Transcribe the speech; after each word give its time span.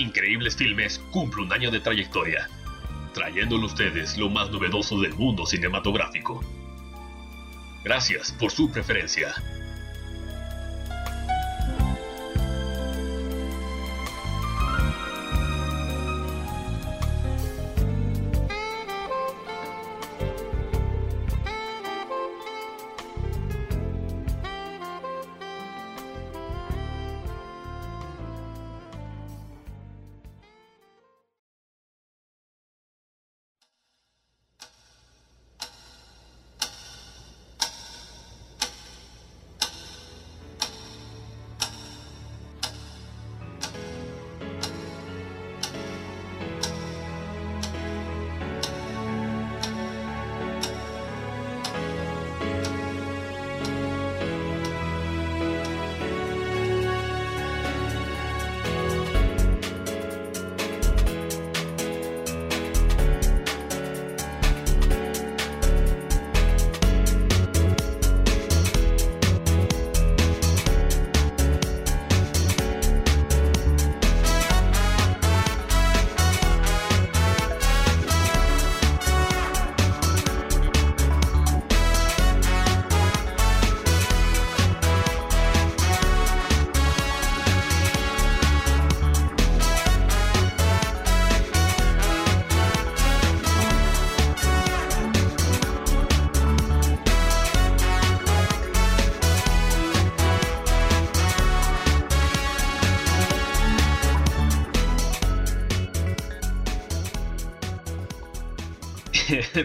Increíbles 0.00 0.56
Filmes 0.56 0.98
cumple 1.10 1.42
un 1.42 1.52
año 1.52 1.70
de 1.70 1.78
trayectoria, 1.78 2.48
trayéndole 3.12 3.64
a 3.64 3.66
ustedes 3.66 4.16
lo 4.16 4.30
más 4.30 4.50
novedoso 4.50 4.98
del 4.98 5.12
mundo 5.12 5.44
cinematográfico. 5.44 6.42
Gracias 7.84 8.32
por 8.32 8.50
su 8.50 8.70
preferencia. 8.72 9.34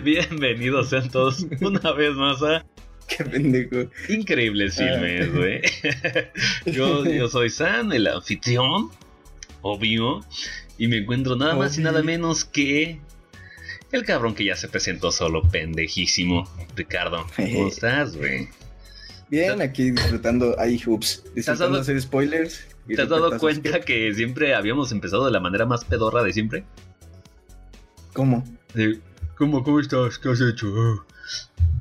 Bienvenidos 0.05 0.89
sean 0.89 1.09
todos 1.09 1.47
una 1.61 1.91
vez 1.93 2.13
más 2.13 2.39
a 2.43 2.63
Qué 3.07 3.25
pendejo. 3.25 3.89
Increíbles 4.07 4.75
Filmes, 4.75 5.33
güey. 5.33 5.61
yo, 6.67 7.03
yo 7.05 7.27
soy 7.27 7.49
San, 7.49 7.91
el 7.91 8.05
anfitrión, 8.05 8.91
obvio, 9.63 10.23
y 10.77 10.87
me 10.89 10.97
encuentro 10.97 11.35
nada 11.35 11.55
más 11.55 11.79
y 11.79 11.81
nada 11.81 12.03
menos 12.03 12.45
que 12.45 12.99
el 13.91 14.05
cabrón 14.05 14.35
que 14.35 14.45
ya 14.45 14.55
se 14.55 14.67
presentó 14.67 15.11
solo, 15.11 15.41
pendejísimo. 15.41 16.47
Ricardo, 16.75 17.25
¿cómo 17.35 17.67
estás, 17.67 18.15
güey? 18.15 18.49
Bien, 19.29 19.59
aquí 19.59 19.89
disfrutando, 19.89 20.55
ups, 20.85 21.23
disfrutando 21.33 21.79
hacer 21.79 21.99
spoilers. 21.99 22.67
¿Te 22.87 23.01
has 23.01 23.09
dado 23.09 23.39
cuenta 23.39 23.79
que 23.81 24.13
siempre 24.13 24.53
habíamos 24.53 24.91
empezado 24.91 25.25
de 25.25 25.31
la 25.31 25.39
manera 25.39 25.65
más 25.65 25.83
pedorra 25.83 26.21
de 26.21 26.31
siempre? 26.31 26.63
¿Cómo? 28.13 28.43
¿Cómo, 29.35 29.63
¿Cómo 29.63 29.79
estás? 29.79 30.17
¿Qué 30.17 30.29
has 30.29 30.39
hecho? 30.41 31.05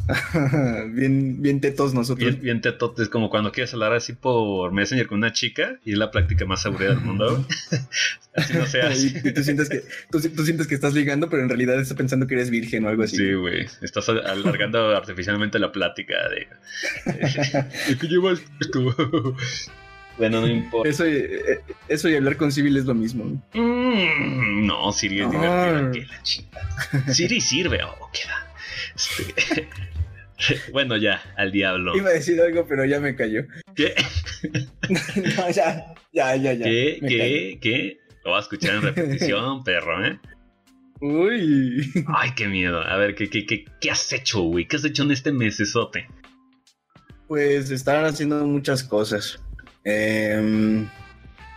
bien, 0.92 1.40
bien 1.40 1.60
tetos 1.60 1.94
nosotros. 1.94 2.40
Bien, 2.40 2.60
bien 2.60 2.74
Es 2.98 3.08
como 3.08 3.30
cuando 3.30 3.52
quieres 3.52 3.72
hablar 3.74 3.92
así 3.92 4.12
por 4.12 4.72
Messenger 4.72 5.06
con 5.06 5.18
una 5.18 5.32
chica 5.32 5.78
y 5.84 5.92
es 5.92 5.98
la 5.98 6.10
práctica 6.10 6.44
más 6.46 6.66
aburrida 6.66 6.90
del 6.90 7.00
mundo. 7.00 7.46
así 8.34 8.54
no 8.54 8.66
se 8.66 8.82
hace. 8.82 9.32
tú, 9.32 9.44
sientes 9.44 9.68
que, 9.68 9.84
tú, 10.10 10.44
sientes 10.44 10.66
que 10.66 10.74
estás 10.74 10.94
ligando, 10.94 11.30
pero 11.30 11.42
en 11.42 11.48
realidad 11.48 11.80
estás 11.80 11.96
pensando 11.96 12.26
que 12.26 12.34
eres 12.34 12.50
virgen 12.50 12.84
o 12.84 12.88
algo 12.88 13.04
así. 13.04 13.18
Sí, 13.18 13.32
güey. 13.34 13.66
Estás 13.82 14.08
alargando 14.08 14.90
artificialmente 14.96 15.60
la 15.60 15.70
plática 15.70 16.14
de... 16.28 16.48
¿De 17.88 17.98
qué 17.98 18.06
llevas 18.08 18.42
esto? 18.60 19.36
Bueno, 20.18 20.40
no 20.40 20.48
importa. 20.48 20.88
Eso, 20.88 21.04
eh, 21.06 21.60
eso 21.88 22.08
y 22.08 22.16
hablar 22.16 22.36
con 22.36 22.52
Civil 22.52 22.76
es 22.76 22.84
lo 22.84 22.94
mismo. 22.94 23.24
Mm, 23.52 24.66
no, 24.66 24.92
Siri 24.92 25.20
es 25.20 25.30
divertida 25.30 25.90
que 25.92 26.00
la 26.06 26.22
chingada. 26.22 27.12
Siri 27.12 27.40
sirve, 27.40 27.82
o 27.82 28.10
queda. 28.12 28.54
Este, 28.94 29.68
bueno, 30.72 30.96
ya, 30.96 31.22
al 31.36 31.52
diablo. 31.52 31.96
Iba 31.96 32.10
a 32.10 32.14
decir 32.14 32.40
algo, 32.40 32.66
pero 32.66 32.84
ya 32.84 33.00
me 33.00 33.16
cayó. 33.16 33.44
¿Qué? 33.74 33.94
no, 35.36 35.50
ya, 35.50 35.94
ya, 36.12 36.36
ya, 36.36 36.52
ya. 36.52 36.64
¿Qué? 36.64 36.98
¿Qué? 37.00 37.58
¿Qué? 37.60 37.98
Lo 38.24 38.30
voy 38.30 38.38
a 38.38 38.42
escuchar 38.42 38.74
en 38.76 38.82
repetición, 38.82 39.64
perro, 39.64 40.04
¿eh? 40.06 40.18
Uy. 41.00 41.92
Ay, 42.06 42.30
qué 42.34 42.46
miedo. 42.46 42.80
A 42.80 42.96
ver, 42.96 43.14
¿qué, 43.14 43.28
qué, 43.28 43.44
qué, 43.44 43.64
qué 43.80 43.90
has 43.90 44.12
hecho, 44.12 44.40
güey? 44.42 44.66
¿Qué 44.66 44.76
has 44.76 44.84
hecho 44.84 45.02
en 45.02 45.10
este 45.10 45.32
mesesote? 45.32 46.08
Pues 47.28 47.70
estaban 47.70 48.04
haciendo 48.06 48.46
muchas 48.46 48.82
cosas. 48.84 49.43
Eh, 49.84 50.86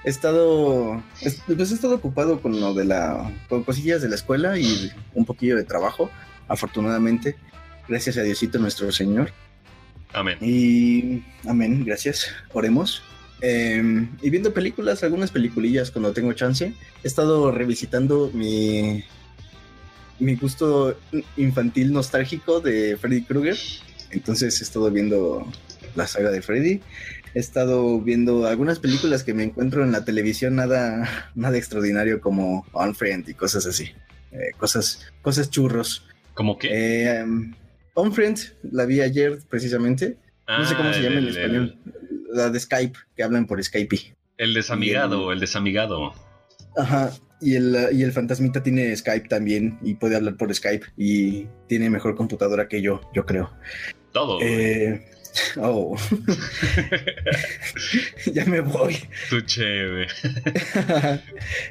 he 0.03 0.09
estado. 0.09 1.01
Pues 1.21 1.71
he 1.71 1.73
estado 1.73 1.95
ocupado 1.95 2.41
con 2.41 2.59
lo 2.59 2.73
de 2.73 2.85
la. 2.85 3.31
con 3.49 3.63
cosillas 3.63 4.01
de 4.01 4.09
la 4.09 4.15
escuela 4.15 4.57
y 4.57 4.91
un 5.13 5.25
poquillo 5.25 5.55
de 5.55 5.63
trabajo, 5.63 6.09
afortunadamente. 6.47 7.35
Gracias 7.87 8.17
a 8.17 8.23
Diosito 8.23 8.59
nuestro 8.59 8.91
Señor. 8.91 9.31
Amén. 10.13 10.37
Y. 10.41 11.23
Amén, 11.47 11.83
gracias. 11.85 12.27
Oremos. 12.53 13.01
Em, 13.39 14.09
y 14.21 14.29
viendo 14.29 14.53
películas, 14.53 15.03
algunas 15.03 15.31
peliculillas 15.31 15.91
cuando 15.91 16.13
tengo 16.13 16.33
chance. 16.33 16.73
He 17.03 17.07
estado 17.07 17.51
revisitando 17.51 18.31
mi. 18.33 19.03
mi 20.19 20.35
gusto 20.35 20.97
infantil 21.37 21.93
nostálgico 21.93 22.59
de 22.59 22.97
Freddy 22.97 23.23
Krueger. 23.23 23.57
Entonces 24.11 24.59
he 24.61 24.63
estado 24.63 24.89
viendo 24.89 25.45
la 25.97 26.07
saga 26.07 26.31
de 26.31 26.41
Freddy 26.41 26.81
he 27.33 27.39
estado 27.39 27.99
viendo 28.01 28.47
algunas 28.47 28.79
películas 28.79 29.23
que 29.23 29.33
me 29.33 29.43
encuentro 29.43 29.83
en 29.83 29.91
la 29.91 30.03
televisión, 30.03 30.55
nada, 30.55 31.31
nada 31.35 31.57
extraordinario 31.57 32.21
como 32.21 32.65
On 32.71 32.95
Friend 32.95 33.27
y 33.29 33.33
cosas 33.33 33.65
así. 33.65 33.91
Eh, 34.31 34.51
cosas, 34.57 35.11
cosas 35.21 35.49
churros. 35.49 36.05
¿Cómo 36.33 36.57
qué? 36.57 36.69
Eh, 36.71 37.25
On 37.93 38.13
Friend, 38.13 38.39
la 38.71 38.85
vi 38.85 39.01
ayer 39.01 39.39
precisamente. 39.49 40.17
no 40.47 40.65
sé 40.65 40.75
cómo 40.75 40.91
se 40.93 40.99
ah, 40.99 41.03
llama 41.03 41.19
en 41.19 41.27
español. 41.27 41.77
La 42.31 42.49
de 42.49 42.59
Skype, 42.59 42.97
que 43.15 43.23
hablan 43.23 43.45
por 43.47 43.63
Skype. 43.63 44.15
El 44.37 44.53
desamigado, 44.53 45.31
el, 45.31 45.39
desamigado. 45.39 46.13
Ajá, 46.75 47.11
y 47.41 47.55
el, 47.55 47.75
y 47.91 48.03
el 48.03 48.11
fantasmita 48.11 48.61
tiene 48.61 48.95
Skype 48.95 49.27
también 49.27 49.79
y 49.83 49.95
puede 49.95 50.15
hablar 50.15 50.37
por 50.37 50.53
Skype 50.53 50.87
y 50.95 51.47
tiene 51.67 51.89
mejor 51.89 52.15
computadora 52.15 52.67
que 52.67 52.81
yo, 52.81 53.01
yo 53.13 53.25
creo. 53.25 53.51
Todo. 54.11 54.39
Eh, 54.41 55.05
Oh. 55.57 55.95
ya 58.33 58.45
me 58.45 58.61
voy. 58.61 58.97
Tu 59.29 59.41
chévere. 59.41 60.07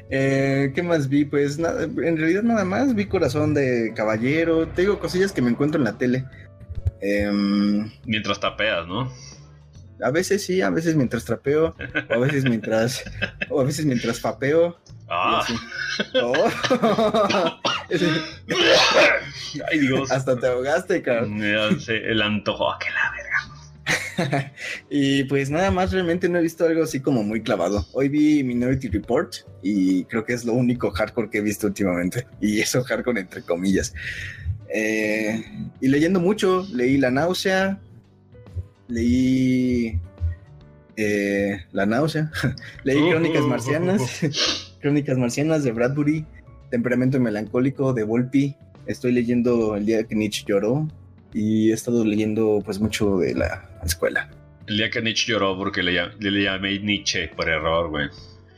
Eh, 0.09 0.71
¿Qué 0.73 0.83
más 0.83 1.09
vi? 1.09 1.25
Pues 1.25 1.59
nada, 1.59 1.83
en 1.83 2.17
realidad 2.17 2.43
nada 2.43 2.65
más. 2.65 2.95
Vi 2.95 3.05
Corazón 3.05 3.53
de 3.53 3.93
Caballero. 3.95 4.67
Te 4.67 4.81
digo 4.83 4.99
cosillas 4.99 5.31
que 5.31 5.41
me 5.41 5.49
encuentro 5.49 5.77
en 5.79 5.85
la 5.85 5.97
tele. 5.97 6.25
Em, 7.01 7.91
mientras 8.05 8.39
tapeas, 8.39 8.87
¿no? 8.87 9.11
A 10.01 10.11
veces 10.11 10.45
sí, 10.45 10.61
a 10.61 10.69
veces 10.69 10.95
mientras 10.95 11.25
trapeo, 11.25 11.75
o 12.09 12.13
a 12.13 12.17
veces 12.17 12.43
mientras, 12.43 13.03
o 13.49 13.61
a 13.61 13.63
veces 13.63 13.85
mientras 13.85 14.19
papeo. 14.19 14.77
Ah. 15.09 15.43
Oh. 16.21 16.49
Ay, 19.71 19.79
Dios. 19.79 20.11
Hasta 20.11 20.37
te 20.37 20.47
ahogaste, 20.47 21.01
cabrón. 21.01 21.41
El 21.41 22.21
antojo, 22.21 22.71
a 22.71 22.77
que 22.77 22.89
la. 22.91 23.26
y 24.89 25.23
pues 25.25 25.49
nada 25.49 25.71
más, 25.71 25.91
realmente 25.91 26.29
no 26.29 26.39
he 26.39 26.41
visto 26.41 26.65
algo 26.65 26.83
así 26.83 26.99
como 26.99 27.23
muy 27.23 27.41
clavado. 27.41 27.85
Hoy 27.93 28.09
vi 28.09 28.43
Minority 28.43 28.89
Report 28.89 29.35
y 29.61 30.03
creo 30.05 30.25
que 30.25 30.33
es 30.33 30.45
lo 30.45 30.53
único 30.53 30.91
hardcore 30.91 31.29
que 31.29 31.37
he 31.39 31.41
visto 31.41 31.67
últimamente. 31.67 32.25
Y 32.41 32.59
eso 32.59 32.83
hardcore 32.83 33.21
entre 33.21 33.41
comillas. 33.41 33.93
Eh, 34.69 35.43
y 35.81 35.87
leyendo 35.87 36.19
mucho, 36.19 36.65
leí 36.73 36.97
La 36.97 37.11
náusea, 37.11 37.79
leí 38.87 39.99
eh, 40.95 41.61
La 41.71 41.85
náusea, 41.85 42.31
leí 42.83 43.09
Crónicas 43.09 43.43
Marcianas. 43.43 44.73
Crónicas 44.81 45.17
Marcianas 45.17 45.63
de 45.63 45.71
Bradbury, 45.71 46.25
Temperamento 46.69 47.19
Melancólico 47.19 47.93
de 47.93 48.03
Volpi. 48.03 48.55
Estoy 48.85 49.11
leyendo 49.11 49.75
El 49.75 49.85
día 49.85 50.03
que 50.03 50.15
Nietzsche 50.15 50.45
lloró 50.47 50.87
y 51.33 51.71
he 51.71 51.73
estado 51.73 52.03
leyendo 52.05 52.61
pues 52.63 52.79
mucho 52.79 53.17
de 53.17 53.35
la 53.35 53.69
escuela. 53.83 54.29
El 54.67 54.77
día 54.77 54.89
que 54.89 55.01
Nietzsche 55.01 55.31
lloró 55.31 55.57
porque 55.57 55.81
le, 55.81 55.93
le 56.19 56.43
llamé 56.43 56.79
Nietzsche 56.79 57.29
por 57.29 57.49
error, 57.49 57.89
güey. 57.89 58.09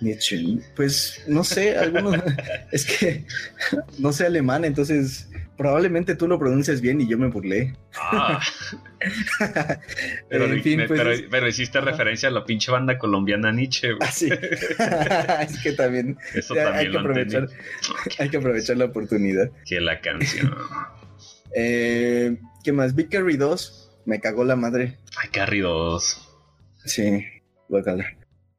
Nietzsche, 0.02 0.60
pues 0.76 1.24
no 1.28 1.44
sé, 1.44 1.78
algunos 1.78 2.16
es 2.72 2.86
que 2.86 3.26
no 4.00 4.14
sé 4.14 4.26
alemán, 4.26 4.64
entonces 4.66 5.30
probablemente 5.58 6.16
tú 6.16 6.26
lo 6.26 6.40
pronuncias 6.40 6.80
bien 6.80 7.02
y 7.02 7.08
yo 7.08 7.18
me 7.18 7.28
burlé. 7.28 7.76
Ah, 7.96 8.42
pero, 10.30 10.46
en 10.46 10.64
fin, 10.64 10.84
pues, 10.88 11.26
pero, 11.30 11.48
hiciste 11.48 11.82
referencia 11.82 12.30
a 12.30 12.32
la 12.32 12.46
pinche 12.46 12.72
banda 12.72 12.98
colombiana 12.98 13.52
Nietzsche, 13.52 13.92
güey. 13.92 14.08
Ah, 14.08 14.12
sí. 14.12 14.30
es 14.30 15.62
que 15.62 15.74
también 15.74 16.18
Eso 16.34 16.56
ya, 16.56 16.64
también 16.64 16.80
hay 16.80 16.86
que 16.86 16.94
lo 16.94 17.00
aprovechar, 17.02 17.50
hay 18.20 18.30
que 18.30 18.38
aprovechar 18.38 18.78
la 18.78 18.86
oportunidad. 18.86 19.52
Que 19.66 19.82
la 19.82 20.00
canción. 20.00 20.56
Eh, 21.54 22.38
¿Qué 22.64 22.72
más? 22.72 22.96
Victory 22.96 23.38
2, 23.38 23.92
me 24.06 24.20
cagó 24.20 24.44
la 24.44 24.56
madre. 24.56 24.98
Ay, 25.22 25.30
Carrie 25.30 25.62
2. 25.62 26.30
Sí, 26.86 27.24
guacala. 27.68 28.06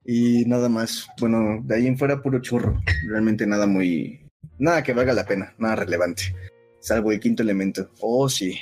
Y 0.05 0.44
nada 0.47 0.69
más. 0.69 1.08
Bueno, 1.19 1.61
de 1.62 1.76
ahí 1.76 1.87
en 1.87 1.99
fuera 1.99 2.23
puro 2.23 2.41
churro. 2.41 2.81
Realmente 3.06 3.47
nada 3.47 3.67
muy. 3.67 4.26
Nada 4.58 4.82
que 4.82 4.94
valga 4.94 5.12
la 5.12 5.26
pena, 5.26 5.55
nada 5.58 5.76
relevante. 5.76 6.35
Salvo 6.81 7.12
el 7.12 7.20
quinto 7.20 7.43
elemento. 7.43 7.91
Oh, 8.00 8.29
sí. 8.29 8.58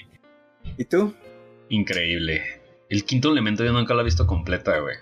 ¿Y 0.77 0.85
tú? 0.85 1.15
Increíble. 1.69 2.43
El 2.89 3.05
quinto 3.05 3.31
elemento 3.31 3.65
yo 3.65 3.73
nunca 3.73 3.95
lo 3.95 4.01
he 4.01 4.05
visto 4.05 4.27
completa, 4.27 4.79
güey. 4.79 4.97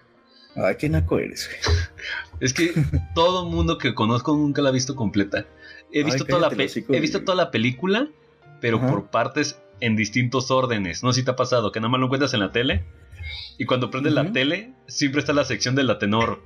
Ay, 0.57 0.77
qué 0.77 0.89
naco 0.89 1.19
eres, 1.19 1.49
güey. 1.49 1.77
Es 2.41 2.53
que 2.53 2.73
todo 3.15 3.47
mundo 3.47 3.79
que 3.79 3.95
conozco 3.95 4.37
nunca 4.37 4.61
la 4.61 4.69
ha 4.69 4.73
visto 4.73 4.95
completa. 4.95 5.47
He 5.91 6.01
Ay, 6.01 6.05
visto, 6.05 6.27
toda, 6.27 6.51
la 6.51 6.55
he 6.55 7.01
visto 7.01 7.25
toda 7.25 7.35
la 7.35 7.51
película, 7.51 8.11
pero 8.61 8.77
Ajá. 8.77 8.89
por 8.89 9.11
partes 9.11 9.59
en 9.81 9.97
distintos 9.97 10.51
órdenes. 10.51 11.03
No 11.03 11.13
sé 11.13 11.21
si 11.21 11.25
te 11.25 11.31
ha 11.33 11.37
pasado, 11.37 11.73
que 11.73 11.81
nada 11.81 11.91
más 11.91 12.01
lo 12.01 12.07
encuentras 12.07 12.35
en 12.35 12.41
la 12.41 12.53
tele. 12.53 12.85
Y 13.59 13.65
cuando 13.65 13.91
prendes 13.91 14.13
la 14.13 14.33
tele, 14.33 14.73
siempre 14.87 15.21
está 15.21 15.33
la 15.33 15.45
sección 15.45 15.75
de 15.75 15.85
la 15.85 15.99
tenor. 15.99 16.41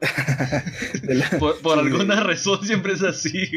De 1.02 1.14
la- 1.14 1.30
Por, 1.38 1.60
por 1.60 1.74
Sí, 1.80 1.86
alguna 1.86 2.20
razón 2.24 2.64
siempre 2.64 2.94
es 2.94 3.02
así. 3.02 3.48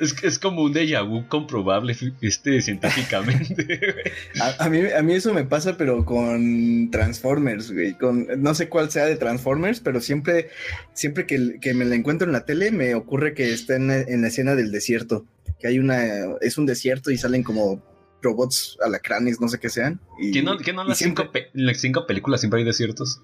Es, 0.00 0.14
es 0.22 0.38
como 0.38 0.62
un 0.62 0.72
déjà 0.72 1.02
vu 1.06 1.26
comprobable 1.28 1.96
este, 2.20 2.60
científicamente. 2.62 3.80
A, 4.40 4.64
a 4.64 4.68
mí, 4.70 4.80
a 4.96 5.02
mí 5.02 5.14
eso 5.14 5.34
me 5.34 5.44
pasa, 5.44 5.76
pero 5.76 6.04
con 6.04 6.90
Transformers, 6.92 7.72
güey. 7.72 7.94
Con, 7.94 8.28
no 8.38 8.54
sé 8.54 8.68
cuál 8.68 8.90
sea 8.92 9.06
de 9.06 9.16
Transformers, 9.16 9.80
pero 9.80 10.00
siempre, 10.00 10.50
siempre 10.92 11.26
que, 11.26 11.58
que 11.60 11.74
me 11.74 11.84
la 11.84 11.96
encuentro 11.96 12.26
en 12.28 12.32
la 12.32 12.44
tele, 12.44 12.70
me 12.70 12.94
ocurre 12.94 13.34
que 13.34 13.52
está 13.52 13.74
en, 13.76 13.88
la- 13.88 14.00
en 14.00 14.22
la 14.22 14.28
escena 14.28 14.54
del 14.54 14.70
desierto. 14.70 15.24
Que 15.60 15.68
hay 15.68 15.78
una, 15.78 16.02
es 16.40 16.56
un 16.58 16.66
desierto 16.66 17.10
y 17.10 17.18
salen 17.18 17.42
como 17.42 17.82
robots 18.22 18.76
alacranes, 18.84 19.40
no 19.40 19.48
sé 19.48 19.58
qué 19.58 19.68
sean. 19.68 20.00
Y, 20.18 20.32
¿Que 20.32 20.42
no, 20.42 20.54
las, 20.54 20.98
siempre- 20.98 21.24
cinco 21.24 21.38
en 21.54 21.66
las 21.66 21.80
cinco 21.80 22.06
películas 22.06 22.40
siempre 22.40 22.60
hay 22.60 22.66
desiertos? 22.66 23.20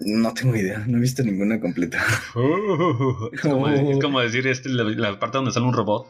No 0.00 0.34
tengo 0.34 0.54
idea, 0.54 0.84
no 0.86 0.98
he 0.98 1.00
visto 1.00 1.22
ninguna 1.22 1.58
completa. 1.60 2.04
es, 3.32 3.40
como, 3.40 3.68
es 3.68 3.98
como 3.98 4.20
decir 4.20 4.46
este, 4.46 4.68
la, 4.68 4.84
la 4.84 5.18
parte 5.18 5.38
donde 5.38 5.52
sale 5.52 5.66
un 5.66 5.72
robot. 5.72 6.06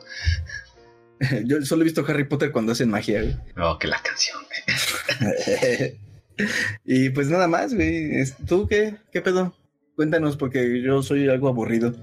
Yo 1.44 1.62
solo 1.62 1.82
he 1.82 1.84
visto 1.84 2.04
Harry 2.06 2.24
Potter 2.24 2.50
cuando 2.52 2.72
hacen 2.72 2.90
magia, 2.90 3.22
güey. 3.22 3.36
Oh, 3.58 3.78
que 3.78 3.86
la 3.86 4.00
canción. 4.02 4.38
güey. 5.20 5.98
y 6.84 7.10
pues 7.10 7.28
nada 7.28 7.48
más, 7.48 7.74
güey. 7.74 8.20
Es- 8.20 8.36
¿Tú 8.46 8.66
qué? 8.68 8.96
¿Qué 9.12 9.20
pedo? 9.22 9.54
Cuéntanos, 9.94 10.36
porque 10.36 10.82
yo 10.82 11.02
soy 11.02 11.28
algo 11.28 11.48
aburrido. 11.48 11.94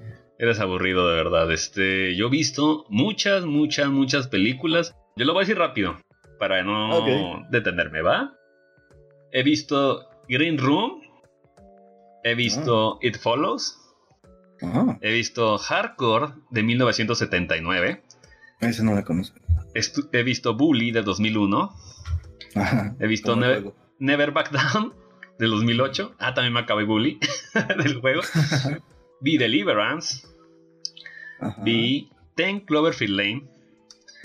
Eres 0.44 0.60
aburrido, 0.60 1.08
de 1.10 1.16
verdad. 1.16 1.50
Este, 1.54 2.16
yo 2.18 2.28
he 2.28 2.30
visto 2.30 2.86
muchas, 2.90 3.46
muchas, 3.46 3.88
muchas 3.90 4.28
películas. 4.28 4.94
Yo 5.16 5.24
lo 5.26 5.32
voy 5.34 5.42
a 5.42 5.46
decir 5.46 5.58
rápido 5.58 5.98
para 6.38 6.64
no 6.64 7.06
detenerme, 7.50 8.02
¿va? 8.02 8.34
He 9.32 9.42
visto 9.44 10.06
Green 10.28 10.58
Room. 10.58 11.02
He 12.26 12.36
visto 12.36 13.00
It 13.02 13.18
Follows. 13.20 13.80
Ah, 14.62 14.98
He 15.02 15.12
visto 15.14 15.58
Hardcore 15.58 16.34
de 16.52 16.64
1979. 16.64 18.04
esa 18.60 18.84
no 18.84 18.94
la 18.96 19.04
conozco. 19.04 19.40
Estu- 19.74 20.10
he 20.12 20.24
visto 20.24 20.56
Bully 20.56 20.92
de 20.92 21.04
2001. 21.04 21.74
Ajá. 22.56 22.96
He 23.00 23.08
visto 23.08 23.32
como 23.32 23.44
el 23.46 23.50
Ne- 23.50 23.56
juego. 23.62 23.76
Never 24.00 24.32
Back 24.32 24.52
Down 24.52 24.94
del 25.40 25.52
2008. 25.52 26.16
Ah, 26.20 26.34
también 26.34 26.54
me 26.54 26.60
acabé 26.60 26.84
Bully 26.84 27.18
del 27.78 28.02
juego. 28.02 28.22
Vi 29.22 29.38
Deliverance. 29.38 30.28
Ajá. 31.44 31.62
Vi 31.64 32.10
Ten 32.36 32.60
Cloverfield 32.62 33.16
Lane. 33.18 33.44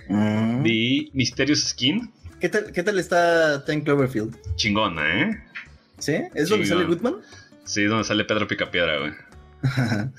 Mm. 0.08 0.62
Vi 0.62 1.10
Mysterious 1.14 1.64
Skin. 1.68 2.10
¿Qué 2.40 2.48
tal, 2.48 2.72
¿Qué 2.72 2.82
tal 2.82 2.98
está 2.98 3.64
Ten 3.64 3.80
Cloverfield? 3.82 4.36
Chingona, 4.56 5.22
¿eh? 5.22 5.44
¿Sí? 5.98 6.16
¿Es 6.34 6.48
donde 6.48 6.66
sale 6.66 6.84
Goodman? 6.84 7.16
Sí, 7.64 7.84
donde 7.84 8.04
sale 8.04 8.24
Pedro 8.24 8.46
Picapiedra, 8.46 8.98
güey. 8.98 9.12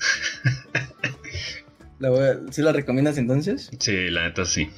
la 1.98 2.10
voy 2.10 2.22
a- 2.22 2.38
¿Sí 2.52 2.62
la 2.62 2.72
recomiendas 2.72 3.18
entonces? 3.18 3.70
Sí, 3.78 4.08
la 4.10 4.24
neta 4.24 4.44
sí. 4.44 4.70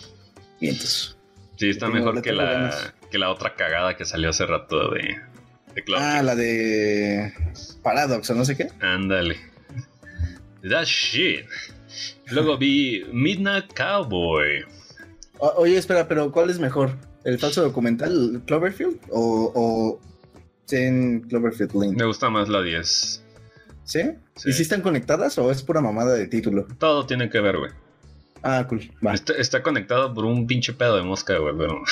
Vientos. 0.61 1.17
Sí, 1.57 1.69
está 1.71 1.89
mejor 1.89 2.23
que 2.23 2.33
la, 2.33 2.95
que 3.11 3.19
la 3.19 3.31
otra 3.31 3.55
cagada 3.55 3.97
que 3.97 4.05
salió 4.05 4.31
hace 4.31 4.47
rato 4.47 4.91
de, 4.91 5.19
de 5.75 5.85
Cloverfield. 5.85 6.17
Ah, 6.19 6.23
la 6.23 6.35
de 6.35 7.33
Paradox 7.83 8.31
o 8.31 8.35
no 8.35 8.45
sé 8.45 8.57
qué. 8.57 8.69
Ándale. 8.81 9.37
That 10.69 10.85
shit. 10.85 11.47
Luego 12.31 12.56
vi 12.59 13.05
Midnight 13.12 13.73
Cowboy. 13.75 14.65
O- 15.39 15.55
oye, 15.59 15.77
espera, 15.77 16.09
pero 16.09 16.31
¿cuál 16.33 16.50
es 16.50 16.59
mejor? 16.59 16.97
¿El 17.25 17.39
falso 17.39 17.62
documental 17.62 18.43
Cloverfield 18.47 18.99
o, 19.11 19.53
o 19.55 20.00
Ten 20.67 21.21
Cloverfield 21.29 21.75
Lane? 21.75 21.93
Me 21.97 22.05
gusta 22.05 22.31
más 22.31 22.49
la 22.49 22.62
10. 22.62 23.23
¿Sí? 23.85 24.00
Sí. 24.37 24.50
¿Y 24.50 24.53
si 24.53 24.62
están 24.62 24.81
conectadas 24.81 25.37
o 25.39 25.50
es 25.50 25.62
pura 25.62 25.81
mamada 25.81 26.15
de 26.15 26.27
título? 26.27 26.67
Todo 26.79 27.06
tiene 27.06 27.29
que 27.31 27.41
ver, 27.41 27.59
güey. 27.59 27.71
Ah, 28.43 28.67
cool. 28.69 28.91
Va. 29.06 29.15
Está, 29.15 29.35
está 29.35 29.62
conectado 29.62 30.12
por 30.15 30.25
un 30.25 30.47
pinche 30.47 30.73
pedo 30.73 30.97
de 30.97 31.03
mosca, 31.03 31.37
güey, 31.38 31.55
pero... 31.56 31.83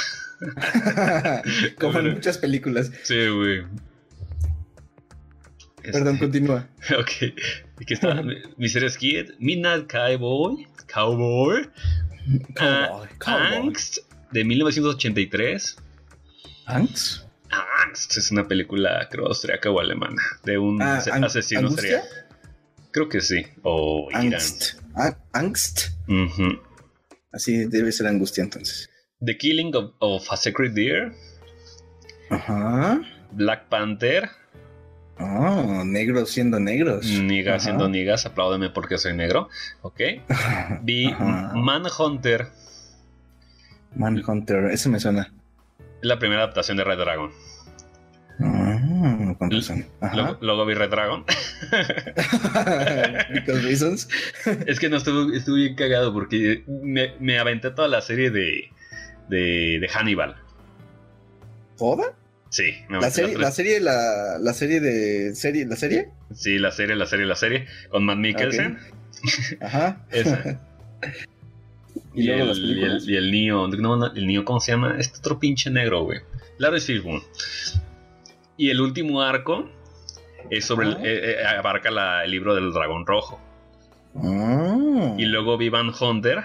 Como 1.79 1.99
en 1.99 2.15
muchas 2.15 2.39
películas. 2.39 2.91
Sí, 3.05 3.29
güey. 3.29 3.63
Perdón, 5.93 6.19
continúa. 6.19 6.69
Ok. 6.99 7.35
Aquí 7.81 7.95
está. 7.95 8.23
Mysterious 8.59 8.97
Kid. 8.97 9.31
Midnight 9.39 9.87
Cowboy. 9.91 10.67
Cowboy. 10.87 11.69
Ah, 12.59 12.89
Cowboy. 12.89 13.09
Cowboy. 13.19 13.57
Angst. 13.69 13.99
De 14.33 14.45
1983. 14.45 15.77
¿Angst? 16.67 17.25
Angst 17.85 18.17
es 18.17 18.31
una 18.31 18.47
película, 18.47 19.09
creo, 19.11 19.27
austriaca 19.27 19.71
o 19.71 19.81
alemana. 19.81 20.23
De 20.45 20.57
un 20.59 20.81
Ah, 20.81 20.99
asesino 20.99 21.61
¿Angustia? 21.61 21.83
serial. 21.83 22.05
Creo 22.93 23.09
que 23.09 23.21
sí. 23.21 23.45
O. 23.63 24.09
Angst. 24.13 24.79
Ah, 24.95 25.17
Angst. 25.33 25.89
Así 27.33 27.65
debe 27.67 27.93
ser 27.93 28.07
angustia 28.09 28.43
entonces. 28.45 28.89
The 29.25 29.37
Killing 29.37 29.75
of, 29.75 29.93
of 30.01 30.31
a 30.31 30.37
Sacred 30.37 30.73
Deer. 30.73 31.13
Ajá. 32.31 33.01
Black 33.33 33.69
Panther. 33.69 34.31
Oh, 35.21 35.85
negros 35.85 36.31
siendo 36.31 36.59
negros. 36.59 37.05
Nigas 37.07 37.57
Ajá. 37.57 37.65
siendo 37.65 37.89
nigas. 37.89 38.27
Apláudeme 38.27 38.71
porque 38.71 38.99
soy 38.99 39.15
negro. 39.15 39.49
Ok. 39.83 40.01
Vi. 40.83 41.15
Manhunter. 41.55 42.49
Manhunter, 43.95 44.67
ese 44.67 44.89
me 44.89 45.01
suena. 45.01 45.33
La 46.01 46.19
primera 46.19 46.43
adaptación 46.43 46.77
de 46.77 46.85
Red 46.85 46.99
Dragon. 46.99 47.31
Ah, 48.43 49.35
con 49.39 49.51
razón. 49.51 49.85
Ajá. 50.01 50.15
Luego, 50.17 50.39
luego 50.41 50.65
vi 50.67 50.75
Red 50.75 50.91
Dragon. 50.91 51.25
Because 53.35 53.63
reasons. 53.63 54.09
Es 54.67 54.81
que 54.81 54.89
no 54.89 54.97
estuve, 54.97 55.37
estuve 55.37 55.59
bien 55.59 55.75
cagado 55.75 56.13
porque 56.13 56.65
me, 56.67 57.15
me 57.21 57.39
aventé 57.39 57.71
toda 57.71 57.89
la 57.89 58.01
serie 58.01 58.31
de, 58.31 58.71
de, 59.29 59.79
de 59.81 59.89
Hannibal. 59.93 60.37
¿Toda? 61.77 62.15
Sí, 62.51 62.75
me 62.89 63.01
La 63.01 63.11
serie, 63.11 63.39
la 63.39 63.51
serie, 63.53 63.81
la, 63.81 64.39
la 64.39 64.53
serie 64.53 64.81
de 64.81 65.35
serie, 65.35 65.65
la 65.67 65.77
serie. 65.77 66.09
Sí, 66.35 66.59
la 66.59 66.71
serie, 66.73 66.97
la 66.97 67.07
serie, 67.07 67.25
la 67.27 67.37
serie. 67.37 67.67
Con 67.91 68.05
Matt 68.05 68.19
Mikkelsen. 68.19 68.79
Ajá. 69.61 70.05
Esa. 70.11 70.61
Y, 72.13 72.25
Y, 72.25 72.31
el, 72.31 72.59
y, 72.59 72.83
el, 72.85 73.09
y 73.09 73.17
el. 73.47 73.81
No, 73.81 73.97
no, 73.97 74.13
el 74.13 74.27
Neo, 74.27 74.45
¿cómo 74.45 74.59
se 74.59 74.73
llama? 74.73 74.97
Este 74.99 75.19
otro 75.19 75.39
pinche 75.39 75.71
negro, 75.71 76.03
güey. 76.03 76.19
Larry 76.59 76.81
Fishburne. 76.81 77.23
Y 78.57 78.71
el 78.71 78.81
último 78.81 79.23
arco 79.23 79.71
es 80.51 80.65
sobre 80.65 80.89
el- 80.89 80.97
eh, 80.97 81.41
eh, 81.41 81.47
abarca 81.47 81.91
la- 81.93 82.25
el 82.25 82.33
libro 82.33 82.55
del 82.57 82.73
dragón 82.73 83.07
rojo. 83.07 83.41
Ah. 84.17 85.15
Y 85.17 85.25
luego 85.27 85.57
vi 85.57 85.69
Van 85.69 85.93
Hunter. 85.99 86.43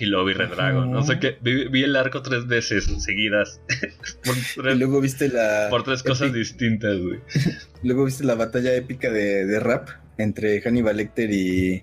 Y 0.00 0.06
luego 0.06 0.26
vi 0.26 0.32
Red. 0.34 0.50
Dragon. 0.50 0.90
No 0.90 1.02
sé 1.02 1.18
qué. 1.18 1.38
Vi, 1.40 1.68
vi 1.68 1.82
el 1.82 1.96
arco 1.96 2.22
tres 2.22 2.46
veces 2.46 2.84
seguidas. 3.02 3.60
por 4.54 4.70
Y 4.70 4.74
luego 4.76 5.00
viste 5.00 5.28
la. 5.28 5.66
por 5.70 5.82
tres 5.82 6.02
cosas 6.02 6.32
distintas, 6.32 6.98
güey. 7.00 7.20
Luego 7.82 8.04
viste 8.04 8.24
la 8.24 8.34
batalla 8.34 8.74
épica 8.74 9.10
de, 9.10 9.44
de 9.46 9.60
rap 9.60 9.88
entre 10.18 10.60
Hannibal 10.62 10.96
Lecter 10.96 11.30
y, 11.32 11.82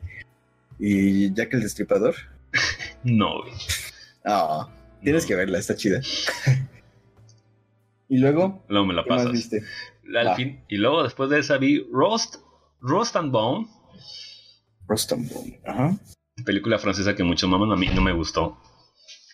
y 0.80 1.34
Jack 1.34 1.54
el 1.54 1.62
Destripador? 1.62 2.16
No, 3.04 3.42
güey. 3.44 3.54
Ah, 4.26 4.70
tienes 5.04 5.24
No. 5.24 5.28
que 5.28 5.36
verla, 5.36 5.60
está 5.60 5.76
chida. 5.76 6.02
y 8.10 8.18
luego, 8.18 8.64
Luego 8.68 8.86
me 8.88 8.94
la 8.94 9.04
¿qué 9.04 9.10
más 9.10 9.20
pasas. 9.20 9.32
viste? 9.34 9.64
Al 10.18 10.28
Va. 10.28 10.36
fin- 10.36 10.62
y 10.68 10.78
luego 10.78 11.04
después 11.04 11.30
de 11.30 11.40
esa 11.40 11.58
vi 11.58 11.86
Roast, 11.92 12.38
Roast 12.82 13.16
and 13.16 13.32
Bone, 13.32 13.68
Rostam 14.88 15.28
Bone. 15.28 15.60
Ajá. 15.66 15.98
Película 16.44 16.78
francesa 16.80 17.16
que 17.16 17.24
muchos 17.24 17.50
maman, 17.50 17.72
a 17.72 17.76
mí 17.76 17.88
no 17.94 18.02
me 18.02 18.12
gustó. 18.12 18.58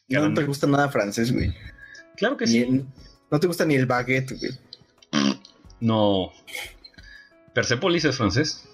No 0.09 0.19
eran- 0.19 0.33
te 0.35 0.43
gusta 0.43 0.67
nada 0.67 0.89
francés, 0.89 1.31
güey. 1.33 1.53
Claro 2.17 2.37
que 2.37 2.45
Ni 2.45 2.51
sí. 2.51 2.57
el- 2.59 2.85
no 3.31 3.39
te 3.39 3.47
gusta 3.47 3.65
ni 3.65 3.75
el 3.75 3.85
baguette, 3.85 4.33
güey. 4.39 4.51
No. 5.79 6.31
Persepolis 7.53 8.05
es 8.05 8.17
francés. 8.17 8.67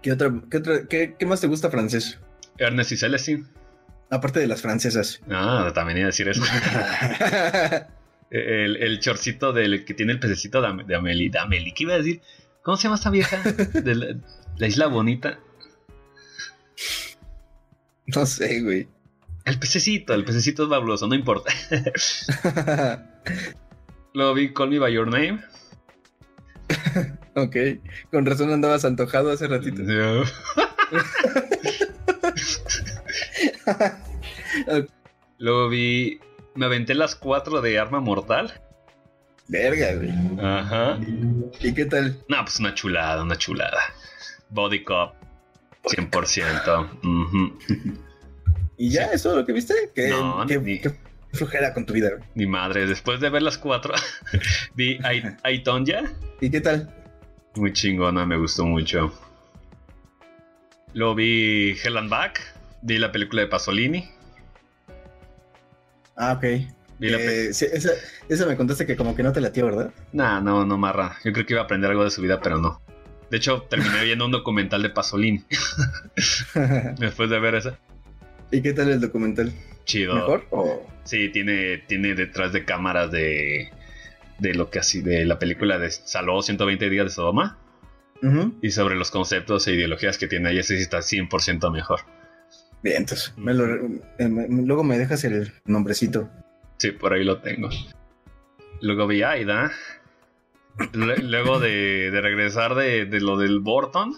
¿Qué, 0.00 0.12
otra, 0.12 0.32
qué, 0.50 0.56
otra- 0.56 0.86
qué- 0.88 1.14
qué 1.18 1.26
más 1.26 1.40
te 1.40 1.46
gusta 1.46 1.70
francés? 1.70 2.18
Ernest 2.58 2.92
y 2.92 2.96
Celestine. 2.96 3.44
Aparte 4.10 4.40
de 4.40 4.46
las 4.46 4.60
francesas. 4.62 5.20
Ah, 5.30 5.70
también 5.74 5.98
iba 5.98 6.06
a 6.06 6.10
decir 6.10 6.28
eso. 6.28 6.42
El, 8.30 8.76
el 8.78 8.98
chorcito 9.00 9.52
del 9.52 9.84
que 9.84 9.92
tiene 9.92 10.12
el 10.12 10.18
pececito 10.18 10.62
de, 10.62 10.66
Am- 10.68 10.86
de 10.86 10.94
Amelie. 10.96 11.28
De 11.28 11.38
Amelie, 11.38 11.74
¿qué 11.74 11.82
iba 11.82 11.92
a 11.92 11.98
decir? 11.98 12.22
¿Cómo 12.62 12.78
se 12.78 12.84
llama 12.84 12.94
esta 12.96 13.10
vieja? 13.10 13.36
De 13.74 13.94
la, 13.94 14.16
la 14.56 14.66
isla 14.66 14.86
bonita. 14.86 15.38
no 18.06 18.26
sé, 18.26 18.62
güey. 18.62 18.88
El 19.44 19.58
pececito, 19.58 20.14
el 20.14 20.24
pececito 20.24 20.64
es 20.64 20.68
fabuloso, 20.68 21.08
no 21.08 21.14
importa. 21.14 21.52
Luego 24.14 24.34
vi 24.34 24.52
Call 24.52 24.70
Me 24.70 24.78
By 24.78 24.92
Your 24.92 25.08
Name. 25.08 25.42
ok. 27.34 27.56
Con 28.10 28.26
razón 28.26 28.52
andabas 28.52 28.84
antojado 28.84 29.32
hace 29.32 29.48
ratito. 29.48 29.82
Luego 35.38 35.68
vi. 35.68 36.20
Me 36.54 36.66
aventé 36.66 36.94
las 36.94 37.16
cuatro 37.16 37.62
de 37.62 37.78
Arma 37.78 38.00
Mortal. 38.00 38.52
Verga, 39.48 39.94
güey. 39.94 40.12
Ajá. 40.40 41.00
¿Y 41.60 41.74
qué 41.74 41.86
tal? 41.86 42.22
No, 42.28 42.44
pues 42.44 42.60
una 42.60 42.74
chulada, 42.74 43.22
una 43.22 43.36
chulada. 43.36 43.80
Body 44.50 44.84
Cop. 44.84 45.14
100%. 45.84 46.90
Ujú. 47.02 47.58
¿Y 48.76 48.90
ya? 48.90 49.06
¿Eso 49.06 49.30
es 49.30 49.36
lo 49.36 49.46
que 49.46 49.52
viste? 49.52 49.74
¿Qué, 49.94 50.08
No, 50.08 50.44
qué- 50.46 50.58
ni- 50.58 50.80
qué 50.80 50.92
flojera 51.32 51.72
con 51.74 51.86
tu 51.86 51.94
vida. 51.94 52.10
Mi 52.34 52.46
madre, 52.46 52.86
después 52.86 53.20
de 53.20 53.30
ver 53.30 53.42
las 53.42 53.58
cuatro, 53.58 53.94
vi 54.74 54.98
Ai- 55.04 55.36
Aitonja. 55.42 56.02
¿Y 56.40 56.50
qué 56.50 56.60
tal? 56.60 56.92
Muy 57.56 57.72
chingona, 57.72 58.24
me 58.26 58.36
gustó 58.36 58.64
mucho. 58.64 59.12
Luego 60.94 61.14
vi 61.14 61.76
Hell 61.82 61.96
and 61.96 62.10
Back. 62.10 62.40
Vi 62.82 62.98
la 62.98 63.12
película 63.12 63.42
de 63.42 63.48
Pasolini. 63.48 64.08
Ah, 66.16 66.32
ok. 66.34 66.42
Vi 66.98 67.08
la 67.08 67.18
pe- 67.18 67.48
Eh, 67.48 67.54
sí, 67.54 67.66
esa, 67.72 67.90
esa 68.28 68.46
me 68.46 68.56
contaste 68.56 68.86
que 68.86 68.96
como 68.96 69.14
que 69.14 69.22
no 69.22 69.32
te 69.32 69.40
latió, 69.40 69.66
¿verdad? 69.66 69.92
Nah, 70.12 70.40
no, 70.40 70.64
no 70.66 70.76
marra. 70.78 71.16
Yo 71.24 71.32
creo 71.32 71.46
que 71.46 71.52
iba 71.54 71.62
a 71.62 71.64
aprender 71.64 71.90
algo 71.90 72.04
de 72.04 72.10
su 72.10 72.20
vida, 72.22 72.40
pero 72.40 72.58
no. 72.58 72.80
De 73.32 73.38
hecho, 73.38 73.62
terminé 73.62 74.04
viendo 74.04 74.26
un 74.26 74.30
documental 74.30 74.82
de 74.82 74.90
Pasolini 74.90 75.42
después 76.98 77.30
de 77.30 77.40
ver 77.40 77.54
esa. 77.54 77.78
¿Y 78.50 78.60
qué 78.60 78.74
tal 78.74 78.90
el 78.90 79.00
documental? 79.00 79.52
Chido. 79.86 80.14
¿Mejor? 80.14 80.46
¿O 80.50 80.86
Sí, 81.04 81.30
tiene, 81.30 81.78
tiene 81.78 82.14
detrás 82.14 82.52
de 82.52 82.64
cámaras 82.66 83.10
de, 83.10 83.70
de 84.38 84.54
lo 84.54 84.68
que 84.70 84.78
así, 84.80 85.00
de 85.00 85.24
la 85.24 85.38
película 85.38 85.78
de 85.78 85.90
Saló 85.90 86.42
120 86.42 86.90
días 86.90 87.06
de 87.06 87.10
Sodoma 87.10 87.58
y 88.60 88.70
sobre 88.70 88.94
los 88.94 89.10
conceptos 89.10 89.66
e 89.66 89.72
ideologías 89.72 90.16
que 90.18 90.28
tiene 90.28 90.50
ahí, 90.50 90.58
ese 90.58 90.76
sí 90.76 90.82
está 90.82 90.98
100% 90.98 91.72
mejor. 91.72 92.00
Bien, 92.82 92.98
entonces, 92.98 93.32
me 93.36 93.52
lo- 93.54 93.64
eh, 94.18 94.28
me- 94.28 94.46
luego 94.64 94.84
me 94.84 94.96
dejas 94.98 95.24
el 95.24 95.52
nombrecito. 95.64 96.28
Sí, 96.76 96.92
por 96.92 97.14
ahí 97.14 97.24
lo 97.24 97.38
tengo. 97.40 97.68
Luego 98.82 99.06
vi 99.08 99.22
Aida. 99.22 99.72
Luego 100.92 101.60
de, 101.60 102.10
de 102.10 102.20
regresar 102.20 102.74
de, 102.74 103.04
de 103.06 103.20
lo 103.20 103.36
del 103.38 103.60
Borton, 103.60 104.14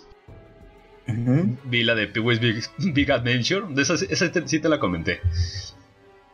vi 1.64 1.84
la 1.84 1.94
de 1.94 2.06
Pee-wee's 2.06 2.40
Big, 2.40 2.62
Big 2.94 3.10
Adventure. 3.12 3.66
De 3.70 3.82
esa, 3.82 3.94
esa 3.94 4.30
te- 4.32 4.46
sí 4.48 4.58
te 4.60 4.68
la 4.68 4.78
comenté. 4.78 5.20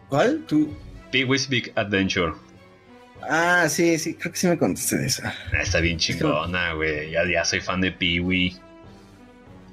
¿Cuál? 0.08 0.44
¿Tú? 0.46 0.76
Pee-wee's 1.10 1.48
Big 1.48 1.72
Adventure. 1.74 2.32
Ah, 3.28 3.66
sí, 3.68 3.98
sí, 3.98 4.14
creo 4.14 4.32
que 4.32 4.38
sí 4.38 4.46
me 4.46 4.56
contaste 4.58 4.96
de 4.96 5.06
esa. 5.06 5.34
Ah, 5.52 5.60
Está 5.62 5.80
bien 5.80 5.98
chingona, 5.98 6.72
güey. 6.74 7.10
Ya, 7.10 7.20
ya 7.30 7.44
soy 7.44 7.60
fan 7.60 7.80
de 7.80 7.92
Pee-wee. 7.92 8.56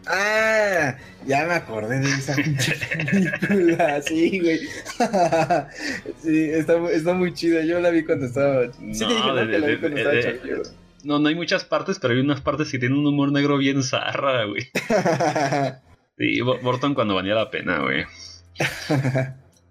Ah, 0.10 0.96
ya 1.26 1.46
me 1.46 1.54
acordé 1.54 2.00
de 2.00 2.10
esa 2.10 2.36
película, 3.48 4.02
sí, 4.02 4.40
güey. 4.40 4.60
sí, 6.24 6.50
está, 6.52 6.90
está 6.92 7.14
muy 7.14 7.34
chida. 7.34 7.64
Yo 7.64 7.80
la 7.80 7.90
vi 7.90 8.04
cuando 8.06 8.26
estaba. 8.26 8.72
Sí, 8.72 8.78
No, 8.80 9.08
te 9.08 9.14
dije, 9.14 9.28
¿no? 9.28 9.36
de- 9.36 9.52
que 9.52 9.60
la 9.60 9.68
vi 9.68 9.78
cuando 9.78 9.96
de- 9.96 10.02
estaba 10.02 10.16
de- 10.16 10.24
chavillo. 10.24 10.64
No, 11.04 11.20
no 11.20 11.30
hay 11.30 11.36
muchas 11.36 11.64
partes, 11.64 12.00
pero 12.00 12.14
hay 12.14 12.20
unas 12.20 12.42
partes 12.42 12.70
que 12.72 12.80
tienen 12.80 12.98
un 12.98 13.08
humor 13.08 13.32
negro 13.32 13.58
bien 13.58 13.84
zarra, 13.84 14.46
güey. 14.46 14.68
Bo- 16.44 16.60
Borton 16.60 16.94
cuando 16.96 17.16
valía 17.16 17.36
la 17.36 17.50
pena, 17.52 17.80
güey. 17.80 18.06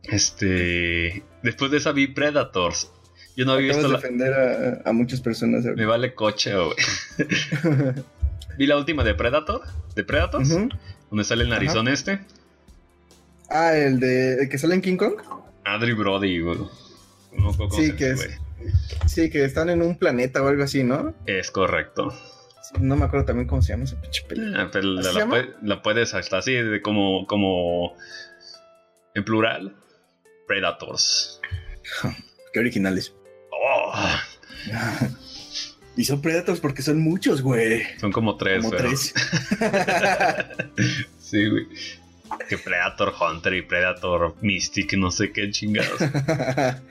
Este. 0.05 1.25
Después 1.43 1.71
de 1.71 1.79
esa 1.79 1.93
vi 1.93 2.07
Predators. 2.07 2.91
Yo 3.37 3.45
no 3.45 3.53
había 3.53 3.73
Acabas 3.73 3.85
visto 3.85 3.89
de 3.89 3.93
la. 3.93 3.99
ofender 3.99 4.33
a, 4.85 4.89
a 4.89 4.93
muchas 4.93 5.21
personas. 5.21 5.65
Me 5.65 5.85
vale 5.85 6.15
coche, 6.15 6.55
güey. 6.57 6.77
Vi 8.59 8.67
la 8.67 8.77
última 8.77 9.05
de 9.05 9.15
Predator. 9.15 9.63
De 9.95 10.05
Predators. 10.05 10.51
Ujú. 10.51 10.69
Donde 11.11 11.25
sale 11.25 11.45
el 11.45 11.51
narizón 11.51 11.89
este. 11.89 12.21
Ah, 13.49 13.75
el 13.75 14.01
de 14.01 14.43
el 14.43 14.49
que 14.49 14.59
sale 14.59 14.75
en 14.75 14.83
King 14.83 14.97
Kong. 14.97 15.15
Adri 15.65 15.93
Brody, 15.93 16.41
güey. 16.41 16.59
No 17.33 17.53
Sí, 17.71 17.93
que 17.95 18.11
es-. 18.11 18.41
Sí, 19.07 19.31
que 19.31 19.45
están 19.45 19.71
en 19.71 19.83
un 19.83 19.99
planeta 19.99 20.43
o 20.43 20.49
algo 20.49 20.65
así, 20.65 20.83
¿no? 20.83 21.15
Es 21.27 21.51
correcto. 21.51 22.15
No 22.81 22.97
me 22.97 23.05
acuerdo 23.05 23.27
también 23.27 23.47
cómo 23.47 23.63
se 23.63 23.73
llama 23.73 23.85
esa 23.85 24.01
pinche 24.01 24.23
película. 24.25 24.71
Ah, 24.73 25.45
la 25.63 25.83
puedes 25.83 26.15
hasta 26.15 26.39
así, 26.39 26.53
de 26.53 26.83
como, 26.83 27.27
como 27.27 27.97
en 29.15 29.25
plural. 29.25 29.77
Predators. 30.49 31.41
Qué 32.53 32.61
originales. 32.61 33.15
Oh, 33.53 33.93
Y 35.97 36.05
son 36.05 36.21
Predators 36.21 36.61
porque 36.61 36.83
son 36.83 37.01
muchos, 37.01 37.41
güey. 37.43 37.83
son 37.99 38.13
como 38.13 38.37
tres, 38.37 38.59
Como 38.65 38.71
pero- 38.77 38.89
tres. 38.91 39.15
Sí, 41.21 41.49
güey. 41.49 41.67
Que 42.49 42.59
Predator 42.59 43.13
Hunter 43.21 43.55
y 43.55 43.63
Predator 43.63 44.35
Mystic, 44.43 44.95
no 44.95 45.11
sé 45.11 45.33
qué 45.33 45.51
chingados. 45.51 46.01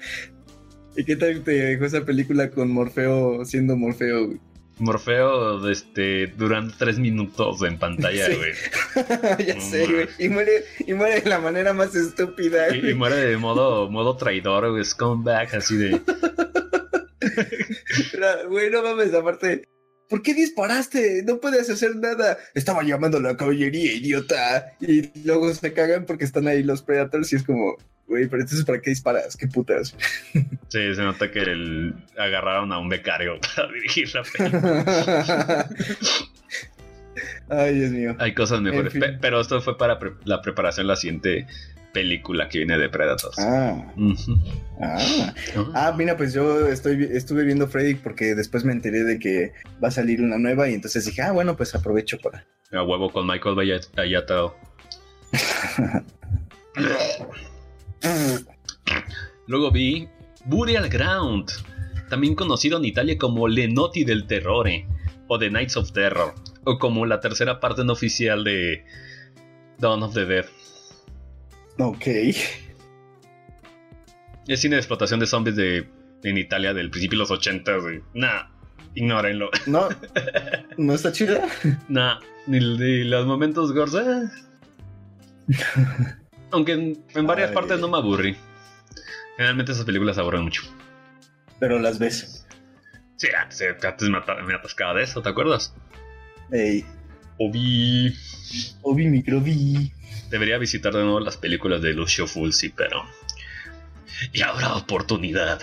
¿Y 0.97 1.03
qué 1.03 1.15
tal 1.15 1.43
te 1.43 1.51
dejó 1.51 1.85
esa 1.85 2.05
película 2.05 2.49
con 2.51 2.69
Morfeo 2.71 3.43
siendo 3.45 3.75
Morfeo, 3.75 4.27
güey? 4.27 4.39
Morfeo, 4.77 5.69
este, 5.69 6.27
durante 6.27 6.75
tres 6.77 6.99
minutos 6.99 7.61
en 7.63 7.77
pantalla, 7.79 8.27
Sí. 8.27 8.33
güey. 8.35 8.51
ya 9.47 9.55
No 9.55 9.61
sé, 9.61 9.87
güey. 9.87 10.07
Y 10.19 10.27
muere, 10.29 10.65
y 10.85 10.93
muere 10.93 11.21
de 11.21 11.29
la 11.29 11.39
manera 11.39 11.73
más 11.73 11.95
estúpida, 11.95 12.75
Y, 12.75 12.89
y 12.89 12.93
muere 12.93 13.15
de 13.15 13.37
modo, 13.37 13.89
modo 13.89 14.17
traidor, 14.17 14.69
güey, 14.71 14.83
scumbag, 14.83 15.55
así 15.55 15.77
de. 15.77 16.01
Güey, 18.49 18.69
no 18.71 18.83
mames, 18.83 19.13
aparte. 19.13 19.63
¿Por 20.09 20.21
qué 20.21 20.33
disparaste? 20.35 21.23
No 21.25 21.39
puedes 21.39 21.69
hacer 21.69 21.95
nada. 21.95 22.37
Estaba 22.53 22.83
llamando 22.83 23.17
a 23.17 23.21
la 23.21 23.35
caballería, 23.37 23.93
idiota. 23.93 24.71
Y 24.79 25.09
luego 25.25 25.51
se 25.53 25.73
cagan 25.73 26.05
porque 26.05 26.25
están 26.25 26.47
ahí 26.47 26.61
los 26.61 26.83
Predators 26.83 27.33
y 27.33 27.37
es 27.37 27.43
como, 27.43 27.75
güey, 28.07 28.27
pero 28.27 28.43
entonces 28.43 28.65
¿para 28.65 28.79
qué 28.81 28.91
disparas? 28.91 29.35
¿Qué 29.35 29.47
putas? 29.47 29.95
Sí, 30.67 30.93
se 30.93 31.01
nota 31.03 31.31
que 31.31 31.39
el- 31.39 31.93
agarraron 32.17 32.73
a 32.73 32.79
un 32.79 32.89
becario 32.89 33.39
para 33.55 33.71
dirigir 33.71 34.09
la 34.13 34.23
película. 34.23 35.69
Ay, 37.49 37.75
Dios 37.79 37.91
mío. 37.91 38.15
Hay 38.19 38.33
cosas 38.33 38.61
mejores. 38.61 38.91
fin. 38.91 39.01
Pero 39.21 39.39
esto 39.39 39.61
fue 39.61 39.77
para 39.77 39.99
pre- 39.99 40.13
la 40.25 40.41
preparación 40.41 40.87
la 40.87 40.95
siguiente 40.97 41.47
película 41.95 42.49
que 42.49 42.57
viene 42.59 42.77
de 42.77 42.89
Predators. 42.89 43.39
Ah, 43.39 43.81
ah. 44.81 45.33
Ah, 45.73 45.95
mira, 45.97 46.17
pues 46.17 46.33
yo 46.33 46.67
estoy, 46.67 47.07
estuve 47.11 47.45
viendo 47.45 47.67
Freddy 47.67 47.95
porque 47.95 48.35
después 48.35 48.65
me 48.65 48.73
enteré 48.73 49.03
de 49.03 49.17
que 49.17 49.53
va 49.81 49.87
a 49.87 49.91
salir 49.91 50.21
una 50.21 50.37
nueva 50.37 50.69
y 50.69 50.73
entonces 50.73 51.05
dije, 51.05 51.21
ah, 51.21 51.31
bueno, 51.31 51.55
pues 51.55 51.73
aprovecho 51.73 52.17
para. 52.19 52.45
A 52.73 52.83
huevo 52.83 53.09
con 53.11 53.25
Michael 53.25 53.55
Bayat- 53.55 53.87
Bayatao. 53.95 54.55
Luego 59.47 59.71
vi 59.71 60.07
Burial 60.45 60.89
Ground, 60.89 61.49
también 62.09 62.35
conocido 62.35 62.77
en 62.77 62.85
Italia 62.85 63.17
como 63.17 63.47
Le 63.47 63.67
Noti 63.67 64.03
del 64.03 64.27
Terrore 64.27 64.87
o 65.27 65.39
The 65.39 65.49
Nights 65.49 65.77
of 65.77 65.91
Terror, 65.91 66.33
o 66.65 66.77
como 66.77 67.05
la 67.05 67.19
tercera 67.19 67.59
parte 67.59 67.83
no 67.83 67.93
oficial 67.93 68.43
de 68.43 68.83
Dawn 69.79 70.03
of 70.03 70.13
the 70.13 70.25
Dead. 70.25 70.45
Ok. 71.79 72.07
Es 74.47 74.61
cine 74.61 74.75
de 74.75 74.79
explotación 74.81 75.19
de 75.19 75.27
zombies 75.27 75.55
de, 75.55 75.89
en 76.23 76.37
Italia 76.37 76.73
del 76.73 76.89
principio 76.89 77.17
de 77.17 77.21
los 77.23 77.31
80. 77.31 77.77
güey. 77.77 78.01
Nah, 78.13 78.43
Ignórenlo. 78.97 79.49
No, 79.65 79.89
no 80.77 80.93
está 80.93 81.11
chida. 81.11 81.45
Nah, 81.89 82.19
ni, 82.47 82.59
ni 82.59 83.03
los 83.03 83.25
momentos 83.25 83.73
gordos. 83.73 84.01
eh. 84.05 84.29
Aunque 86.51 86.71
en, 86.73 87.03
en 87.13 87.27
varias 87.27 87.49
Ay. 87.49 87.55
partes 87.55 87.79
no 87.79 87.89
me 87.89 87.97
aburrí. 87.97 88.37
Generalmente 89.35 89.73
esas 89.73 89.83
películas 89.83 90.17
aburren 90.17 90.43
mucho. 90.43 90.61
Pero 91.59 91.77
las 91.79 91.99
ves. 91.99 92.47
Sí, 93.17 93.27
antes, 93.37 93.61
antes 93.83 94.09
me, 94.09 94.17
ata- 94.17 94.41
me 94.43 94.53
atascaba 94.53 94.93
de 94.93 95.03
eso, 95.03 95.21
¿te 95.21 95.27
acuerdas? 95.29 95.73
Ey, 96.51 96.85
O 97.37 97.51
vi. 97.51 98.15
Obi 98.81 99.07
Microbi. 99.09 99.91
Debería 100.29 100.57
visitar 100.57 100.93
de 100.93 101.03
nuevo 101.03 101.19
las 101.19 101.37
películas 101.37 101.81
de 101.81 101.93
Lucio 101.93 102.27
Fulci, 102.27 102.69
pero. 102.69 103.03
Y 104.33 104.41
habrá 104.41 104.75
oportunidad. 104.75 105.59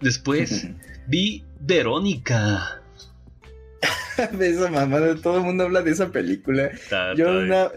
Después 0.00 0.68
vi 1.06 1.44
Verónica. 1.60 2.80
esa 4.40 4.70
mamada, 4.70 5.14
todo 5.16 5.38
el 5.38 5.42
mundo 5.44 5.64
habla 5.64 5.82
de 5.82 5.90
esa 5.90 6.10
película. 6.10 6.70
Yo, 7.16 7.42
está- 7.42 7.44
na- 7.44 7.70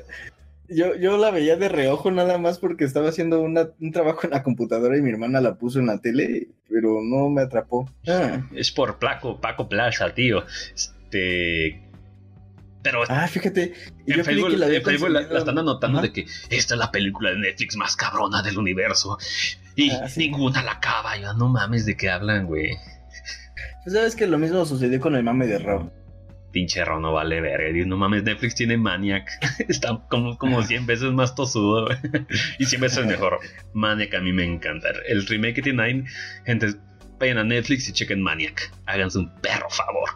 yo, 0.70 0.96
yo 0.96 1.18
la 1.18 1.32
veía 1.32 1.56
de 1.56 1.70
reojo 1.70 2.12
nada 2.12 2.38
más 2.38 2.60
porque 2.60 2.84
estaba 2.84 3.10
haciendo 3.10 3.40
una- 3.42 3.70
un 3.80 3.92
trabajo 3.92 4.22
en 4.26 4.32
la 4.32 4.44
computadora 4.44 4.98
y 4.98 5.02
mi 5.02 5.10
hermana 5.12 5.40
la 5.42 5.56
puso 5.56 5.80
en 5.80 5.88
la 5.88 6.00
tele, 6.00 6.50
pero 6.70 7.00
no 7.02 7.30
me 7.30 7.42
atrapó. 7.42 7.90
Ah, 8.08 8.42
Es 8.54 8.72
por 8.72 9.00
Paco, 9.00 9.40
Paco 9.40 9.70
Plaza, 9.70 10.14
tío. 10.14 10.44
Este. 10.76 11.87
Pero 12.90 13.04
Ah, 13.10 13.28
fíjate. 13.28 13.74
y 14.06 14.12
en 14.14 14.18
yo 14.18 14.24
creí 14.24 14.36
Facebook, 14.36 14.52
que 14.52 14.58
la 14.58 14.68
en 14.68 14.82
Facebook 14.84 15.10
la, 15.10 15.22
la 15.22 15.40
están 15.40 15.58
anotando 15.58 15.98
Ajá. 16.00 16.08
de 16.08 16.14
que 16.14 16.26
esta 16.50 16.74
es 16.76 16.80
la 16.80 16.90
película 16.92 17.32
de 17.32 17.38
Netflix 17.40 17.76
más 17.76 17.96
cabrona 17.96 18.42
del 18.42 18.58
universo. 18.58 19.18
Y 19.76 19.92
Ah, 19.92 20.08
sí. 20.08 20.22
ninguna 20.22 20.64
la 20.64 20.72
acaba. 20.74 21.18
Yo, 21.18 21.34
no 21.34 21.50
mames, 21.50 21.86
¿de 21.86 21.98
qué 21.98 22.10
hablan, 22.10 22.46
güey? 22.46 22.72
Pues 23.84 23.94
sabes 23.96 24.16
que 24.16 24.26
lo 24.28 24.38
mismo 24.38 24.66
sucedió 24.66 25.00
con 25.00 25.16
el 25.16 25.24
mame 25.24 25.48
de 25.48 25.60
Rob. 25.60 25.92
Pinche 26.52 26.84
Ron 26.86 27.02
no 27.02 27.12
vale 27.14 27.42
verga. 27.42 27.68
No 27.86 27.98
mames, 27.98 28.24
Netflix 28.24 28.56
tiene 28.56 28.78
Maniac. 28.78 29.30
Está 29.68 30.02
como, 30.10 30.38
como 30.38 30.64
100 30.64 30.86
veces 30.86 31.12
más 31.12 31.36
tosudo. 31.36 31.86
güey. 31.88 31.98
y 32.58 32.66
100 32.66 32.82
veces 32.82 33.06
mejor. 33.06 33.40
Maniac 33.74 34.14
a 34.16 34.22
mí 34.22 34.32
me 34.34 34.46
encanta. 34.46 34.88
El 35.08 35.26
remake 35.28 35.56
que 35.56 35.62
tiene 35.62 35.84
ahí, 35.84 36.04
gente, 36.46 36.74
vayan 37.20 37.38
a 37.38 37.44
Netflix 37.44 37.88
y 37.90 37.92
chequen 37.94 38.22
Maniac. 38.22 38.72
Háganse 38.86 39.20
un 39.20 39.34
perro 39.42 39.70
favor. 39.70 40.10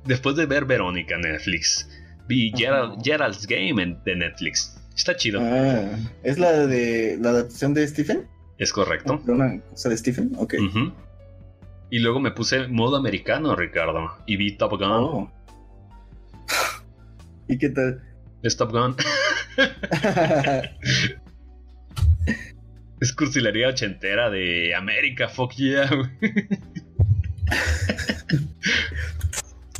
Después 0.07 0.35
de 0.35 0.45
ver 0.45 0.65
Verónica 0.65 1.15
en 1.15 1.21
Netflix, 1.21 1.89
vi. 2.27 2.51
Gerald- 2.55 2.99
Gerald's 3.03 3.45
Game 3.47 3.81
en- 3.81 4.01
de 4.03 4.15
Netflix. 4.15 4.73
Está 4.95 5.15
chido. 5.15 5.39
Ah, 5.43 5.85
¿Es 6.23 6.39
la 6.39 6.65
de 6.65 7.17
la 7.21 7.29
adaptación 7.29 7.73
de 7.73 7.87
Stephen? 7.87 8.27
Es 8.57 8.73
correcto. 8.73 9.21
¿De 9.25 9.31
una 9.31 9.59
cosa 9.69 9.89
de 9.89 9.97
Stephen? 9.97 10.31
Ok. 10.37 10.55
Y 11.91 11.99
luego 11.99 12.19
me 12.19 12.31
puse 12.31 12.67
modo 12.67 12.97
americano, 12.97 13.55
Ricardo. 13.55 14.09
Y 14.25 14.35
vi 14.37 14.57
Top 14.57 14.71
Gun. 14.71 14.81
Oh. 14.89 15.31
¿Y 17.47 17.57
qué 17.57 17.69
tal? 17.69 18.01
Es 18.43 18.57
Top 18.57 18.71
Gun. 18.71 18.95
Es 22.99 23.13
cursilería 23.13 23.67
ochentera 23.67 24.31
de 24.31 24.73
América, 24.73 25.27
fuck 25.29 25.51
yeah. 25.53 25.87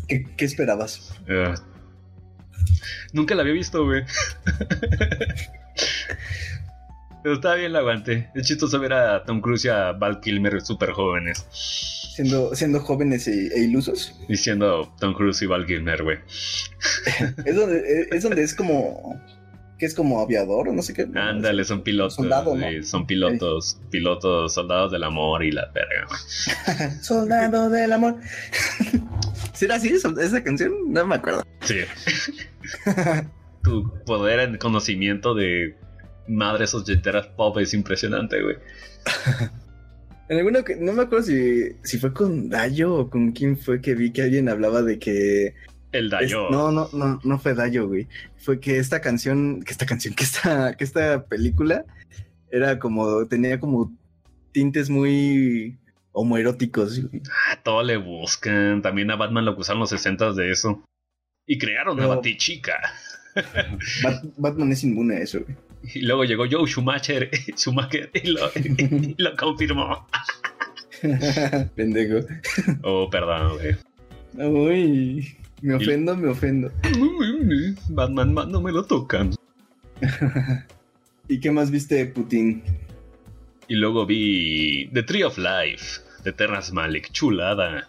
¿Qué, 0.07 0.25
qué 0.37 0.45
esperabas? 0.45 1.13
Ah. 1.29 1.55
nunca 3.13 3.35
la 3.35 3.41
había 3.41 3.53
visto, 3.53 3.83
güey. 3.85 4.03
Pero 7.23 7.35
estaba 7.35 7.55
bien 7.55 7.73
la 7.73 7.79
aguante. 7.79 8.29
Es 8.35 8.47
chistoso 8.47 8.79
ver 8.79 8.93
a 8.93 9.23
Tom 9.25 9.41
Cruise 9.41 9.65
y 9.65 9.67
a 9.67 9.91
Val 9.91 10.21
Kilmer 10.21 10.61
súper 10.61 10.91
jóvenes. 10.91 11.45
Siendo, 12.15 12.55
siendo 12.55 12.79
jóvenes 12.79 13.27
e, 13.27 13.47
e 13.47 13.63
ilusos. 13.63 14.15
Diciendo 14.29 14.93
Tom 14.99 15.13
Cruise 15.13 15.41
y 15.41 15.45
Val 15.45 15.65
Kilmer, 15.65 16.03
güey. 16.03 16.19
Es 17.45 17.55
donde, 17.55 18.07
es 18.11 18.23
donde 18.23 18.43
es 18.43 18.55
como. 18.55 19.21
que 19.77 19.85
es 19.85 19.93
como 19.93 20.21
aviador 20.21 20.69
o 20.69 20.73
no 20.73 20.81
sé 20.81 20.93
qué. 20.93 21.05
Ándale, 21.15 21.65
son 21.65 21.83
pilotos. 21.83 22.15
Soldado, 22.15 22.55
¿no? 22.55 22.65
Son 22.83 23.05
pilotos, 23.05 23.77
pilotos, 23.91 24.53
soldados 24.53 24.93
del 24.93 25.03
amor 25.03 25.43
y 25.43 25.51
la 25.51 25.69
verga. 25.73 26.07
Soldado 27.01 27.69
del 27.69 27.91
amor. 27.91 28.21
¿Será 29.57 29.75
así 29.75 29.89
esa 29.89 30.43
canción? 30.43 30.71
No 30.87 31.05
me 31.07 31.15
acuerdo. 31.15 31.43
Sí. 31.61 31.79
tu 33.63 33.91
poder 34.05 34.39
en 34.41 34.57
conocimiento 34.57 35.33
de 35.33 35.75
madres 36.27 36.75
ochenteras 36.75 37.27
pop 37.27 37.57
es 37.57 37.73
impresionante, 37.73 38.41
güey. 38.41 38.57
En 40.29 40.37
alguno 40.39 40.61
que. 40.65 40.75
No 40.75 40.91
me 40.91 41.03
acuerdo 41.03 41.23
si, 41.25 41.69
si 41.83 41.97
fue 41.99 42.11
con 42.13 42.49
Dayo 42.49 42.93
o 42.95 43.09
con 43.09 43.31
quién 43.31 43.57
fue 43.57 43.79
que 43.79 43.95
vi 43.95 44.11
que 44.11 44.23
alguien 44.23 44.49
hablaba 44.49 44.81
de 44.81 44.99
que. 44.99 45.53
El 45.93 46.05
es- 46.07 46.11
Dayo. 46.11 46.49
no, 46.49 46.69
no, 46.69 46.89
no, 46.91 47.21
no 47.23 47.39
fue 47.39 47.53
Dayo, 47.53 47.87
güey. 47.87 48.09
Fue 48.35 48.59
que 48.59 48.77
esta 48.77 48.99
canción, 48.99 49.63
que 49.63 49.71
esta 49.71 49.85
canción, 49.85 50.13
que 50.13 50.25
esta, 50.25 50.75
que 50.75 50.83
esta 50.83 51.23
película 51.25 51.85
era 52.51 52.77
como. 52.77 53.25
tenía 53.27 53.57
como 53.57 53.95
tintes 54.51 54.89
muy 54.89 55.77
homoeróticos. 56.17 57.01
Ah, 57.49 57.59
todo 57.63 57.83
le 57.83 57.97
buscan. 57.97 58.81
También 58.81 59.11
a 59.11 59.15
Batman 59.15 59.45
lo 59.45 59.51
acusaron 59.51 59.79
los 59.79 59.89
60 59.91 60.33
de 60.33 60.51
eso. 60.51 60.83
Y 61.45 61.57
crearon 61.57 61.99
a 62.01 62.07
Batichica. 62.07 62.73
Bat- 63.35 64.25
Batman 64.37 64.71
es 64.71 64.83
inmune 64.83 65.15
a 65.17 65.19
eso, 65.19 65.39
güey. 65.41 65.55
Y 65.93 66.01
luego 66.01 66.25
llegó 66.25 66.45
Joe 66.49 66.67
Schumacher, 66.67 67.29
Schumacher 67.55 68.09
y 68.13 68.27
lo, 68.31 68.49
y 68.55 69.15
lo 69.17 69.35
confirmó. 69.37 70.07
Pendejo. 71.75 72.25
Oh, 72.81 73.09
perdón, 73.09 73.57
güey. 73.57 73.75
Uy, 74.49 75.37
me 75.61 75.75
ofendo, 75.75 76.15
me 76.17 76.29
ofendo. 76.29 76.71
Batman, 77.89 78.33
man, 78.33 78.51
no 78.51 78.59
me 78.61 78.71
lo 78.71 78.83
tocan. 78.85 79.33
¿Y 81.27 81.39
qué 81.39 81.51
más 81.51 81.69
viste 81.71 81.95
de 81.95 82.05
Putin? 82.07 82.63
Y 83.67 83.75
luego 83.75 84.05
vi 84.05 84.89
The 84.93 85.03
Tree 85.03 85.23
of 85.23 85.37
Life 85.37 86.01
de 86.27 86.33
Terrence 86.33 86.73
Malick. 86.73 87.11
Chulada. 87.11 87.87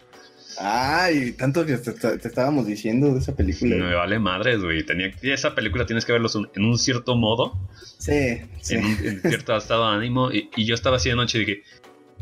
Ay, 0.61 1.33
tanto 1.33 1.65
que 1.65 1.77
te, 1.77 1.91
te- 1.93 2.17
te 2.17 2.27
estábamos 2.27 2.65
diciendo 2.65 3.13
de 3.13 3.19
esa 3.19 3.35
película. 3.35 3.75
Me 3.75 3.93
vale 3.93 4.17
madres, 4.19 4.61
güey. 4.61 4.83
Tenía, 4.85 5.11
esa 5.21 5.53
película 5.55 5.85
tienes 5.85 6.05
que 6.05 6.11
verlos 6.13 6.35
en 6.55 6.63
un 6.65 6.77
cierto 6.77 7.15
modo, 7.15 7.53
Sí, 7.97 8.41
sí. 8.61 8.75
en 8.75 8.85
un 8.85 8.91
en 9.05 9.21
cierto 9.21 9.55
estado 9.57 9.89
de 9.89 9.97
ánimo. 9.97 10.31
Y, 10.31 10.49
y 10.55 10.65
yo 10.65 10.73
estaba 10.75 10.97
así 10.97 11.09
de 11.09 11.15
noche 11.15 11.37
y 11.37 11.45
dije, 11.45 11.63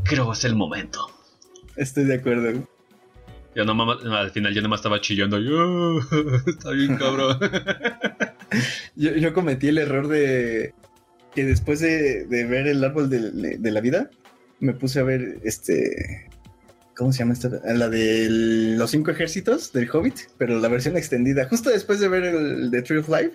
creo 0.03 0.25
que 0.27 0.33
es 0.37 0.43
el 0.45 0.55
momento. 0.55 1.07
Estoy 1.75 2.05
de 2.05 2.15
acuerdo. 2.15 2.67
Yo 3.55 3.65
no 3.65 3.73
mama- 3.73 3.97
al 4.19 4.31
final 4.31 4.53
yo 4.53 4.61
nomás 4.61 4.79
estaba 4.79 5.01
chillando. 5.01 5.37
Está 6.47 6.71
bien, 6.71 6.95
cabrón. 6.97 7.39
Yo, 8.95 9.11
yo 9.15 9.33
cometí 9.33 9.67
el 9.67 9.77
error 9.77 10.07
de 10.07 10.73
que 11.35 11.43
después 11.43 11.79
de, 11.81 12.25
de 12.25 12.45
ver 12.45 12.65
el 12.65 12.81
árbol 12.83 13.09
de, 13.09 13.57
de 13.59 13.71
la 13.71 13.81
vida, 13.81 14.09
me 14.59 14.73
puse 14.73 14.99
a 14.99 15.03
ver 15.03 15.39
este. 15.43 16.29
¿Cómo 16.95 17.11
se 17.13 17.19
llama 17.19 17.33
esta? 17.33 17.49
La 17.65 17.89
de 17.89 18.27
los 18.29 18.89
cinco 18.89 19.11
ejércitos 19.11 19.71
del 19.71 19.89
Hobbit, 19.91 20.15
pero 20.37 20.59
la 20.59 20.67
versión 20.67 20.97
extendida. 20.97 21.47
Justo 21.47 21.69
después 21.69 21.99
de 21.99 22.07
ver 22.07 22.23
el 22.23 22.71
de 22.71 22.81
Tree 22.81 22.99
of 22.99 23.09
Life. 23.09 23.31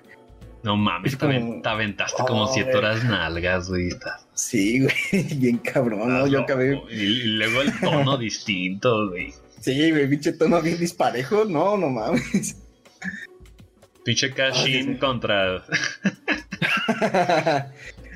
No 0.65 0.77
mames, 0.77 1.13
Es 1.13 1.19
te, 1.19 1.27
como- 1.27 1.61
aventaste 1.65 2.23
como 2.27 2.47
siete 2.53 2.77
horas 2.77 3.05
nalgas, 3.05 3.69
güey. 3.69 3.91
Sí, 4.35 4.81
güey, 4.81 4.95
bien 5.37 5.59
cabrón, 5.59 6.09
¿no? 6.09 6.27
Yo 6.27 6.41
acabé. 6.41 6.81
Y, 6.91 7.23
luego 7.25 7.63
el 7.63 7.73
tono 7.81 8.17
distinto, 8.19 9.11
güey. 9.11 9.33
Sí, 9.61 9.91
güey, 9.91 10.09
pinche 10.09 10.33
tono 10.33 10.61
bien 10.63 10.79
disparejo. 10.79 11.45
No, 11.45 11.77
no 11.77 11.89
mames. 11.91 12.57
Pinche 14.05 14.31
Ah, 14.33 14.35
Cashin 14.35 14.95
sí. 14.95 14.99
contra. 14.99 15.63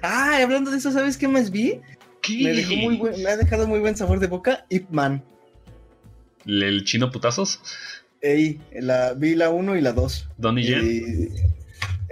Ay, 0.03 0.43
hablando 0.43 0.71
de 0.71 0.79
eso, 0.79 0.91
¿sabes 0.93 1.17
qué 1.17 1.29
más 1.29 1.51
vi? 1.51 1.81
¿Qué? 2.27 2.43
Me, 2.43 2.53
dejó 2.53 2.77
muy 2.77 2.97
buen- 2.97 3.23
me 3.23 3.31
ha 3.31 3.37
dejado 3.37 3.67
muy 3.67 3.79
buen 3.81 3.97
sabor 3.97 4.19
de 4.21 4.27
boca. 4.27 4.67
Ip 4.69 4.91
Man. 4.91 5.25
¿El 6.45 6.85
chino 6.85 7.11
putazos? 7.11 7.61
Ey, 8.21 8.61
la, 8.73 9.15
vi 9.15 9.35
la 9.35 9.51
1 9.51 9.77
y 9.77 9.81
la 9.81 9.93
2. 9.93 10.29
Donnie 10.37 10.65
Yen. 10.65 10.85
Y- 10.87 11.57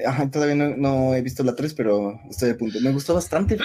Ajá, 0.04 0.28
todavía 0.30 0.56
no, 0.56 0.76
no 0.76 1.14
he 1.14 1.22
visto 1.22 1.44
la 1.44 1.54
3, 1.54 1.72
pero 1.74 2.18
estoy 2.28 2.50
a 2.50 2.58
punto. 2.58 2.80
Me 2.80 2.90
gustó 2.90 3.14
bastante. 3.14 3.56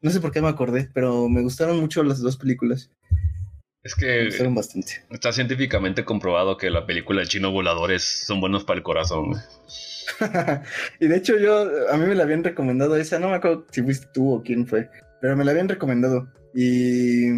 No 0.00 0.10
sé 0.10 0.20
por 0.20 0.30
qué 0.30 0.40
me 0.40 0.48
acordé, 0.48 0.88
pero 0.94 1.28
me 1.28 1.42
gustaron 1.42 1.80
mucho 1.80 2.02
las 2.04 2.20
dos 2.20 2.36
películas. 2.36 2.90
Es 3.82 3.96
Me 3.98 4.06
que 4.06 4.24
gustaron 4.26 4.54
bastante. 4.54 5.04
está 5.10 5.32
científicamente 5.32 6.04
comprobado 6.04 6.56
que 6.56 6.70
la 6.70 6.86
película 6.86 7.20
de 7.22 7.26
chino 7.26 7.50
voladores 7.50 8.02
son 8.04 8.40
buenos 8.40 8.62
para 8.64 8.78
el 8.78 8.84
corazón. 8.84 9.32
y 11.00 11.08
de 11.08 11.16
hecho, 11.16 11.36
yo, 11.38 11.90
a 11.90 11.96
mí 11.96 12.06
me 12.06 12.14
la 12.14 12.22
habían 12.22 12.44
recomendado 12.44 12.96
esa. 12.96 13.18
No 13.18 13.28
me 13.28 13.36
acuerdo 13.36 13.66
si 13.72 13.82
fuiste 13.82 14.06
tú 14.14 14.34
o 14.34 14.42
quién 14.44 14.66
fue, 14.68 14.88
pero 15.20 15.36
me 15.36 15.44
la 15.44 15.50
habían 15.52 15.68
recomendado. 15.68 16.28
Y, 16.54 17.28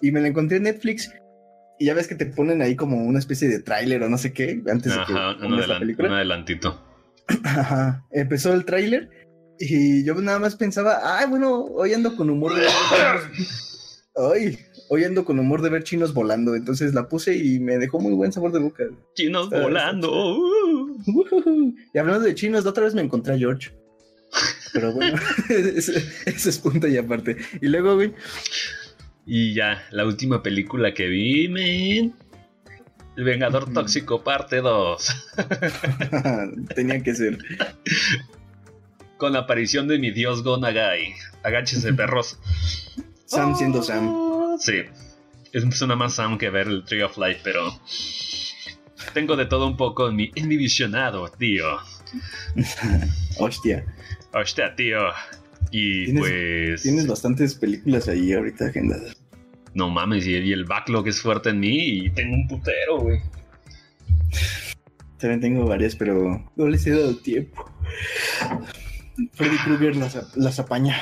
y 0.00 0.10
me 0.12 0.20
la 0.20 0.28
encontré 0.28 0.58
en 0.58 0.64
Netflix. 0.64 1.10
Y 1.78 1.86
ya 1.86 1.94
ves 1.94 2.06
que 2.06 2.14
te 2.14 2.26
ponen 2.26 2.62
ahí 2.62 2.76
como 2.76 2.98
una 3.04 3.18
especie 3.18 3.48
de 3.48 3.60
tráiler 3.60 4.02
o 4.04 4.08
no 4.08 4.16
sé 4.18 4.32
qué 4.32 4.62
antes 4.70 4.92
de 4.94 5.00
que 5.06 5.14
pongas 5.42 5.68
la 5.68 5.78
película. 5.80 6.08
un 6.08 6.14
adelantito. 6.14 6.80
Ajá. 7.44 8.04
Empezó 8.12 8.52
el 8.54 8.64
tráiler 8.64 9.10
y 9.58 10.04
yo 10.04 10.14
nada 10.16 10.38
más 10.38 10.56
pensaba, 10.56 11.18
ay, 11.18 11.26
bueno, 11.28 11.62
hoy 11.64 11.92
ando 11.94 12.14
con 12.16 12.30
humor 12.30 12.54
de... 12.54 12.66
Ay, 14.16 14.58
hoy 14.88 15.04
ando 15.04 15.24
con 15.24 15.38
humor 15.40 15.60
de 15.62 15.70
ver 15.70 15.82
chinos 15.82 16.14
volando, 16.14 16.54
entonces 16.54 16.94
la 16.94 17.08
puse 17.08 17.36
y 17.36 17.58
me 17.58 17.78
dejó 17.78 17.98
muy 17.98 18.12
buen 18.12 18.32
sabor 18.32 18.52
de 18.52 18.60
boca. 18.60 18.84
Chinos 19.14 19.46
Está- 19.46 19.60
volando. 19.62 20.10
Ujujú. 21.06 21.74
Y 21.94 21.98
hablando 21.98 22.24
de 22.24 22.34
chinos, 22.34 22.64
la 22.64 22.70
otra 22.70 22.84
vez 22.84 22.94
me 22.94 23.02
encontré 23.02 23.34
a 23.34 23.38
George. 23.38 23.72
Pero 24.74 24.92
bueno, 24.92 25.16
ese, 25.48 26.04
ese 26.26 26.50
es 26.50 26.58
punto 26.58 26.88
y 26.88 26.98
aparte. 26.98 27.36
Y 27.62 27.68
luego, 27.68 27.94
güey, 27.94 28.12
Y 29.24 29.54
ya, 29.54 29.82
la 29.92 30.04
última 30.04 30.42
película 30.42 30.92
que 30.92 31.06
vi, 31.06 31.48
man. 31.48 32.14
El 33.16 33.24
Vengador. 33.24 33.72
Tóxico 33.72 34.24
parte 34.24 34.56
2. 34.56 35.26
tenía 36.74 37.00
que 37.02 37.14
ser. 37.14 37.38
Con 39.16 39.32
la 39.32 39.40
aparición 39.40 39.86
de 39.86 40.00
mi 40.00 40.10
dios 40.10 40.42
Gonagai. 40.42 41.14
Agáchense, 41.44 41.94
perros. 41.94 42.38
Sam 43.26 43.54
siendo 43.54 43.80
Sam. 43.80 44.58
Sí. 44.58 44.82
Es 45.52 45.82
una 45.82 45.94
más 45.94 46.14
Sam 46.14 46.36
que 46.36 46.50
ver 46.50 46.66
el 46.66 46.84
Tree 46.84 47.04
of 47.04 47.16
Life, 47.16 47.40
pero. 47.44 47.80
Tengo 49.12 49.36
de 49.36 49.46
todo 49.46 49.68
un 49.68 49.76
poco 49.76 50.08
en 50.08 50.16
mi, 50.16 50.32
en 50.34 50.48
mi 50.48 50.56
visionado, 50.56 51.28
tío. 51.28 51.64
Hostia. 53.38 53.84
Hostia, 54.34 54.74
tío. 54.74 54.98
Y 55.70 56.06
Tienes- 56.06 56.20
pues. 56.20 56.82
Tienes 56.82 57.06
bastantes 57.06 57.54
películas 57.54 58.08
ahí 58.08 58.32
ahorita 58.32 58.66
agendadas. 58.66 59.16
No 59.74 59.90
mames, 59.90 60.26
y, 60.26 60.34
el 60.52 60.64
backlog 60.64 61.08
es 61.08 61.20
fuerte 61.20 61.50
en 61.50 61.60
mí 61.60 61.76
y 62.06 62.10
tengo 62.10 62.34
un 62.36 62.46
putero, 62.46 63.00
güey. 63.00 63.20
También 65.18 65.40
tengo 65.40 65.66
varias, 65.66 65.96
pero 65.96 66.44
no 66.54 66.68
les 66.68 66.86
he 66.86 66.90
dado 66.90 67.16
tiempo. 67.16 67.64
Freddy 69.32 69.56
Krueger 69.64 69.96
las, 69.96 70.36
las 70.36 70.58
apaña. 70.58 70.96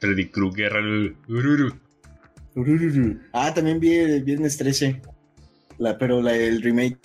Freddy 0.00 0.28
Krueger, 0.28 0.72
el 0.76 1.16
Ururu. 1.28 1.74
Urururu. 2.54 3.20
Ah, 3.32 3.52
también 3.54 3.78
vi 3.80 3.94
el 3.94 4.24
Viernes 4.24 4.56
13. 4.56 5.00
La, 5.78 5.98
pero 5.98 6.20
la, 6.22 6.34
el 6.34 6.62
remake, 6.62 6.98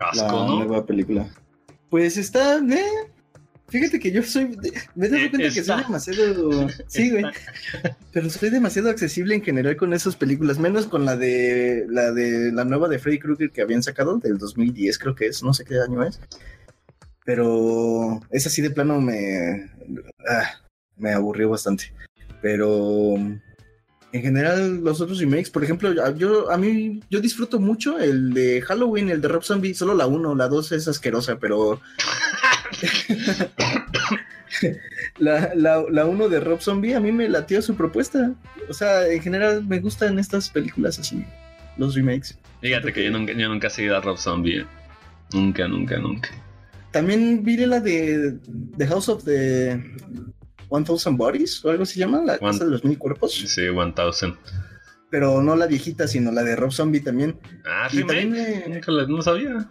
la 0.00 0.08
Asco, 0.08 0.46
¿no? 0.46 0.58
nueva 0.64 0.86
película. 0.86 1.28
Pues 1.90 2.16
está, 2.16 2.58
eh, 2.58 3.10
Fíjate 3.68 3.98
que 3.98 4.12
yo 4.12 4.22
soy. 4.22 4.56
Me 4.94 5.08
dado 5.08 5.24
Eh, 5.24 5.30
cuenta 5.30 5.48
que 5.52 5.64
soy 5.64 5.82
demasiado. 5.82 6.68
Sí, 6.86 7.10
güey. 7.10 7.24
Pero 8.12 8.30
soy 8.30 8.50
demasiado 8.50 8.90
accesible 8.90 9.34
en 9.34 9.42
general 9.42 9.76
con 9.76 9.92
esas 9.92 10.14
películas. 10.16 10.58
Menos 10.58 10.86
con 10.86 11.04
la 11.04 11.16
de. 11.16 11.84
La 11.88 12.12
de 12.12 12.52
la 12.52 12.64
nueva 12.64 12.88
de 12.88 12.98
Freddy 12.98 13.18
Krueger 13.18 13.50
que 13.50 13.62
habían 13.62 13.82
sacado, 13.82 14.18
del 14.18 14.38
2010, 14.38 14.98
creo 14.98 15.14
que 15.14 15.26
es. 15.26 15.42
No 15.42 15.52
sé 15.52 15.64
qué 15.64 15.80
año 15.80 16.04
es. 16.04 16.20
Pero. 17.24 18.20
Esa 18.30 18.50
sí 18.50 18.62
de 18.62 18.70
plano 18.70 19.00
me. 19.00 19.70
ah, 20.28 20.50
me 20.96 21.12
aburrió 21.12 21.50
bastante. 21.50 21.92
Pero. 22.40 23.14
En 24.12 24.22
general, 24.22 24.82
los 24.82 25.00
otros 25.00 25.18
remakes, 25.18 25.50
por 25.50 25.62
ejemplo, 25.64 25.92
yo 26.16 26.50
a 26.50 26.56
mí 26.56 27.00
yo 27.10 27.20
disfruto 27.20 27.58
mucho 27.58 27.98
el 27.98 28.32
de 28.32 28.62
Halloween, 28.62 29.10
el 29.10 29.20
de 29.20 29.28
Rob 29.28 29.42
Zombie, 29.42 29.74
solo 29.74 29.92
la 29.94 30.06
1, 30.06 30.34
la 30.36 30.48
2 30.48 30.72
es 30.72 30.88
asquerosa, 30.88 31.38
pero 31.38 31.80
la, 35.18 35.52
la, 35.54 35.84
la 35.90 36.04
uno 36.06 36.28
de 36.28 36.40
Rob 36.40 36.60
Zombie 36.60 36.94
a 36.94 37.00
mí 37.00 37.12
me 37.12 37.28
latió 37.28 37.60
su 37.62 37.74
propuesta. 37.74 38.32
O 38.68 38.74
sea, 38.74 39.06
en 39.08 39.20
general 39.22 39.64
me 39.66 39.80
gustan 39.80 40.18
estas 40.18 40.50
películas 40.50 40.98
así, 40.98 41.24
los 41.76 41.94
remakes. 41.94 42.38
Fíjate 42.60 42.92
que 42.92 43.04
yo 43.04 43.10
nunca, 43.10 43.32
yo 43.32 43.48
nunca 43.48 43.66
he 43.68 43.70
seguido 43.70 43.96
a 43.96 44.00
Rob 44.00 44.18
Zombie. 44.18 44.60
eh. 44.60 44.66
Nunca, 45.32 45.66
nunca, 45.68 45.98
nunca. 45.98 46.30
También 46.92 47.42
vi 47.44 47.56
la 47.58 47.80
de 47.80 48.36
The 48.78 48.86
House 48.86 49.08
of 49.08 49.24
the 49.24 49.80
1000 50.70 51.16
Bodies 51.16 51.64
o 51.64 51.70
algo 51.70 51.84
se 51.84 51.98
llama, 51.98 52.22
la 52.24 52.34
One- 52.34 52.52
casa 52.52 52.64
de 52.64 52.70
los 52.70 52.84
mil 52.84 52.98
cuerpos. 52.98 53.32
Sí, 53.34 53.60
1000. 53.62 53.94
Pero 55.10 55.42
no 55.42 55.54
la 55.56 55.66
viejita, 55.66 56.08
sino 56.08 56.32
la 56.32 56.42
de 56.42 56.56
Rob 56.56 56.72
Zombie 56.72 57.00
también. 57.00 57.38
Ah, 57.64 57.88
remake. 57.88 58.06
también 58.06 58.30
me- 58.30 58.74
Nunca 58.74 58.92
la- 58.92 59.06
no 59.06 59.22
sabía. 59.22 59.68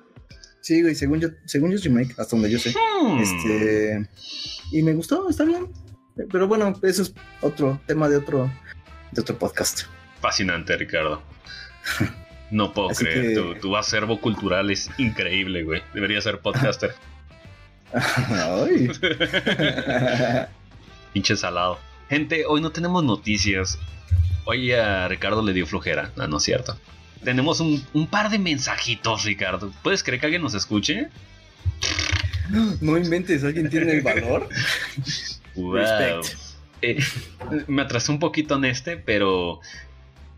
Sí, 0.65 0.81
güey, 0.81 0.95
según 0.95 1.21
yo, 1.21 1.27
según 1.45 1.69
yo 1.69 1.75
es 1.75 1.83
remake, 1.83 2.15
hasta 2.17 2.35
donde 2.35 2.49
yo 2.49 2.57
sé. 2.57 2.71
Hmm. 2.71 3.19
Este. 3.19 4.09
Y 4.71 4.81
me 4.81 4.93
gustó, 4.95 5.29
está 5.29 5.43
bien. 5.45 5.67
Pero 6.31 6.47
bueno, 6.47 6.73
eso 6.81 7.03
es 7.03 7.13
otro 7.41 7.79
tema 7.85 8.09
de 8.09 8.17
otro, 8.17 8.51
de 9.11 9.21
otro 9.21 9.37
podcast. 9.37 9.83
Fascinante, 10.21 10.75
Ricardo. 10.75 11.21
No 12.49 12.73
puedo 12.73 12.89
Así 12.89 13.03
creer. 13.03 13.27
que- 13.27 13.35
Tu, 13.35 13.55
tu 13.59 13.77
acervo 13.77 14.19
cultural 14.19 14.71
es 14.71 14.89
increíble, 14.97 15.61
güey. 15.63 15.83
Debería 15.93 16.19
ser 16.19 16.39
podcaster. 16.39 16.95
Ay. 17.93 18.89
Pinche 21.13 21.37
salado. 21.37 21.77
Gente, 22.09 22.43
hoy 22.47 22.59
no 22.61 22.71
tenemos 22.71 23.03
noticias. 23.03 23.77
Hoy 24.45 24.71
a 24.71 25.07
Ricardo 25.09 25.43
le 25.43 25.53
dio 25.53 25.67
flojera. 25.67 26.09
No, 26.15 26.27
no 26.27 26.37
es 26.37 26.43
cierto. 26.43 26.75
Tenemos 27.25 27.59
un, 27.59 27.85
un 27.93 28.07
par 28.07 28.29
de 28.29 28.39
mensajitos, 28.39 29.23
Ricardo. 29.25 29.73
¿Puedes 29.83 30.03
creer 30.03 30.19
que 30.21 30.27
alguien 30.27 30.41
nos 30.43 30.53
escuche? 30.53 31.09
No 32.79 32.97
inventes, 32.97 33.43
¿alguien 33.43 33.69
tiene 33.69 33.91
el 33.93 34.01
valor? 34.01 34.47
Wow. 35.55 35.75
Respect. 35.75 36.37
Eh, 36.81 36.99
me 37.67 37.81
atrasé 37.83 38.11
un 38.11 38.19
poquito 38.19 38.57
en 38.57 38.65
este, 38.65 38.97
pero 38.97 39.61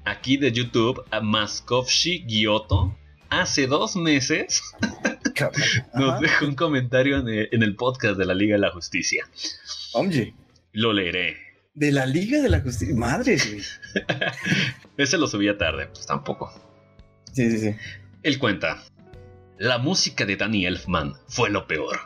aquí 0.05 0.37
de 0.37 0.51
YouTube, 0.51 1.03
a 1.09 1.21
Maskovshi 1.21 2.23
Giotto, 2.27 2.95
hace 3.31 3.65
dos 3.65 3.95
meses 3.95 4.61
nos 5.95 6.21
dejó 6.21 6.45
un 6.45 6.53
comentario 6.53 7.17
en 7.17 7.27
el, 7.29 7.49
en 7.51 7.63
el 7.63 7.75
podcast 7.75 8.15
de 8.19 8.25
la 8.27 8.35
Liga 8.35 8.53
de 8.57 8.59
la 8.61 8.69
Justicia. 8.69 9.27
Oye, 9.93 10.35
Lo 10.71 10.93
leeré. 10.93 11.35
de 11.73 11.91
la 11.91 12.05
Liga 12.05 12.39
de 12.39 12.49
la 12.49 12.61
Justicia. 12.61 12.95
Madres, 12.95 13.51
güey. 13.51 13.63
Ese 14.97 15.17
lo 15.17 15.25
subía 15.27 15.57
tarde, 15.57 15.87
pues 15.87 16.05
tampoco. 16.05 16.53
Sí, 17.37 17.51
sí, 17.51 17.59
sí. 17.59 17.75
Él 18.23 18.39
cuenta. 18.39 18.81
La 19.59 19.77
música 19.77 20.25
de 20.25 20.37
Danny 20.37 20.65
Elfman 20.65 21.13
fue 21.27 21.51
lo 21.51 21.67
peor. 21.67 21.99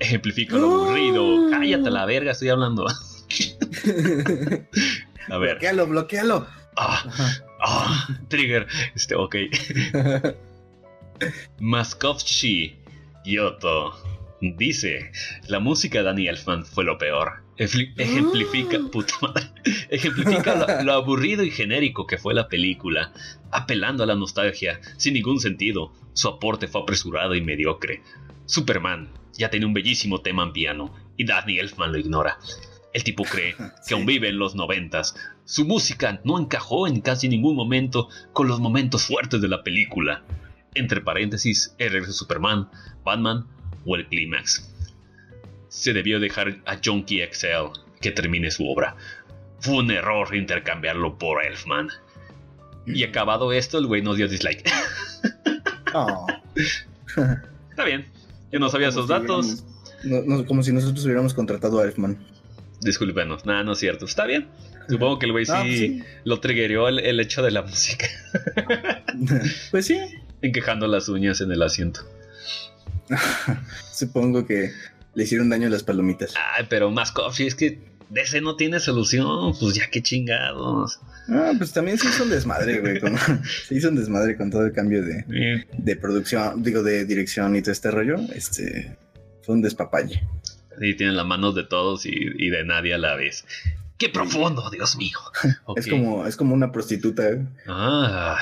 Ejemplifica 0.00 0.56
lo 0.56 0.86
aburrido. 0.86 1.50
Cállate 1.50 1.88
la 1.88 2.04
verga, 2.04 2.32
estoy 2.32 2.48
hablando. 2.48 2.88
A 5.28 5.38
ver. 5.38 5.52
bloquealo, 5.52 5.86
bloquealo. 5.86 6.48
Ah, 6.76 7.04
ah, 7.60 8.08
trigger. 8.26 8.66
Este, 8.96 9.14
ok. 9.14 9.36
Maskovsky 11.60 12.76
Giotto 13.24 13.94
dice: 14.40 15.12
La 15.46 15.60
música 15.60 16.00
de 16.00 16.04
Danny 16.06 16.26
Elfman 16.26 16.66
fue 16.66 16.82
lo 16.82 16.98
peor. 16.98 17.44
Ejempli- 17.64 17.92
Ejemplifica, 17.96 18.78
puta 18.90 19.14
madre, 19.20 19.44
ejemplifica 19.90 20.54
lo, 20.78 20.82
lo 20.84 20.92
aburrido 20.92 21.42
y 21.44 21.50
genérico 21.50 22.06
que 22.06 22.18
fue 22.18 22.34
la 22.34 22.48
película, 22.48 23.12
apelando 23.50 24.02
a 24.02 24.06
la 24.06 24.14
nostalgia, 24.14 24.80
sin 24.96 25.14
ningún 25.14 25.40
sentido. 25.40 25.92
Su 26.14 26.28
aporte 26.28 26.68
fue 26.68 26.82
apresurado 26.82 27.34
y 27.34 27.40
mediocre. 27.42 28.02
Superman 28.46 29.08
ya 29.34 29.48
tiene 29.50 29.66
un 29.66 29.72
bellísimo 29.74 30.20
tema 30.20 30.42
en 30.42 30.52
piano, 30.52 30.94
y 31.16 31.24
Danny 31.24 31.58
Elfman 31.58 31.92
lo 31.92 31.98
ignora. 31.98 32.38
El 32.92 33.04
tipo 33.04 33.24
cree 33.24 33.54
que 33.56 33.64
Sí. 33.82 33.94
aún 33.94 34.04
vive 34.06 34.28
en 34.28 34.38
los 34.38 34.54
noventas. 34.54 35.14
Su 35.44 35.64
música 35.64 36.20
no 36.24 36.38
encajó 36.38 36.86
en 36.86 37.00
casi 37.00 37.28
ningún 37.28 37.56
momento 37.56 38.08
con 38.32 38.46
los 38.48 38.60
momentos 38.60 39.06
fuertes 39.06 39.40
de 39.40 39.48
la 39.48 39.62
película. 39.62 40.22
Entre 40.74 41.00
paréntesis, 41.00 41.74
el 41.78 41.90
regreso 41.92 42.12
de 42.12 42.18
Superman, 42.18 42.68
Batman 43.04 43.46
o 43.86 43.96
el 43.96 44.06
clímax. 44.06 44.71
Se 45.72 45.94
debió 45.94 46.20
dejar 46.20 46.58
a 46.66 46.78
Junkie 46.84 47.22
XL 47.32 47.80
que 48.02 48.10
termine 48.10 48.50
su 48.50 48.68
obra. 48.68 48.94
Fue 49.60 49.76
un 49.78 49.90
error 49.90 50.34
intercambiarlo 50.36 51.16
por 51.16 51.42
Elfman. 51.42 51.88
Y 52.86 53.04
acabado 53.04 53.52
esto, 53.52 53.78
el 53.78 53.86
güey 53.86 54.02
nos 54.02 54.18
dio 54.18 54.28
dislike. 54.28 54.68
Oh. 55.94 56.26
Está 57.70 57.84
bien. 57.84 58.04
Yo 58.52 58.58
no 58.58 58.68
sabía 58.68 58.88
esos 58.88 59.06
si 59.06 59.12
datos. 59.12 59.64
no- 60.04 60.22
no, 60.26 60.44
como 60.46 60.62
si 60.62 60.72
nosotros 60.72 61.04
hubiéramos 61.06 61.32
contratado 61.32 61.80
a 61.80 61.84
Elfman. 61.84 62.18
Discúlpenos. 62.82 63.46
Nada, 63.46 63.62
no 63.64 63.72
es 63.72 63.78
cierto. 63.78 64.04
Está 64.04 64.26
bien. 64.26 64.48
Supongo 64.90 65.18
que 65.20 65.26
el 65.26 65.32
güey 65.32 65.46
sí, 65.46 65.52
Ah, 65.54 65.62
pues 65.62 65.78
sí. 65.78 66.02
lo 66.24 66.40
triggeró 66.40 66.88
el, 66.88 66.98
el 66.98 67.18
hecho 67.20 67.42
de 67.42 67.50
la 67.50 67.62
música. 67.62 68.06
Pues 69.70 69.86
sí, 69.86 69.98
Encajando 70.42 70.86
las 70.86 71.08
uñas 71.08 71.40
en 71.40 71.50
el 71.52 71.62
asiento. 71.62 72.00
supongo 73.92 74.46
que 74.46 74.72
le 75.14 75.24
hicieron 75.24 75.48
daño 75.50 75.66
a 75.68 75.70
las 75.70 75.82
palomitas. 75.82 76.34
Ay, 76.56 76.66
pero 76.68 76.90
más 76.90 77.12
coffee, 77.12 77.46
es 77.46 77.54
que 77.54 77.78
DC 78.10 78.40
no 78.40 78.56
tiene 78.56 78.80
solución. 78.80 79.54
Pues 79.58 79.74
ya 79.74 79.88
qué 79.90 80.02
chingados. 80.02 81.00
Ah, 81.28 81.52
pues 81.56 81.72
también 81.72 81.98
se 81.98 82.08
hizo 82.08 82.24
un 82.24 82.30
desmadre, 82.30 82.80
güey. 82.80 83.00
con- 83.00 83.16
se 83.68 83.74
hizo 83.74 83.88
un 83.88 83.96
desmadre 83.96 84.36
con 84.36 84.50
todo 84.50 84.64
el 84.66 84.72
cambio 84.72 85.02
de, 85.04 85.66
de 85.76 85.96
producción, 85.96 86.62
digo, 86.62 86.82
de 86.82 87.04
dirección 87.04 87.54
y 87.56 87.62
todo 87.62 87.72
este 87.72 87.90
rollo. 87.90 88.16
Este 88.34 88.96
fue 89.42 89.54
un 89.54 89.62
despapalle. 89.62 90.22
Sí, 90.80 90.94
tienen 90.94 91.16
las 91.16 91.26
manos 91.26 91.54
de 91.54 91.64
todos 91.64 92.06
y, 92.06 92.10
y 92.12 92.48
de 92.50 92.64
nadie 92.64 92.94
a 92.94 92.98
la 92.98 93.14
vez. 93.16 93.44
¡Qué 93.98 94.08
profundo, 94.08 94.68
Dios 94.70 94.96
mío! 94.96 95.18
Es 95.76 95.86
como, 95.86 96.26
es 96.26 96.36
como 96.36 96.54
una 96.54 96.72
prostituta. 96.72 97.24
Ah, 97.68 98.38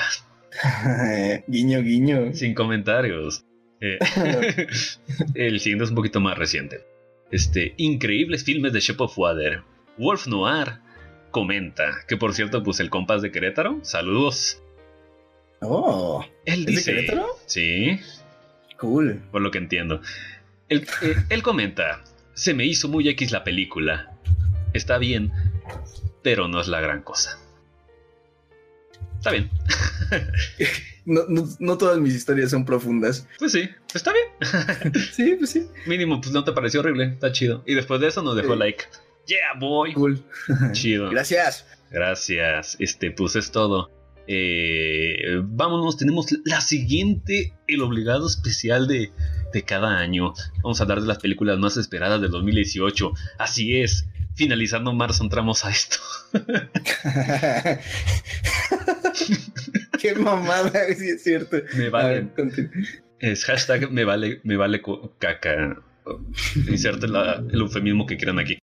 guiño, 1.47 1.81
guiño. 1.81 2.33
sin 2.33 2.53
comentarios. 2.53 3.43
Eh, 3.81 3.97
el 5.35 5.59
siguiente 5.59 5.83
es 5.85 5.89
un 5.89 5.95
poquito 5.95 6.19
más 6.21 6.37
reciente. 6.37 6.85
Este, 7.31 7.73
increíbles 7.77 8.43
filmes 8.43 8.73
de 8.73 8.79
Shape 8.79 9.03
of 9.03 9.17
Water, 9.17 9.63
Wolf 9.97 10.27
Noir 10.27 10.79
comenta, 11.31 11.99
que 12.07 12.17
por 12.17 12.33
cierto, 12.33 12.61
pues 12.63 12.79
el 12.79 12.89
compás 12.89 13.21
de 13.21 13.31
Querétaro, 13.31 13.79
saludos. 13.83 14.61
Oh, 15.61 16.25
Él 16.45 16.61
¿es 16.61 16.65
de 16.65 16.71
dice, 16.71 16.91
Querétaro? 16.93 17.25
sí, 17.45 17.99
Cool. 18.77 19.21
por 19.31 19.41
lo 19.41 19.51
que 19.51 19.59
entiendo. 19.59 20.01
Él, 20.69 20.85
eh, 21.01 21.15
él 21.29 21.41
comenta, 21.43 22.03
se 22.33 22.53
me 22.53 22.65
hizo 22.65 22.87
muy 22.89 23.07
X 23.09 23.31
la 23.31 23.43
película. 23.43 24.13
Está 24.73 24.97
bien, 24.97 25.31
pero 26.23 26.47
no 26.47 26.59
es 26.59 26.67
la 26.67 26.81
gran 26.81 27.01
cosa. 27.01 27.37
Está 29.17 29.31
bien. 29.31 29.49
No, 31.05 31.21
no, 31.27 31.47
no 31.59 31.77
todas 31.77 31.97
mis 31.99 32.13
historias 32.13 32.51
son 32.51 32.65
profundas. 32.65 33.27
Pues 33.39 33.51
sí, 33.53 33.69
está 33.93 34.11
bien. 34.13 34.93
Sí, 35.13 35.35
pues 35.37 35.49
sí. 35.49 35.67
Mínimo, 35.87 36.19
pues 36.21 36.31
no 36.33 36.43
te 36.43 36.51
pareció 36.51 36.81
horrible, 36.81 37.05
está 37.13 37.31
chido. 37.31 37.63
Y 37.65 37.73
después 37.75 37.99
de 38.01 38.07
eso 38.07 38.21
nos 38.21 38.35
dejó 38.35 38.53
Sí. 38.53 38.59
like. 38.59 38.83
Yeah, 39.27 39.59
boy. 39.59 39.93
Cool. 39.93 40.23
Chido. 40.73 41.09
Gracias. 41.09 41.65
Gracias. 41.91 42.75
Este, 42.79 43.11
pues 43.11 43.35
es 43.35 43.51
todo. 43.51 43.89
Eh, 44.27 45.41
vámonos, 45.43 45.97
tenemos 45.97 46.27
la 46.45 46.61
siguiente, 46.61 47.53
el 47.67 47.81
obligado 47.81 48.27
especial 48.27 48.87
de, 48.87 49.11
de 49.53 49.63
cada 49.63 49.97
año. 49.97 50.33
Vamos 50.63 50.79
a 50.79 50.83
hablar 50.83 51.01
de 51.01 51.07
las 51.07 51.19
películas 51.19 51.57
más 51.59 51.77
esperadas 51.77 52.21
del 52.21 52.31
2018. 52.31 53.11
Así 53.39 53.81
es, 53.81 54.05
finalizando 54.35 54.93
marzo 54.93 55.23
entramos 55.23 55.65
a 55.65 55.71
esto. 55.71 55.97
Qué 60.01 60.15
mamada, 60.15 60.71
sí 60.97 61.09
es 61.09 61.23
cierto. 61.23 61.57
Me 61.77 61.89
vale. 61.89 62.21
ver. 62.35 62.69
Es 63.19 63.45
hashtag 63.45 63.91
me 63.91 64.03
vale, 64.03 64.41
me 64.43 64.57
vale 64.57 64.81
caca. 65.19 65.77
Inserte 66.67 67.07
la- 67.07 67.35
el 67.35 67.61
eufemismo 67.61 68.07
que 68.07 68.17
quieran 68.17 68.39
aquí. 68.39 68.57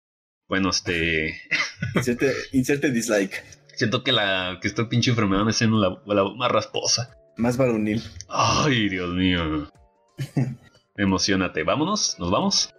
Bueno, 0.47 0.69
este. 0.69 1.35
inserte, 1.95 2.31
inserte 2.53 2.91
dislike. 2.91 3.43
Siento 3.75 4.03
que 4.03 4.13
la 4.13 4.59
que 4.61 4.69
esta 4.69 4.87
pinche 4.87 5.09
enfermedad 5.09 5.43
me 5.43 5.49
haciendo 5.51 5.77
la, 5.77 6.01
la 6.13 6.23
más 6.35 6.49
rasposa. 6.51 7.13
Más 7.35 7.57
varonil. 7.57 8.01
Ay, 8.29 8.87
Dios 8.87 9.13
mío. 9.13 9.69
Emocionate. 10.95 11.63
Vámonos, 11.63 12.15
nos 12.19 12.31
vamos. 12.31 12.69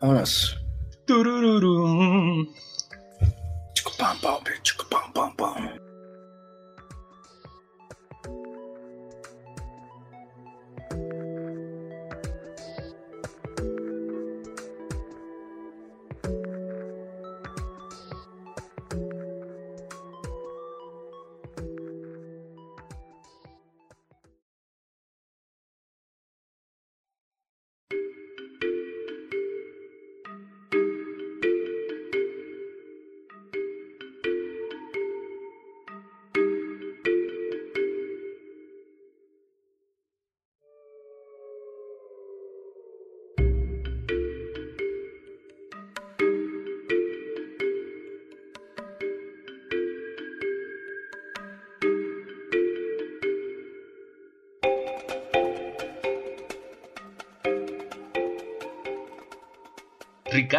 Vámonos. 0.00 0.58
Turururu. 1.06 2.48
Chico 3.74 3.92
pam 3.98 4.18
pam, 4.22 4.42
chico 4.62 4.86
pam 4.88 5.12
pam 5.12 5.36
pam. 5.36 5.70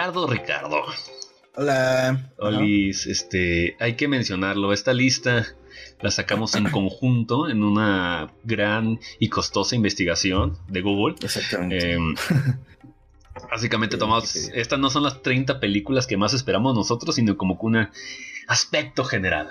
Ricardo, 0.06 0.28
Ricardo. 0.28 0.82
Hola. 1.56 2.32
Olis, 2.38 3.08
este, 3.08 3.76
hay 3.80 3.96
que 3.96 4.08
mencionarlo. 4.08 4.72
Esta 4.72 4.94
lista 4.94 5.48
la 6.00 6.12
sacamos 6.12 6.54
en 6.54 6.70
conjunto 6.70 7.50
en 7.50 7.64
una 7.64 8.32
gran 8.44 9.00
y 9.18 9.30
costosa 9.30 9.76
investigación 9.76 10.60
de 10.68 10.82
Google. 10.82 11.16
Exactamente. 11.24 11.94
Eh, 11.94 11.98
básicamente 13.50 13.98
tomamos, 13.98 14.36
estas 14.36 14.78
no 14.78 14.92
son 14.92 15.02
las 15.02 15.24
30 15.24 15.60
películas 15.60 16.06
que 16.06 16.18
más 16.18 16.36
esperamos 16.36 16.76
nosotros, 16.76 17.16
sino 17.16 17.36
como 17.36 17.58
que 17.58 17.66
un 17.66 17.90
aspecto 18.48 19.06
general. 19.06 19.50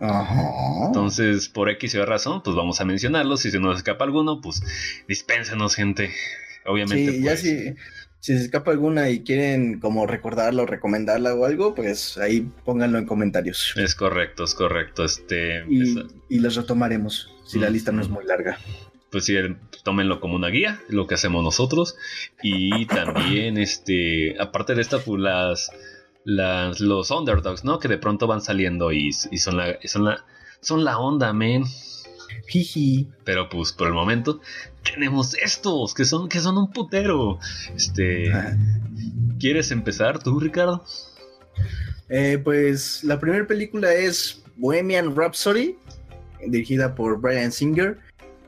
Ajá. 0.00 0.86
Entonces, 0.86 1.50
por 1.50 1.68
X 1.68 1.92
y 1.92 1.98
Y 1.98 2.04
razón, 2.06 2.42
pues 2.42 2.56
vamos 2.56 2.80
a 2.80 2.86
mencionarlos. 2.86 3.40
Si 3.40 3.50
se 3.50 3.60
nos 3.60 3.76
escapa 3.76 4.06
alguno, 4.06 4.40
pues 4.40 4.62
dispénsenos, 5.06 5.74
gente. 5.74 6.10
Obviamente, 6.64 7.12
sí, 7.12 7.22
ya 7.22 7.30
pues, 7.32 7.40
si, 7.42 7.74
si 8.20 8.36
se 8.36 8.44
escapa 8.44 8.70
alguna 8.72 9.10
y 9.10 9.20
quieren 9.22 9.80
como 9.80 10.06
recordarla 10.06 10.62
o 10.62 10.66
recomendarla 10.66 11.34
o 11.34 11.44
algo, 11.44 11.74
pues 11.74 12.18
ahí 12.18 12.50
pónganlo 12.64 12.98
en 12.98 13.06
comentarios. 13.06 13.72
es 13.76 13.94
correcto, 13.94 14.44
es 14.44 14.54
correcto. 14.54 15.04
Este, 15.04 15.64
Y, 15.68 15.82
esa- 15.92 16.06
y 16.28 16.40
los 16.40 16.56
retomaremos 16.56 17.30
si 17.46 17.58
la 17.58 17.70
lista 17.70 17.92
no 17.92 18.02
es 18.02 18.08
muy 18.08 18.24
larga. 18.24 18.58
pues 19.10 19.24
sí, 19.24 19.34
tómenlo 19.84 20.20
como 20.20 20.36
una 20.36 20.48
guía, 20.48 20.80
lo 20.90 21.06
que 21.06 21.14
hacemos 21.14 21.42
nosotros. 21.42 21.96
Y 22.42 22.84
también, 22.86 23.56
este, 23.56 24.36
aparte 24.40 24.74
de 24.74 24.82
estas, 24.82 25.02
pues 25.04 25.20
las, 25.20 25.70
las, 26.24 26.80
los 26.80 27.10
underdogs, 27.10 27.64
¿no? 27.64 27.78
Que 27.78 27.88
de 27.88 27.96
pronto 27.98 28.26
van 28.26 28.42
saliendo 28.42 28.92
y, 28.92 29.08
y 29.30 29.38
son 29.38 29.56
la, 29.56 29.78
son 29.84 30.04
la, 30.04 30.24
son 30.60 30.84
la 30.84 30.98
onda, 30.98 31.32
men. 31.32 31.64
Jiji. 32.48 33.08
Pero 33.24 33.48
pues 33.48 33.72
por 33.72 33.86
el 33.88 33.94
momento 33.94 34.40
tenemos 34.82 35.34
estos 35.34 35.94
que 35.94 36.04
son, 36.04 36.28
que 36.28 36.40
son 36.40 36.58
un 36.58 36.72
putero. 36.72 37.38
Este, 37.76 38.32
Ah. 38.32 38.56
¿quieres 39.38 39.70
empezar 39.70 40.20
tú, 40.22 40.40
Ricardo? 40.40 40.84
Eh, 42.08 42.38
pues 42.42 43.04
la 43.04 43.20
primera 43.20 43.46
película 43.46 43.92
es 43.92 44.42
Bohemian 44.56 45.14
Rhapsody, 45.14 45.76
dirigida 46.46 46.94
por 46.94 47.20
Brian 47.20 47.52
Singer 47.52 47.98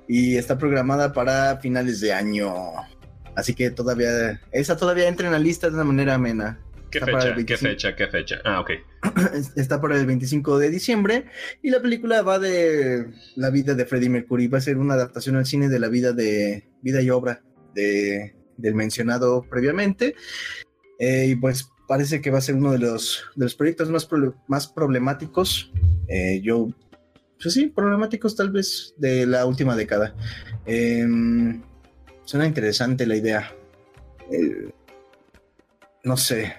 y 0.08 0.36
está 0.36 0.58
programada 0.58 1.12
para 1.12 1.58
finales 1.58 2.00
de 2.00 2.12
año. 2.12 2.52
Así 3.36 3.54
que 3.54 3.70
todavía, 3.70 4.40
esa 4.50 4.76
todavía 4.76 5.06
entra 5.08 5.26
en 5.26 5.32
la 5.32 5.38
lista 5.38 5.68
de 5.68 5.74
una 5.74 5.84
manera 5.84 6.14
amena. 6.14 6.58
¿Qué 6.90 6.98
Está 6.98 7.12
fecha? 7.12 7.28
¿Qué 7.28 7.34
25. 7.36 7.60
fecha? 7.70 7.96
¿Qué 7.96 8.06
fecha? 8.08 8.36
Ah, 8.44 8.60
ok. 8.60 8.70
Está 9.56 9.80
para 9.80 9.98
el 9.98 10.06
25 10.06 10.58
de 10.58 10.70
diciembre 10.70 11.26
y 11.62 11.70
la 11.70 11.80
película 11.80 12.22
va 12.22 12.38
de 12.38 13.06
la 13.36 13.50
vida 13.50 13.74
de 13.74 13.86
Freddie 13.86 14.10
Mercury. 14.10 14.48
Va 14.48 14.58
a 14.58 14.62
ser 14.62 14.78
una 14.78 14.94
adaptación 14.94 15.36
al 15.36 15.46
cine 15.46 15.68
de 15.68 15.78
la 15.78 15.88
vida 15.88 16.12
de 16.12 16.68
vida 16.82 17.02
y 17.02 17.10
obra 17.10 17.42
de, 17.74 18.34
del 18.56 18.74
mencionado 18.74 19.42
previamente. 19.48 20.14
Eh, 20.98 21.26
y 21.28 21.36
pues 21.36 21.70
parece 21.88 22.20
que 22.20 22.30
va 22.30 22.38
a 22.38 22.42
ser 22.42 22.54
uno 22.54 22.72
de 22.72 22.78
los, 22.78 23.24
de 23.34 23.46
los 23.46 23.54
proyectos 23.54 23.90
más, 23.90 24.08
más 24.46 24.68
problemáticos. 24.68 25.72
eh, 26.08 26.40
yo, 26.42 26.68
pues 27.42 27.54
sí, 27.54 27.66
problemáticos 27.66 28.36
tal 28.36 28.50
vez 28.50 28.94
de 28.98 29.26
la 29.26 29.46
última 29.46 29.74
década. 29.74 30.14
Em, 30.66 31.62
suena 32.24 32.46
interesante 32.46 33.06
la 33.06 33.16
idea. 33.16 33.52
Eh, 34.30 34.70
no 36.04 36.16
sé. 36.16 36.54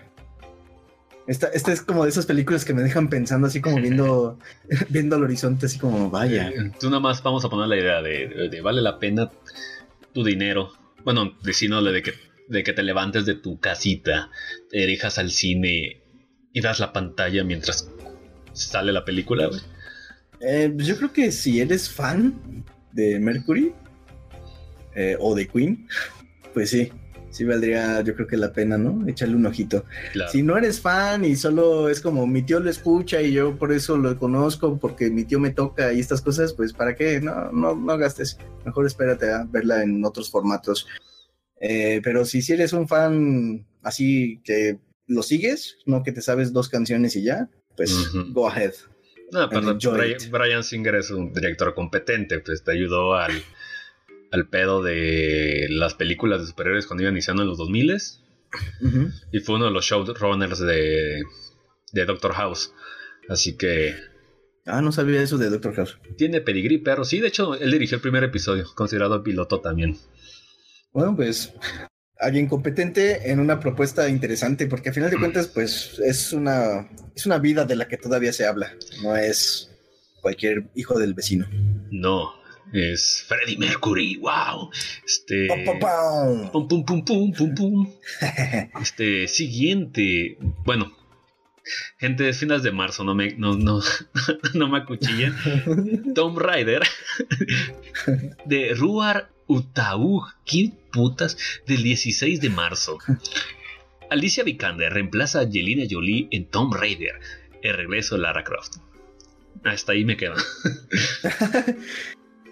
Esta, 1.32 1.48
esta 1.48 1.72
es 1.72 1.82
como 1.82 2.04
de 2.04 2.10
esas 2.10 2.26
películas 2.26 2.66
que 2.66 2.74
me 2.74 2.82
dejan 2.82 3.08
pensando 3.10 3.48
así 3.48 3.62
como 3.62 3.78
viendo, 3.80 4.38
viendo 4.90 5.16
al 5.16 5.24
horizonte, 5.24 5.66
así 5.68 5.80
como 5.80 6.10
vaya. 6.10 6.50
Eh, 6.50 6.72
Tú 6.80 6.88
nada 6.90 7.00
más 7.00 7.24
vamos 7.24 7.46
a 7.46 7.50
poner 7.50 7.68
la 7.70 7.78
idea 7.78 8.02
de, 8.02 8.28
de- 8.28 8.50
de 8.50 8.62
vale 8.62 8.82
la 8.82 9.00
pena 9.00 9.32
tu 10.14 10.24
dinero. 10.26 10.74
Bueno, 11.06 11.32
decíndole 11.42 11.92
de 11.94 12.04
que, 12.04 12.14
de 12.50 12.64
que 12.64 12.74
te 12.74 12.84
levantes 12.84 13.26
de 13.26 13.36
tu 13.36 13.60
casita, 13.60 14.30
te 14.70 14.80
dirijas 14.80 15.18
al 15.18 15.32
cine 15.32 16.02
y 16.54 16.60
das 16.62 16.80
la 16.80 16.92
pantalla 16.92 17.44
mientras 17.46 17.88
sale 18.52 18.92
la 18.92 19.06
película. 19.06 19.50
Eh, 20.42 20.70
pues 20.76 20.86
yo 20.88 20.98
creo 20.98 21.14
que 21.14 21.32
si 21.32 21.62
eres 21.62 21.90
fan 21.90 22.66
de 22.92 23.20
Mercury 23.20 23.74
eh, 24.96 25.16
o 25.20 25.34
de 25.36 25.48
Queen, 25.48 25.88
pues 26.54 26.72
sí, 26.72 26.92
sí 27.32 27.46
valdría 27.46 28.02
yo 28.02 28.14
creo 28.16 28.28
que 28.28 28.38
la 28.38 28.54
pena, 28.54 28.78
¿no? 28.78 29.08
Echarle 29.08 29.36
un 29.36 29.46
ojito. 29.46 29.86
Claro. 30.14 30.32
Si 30.32 30.44
no 30.44 30.58
eres 30.58 30.80
fan 30.80 31.26
y 31.26 31.36
solo 31.36 31.90
es 31.90 32.02
como 32.02 32.28
mi 32.28 32.44
tío 32.44 32.60
lo 32.60 32.70
escucha 32.70 33.22
y 33.22 33.34
yo 33.34 33.58
por 33.58 33.72
eso 33.72 33.98
lo 33.98 34.18
conozco 34.18 34.78
porque 34.78 35.10
mi 35.10 35.24
tío 35.24 35.40
me 35.40 35.52
toca 35.52 35.94
y 35.94 36.00
estas 36.00 36.22
cosas, 36.22 36.54
pues 36.54 36.74
para 36.74 36.96
qué, 36.96 37.20
no, 37.22 37.52
no, 37.52 37.76
no 37.76 37.98
gastes. 37.98 38.38
Mejor 38.66 38.86
espérate 38.86 39.32
a 39.32 39.46
verla 39.46 39.84
en 39.84 40.04
otros 40.06 40.30
formatos. 40.30 40.88
Eh, 41.60 42.02
pero 42.04 42.26
si, 42.26 42.42
si 42.42 42.54
eres 42.54 42.74
un 42.74 42.88
fan 42.88 43.66
así 43.82 44.42
que 44.44 44.80
lo 45.08 45.24
sigues, 45.24 45.78
no 45.86 46.04
que 46.04 46.12
te 46.12 46.22
sabes 46.22 46.54
dos 46.54 46.70
canciones 46.70 47.16
y 47.16 47.24
ya, 47.24 47.50
pues 47.76 48.12
go 48.32 48.48
ahead. 48.48 48.74
No, 49.32 49.48
pero 49.50 49.78
Brian. 49.94 50.20
Brian 50.30 50.64
Singer 50.64 50.96
es 50.96 51.10
un 51.10 51.32
director 51.32 51.74
competente, 51.74 52.40
pues 52.40 52.64
te 52.64 52.72
ayudó 52.72 53.14
al, 53.14 53.32
al 54.32 54.48
pedo 54.48 54.82
de 54.82 55.68
las 55.70 55.94
películas 55.94 56.42
de 56.42 56.48
superhéroes 56.48 56.88
cuando 56.88 57.04
iban 57.04 57.14
iniciando 57.14 57.44
en 57.44 57.50
los 57.50 57.58
2000 57.58 57.98
Ujú. 58.82 59.10
y 59.32 59.40
fue 59.40 59.56
uno 59.56 59.66
de 59.66 59.72
los 59.72 59.86
showrunners 59.86 60.60
de, 60.60 61.24
de 61.94 62.06
Doctor 62.06 62.34
House. 62.34 62.74
Así 63.30 63.58
que. 63.58 63.96
Ah, 64.66 64.82
no 64.82 64.92
sabía 64.92 65.22
eso 65.22 65.38
de 65.38 65.50
Doctor 65.50 65.76
House. 65.76 65.98
Tiene 66.18 66.42
pedigrí, 66.42 66.78
perro. 66.78 67.04
Sí, 67.04 67.20
de 67.20 67.28
hecho, 67.28 67.56
él 67.56 67.72
dirigió 67.72 67.96
el 67.96 68.02
primer 68.02 68.24
episodio, 68.24 68.66
considerado 68.76 69.24
piloto 69.24 69.60
también. 69.60 69.98
Bueno, 70.92 71.16
pues 71.16 71.54
alguien 72.20 72.48
competente 72.48 73.32
en 73.32 73.40
una 73.40 73.60
propuesta 73.60 74.08
interesante, 74.08 74.68
porque 74.68 74.90
a 74.90 74.94
final 74.94 75.10
de 75.10 75.18
cuentas, 75.18 75.48
pues 75.48 76.00
es 76.06 76.34
una, 76.34 76.90
es 77.16 77.26
una 77.26 77.40
vida 77.40 77.66
de 77.66 77.76
la 77.76 77.88
que 77.88 77.98
todavía 77.98 78.32
se 78.32 78.46
habla, 78.46 78.76
no 79.02 79.16
es 79.16 79.72
cualquier 80.22 80.70
hijo 80.76 81.00
del 81.00 81.16
vecino. 81.16 81.48
No, 81.90 82.32
es 82.74 83.26
Freddie 83.28 83.58
Mercury, 83.58 84.18
wow. 84.18 84.70
Este. 85.06 85.48
Pum, 85.48 85.64
pum, 86.52 86.86
pum, 86.86 87.06
pum, 87.06 87.34
pum, 87.34 87.56
pum. 87.56 87.94
Este, 88.82 89.28
siguiente. 89.28 90.38
Bueno, 90.64 90.92
gente 91.98 92.24
de 92.24 92.34
finales 92.34 92.64
de 92.64 92.72
marzo, 92.72 93.04
no 93.04 93.16
me, 93.16 93.36
no, 93.36 93.56
no, 93.56 93.82
no 94.54 94.70
me 94.70 94.78
acuchillen. 94.80 95.34
Tomb 96.16 96.38
Raider 96.38 96.84
de 98.46 98.74
Ruar 98.74 99.32
Utaug, 99.48 100.28
¿qué 100.46 100.72
putas? 100.92 101.38
Del 101.68 101.84
16 101.84 102.42
de 102.42 102.50
marzo. 102.50 103.00
Alicia 104.10 104.44
Vikander 104.44 104.94
reemplaza 104.94 105.40
a 105.40 105.44
Angelina 105.44 105.86
Jolie 105.90 106.28
en 106.32 106.46
Tomb 106.46 106.74
Raider, 106.74 107.20
el 107.62 107.76
regreso 107.76 108.16
de 108.16 108.22
Lara 108.22 108.44
Croft. 108.44 108.78
Hasta 109.64 109.92
ahí 109.92 110.06
me 110.06 110.18
quedo. 110.18 110.36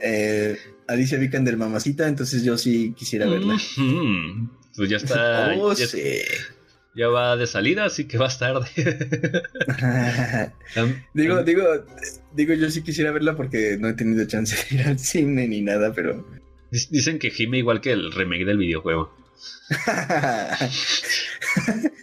Eh, 0.01 0.57
Alicia 0.87 1.17
Vikander 1.17 1.57
mamacita, 1.57 2.07
entonces 2.07 2.43
yo 2.43 2.57
sí 2.57 2.93
quisiera 2.97 3.27
verla. 3.27 3.57
Pues 4.75 4.89
ya 4.89 4.95
está. 4.95 5.55
Oh, 5.57 5.73
ya, 5.73 5.87
sí. 5.87 6.21
ya, 6.95 7.09
va 7.09 7.35
de 7.35 7.47
salida, 7.47 7.83
así 7.83 8.05
que 8.05 8.17
vas 8.17 8.39
tarde. 8.39 8.65
digo, 11.13 11.43
digo, 11.43 11.65
digo, 12.33 12.53
yo 12.53 12.71
sí 12.71 12.81
quisiera 12.81 13.11
verla 13.11 13.35
porque 13.35 13.75
no 13.77 13.89
he 13.89 13.93
tenido 13.93 14.25
chance 14.25 14.55
de 14.55 14.75
ir 14.75 14.87
al 14.87 14.97
cine 14.97 15.49
ni 15.49 15.61
nada, 15.61 15.91
pero. 15.93 16.25
Dicen 16.71 17.19
que 17.19 17.29
gime 17.29 17.57
igual 17.57 17.81
que 17.81 17.91
el 17.91 18.13
remake 18.13 18.45
del 18.45 18.57
videojuego. 18.57 19.13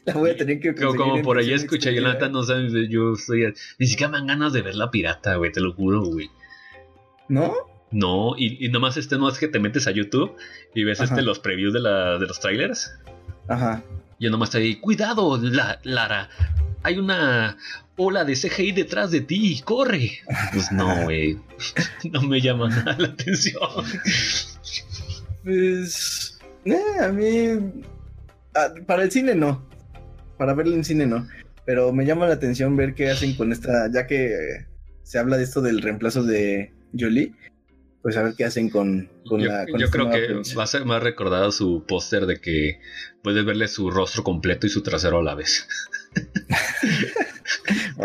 la 0.05 0.13
voy 0.13 0.31
a 0.31 0.37
tener 0.37 0.61
que 0.61 0.75
Como, 0.75 0.97
como 0.97 1.23
por 1.23 1.39
ahí 1.39 1.55
escuché, 1.55 1.95
Jonathan, 1.95 2.33
no 2.33 2.43
sabes, 2.43 2.73
yo 2.91 3.15
estoy. 3.15 3.55
Ni 3.79 3.87
siquiera 3.87 4.11
me 4.11 4.19
dan 4.19 4.27
ganas 4.27 4.53
de 4.53 4.61
ver 4.61 4.75
la 4.75 4.91
pirata, 4.91 5.37
güey, 5.37 5.51
te 5.51 5.61
lo 5.61 5.73
juro, 5.73 6.03
güey. 6.03 6.31
¿No? 7.31 7.55
No, 7.91 8.35
y, 8.37 8.65
y 8.65 8.69
nomás 8.69 8.97
este 8.97 9.17
no 9.17 9.29
es 9.29 9.39
que 9.39 9.49
te 9.49 9.61
metes 9.61 9.87
a 9.87 9.93
YouTube 9.93 10.35
y 10.75 10.85
ves 10.85 11.01
este 11.01 11.23
los 11.23 11.39
previews 11.39 11.73
de, 11.73 11.81
la, 11.81 12.19
de 12.19 12.27
los 12.27 12.41
trailers. 12.41 12.93
Ajá. 13.49 13.83
Yo 14.19 14.31
nomás 14.31 14.49
estoy 14.49 14.63
ahí, 14.63 14.77
cuidado, 14.77 15.39
la, 15.39 15.79
Lara. 15.83 16.29
Hay 16.83 16.99
una 16.99 17.57
ola 17.97 18.25
de 18.25 18.35
CGI 18.35 18.73
detrás 18.73 19.11
de 19.11 19.21
ti, 19.21 19.61
corre. 19.65 20.21
Pues 20.53 20.73
no, 20.73 21.03
güey. 21.05 21.39
No 22.13 22.23
me 22.23 22.41
llama 22.41 22.69
nada 22.69 22.97
la 22.99 23.09
atención. 23.09 23.61
Pues. 25.45 26.39
Eh, 26.65 27.01
a 27.01 27.09
mí. 27.09 27.73
Ah, 28.55 28.73
para 28.87 29.05
el 29.05 29.13
cine 29.13 29.35
no. 29.35 29.69
Para 30.39 30.55
verlo 30.55 30.75
en 30.75 30.85
cine 30.85 31.07
no. 31.07 31.27
Pero 31.65 31.93
me 31.93 32.07
llama 32.07 32.27
la 32.27 32.35
atención 32.35 32.77
ver 32.77 32.95
qué 32.95 33.11
hacen 33.11 33.35
con 33.35 33.53
esta. 33.53 33.91
Ya 33.93 34.07
que 34.07 34.67
se 35.03 35.19
habla 35.19 35.37
de 35.37 35.45
esto 35.45 35.61
del 35.61 35.83
reemplazo 35.83 36.23
de 36.23 36.73
Jolie. 36.99 37.35
Pues 38.07 38.17
a 38.19 38.23
ver 38.23 38.35
qué 38.35 38.45
hacen 38.45 38.71
con, 38.71 39.11
con 39.27 39.41
yo, 39.41 39.49
la. 39.49 39.67
Con 39.67 39.81
yo 39.81 39.91
creo 39.91 40.09
que 40.09 40.41
va 40.57 40.63
a 40.63 40.69
ser 40.69 40.85
más 40.85 41.03
recordado 41.03 41.51
su 41.51 41.85
póster 41.89 42.27
de 42.27 42.41
que 42.41 42.79
puedes 43.21 43.45
verle 43.45 43.67
su 43.67 43.91
rostro 43.91 44.23
completo 44.23 44.69
y 44.69 44.71
su 44.71 44.85
trasero 44.85 45.19
a 45.19 45.25
la 45.25 45.35
vez. 45.35 45.67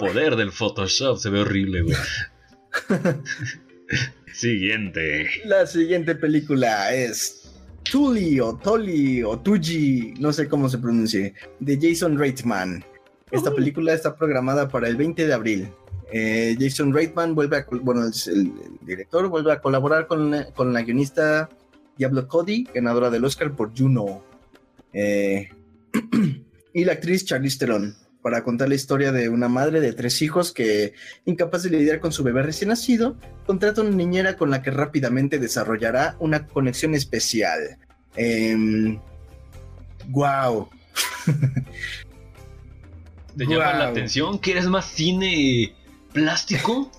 Poder 0.00 0.34
del 0.34 0.50
Photoshop, 0.50 1.16
se 1.16 1.30
ve 1.30 1.42
horrible, 1.42 1.82
güey. 1.82 1.96
Siguiente. 4.32 5.30
La 5.44 5.64
siguiente 5.64 6.16
película 6.16 6.92
es 6.92 7.52
Tuli 7.88 8.40
o 8.40 8.56
Toli 8.56 9.22
o 9.22 9.38
Tuji, 9.38 10.14
no 10.18 10.32
sé 10.32 10.48
cómo 10.48 10.68
se 10.68 10.78
pronuncie, 10.78 11.34
de 11.60 11.78
Jason 11.80 12.18
Reitman. 12.18 12.84
Esta 13.30 13.54
película 13.54 13.94
está 13.94 14.16
programada 14.16 14.68
para 14.68 14.88
el 14.88 14.96
20 14.96 15.24
de 15.24 15.32
abril. 15.32 15.68
Eh, 16.12 16.56
Jason 16.58 16.92
Reitman 16.92 17.34
vuelve 17.34 17.58
a, 17.58 17.66
bueno, 17.82 18.02
el, 18.04 18.12
el 18.34 18.52
director 18.82 19.28
vuelve 19.28 19.52
a 19.52 19.60
colaborar 19.60 20.06
con, 20.06 20.30
la- 20.30 20.46
con 20.52 20.72
la 20.72 20.82
guionista 20.82 21.48
Diablo 21.96 22.26
Cody, 22.26 22.64
ganadora 22.74 23.10
del 23.10 23.24
Oscar 23.24 23.52
por 23.54 23.76
Juno. 23.76 24.24
Eh, 24.92 25.48
y 26.74 26.84
la 26.84 26.92
actriz 26.94 27.24
Charlize 27.26 27.58
Theron, 27.58 27.94
para 28.22 28.42
contar 28.42 28.68
la 28.68 28.74
historia 28.74 29.12
de 29.12 29.28
una 29.28 29.48
madre 29.48 29.80
de 29.80 29.92
tres 29.92 30.20
hijos 30.22 30.52
que, 30.52 30.94
incapaz 31.26 31.62
de 31.62 31.70
lidiar 31.70 32.00
con 32.00 32.12
su 32.12 32.22
bebé 32.24 32.42
recién 32.42 32.68
nacido, 32.70 33.16
contrata 33.46 33.80
una 33.82 33.90
niñera 33.90 34.36
con 34.36 34.50
la 34.50 34.62
que 34.62 34.70
rápidamente 34.70 35.38
desarrollará 35.38 36.16
una 36.18 36.46
conexión 36.46 36.94
especial. 36.94 37.78
wow. 40.08 40.68
¿Te 43.36 43.46
llama 43.46 43.72
la 43.74 43.88
atención? 43.88 44.38
¿Quieres 44.38 44.66
más 44.66 44.86
cine 44.90 45.74
plástico? 46.12 46.90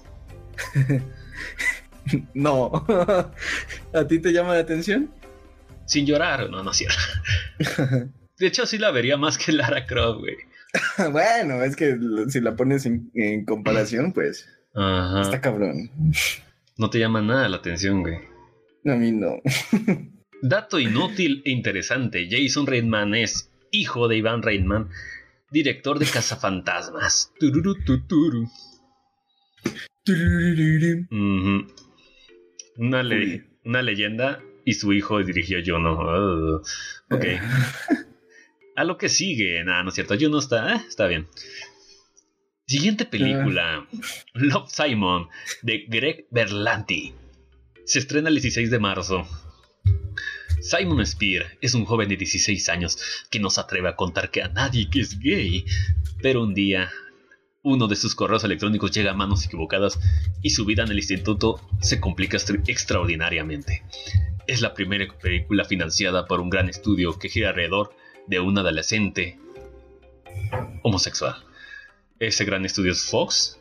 no. 2.34 2.72
¿A 3.94 4.08
ti 4.08 4.20
te 4.20 4.32
llama 4.32 4.54
la 4.54 4.60
atención? 4.62 5.12
Sin 5.86 6.06
llorar, 6.06 6.50
no, 6.50 6.64
no 6.64 6.72
es 6.72 6.78
cierto. 6.78 7.02
De 8.38 8.48
hecho, 8.48 8.66
sí 8.66 8.78
la 8.78 8.92
vería 8.92 9.18
más 9.18 9.38
que 9.38 9.52
Lara 9.52 9.86
Croft, 9.86 10.20
güey. 10.20 10.36
bueno, 11.12 11.64
es 11.64 11.76
que 11.76 11.98
si 12.30 12.40
la 12.40 12.56
pones 12.56 12.86
en, 12.86 13.12
en 13.14 13.46
comparación, 13.46 14.14
pues 14.14 14.48
Ajá. 14.74 15.22
está 15.22 15.42
cabrón. 15.42 15.92
No 16.78 16.90
te 16.90 17.00
llama 17.00 17.22
nada 17.22 17.50
la 17.50 17.58
atención, 17.58 18.02
güey. 18.02 18.20
A 18.86 18.96
mí 18.96 19.12
no. 19.12 19.42
Dato 20.42 20.80
inútil 20.80 21.42
e 21.46 21.52
interesante: 21.52 22.28
Jason 22.30 22.66
Reitman 22.66 23.14
es 23.16 23.52
hijo 23.72 24.08
de 24.08 24.18
Iván 24.18 24.42
Reitman, 24.42 24.90
director 25.52 26.00
de 26.00 26.06
Cazafantasmas. 26.06 27.32
Tururu. 27.40 28.50
Una, 32.78 33.04
le- 33.04 33.46
una 33.66 33.82
leyenda 33.82 34.42
y 34.66 34.74
su 34.74 34.94
hijo 34.94 35.24
dirigió 35.24 35.60
Juno. 35.66 35.94
Oh, 36.00 36.62
ok. 37.12 37.26
A 38.76 38.84
lo 38.84 38.98
que 38.98 39.10
sigue. 39.10 39.64
Nada, 39.64 39.84
no 39.84 39.90
es 39.90 39.96
cierto. 39.96 40.16
Juno 40.20 40.40
está, 40.40 40.76
eh, 40.76 40.82
está 40.88 41.08
bien. 41.08 41.28
Siguiente 42.66 43.06
película: 43.06 43.86
Love 44.34 44.70
Simon 44.72 45.28
de 45.62 45.86
Greg 45.88 46.26
Berlanti. 46.32 47.14
Se 47.86 48.00
estrena 48.00 48.30
el 48.30 48.36
16 48.36 48.72
de 48.72 48.80
marzo. 48.80 49.28
Simon 50.62 51.06
Spear 51.06 51.58
es 51.60 51.74
un 51.74 51.86
joven 51.86 52.08
de 52.08 52.18
16 52.18 52.70
años 52.70 52.98
que 53.30 53.40
no 53.40 53.50
se 53.50 53.60
atreve 53.60 53.90
a 53.90 53.96
contar 53.96 54.30
que 54.32 54.42
a 54.44 54.48
nadie 54.48 54.90
que 54.90 55.02
es 55.02 55.20
gay. 55.20 55.66
Pero 56.22 56.44
un 56.44 56.54
día, 56.54 56.90
uno 57.64 57.88
de 57.88 57.96
sus 57.96 58.16
correos 58.16 58.44
electrónicos 58.44 58.92
llega 58.92 59.12
a 59.12 59.16
manos 59.16 59.46
equivocadas 59.46 60.00
y 60.42 60.50
su 60.52 60.66
vida 60.66 60.84
en 60.84 60.90
el 60.92 60.98
instituto 60.98 61.62
se 61.82 62.00
complica 62.00 62.38
extra- 62.38 62.58
extraordinariamente. 62.68 63.84
Es 64.48 64.62
la 64.62 64.74
primera 64.74 65.06
película 65.22 65.66
financiada 65.66 66.26
por 66.26 66.40
un 66.40 66.50
gran 66.50 66.70
estudio 66.70 67.18
que 67.20 67.30
gira 67.30 67.50
alrededor 67.50 67.94
de 68.28 68.40
un 68.40 68.58
adolescente 68.58 69.38
homosexual. 70.84 71.36
Ese 72.20 72.46
gran 72.46 72.66
estudio 72.66 72.92
es 72.92 73.04
Fox. 73.06 73.60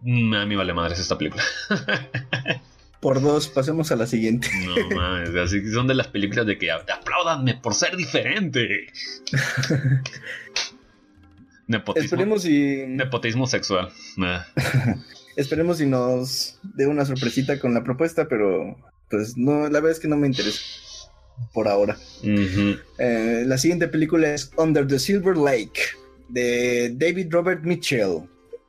Mm, 0.00 0.34
A 0.34 0.46
mí 0.46 0.56
vale 0.56 0.72
madres 0.74 0.98
esta 0.98 1.16
película. 1.18 1.42
Por 3.00 3.20
dos, 3.20 3.48
pasemos 3.48 3.92
a 3.92 3.96
la 3.96 4.06
siguiente. 4.06 4.48
No 4.64 4.96
mames, 4.96 5.34
así 5.36 5.70
son 5.70 5.86
de 5.86 5.94
las 5.94 6.08
películas 6.08 6.46
de 6.46 6.56
que 6.56 6.70
apláudanme 6.70 7.54
por 7.54 7.74
ser 7.74 7.96
diferente. 7.98 8.86
Nepotismo, 11.66 12.04
Esperemos 12.04 12.44
y 12.46 12.84
nepotismo 12.86 13.46
sexual. 13.46 13.90
Esperemos 15.36 15.80
y 15.80 15.86
nos 15.86 16.58
dé 16.76 16.86
una 16.86 17.04
sorpresita 17.04 17.58
con 17.58 17.74
la 17.74 17.82
propuesta, 17.82 18.28
pero 18.28 18.76
pues 19.10 19.36
no, 19.36 19.62
la 19.68 19.80
verdad 19.80 19.92
es 19.92 20.00
que 20.00 20.08
no 20.08 20.16
me 20.16 20.26
interesa 20.26 20.60
por 21.52 21.66
ahora. 21.68 21.96
Eh, 22.22 23.42
la 23.46 23.58
siguiente 23.58 23.88
película 23.88 24.32
es 24.32 24.50
Under 24.56 24.86
the 24.86 24.98
Silver 24.98 25.36
Lake 25.36 25.80
de 26.28 26.92
David 26.96 27.28
Robert 27.30 27.62
Mitchell, 27.64 28.20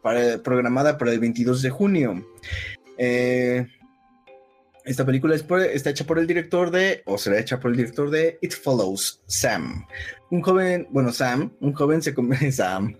para- 0.01 0.41
programada 0.41 0.97
para 0.97 1.11
el 1.11 1.19
22 1.19 1.61
de 1.61 1.69
junio. 1.69 2.25
Eh, 2.97 3.67
esta 4.85 5.05
película 5.05 5.35
es 5.35 5.43
por- 5.43 5.61
está 5.61 5.89
hecha 5.89 6.05
por 6.05 6.19
el 6.19 6.27
director 6.27 6.71
de, 6.71 7.01
o 7.05 7.17
será 7.17 7.39
hecha 7.39 7.59
por 7.59 7.71
el 7.71 7.77
director 7.77 8.09
de 8.09 8.37
It 8.41 8.53
Follows, 8.53 9.21
Sam. 9.27 9.85
Un 10.31 10.41
joven, 10.41 10.87
bueno, 10.91 11.11
Sam, 11.11 11.51
un 11.59 11.73
joven 11.73 12.01
se 12.01 12.13
convierte 12.13 12.51
Sam. 12.53 12.95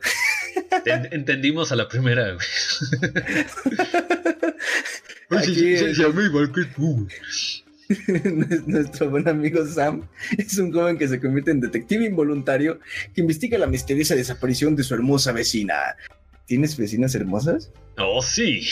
En- 0.86 1.10
entendimos 1.14 1.72
a 1.72 1.76
la 1.76 1.88
primera, 1.88 2.34
güey. 2.34 2.46
Aquí 5.38 5.78
Se- 5.78 5.94
llama 5.94 6.24
igual 6.24 6.52
que 6.52 6.66
tú. 6.76 7.08
Nuestro 8.66 9.12
buen 9.12 9.28
amigo 9.28 9.64
Sam 9.68 10.08
es 10.38 10.58
un 10.58 10.72
joven 10.74 10.98
que 10.98 11.08
se 11.08 11.20
convierte 11.20 11.52
en 11.52 11.60
detective 11.62 12.06
involuntario 12.06 12.80
que 13.14 13.22
investiga 13.22 13.60
la 13.60 13.68
misteriosa 13.68 14.16
desaparición 14.16 14.76
de 14.76 14.84
su 14.84 14.96
hermosa 14.96 15.32
vecina. 15.32 15.76
¿Tienes 16.48 16.78
vecinas 16.78 17.14
hermosas? 17.16 17.72
Oh, 17.98 18.22
sí. 18.22 18.68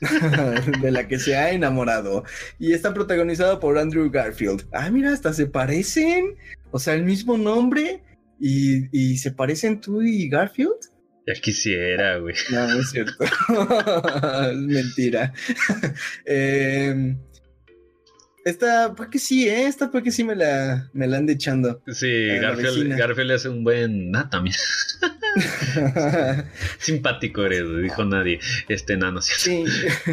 de 0.82 0.90
la 0.90 1.08
que 1.08 1.18
se 1.18 1.36
ha 1.36 1.50
enamorado. 1.52 2.24
Y 2.58 2.72
está 2.72 2.94
protagonizado 2.94 3.60
por 3.60 3.78
Andrew 3.78 4.10
Garfield. 4.10 4.66
Ah, 4.72 4.90
mira, 4.90 5.12
hasta 5.12 5.32
se 5.32 5.46
parecen. 5.46 6.36
O 6.70 6.78
sea, 6.78 6.94
el 6.94 7.04
mismo 7.04 7.36
nombre. 7.36 8.02
¿Y, 8.40 8.88
y 8.92 9.18
se 9.18 9.30
parecen 9.30 9.80
tú 9.80 10.02
y 10.02 10.28
Garfield? 10.28 10.94
Ya 11.26 11.34
quisiera, 11.40 12.18
güey. 12.18 12.34
No, 12.50 12.66
no 12.68 12.80
es 12.80 12.90
cierto. 12.90 13.24
es 13.24 14.56
mentira. 14.56 15.32
eh, 16.26 17.16
esta, 18.44 18.94
porque 18.94 19.18
sí, 19.18 19.48
¿eh? 19.48 19.66
Esta 19.66 19.90
porque 19.90 20.10
sí 20.10 20.22
me 20.22 20.36
la, 20.36 20.90
me 20.92 21.06
la 21.06 21.16
han 21.16 21.28
echando. 21.30 21.80
Sí, 21.86 22.26
Garfield, 22.26 22.96
Garfield 22.96 23.32
hace 23.32 23.48
un 23.48 23.64
buen. 23.64 24.14
Ah, 24.14 24.28
también. 24.28 24.54
Simpático 26.78 27.44
eres, 27.44 27.64
dijo 27.82 28.04
nadie. 28.04 28.38
Este 28.68 28.98
nano, 28.98 29.22
¿cierto? 29.22 29.70
Sí. 29.70 30.12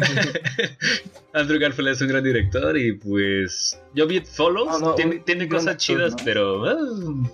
Andrew 1.34 1.60
Garfield 1.60 1.88
es 1.90 2.00
un 2.00 2.08
gran 2.08 2.24
director 2.24 2.76
y 2.78 2.92
pues. 2.92 3.78
Yo 3.94 4.06
vi 4.06 4.20
Follows, 4.20 4.96
tiene, 4.96 5.18
tiene 5.18 5.46
cosas 5.46 5.76
chidas, 5.76 6.14
pero. 6.24 6.62
Uh, 6.62 7.30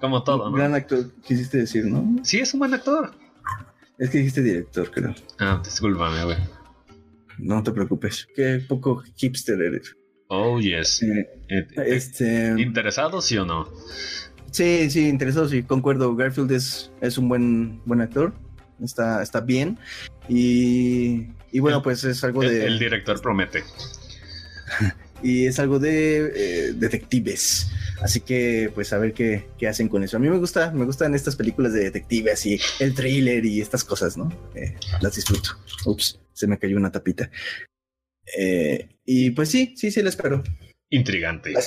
como 0.00 0.22
todo, 0.22 0.50
¿no? 0.50 0.56
Gran 0.56 0.74
actor, 0.74 1.10
quisiste 1.26 1.58
decir, 1.58 1.84
¿no? 1.86 2.22
Sí, 2.22 2.38
es 2.38 2.54
un 2.54 2.60
buen 2.60 2.74
actor. 2.74 3.12
Es 3.98 4.10
que 4.10 4.18
dijiste 4.18 4.42
director, 4.42 4.90
creo. 4.90 5.14
Ah, 5.38 5.60
discúlpame, 5.64 6.24
güey. 6.24 6.38
No 7.38 7.62
te 7.62 7.72
preocupes. 7.72 8.28
Qué 8.34 8.64
poco 8.68 9.02
hipster 9.16 9.60
eres. 9.60 9.96
Oh, 10.34 10.58
yes. 10.58 11.02
Eh, 11.02 11.28
eh, 11.50 11.66
este... 11.76 12.54
¿Interesado, 12.56 13.20
sí 13.20 13.36
o 13.36 13.44
no? 13.44 13.68
Sí, 14.50 14.90
sí, 14.90 15.06
interesado, 15.06 15.46
sí, 15.46 15.62
concuerdo. 15.62 16.16
Garfield 16.16 16.50
es, 16.52 16.90
es 17.02 17.18
un 17.18 17.28
buen, 17.28 17.82
buen 17.84 18.00
actor. 18.00 18.32
Está, 18.82 19.22
está 19.22 19.42
bien. 19.42 19.78
Y, 20.30 21.26
y 21.50 21.60
bueno, 21.60 21.82
pues 21.82 22.02
es 22.04 22.24
algo 22.24 22.40
de. 22.40 22.64
El 22.64 22.78
director 22.78 23.20
promete. 23.20 23.62
y 25.22 25.44
es 25.44 25.58
algo 25.58 25.78
de 25.78 26.32
eh, 26.34 26.72
detectives. 26.76 27.70
Así 28.00 28.20
que, 28.20 28.72
pues, 28.74 28.90
a 28.94 28.98
ver 28.98 29.12
qué, 29.12 29.46
qué, 29.58 29.68
hacen 29.68 29.90
con 29.90 30.02
eso. 30.02 30.16
A 30.16 30.20
mí 30.20 30.30
me 30.30 30.38
gusta, 30.38 30.70
me 30.70 30.86
gustan 30.86 31.14
estas 31.14 31.36
películas 31.36 31.74
de 31.74 31.80
detectives 31.80 32.46
y 32.46 32.58
el 32.80 32.94
thriller 32.94 33.44
y 33.44 33.60
estas 33.60 33.84
cosas, 33.84 34.16
¿no? 34.16 34.32
las 35.02 35.14
disfruto. 35.14 35.50
Ups, 35.84 36.18
se 36.32 36.46
me 36.46 36.58
cayó 36.58 36.78
una 36.78 36.90
tapita. 36.90 37.30
Eh, 38.38 38.88
y 39.04 39.30
pues 39.30 39.50
sí, 39.50 39.74
sí, 39.76 39.90
sí, 39.90 40.02
la 40.02 40.08
espero. 40.08 40.42
Intrigante. 40.90 41.54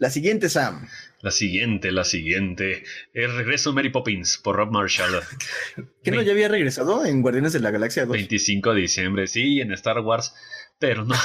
La, 0.00 0.10
siguiente, 0.10 0.48
Sam. 0.48 0.86
La 1.22 1.30
siguiente, 1.30 1.92
la 1.92 2.04
siguiente. 2.04 2.82
El 3.14 3.34
regreso 3.34 3.70
de 3.70 3.76
Mary 3.76 3.90
Poppins 3.90 4.38
por 4.38 4.56
Rob 4.56 4.70
Marshall. 4.70 5.22
¿Que 6.02 6.10
no 6.10 6.20
ya 6.20 6.32
había 6.32 6.48
regresado 6.48 7.06
en 7.06 7.22
Guardianes 7.22 7.52
de 7.52 7.60
la 7.60 7.70
Galaxia 7.70 8.04
2? 8.04 8.12
25 8.12 8.74
de 8.74 8.80
diciembre, 8.80 9.26
sí, 9.28 9.60
en 9.60 9.72
Star 9.72 10.00
Wars, 10.00 10.34
pero 10.78 11.04
no. 11.04 11.14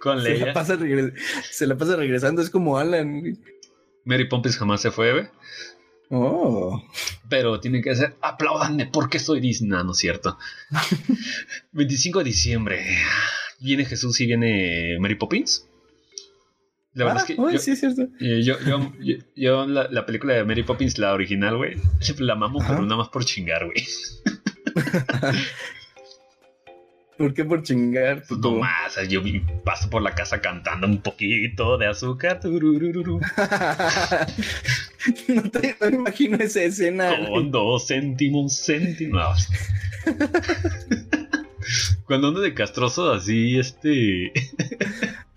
Con 0.00 0.24
Leia. 0.24 0.38
Se 0.38 0.46
la, 0.46 0.54
pasa 0.54 0.78
se 1.50 1.66
la 1.66 1.76
pasa 1.76 1.96
regresando, 1.96 2.42
es 2.42 2.50
como 2.50 2.78
Alan. 2.78 3.38
Mary 4.04 4.28
Poppins 4.28 4.56
jamás 4.56 4.80
se 4.80 4.90
fue, 4.90 5.12
¿ve? 5.12 5.30
Oh. 6.10 6.82
Pero 7.28 7.60
tiene 7.60 7.82
que 7.82 7.94
ser, 7.94 8.16
aplaudanme 8.20 8.86
porque 8.86 9.18
soy 9.18 9.40
Disney, 9.40 9.70
¿no 9.70 9.92
es 9.92 9.98
cierto? 9.98 10.38
25 11.72 12.18
de 12.20 12.24
diciembre. 12.24 12.86
¿Viene 13.60 13.84
Jesús 13.84 14.20
y 14.20 14.26
viene 14.26 14.98
Mary 15.00 15.14
Poppins? 15.14 15.66
La 16.94 17.06
verdad 17.06 17.22
es 17.22 17.26
que. 17.26 17.36
yo, 17.36 17.58
sí, 17.58 17.72
es 17.72 17.80
cierto. 17.80 18.06
Yo, 18.20 18.56
yo, 19.34 19.66
la, 19.66 20.06
película 20.06 20.34
de 20.34 20.44
Mary 20.44 20.62
Poppins, 20.62 20.98
la 20.98 21.12
original, 21.12 21.56
güey, 21.56 21.76
la 22.18 22.36
mamo, 22.36 22.60
pero 22.60 22.82
nada 22.82 22.96
más 22.96 23.08
por 23.08 23.24
chingar, 23.24 23.64
güey. 23.66 23.84
¿Por 27.16 27.32
qué 27.32 27.44
por 27.44 27.62
chingar? 27.62 28.24
Pues 28.26 28.40
no 28.40 28.56
más, 28.56 28.98
yo 29.08 29.22
paso 29.64 29.88
por 29.88 30.02
la 30.02 30.12
casa 30.14 30.40
cantando 30.40 30.88
un 30.88 31.00
poquito 31.00 31.78
de 31.78 31.86
azúcar. 31.86 32.40
no, 32.44 33.20
te, 35.50 35.76
no 35.80 35.88
imagino 35.88 36.36
esa 36.38 36.62
escena. 36.62 37.16
Con 37.28 37.52
dos 37.52 37.86
céntimos, 37.86 38.64
céntimos. 38.64 39.48
Cuando 42.06 42.28
ando 42.28 42.40
de 42.40 42.52
castroso 42.52 43.10
así, 43.12 43.58
este. 43.58 44.32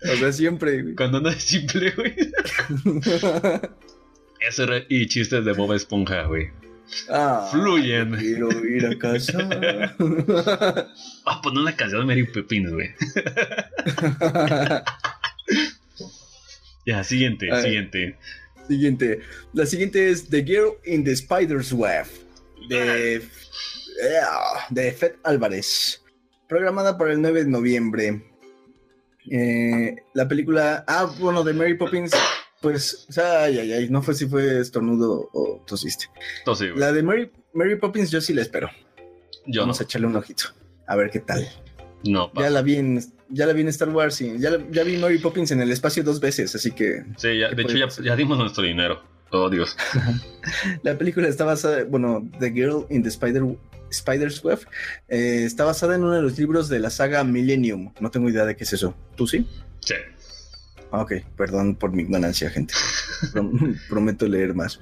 o 0.02 0.16
sea, 0.16 0.32
siempre, 0.32 0.82
güey. 0.82 0.94
Cuando 0.94 1.16
ando 1.18 1.30
de 1.30 1.40
simple, 1.40 1.92
güey. 1.92 2.14
Eso 4.40 4.64
era. 4.64 4.84
Y 4.88 5.06
chistes 5.06 5.44
de 5.44 5.52
Bob 5.52 5.74
Esponja, 5.74 6.24
güey. 6.24 6.50
Ah, 7.08 7.48
Fluyen. 7.50 8.16
Quiero 8.16 8.48
ir 8.66 8.86
a 8.86 8.98
casa. 8.98 9.38
Ah, 11.30 11.42
poner 11.42 11.60
una 11.60 11.76
canción 11.76 12.00
de 12.00 12.06
Mary 12.06 12.24
Poppins, 12.26 12.72
güey. 12.72 12.88
ya, 16.86 17.04
siguiente, 17.04 17.48
siguiente. 17.62 18.16
Siguiente. 18.66 19.20
La 19.52 19.66
siguiente 19.66 20.08
es 20.08 20.30
The 20.30 20.42
Girl 20.42 20.78
in 20.86 21.04
the 21.04 21.14
Spider's 21.14 21.70
Web. 21.70 22.06
De, 22.70 23.22
de 24.70 24.92
Fed 24.92 25.16
Álvarez. 25.22 26.02
Programada 26.48 26.96
para 26.96 27.12
el 27.12 27.20
9 27.20 27.44
de 27.44 27.50
noviembre. 27.50 28.22
Eh, 29.30 29.96
la 30.14 30.26
película. 30.26 30.84
Ah, 30.88 31.12
bueno, 31.18 31.44
de 31.44 31.52
Mary 31.52 31.74
Poppins 31.74 32.12
pues, 32.60 33.06
o 33.08 33.12
sea, 33.12 33.44
ay, 33.44 33.58
ay, 33.58 33.72
ay, 33.72 33.88
no 33.88 34.02
fue 34.02 34.14
si 34.14 34.26
fue 34.26 34.60
estornudo 34.60 35.28
o 35.32 35.62
tosiste. 35.66 36.06
la 36.76 36.92
de 36.92 37.02
Mary, 37.02 37.30
Mary 37.52 37.76
Poppins 37.76 38.10
yo 38.10 38.20
sí 38.20 38.34
la 38.34 38.42
espero. 38.42 38.70
Yo 39.46 39.62
Vamos 39.62 39.80
a 39.80 39.84
echarle 39.84 40.06
un 40.06 40.16
ojito. 40.16 40.44
A 40.86 40.96
ver 40.96 41.10
qué 41.10 41.20
tal. 41.20 41.48
No, 42.04 42.30
Ya 42.34 42.50
la 42.50 42.62
vi 42.62 42.76
en, 42.76 43.00
ya 43.28 43.46
la 43.46 43.52
vi 43.52 43.62
en 43.62 43.68
Star 43.68 43.88
Wars 43.88 44.20
y 44.20 44.38
ya, 44.38 44.50
ya 44.70 44.84
vi 44.84 44.96
Mary 44.96 45.18
Poppins 45.18 45.50
en 45.50 45.60
el 45.60 45.70
espacio 45.70 46.02
dos 46.02 46.20
veces, 46.20 46.54
así 46.54 46.70
que... 46.70 47.04
Sí, 47.16 47.38
ya, 47.38 47.50
de 47.50 47.62
hecho 47.62 47.76
ya, 47.76 47.88
ya, 48.02 48.16
dimos 48.16 48.38
nuestro 48.38 48.62
dinero. 48.62 49.02
Oh, 49.30 49.50
Dios. 49.50 49.76
la 50.82 50.96
película 50.96 51.28
está 51.28 51.44
basada, 51.44 51.84
bueno, 51.84 52.28
The 52.38 52.50
Girl 52.50 52.86
in 52.90 53.02
the 53.02 53.08
Spider, 53.08 53.42
Spider's 53.92 54.42
Web, 54.42 54.60
eh, 55.08 55.42
está 55.44 55.64
basada 55.64 55.96
en 55.96 56.04
uno 56.04 56.14
de 56.14 56.22
los 56.22 56.38
libros 56.38 56.68
de 56.68 56.78
la 56.78 56.90
saga 56.90 57.24
Millennium. 57.24 57.92
No 58.00 58.10
tengo 58.10 58.28
idea 58.28 58.44
de 58.44 58.56
qué 58.56 58.64
es 58.64 58.72
eso. 58.72 58.94
¿Tú 59.16 59.26
sí? 59.26 59.46
Sí. 59.80 59.94
Ok, 60.90 61.12
perdón 61.36 61.74
por 61.74 61.92
mi 61.92 62.02
ignorancia, 62.02 62.48
gente. 62.48 62.72
Prometo 63.88 64.26
leer 64.26 64.54
más. 64.54 64.80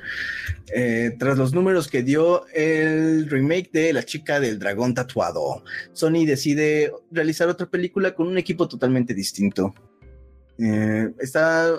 Eh, 0.73 1.17
tras 1.19 1.37
los 1.37 1.53
números 1.53 1.89
que 1.89 2.03
dio 2.03 2.47
el 2.49 3.29
remake 3.29 3.71
de 3.73 3.93
La 3.93 4.05
chica 4.05 4.39
del 4.39 4.59
dragón 4.59 4.95
tatuado, 4.95 5.65
Sony 5.93 6.25
decide 6.25 6.93
realizar 7.11 7.49
otra 7.49 7.67
película 7.67 8.15
con 8.15 8.29
un 8.29 8.39
equipo 8.39 8.69
totalmente 8.69 9.15
distinto. 9.15 9.75
Eh, 10.59 11.11
está... 11.19 11.75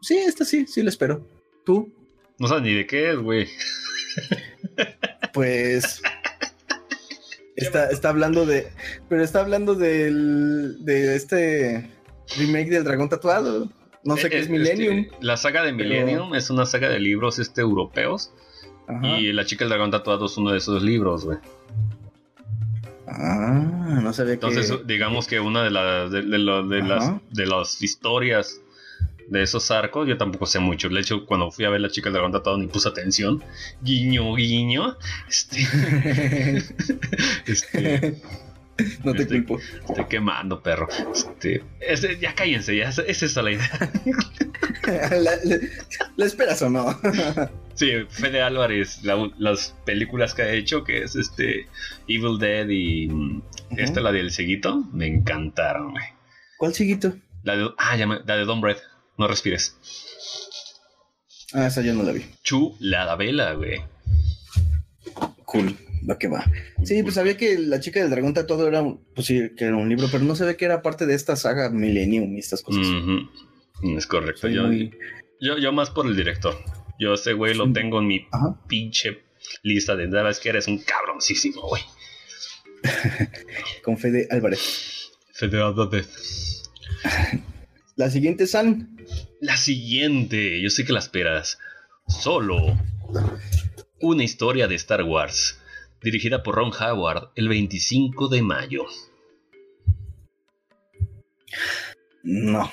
Sí, 0.00 0.16
esta 0.18 0.44
sí, 0.44 0.64
sí 0.68 0.82
la 0.82 0.90
espero. 0.90 1.26
¿Tú? 1.64 1.92
No 2.38 2.46
sabes 2.46 2.62
ni 2.62 2.74
de 2.74 2.86
qué 2.86 3.10
es, 3.10 3.18
güey. 3.18 3.48
Pues... 5.34 6.00
Está, 7.56 7.90
está 7.90 8.10
hablando 8.10 8.46
de... 8.46 8.68
Pero 9.08 9.22
está 9.22 9.40
hablando 9.40 9.74
del... 9.74 10.84
de 10.84 11.16
este 11.16 11.97
remake 12.36 12.70
del 12.70 12.84
dragón 12.84 13.08
tatuado. 13.08 13.68
No 14.04 14.16
sé 14.16 14.30
qué 14.30 14.38
es, 14.38 14.48
Millennium. 14.48 15.06
la 15.20 15.36
saga 15.36 15.62
de 15.62 15.72
Millennium 15.72 16.34
es 16.34 16.50
una 16.50 16.66
saga 16.66 16.88
de 16.88 16.98
libros 17.00 17.38
este, 17.38 17.60
europeos. 17.60 18.32
Y 19.02 19.32
La 19.32 19.44
chica 19.44 19.64
del 19.64 19.70
dragón 19.70 19.90
tatuado 19.90 20.26
es 20.26 20.36
uno 20.38 20.52
de 20.52 20.58
esos 20.58 20.82
libros, 20.82 21.26
güey. 21.26 21.38
Ah, 23.06 24.00
no 24.02 24.12
sabía 24.12 24.34
Entonces, 24.34 24.72
digamos 24.86 25.26
que 25.26 25.40
una 25.40 25.62
de, 25.62 25.70
las 25.70 26.10
de, 26.10 26.22
las 26.22 26.68
de 27.30 27.46
las 27.46 27.82
historias 27.82 28.60
de 29.28 29.42
esos 29.42 29.70
arcos, 29.70 30.08
yo 30.08 30.16
tampoco 30.16 30.46
sé 30.46 30.58
mucho. 30.58 30.88
De 30.88 31.00
hecho, 31.00 31.26
cuando 31.26 31.50
fui 31.50 31.66
a 31.66 31.70
ver 31.70 31.82
La 31.82 31.90
chica 31.90 32.06
del 32.06 32.14
dragón 32.14 32.32
tatuado 32.32 32.56
ni 32.56 32.66
puse 32.66 32.88
atención. 32.88 33.42
Guiño, 33.82 34.34
guiño. 34.34 34.96
Este. 35.28 35.58
este 37.46 38.22
No 39.04 39.14
te 39.14 39.26
culpo. 39.26 39.58
Estoy 39.88 40.04
quemando, 40.06 40.62
perro. 40.62 40.88
Este, 41.80 42.18
ya 42.20 42.34
cállense, 42.34 42.76
ya, 42.76 42.88
esa 42.88 43.02
es 43.06 43.36
la 43.36 43.50
idea. 43.50 43.92
¿La, 46.16 46.26
esperas 46.26 46.62
o 46.62 46.70
no? 46.70 46.98
sí, 47.74 47.92
Fede 48.08 48.42
Álvarez, 48.42 49.02
las 49.02 49.74
películas 49.84 50.34
que 50.34 50.42
ha 50.42 50.52
hecho, 50.52 50.84
que 50.84 51.02
es 51.02 51.16
este 51.16 51.66
Evil 52.06 52.38
Dead 52.38 52.68
y 52.68 53.08
esta, 53.76 54.00
la 54.00 54.12
del 54.12 54.30
Seguito, 54.30 54.84
me 54.92 55.06
encantaron, 55.06 55.92
güey. 55.92 56.04
¿Cuál 56.56 56.74
Seguito? 56.74 57.14
La 57.44 57.56
de, 57.56 57.70
ah, 57.78 57.96
la 57.96 58.36
de 58.36 58.44
Don 58.44 58.60
Bread, 58.60 58.78
no 59.16 59.28
respires. 59.28 59.76
Ah, 61.52 61.66
esa 61.66 61.82
yo 61.82 61.94
no 61.94 62.02
la 62.02 62.12
vi. 62.12 62.24
Chu, 62.42 62.76
la 62.80 63.14
vela, 63.16 63.52
güey. 63.52 63.80
Cool 65.44 65.76
va 66.08 66.18
que 66.18 66.28
va. 66.28 66.44
Sí, 66.84 67.02
pues 67.02 67.14
sabía 67.14 67.36
que 67.36 67.58
la 67.58 67.80
chica 67.80 68.00
del 68.00 68.10
dragón 68.10 68.34
todo 68.34 68.68
era, 68.68 68.84
pues 69.14 69.26
sí, 69.26 69.50
que 69.56 69.64
era 69.64 69.76
un 69.76 69.88
libro, 69.88 70.08
pero 70.10 70.24
no 70.24 70.34
sabía 70.36 70.56
que 70.56 70.64
era 70.64 70.82
parte 70.82 71.06
de 71.06 71.14
esta 71.14 71.36
saga 71.36 71.70
Millennium 71.70 72.34
y 72.34 72.38
estas 72.38 72.62
cosas. 72.62 72.86
Es 73.96 74.06
correcto. 74.06 74.48
Yo, 74.48 75.56
yo, 75.58 75.72
más 75.72 75.90
por 75.90 76.06
el 76.06 76.16
director. 76.16 76.56
Yo 76.98 77.14
ese 77.14 77.32
güey 77.32 77.54
lo 77.54 77.72
tengo 77.72 78.00
en 78.00 78.06
mi 78.08 78.26
pinche 78.66 79.22
lista 79.62 79.96
de 79.96 80.08
nada 80.08 80.30
es 80.30 80.40
que 80.40 80.48
eres 80.48 80.66
un 80.66 80.78
cabroncísimo, 80.78 81.62
güey. 81.62 81.82
Con 83.82 83.98
Fede 83.98 84.26
Álvarez. 84.30 85.10
Fede 85.32 85.62
Álvarez. 85.62 86.70
La 87.96 88.10
siguiente, 88.10 88.46
San. 88.46 88.96
La 89.40 89.56
siguiente, 89.56 90.60
yo 90.60 90.70
sé 90.70 90.84
que 90.84 90.92
la 90.92 90.98
esperas. 90.98 91.58
Solo. 92.06 92.78
Una 94.00 94.24
historia 94.24 94.68
de 94.68 94.76
Star 94.76 95.02
Wars. 95.02 95.58
Dirigida 96.02 96.42
por 96.42 96.54
Ron 96.56 96.70
Howard 96.80 97.30
el 97.34 97.48
25 97.48 98.28
de 98.28 98.42
mayo. 98.42 98.84
No. 102.22 102.70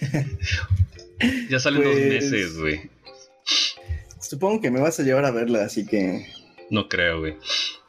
ya 1.50 1.58
salen 1.58 1.82
dos 1.82 1.92
Pues- 1.92 2.08
meses, 2.08 2.58
güey. 2.58 2.90
Supongo 4.20 4.60
que 4.60 4.70
me 4.70 4.80
vas 4.80 5.00
a 5.00 5.02
llevar 5.04 5.24
a 5.24 5.30
verla, 5.30 5.64
así 5.64 5.86
que. 5.86 6.26
No 6.70 6.88
creo, 6.88 7.20
güey. 7.20 7.36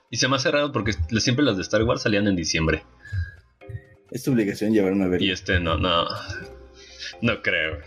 Y 0.10 0.18
se 0.18 0.28
me 0.30 0.38
hace 0.38 0.50
raro 0.52 0.72
porque 0.72 0.94
siempre 1.20 1.44
las 1.44 1.58
de 1.58 1.64
Star 1.64 1.84
Wars 1.84 2.02
salían 2.02 2.28
en 2.28 2.36
diciembre. 2.36 2.84
Es 4.10 4.24
tu 4.24 4.32
obligación 4.32 4.74
llevarme 4.74 5.04
a 5.04 5.08
verla. 5.10 5.26
Y 5.28 5.32
este 5.32 5.60
no, 5.60 5.78
no. 5.78 6.06
No 7.22 7.42
creo. 7.42 7.80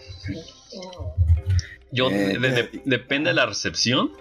Yo, 1.90 2.10
Eh, 2.10 2.38
de- 2.38 2.50
de- 2.50 2.82
depende 2.84 3.30
de 3.30 3.34
la 3.34 3.46
recepción. 3.46 4.12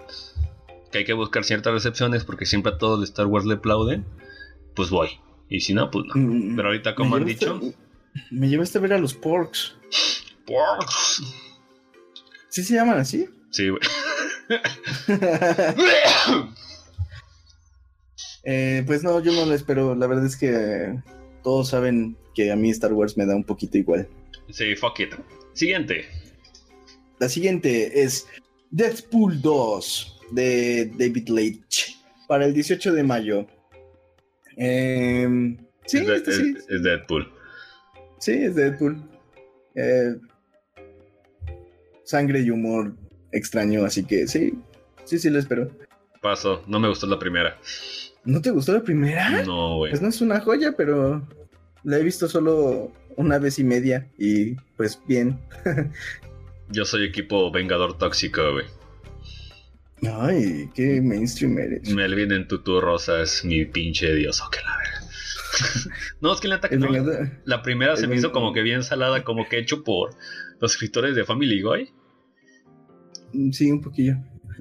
Que 0.92 0.98
hay 0.98 1.04
que 1.04 1.14
buscar 1.14 1.44
ciertas 1.44 1.72
recepciones 1.72 2.24
porque 2.24 2.46
siempre 2.46 2.72
a 2.72 2.78
todo 2.78 2.98
de 2.98 3.04
Star 3.04 3.26
Wars 3.26 3.46
le 3.46 3.54
aplauden. 3.54 4.04
Pues 4.76 4.90
voy. 4.90 5.08
Y 5.48 5.60
si 5.60 5.74
no, 5.74 5.90
pues 5.90 6.04
no. 6.06 6.14
Mm, 6.14 6.56
Pero 6.56 6.68
ahorita, 6.68 6.94
como 6.94 7.16
han 7.16 7.24
dicho, 7.24 7.60
Me 8.30 8.48
llevaste 8.48 8.78
a 8.78 8.80
ver 8.80 8.92
a 8.92 8.98
los 8.98 9.14
Porks. 9.14 9.74
Porks. 10.46 11.22
¿Sí 12.48 12.62
se 12.62 12.74
llaman 12.74 12.98
así? 12.98 13.28
Sí, 13.50 13.68
güey. 13.68 13.80
Eh, 18.44 18.82
pues 18.86 19.04
no, 19.04 19.20
yo 19.20 19.32
no 19.32 19.46
lo 19.46 19.54
espero. 19.54 19.94
La 19.94 20.08
verdad 20.08 20.26
es 20.26 20.36
que 20.36 21.00
todos 21.44 21.68
saben 21.68 22.16
que 22.34 22.50
a 22.50 22.56
mí 22.56 22.70
Star 22.70 22.92
Wars 22.92 23.16
me 23.16 23.24
da 23.24 23.36
un 23.36 23.44
poquito 23.44 23.78
igual. 23.78 24.08
Sí, 24.50 24.74
fuck 24.74 24.98
it. 24.98 25.14
Siguiente. 25.52 26.08
La 27.20 27.28
siguiente 27.28 28.02
es 28.02 28.26
Deadpool 28.72 29.40
2 29.40 30.11
de 30.32 30.90
David 30.98 31.28
Leitch 31.28 31.98
para 32.28 32.44
el 32.46 32.52
18 32.54 32.92
de 32.92 33.02
mayo. 33.02 33.46
Em, 34.56 35.56
sí, 35.86 35.98
es, 35.98 36.06
de- 36.06 36.16
este 36.16 36.32
sí, 36.32 36.54
es- 36.58 36.68
es 36.68 36.82
Deadpool. 36.82 37.32
sí, 38.18 38.32
es 38.32 38.54
Deadpool. 38.54 39.02
Eh, 39.74 40.16
sangre 42.04 42.40
y 42.40 42.50
humor 42.50 42.94
extraño, 43.32 43.84
así 43.84 44.04
que 44.04 44.26
sí, 44.26 44.52
sí, 45.04 45.18
sí 45.18 45.30
lo 45.30 45.38
espero. 45.38 45.70
Paso. 46.20 46.62
No 46.66 46.78
me 46.78 46.88
gustó 46.88 47.06
la 47.06 47.18
primera. 47.18 47.58
¿No 48.24 48.40
te 48.40 48.50
gustó 48.50 48.72
la 48.72 48.82
primera? 48.82 49.42
No, 49.44 49.76
güey. 49.78 49.90
Pues 49.90 50.02
no 50.02 50.08
es 50.08 50.20
una 50.20 50.40
joya, 50.40 50.74
pero 50.76 51.26
la 51.82 51.98
he 51.98 52.02
visto 52.02 52.28
solo 52.28 52.92
una 53.16 53.38
vez 53.38 53.58
y 53.58 53.64
media 53.64 54.08
y 54.18 54.54
pues 54.76 55.00
bien. 55.08 55.38
Yo 56.70 56.84
soy 56.84 57.04
equipo 57.04 57.50
Vengador 57.50 57.98
Tóxico, 57.98 58.52
güey. 58.52 58.66
Ay, 60.10 60.68
qué 60.74 61.00
mainstream 61.00 61.58
eres. 61.58 61.88
Melvin 61.94 62.32
en 62.32 62.48
tutu 62.48 62.80
rosa 62.80 63.22
es 63.22 63.44
mi 63.44 63.64
pinche 63.64 64.12
dios. 64.14 64.40
Oh, 64.40 64.50
que 64.50 64.58
la 64.60 64.76
verga. 64.78 65.00
no, 66.20 66.32
es 66.34 66.40
que 66.40 66.48
la 66.48 66.60
no, 66.70 67.30
La 67.44 67.62
primera 67.62 67.96
se 67.96 68.06
me 68.06 68.16
hizo 68.16 68.32
como 68.32 68.52
que 68.52 68.62
bien 68.62 68.82
salada, 68.82 69.22
como 69.22 69.48
que 69.48 69.58
hecho 69.58 69.84
por 69.84 70.14
los 70.60 70.72
escritores 70.72 71.14
de 71.14 71.24
Family 71.24 71.60
Guy. 71.62 71.92
Sí, 73.52 73.70
un 73.70 73.80
poquillo. 73.80 74.16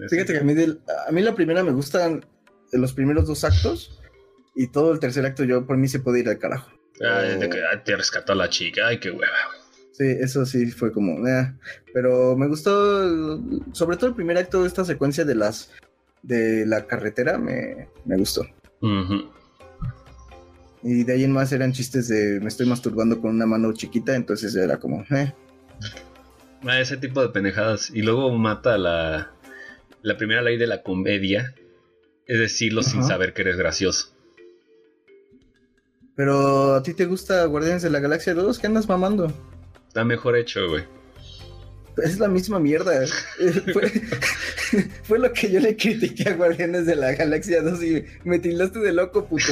Fíjate 0.10 0.34
que 0.34 0.40
a 0.40 0.44
mí, 0.44 0.54
del- 0.54 0.80
a 1.08 1.12
mí 1.12 1.22
la 1.22 1.36
primera 1.36 1.64
me 1.64 1.72
gustan 1.72 2.26
los 2.72 2.94
primeros 2.94 3.28
dos 3.28 3.44
actos 3.44 4.00
y 4.56 4.68
todo 4.68 4.92
el 4.94 5.00
tercer 5.00 5.26
acto 5.26 5.44
yo 5.44 5.66
por 5.66 5.78
mí 5.78 5.88
se 5.88 6.00
puede 6.00 6.20
ir 6.22 6.30
al 6.30 6.40
carajo. 6.40 6.72
Ay, 7.02 7.38
de 7.40 7.50
que, 7.50 7.58
ay, 7.60 7.80
te 7.84 7.96
rescató 7.96 8.34
a 8.34 8.36
la 8.36 8.50
chica, 8.50 8.88
ay, 8.88 9.00
qué 9.00 9.10
hueva, 9.12 9.26
güey. 9.48 9.61
Sí, 9.92 10.06
eso 10.06 10.46
sí 10.46 10.72
fue 10.72 10.92
como... 10.92 11.28
eh. 11.28 11.54
Pero 11.94 12.36
me 12.38 12.48
gustó, 12.48 13.40
sobre 13.74 13.98
todo 13.98 14.10
el 14.10 14.16
primer 14.16 14.38
acto 14.38 14.62
de 14.62 14.68
esta 14.68 14.86
secuencia 14.86 15.26
de 15.26 15.36
las 15.36 15.72
de 16.24 16.66
la 16.66 16.86
carretera, 16.86 17.38
me, 17.38 17.90
me 18.06 18.18
gustó. 18.18 18.46
Y 20.84 21.04
de 21.04 21.14
ahí 21.14 21.24
en 21.24 21.32
más 21.32 21.52
eran 21.52 21.74
chistes 21.74 22.08
de 22.08 22.40
me 22.40 22.48
estoy 22.48 22.68
masturbando 22.68 23.20
con 23.20 23.32
una 23.32 23.46
mano 23.46 23.74
chiquita, 23.74 24.16
entonces 24.16 24.56
era 24.56 24.78
como... 24.78 25.04
Eh. 25.12 25.34
Ah, 26.64 26.80
ese 26.80 26.98
tipo 26.98 27.22
de 27.22 27.30
pendejadas. 27.30 27.90
Y 27.94 28.02
luego 28.02 28.32
mata 28.38 28.78
la, 28.78 29.32
la 30.04 30.18
primera 30.18 30.42
ley 30.42 30.58
de 30.58 30.68
la 30.68 30.84
comedia. 30.84 31.56
Es 32.28 32.40
decirlo 32.40 32.84
sin 32.84 33.04
saber 33.04 33.34
que 33.34 33.42
eres 33.42 33.58
gracioso. 33.58 34.16
Pero 36.16 36.76
a 36.76 36.84
ti 36.84 36.94
te 36.94 37.06
gusta 37.06 37.44
Guardianes 37.46 37.82
de 37.82 37.90
la 37.90 38.00
Galaxia 38.00 38.34
2, 38.34 38.60
¿qué 38.60 38.68
andas 38.68 38.88
mamando? 38.88 39.34
Está 39.92 40.06
mejor 40.06 40.38
hecho, 40.38 40.70
güey. 40.70 40.86
Es 42.02 42.18
la 42.18 42.30
misma 42.30 42.62
mierda. 42.62 43.06
fue, 43.74 43.90
fue 45.04 45.20
lo 45.20 45.34
que 45.34 45.52
yo 45.52 45.60
le 45.60 45.76
critiqué 45.76 46.30
a 46.30 46.36
Guardianes 46.36 46.86
de 46.86 46.96
la 46.96 47.12
Galaxia 47.12 47.62
2 47.62 47.84
y 47.84 48.06
me 48.24 48.40
tildaste 48.40 48.80
de 48.80 48.94
loco, 48.94 49.26
puto. 49.26 49.52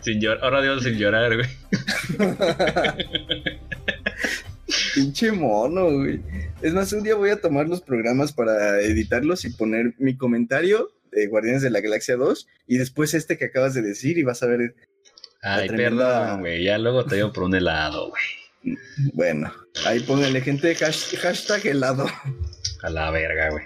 Sin 0.00 0.20
llorar, 0.20 0.44
ahora 0.44 0.62
digo 0.62 0.78
sin 0.78 0.94
llorar, 0.96 1.34
güey. 1.34 1.48
Pinche 4.94 5.32
mono, 5.32 5.90
güey. 5.90 6.20
Es 6.62 6.72
más, 6.72 6.92
un 6.92 7.02
día 7.02 7.16
voy 7.16 7.30
a 7.30 7.40
tomar 7.40 7.68
los 7.68 7.80
programas 7.80 8.32
para 8.32 8.80
editarlos 8.80 9.44
y 9.44 9.50
poner 9.50 9.94
mi 9.98 10.16
comentario 10.16 10.92
de 11.10 11.26
Guardianes 11.26 11.62
de 11.62 11.70
la 11.70 11.80
Galaxia 11.80 12.14
2 12.14 12.46
y 12.68 12.78
después 12.78 13.12
este 13.14 13.36
que 13.36 13.46
acabas 13.46 13.74
de 13.74 13.82
decir 13.82 14.18
y 14.18 14.22
vas 14.22 14.44
a 14.44 14.46
ver, 14.46 14.76
Ay, 15.42 15.68
tremenda- 15.68 16.20
perdón, 16.20 16.40
güey. 16.40 16.64
Ya 16.64 16.78
luego 16.78 17.04
te 17.04 17.16
llevo 17.16 17.32
por 17.32 17.44
un 17.44 17.54
helado, 17.54 18.10
güey. 18.10 18.76
bueno, 19.14 19.52
ahí 19.86 20.00
póngale 20.00 20.40
gente 20.42 20.74
hash- 20.76 21.16
hashtag 21.18 21.66
helado. 21.66 22.06
A 22.82 22.90
la 22.90 23.10
verga, 23.10 23.50
güey. 23.50 23.64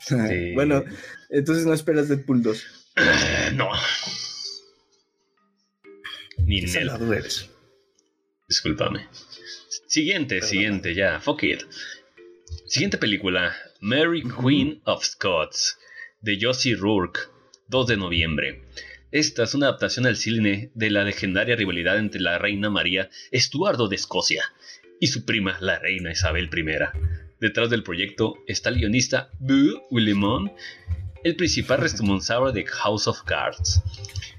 Sí. 0.00 0.52
bueno, 0.54 0.84
entonces 1.30 1.64
no 1.66 1.72
esperas 1.74 2.08
Deadpool 2.08 2.42
2. 2.42 2.64
no. 3.54 3.70
Ni 6.38 6.60
Qué 6.60 6.66
Nel. 6.66 6.70
salado 6.72 7.12
eres. 7.12 7.48
Discúlpame. 8.48 9.08
Siguiente, 9.86 10.42
siguiente, 10.42 10.94
ya. 10.94 11.20
Fuck 11.20 11.44
it. 11.44 11.62
Siguiente 12.66 12.98
película. 12.98 13.56
Mary 13.80 14.22
Queen 14.22 14.82
of 14.84 15.04
Scots. 15.04 15.78
De 16.20 16.38
Josie 16.40 16.74
Rourke. 16.76 17.20
2 17.68 17.86
de 17.86 17.96
noviembre. 17.96 18.62
Esta 19.14 19.44
es 19.44 19.54
una 19.54 19.68
adaptación 19.68 20.06
al 20.06 20.16
cine 20.16 20.72
de 20.74 20.90
la 20.90 21.04
legendaria 21.04 21.54
rivalidad 21.54 21.98
entre 21.98 22.20
la 22.20 22.36
reina 22.36 22.68
María 22.68 23.10
Estuardo 23.30 23.86
de 23.86 23.94
Escocia 23.94 24.42
y 24.98 25.06
su 25.06 25.24
prima, 25.24 25.56
la 25.60 25.78
reina 25.78 26.10
Isabel 26.10 26.50
I. 26.52 26.64
Detrás 27.38 27.70
del 27.70 27.84
proyecto 27.84 28.34
está 28.48 28.70
el 28.70 28.78
guionista 28.78 29.30
Boo 29.38 29.86
Willimon, 29.92 30.50
el 31.22 31.36
principal 31.36 31.78
responsable 31.78 32.50
de 32.52 32.66
House 32.66 33.06
of 33.06 33.22
Cards. 33.22 33.84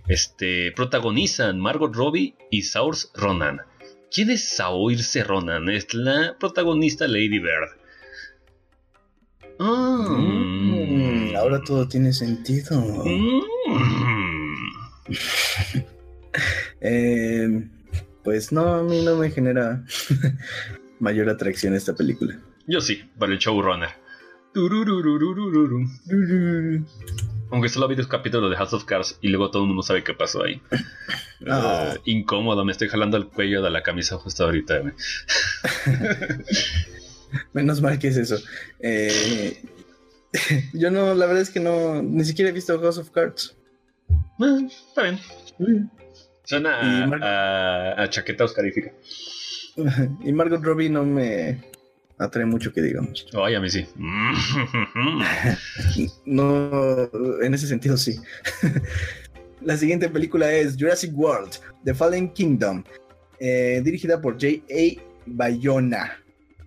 Este, 0.10 0.74
protagonizan 0.74 1.58
Margot 1.58 1.96
Robbie 1.96 2.36
y 2.52 2.64
Saoirse 2.64 3.08
Ronan. 3.14 3.62
¿Quién 4.12 4.30
es 4.30 4.50
Saoirse 4.58 5.24
Ronan? 5.24 5.70
Es 5.70 5.94
la 5.94 6.36
protagonista 6.38 7.08
Lady 7.08 7.40
Bird. 7.40 7.70
Ah. 9.58 10.06
Mm, 10.10 11.34
ahora 11.38 11.62
todo 11.64 11.88
tiene 11.88 12.12
sentido. 12.12 12.82
Mm. 13.06 14.25
Eh, 16.82 17.68
pues 18.24 18.52
no, 18.52 18.74
a 18.74 18.84
mí 18.84 19.04
no 19.06 19.16
me 19.16 19.32
genera 19.32 19.86
mayor 21.00 21.30
atracción 21.30 21.74
esta 21.74 21.96
película. 21.96 22.38
Yo 22.68 22.82
sí, 22.82 23.04
para 23.18 23.32
el 23.32 23.40
showrunner. 23.40 23.90
Aunque 27.52 27.70
solo 27.70 27.88
vi 27.88 27.96
dos 27.96 28.08
capítulos 28.08 28.50
de 28.50 28.58
House 28.58 28.74
of 28.74 28.86
Cards 28.86 29.18
y 29.22 29.28
luego 29.28 29.52
todo 29.52 29.64
el 29.64 29.68
mundo 29.68 29.84
sabe 29.84 30.04
qué 30.04 30.14
pasó 30.14 30.44
ahí. 30.44 30.62
Ah. 31.48 31.94
Eh, 31.94 32.00
incómodo, 32.06 32.66
me 32.66 32.72
estoy 32.72 32.88
jalando 32.88 33.18
el 33.18 33.28
cuello 33.28 33.62
de 33.62 33.70
la 33.70 33.84
camisa 33.84 34.18
justo 34.18 34.46
ahorita. 34.46 34.82
Menos 37.54 37.82
mal 37.82 38.00
que 38.00 38.08
es 38.08 38.18
eso. 38.18 38.38
Eh, 38.80 39.62
yo 40.74 40.90
no, 40.90 41.14
la 41.14 41.26
verdad 41.26 41.42
es 41.42 41.50
que 41.50 41.60
no, 41.60 42.02
ni 42.02 42.24
siquiera 42.26 42.50
he 42.50 42.54
visto 42.54 42.80
House 42.80 42.98
of 42.98 43.12
Cards. 43.12 43.56
Eh, 44.40 44.68
está 44.90 45.04
bien. 45.04 45.20
Suena 46.44 47.04
a, 47.04 47.08
Mar- 47.08 47.24
a- 47.24 48.02
a 48.04 48.10
chaqueta 48.10 48.44
oscarífica. 48.46 48.92
Y 50.24 50.32
Margot 50.32 50.64
Robbie 50.64 50.90
no 50.90 51.04
me 51.04 51.62
atrae 52.18 52.46
mucho 52.46 52.72
que 52.72 52.82
digamos. 52.82 53.28
Ay, 53.34 53.56
a 53.56 53.60
mí 53.60 53.70
sí. 53.70 53.86
No, 56.26 57.10
en 57.42 57.54
ese 57.54 57.68
sentido 57.68 57.98
sí. 57.98 58.20
La 59.62 59.78
siguiente 59.78 60.10
película 60.10 60.52
es 60.52 60.76
Jurassic 60.80 61.12
World, 61.18 61.54
The 61.84 61.94
Fallen 61.94 62.30
Kingdom, 62.30 62.84
eh, 63.40 63.82
dirigida 63.84 64.22
por 64.22 64.34
J.A. 64.36 65.02
Bayona, 65.26 66.18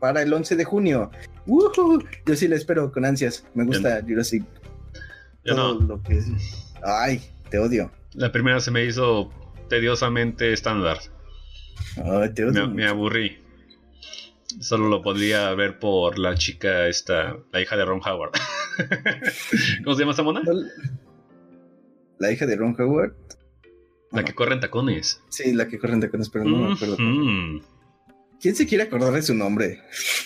para 0.00 0.22
el 0.22 0.32
11 0.32 0.56
de 0.56 0.64
junio. 0.64 1.10
Yo 1.46 2.36
sí 2.36 2.48
la 2.48 2.56
espero 2.56 2.90
con 2.92 3.04
ansias. 3.04 3.44
Me 3.54 3.64
gusta 3.64 4.00
Jurassic. 4.06 4.44
Yo 5.44 5.54
todo 5.54 5.80
no. 5.80 5.86
lo 5.86 6.02
que 6.02 6.18
es. 6.18 6.26
Ay, 6.82 7.22
te 7.50 7.58
odio. 7.58 7.90
La 8.14 8.32
primera 8.32 8.60
se 8.60 8.70
me 8.70 8.84
hizo 8.84 9.30
tediosamente 9.68 10.52
estándar. 10.52 10.98
Ay, 12.04 12.32
te 12.34 12.44
odio. 12.44 12.68
me 12.68 12.86
aburrí. 12.86 13.38
Solo 14.60 14.88
lo 14.88 15.02
podría 15.02 15.52
ver 15.54 15.78
por 15.78 16.18
la 16.18 16.34
chica 16.34 16.88
esta, 16.88 17.36
la 17.52 17.60
hija 17.60 17.76
de 17.76 17.84
Ron 17.84 18.00
Howard. 18.04 18.32
¿Cómo 19.84 19.94
se 19.94 20.00
llama 20.00 20.12
esta 20.12 20.22
mona? 20.22 20.40
La 22.18 22.32
hija 22.32 22.46
de 22.46 22.56
Ron 22.56 22.74
Howard. 22.78 23.14
La 24.10 24.24
que 24.24 24.34
corre 24.34 24.54
en 24.54 24.60
tacones. 24.60 25.22
Sí, 25.28 25.52
la 25.52 25.68
que 25.68 25.78
corre 25.78 25.92
en 25.94 26.00
tacones, 26.00 26.30
pero 26.30 26.44
no 26.46 26.56
me 26.56 26.72
acuerdo. 26.74 26.96
¿Quién 28.40 28.54
se 28.56 28.66
quiere 28.66 28.84
acordar 28.84 29.12
de 29.12 29.22
su 29.22 29.34
nombre? 29.34 29.82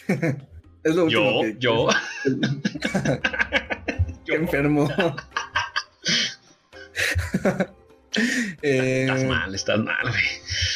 es 0.84 0.94
lo 0.94 1.04
último 1.04 1.08
Yo, 1.08 1.40
que- 1.42 1.56
yo. 1.58 1.88
Qué 4.24 4.34
enfermo. 4.36 4.88
Eh, 8.60 9.04
Estás 9.08 9.24
mal, 9.24 9.54
estás 9.54 9.78
mal, 9.78 10.02
güey. 10.02 10.22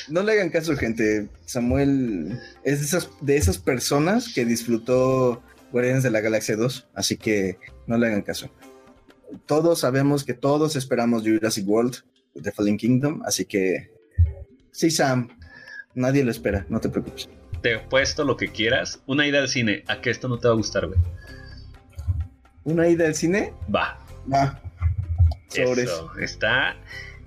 no 0.09 0.23
le 0.23 0.33
hagan 0.33 0.49
caso, 0.49 0.75
gente. 0.75 1.29
Samuel 1.45 2.41
es 2.65 2.81
de 2.81 2.87
esas, 2.87 3.11
de 3.21 3.37
esas 3.37 3.59
personas 3.59 4.33
que 4.35 4.47
disfrutó 4.47 5.43
Guardianes 5.71 6.03
de 6.03 6.11
la 6.11 6.23
Galaxia 6.23 6.57
2, 6.57 6.89
así 6.95 7.19
que 7.19 7.59
no 7.87 7.99
le 7.99 8.07
hagan 8.07 8.23
caso. 8.23 8.51
Todos 9.45 9.81
sabemos 9.81 10.25
que 10.25 10.33
todos 10.33 10.77
esperamos 10.77 11.25
Jurassic 11.25 11.69
World, 11.69 11.97
The 12.43 12.53
Fallen 12.53 12.79
Kingdom, 12.79 13.23
así 13.27 13.45
que 13.45 13.91
sí, 14.73 14.91
Sam, 14.91 15.29
nadie 15.95 16.25
lo 16.25 16.31
espera, 16.31 16.65
no 16.71 16.81
te 16.81 16.89
preocupes. 16.89 17.29
Te 17.61 17.75
he 17.75 17.79
puesto 17.81 18.25
lo 18.25 18.39
que 18.39 18.49
quieras. 18.49 19.03
Una 19.07 19.27
ida 19.27 19.41
al 19.41 19.49
cine. 19.49 19.85
¿A 19.89 20.01
que 20.01 20.09
esto 20.09 20.29
no 20.29 20.39
te 20.39 20.49
va 20.49 20.55
a 20.55 20.57
gustar, 20.57 20.87
güey? 20.87 20.99
¿Una 22.65 22.89
ida 22.89 23.05
al 23.07 23.15
cine? 23.15 23.53
Va. 23.75 23.99
Va. 24.33 24.63
Sobres. 25.65 25.85
Eso. 25.91 26.11
Está 26.21 26.77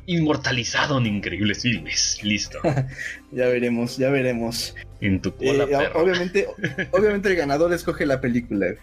inmortalizado 0.06 0.98
en 0.98 1.06
increíbles 1.06 1.62
filmes. 1.64 2.20
Listo. 2.24 2.60
Ya 3.32 3.46
veremos, 3.48 3.98
ya 3.98 4.10
veremos. 4.10 4.76
En 5.02 5.22
tu 5.22 5.36
cola, 5.36 5.66
Eh, 5.66 5.68
perro. 5.68 6.02
obviamente, 6.02 6.48
obviamente 6.92 7.30
el 7.30 7.36
ganador 7.36 7.72
escoge 7.74 8.06
la 8.08 8.20
película. 8.20 8.74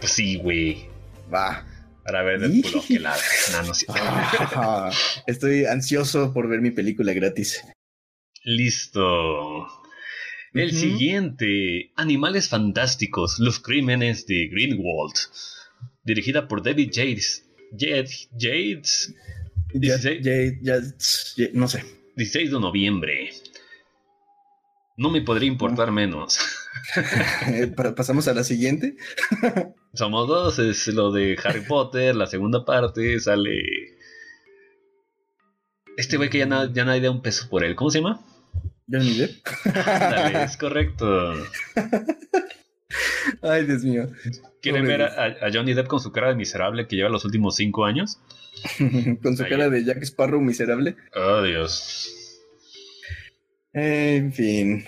Pues 0.00 0.12
sí, 0.12 0.36
güey. 0.38 0.86
Va. 1.32 1.64
Para 2.04 2.22
ver 2.22 2.40
del 2.40 2.62
culo 2.62 2.82
que 2.88 2.98
la 2.98 3.14
no, 3.52 3.62
no, 3.64 3.74
sí. 3.74 3.84
Ah, 3.88 4.90
Estoy 5.26 5.66
ansioso 5.66 6.32
por 6.32 6.48
ver 6.48 6.60
mi 6.60 6.70
película 6.70 7.12
gratis. 7.12 7.62
Listo. 8.44 9.66
El 10.54 10.72
siguiente, 10.72 11.92
Animales 11.96 12.48
Fantásticos, 12.48 13.38
los 13.38 13.60
crímenes 13.60 14.26
de 14.26 14.48
Greenwald, 14.48 15.14
dirigida 16.02 16.48
por 16.48 16.62
David 16.62 16.90
Yates. 16.90 17.44
Ya- 19.74 19.96
ya- 19.98 20.20
ya- 20.62 21.48
no 21.52 21.68
sé. 21.68 21.84
16 22.16 22.50
de 22.50 22.60
noviembre. 22.60 23.30
No 24.96 25.10
me 25.10 25.22
podría 25.22 25.48
importar 25.48 25.90
menos. 25.92 26.38
Eh, 27.46 27.66
pa- 27.66 27.94
Pasamos 27.94 28.28
a 28.28 28.34
la 28.34 28.44
siguiente. 28.44 28.96
Somos 29.94 30.26
dos, 30.28 30.58
es 30.58 30.86
lo 30.88 31.10
de 31.12 31.36
Harry 31.44 31.60
Potter, 31.62 32.14
la 32.14 32.26
segunda 32.26 32.64
parte, 32.64 33.18
sale... 33.20 33.60
Este 35.96 36.16
güey 36.16 36.30
que 36.30 36.38
ya, 36.38 36.46
na- 36.46 36.72
ya 36.72 36.84
nadie 36.84 37.00
da 37.02 37.10
un 37.10 37.20
peso 37.20 37.48
por 37.50 37.64
él, 37.64 37.74
¿cómo 37.74 37.90
se 37.90 37.98
llama? 37.98 38.24
Johnny 38.90 39.18
Depp. 39.18 39.46
Dale, 39.74 40.44
es 40.44 40.56
correcto. 40.56 41.34
Ay, 43.42 43.64
Dios 43.66 43.82
mío. 43.84 44.08
¿Quieren 44.62 44.86
ver 44.86 45.02
a, 45.02 45.24
a 45.26 45.52
Johnny 45.52 45.74
Depp 45.74 45.86
con 45.88 46.00
su 46.00 46.10
cara 46.12 46.28
de 46.28 46.34
miserable 46.34 46.86
que 46.86 46.96
lleva 46.96 47.08
los 47.08 47.24
últimos 47.24 47.56
cinco 47.56 47.84
años? 47.84 48.18
Con 49.22 49.36
su 49.36 49.44
Ahí. 49.44 49.50
cara 49.50 49.68
de 49.70 49.84
Jack 49.84 50.02
Sparrow 50.02 50.40
miserable. 50.40 50.96
Oh, 51.14 51.42
Dios. 51.42 52.12
En 53.72 54.32
fin. 54.32 54.84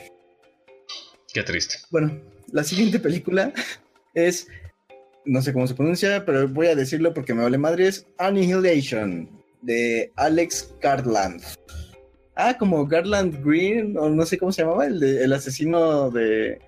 Qué 1.33 1.43
triste. 1.45 1.77
Bueno, 1.91 2.21
la 2.53 2.65
siguiente 2.65 2.99
película 2.99 3.53
es. 4.15 4.49
No 5.27 5.43
sé 5.43 5.53
cómo 5.53 5.67
se 5.67 5.75
pronuncia, 5.75 6.25
pero 6.25 6.49
voy 6.49 6.67
a 6.69 6.75
decirlo 6.75 7.13
porque 7.15 7.35
me 7.35 7.43
vale 7.43 7.59
madre. 7.59 7.87
Es 7.87 8.07
Annihilation 8.19 9.29
de 9.63 10.11
Alex 10.17 10.75
Garland. 10.81 11.43
Ah, 12.35 12.57
como 12.59 12.87
Garland 12.87 13.45
Green, 13.45 13.97
o 13.99 14.09
no 14.09 14.25
sé 14.25 14.39
cómo 14.39 14.51
se 14.51 14.63
llamaba, 14.63 14.87
el, 14.87 14.99
de- 14.99 15.23
el 15.23 15.33
asesino 15.33 16.11
de 16.11 16.59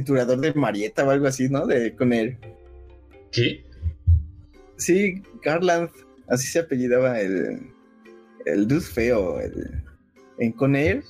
titulador 0.00 0.38
de 0.40 0.52
Marietta 0.54 1.04
o 1.04 1.10
algo 1.10 1.26
así, 1.26 1.48
¿no? 1.48 1.66
De 1.66 1.94
con 1.94 2.12
él. 2.12 2.36
¿Qué? 3.32 3.64
Sí, 4.76 5.22
Garland, 5.42 5.90
así 6.28 6.46
se 6.48 6.58
apellidaba 6.60 7.20
el, 7.20 7.60
el 8.44 8.68
dude 8.68 8.80
feo, 8.82 9.40
el, 9.40 9.82
en 10.38 10.52
Con 10.52 10.76
Air, 10.76 11.02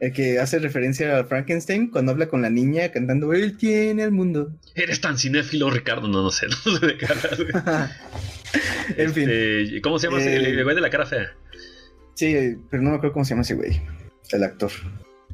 el 0.00 0.12
que 0.12 0.38
hace 0.38 0.58
referencia 0.58 1.18
a 1.18 1.24
Frankenstein 1.24 1.88
cuando 1.90 2.12
habla 2.12 2.28
con 2.28 2.42
la 2.42 2.50
niña 2.50 2.90
cantando 2.92 3.32
Él 3.32 3.56
tiene 3.56 4.02
el 4.02 4.10
mundo. 4.12 4.52
Eres 4.74 5.00
tan 5.00 5.16
cinéfilo, 5.16 5.70
Ricardo. 5.70 6.06
No, 6.08 6.22
no 6.22 6.30
sé, 6.30 6.46
no 6.66 6.78
sé 6.78 6.86
de 6.86 6.94
güey. 6.94 7.52
en 8.98 9.12
fin, 9.14 9.30
Este, 9.30 9.80
¿Cómo 9.80 9.98
se 9.98 10.06
llama 10.08 10.20
ese- 10.20 10.36
Eh, 10.36 10.50
el 10.50 10.62
güey 10.64 10.74
de 10.76 10.82
la 10.82 10.90
cara 10.90 11.06
fea? 11.06 11.32
sí, 12.14 12.56
pero 12.70 12.82
no 12.82 12.90
me 12.90 12.96
acuerdo 12.96 13.12
cómo 13.14 13.24
se 13.24 13.30
llama 13.30 13.42
ese 13.42 13.54
güey, 13.54 13.80
el 14.32 14.42
actor. 14.44 14.70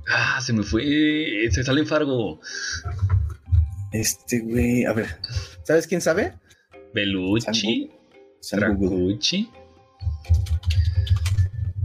Ah, 0.08 0.40
se 0.40 0.52
me 0.52 0.62
fue. 0.62 0.82
Se 1.50 1.62
sale 1.62 1.80
en 1.82 1.86
Fargo. 1.86 2.40
Este 3.92 4.40
güey, 4.40 4.84
a 4.84 4.92
ver, 4.92 5.06
¿sabes 5.64 5.86
quién 5.86 6.00
sabe? 6.00 6.34
Belucci. 6.94 7.90
San 8.40 8.74
Google. 8.76 8.98
Dracucci. 9.14 9.50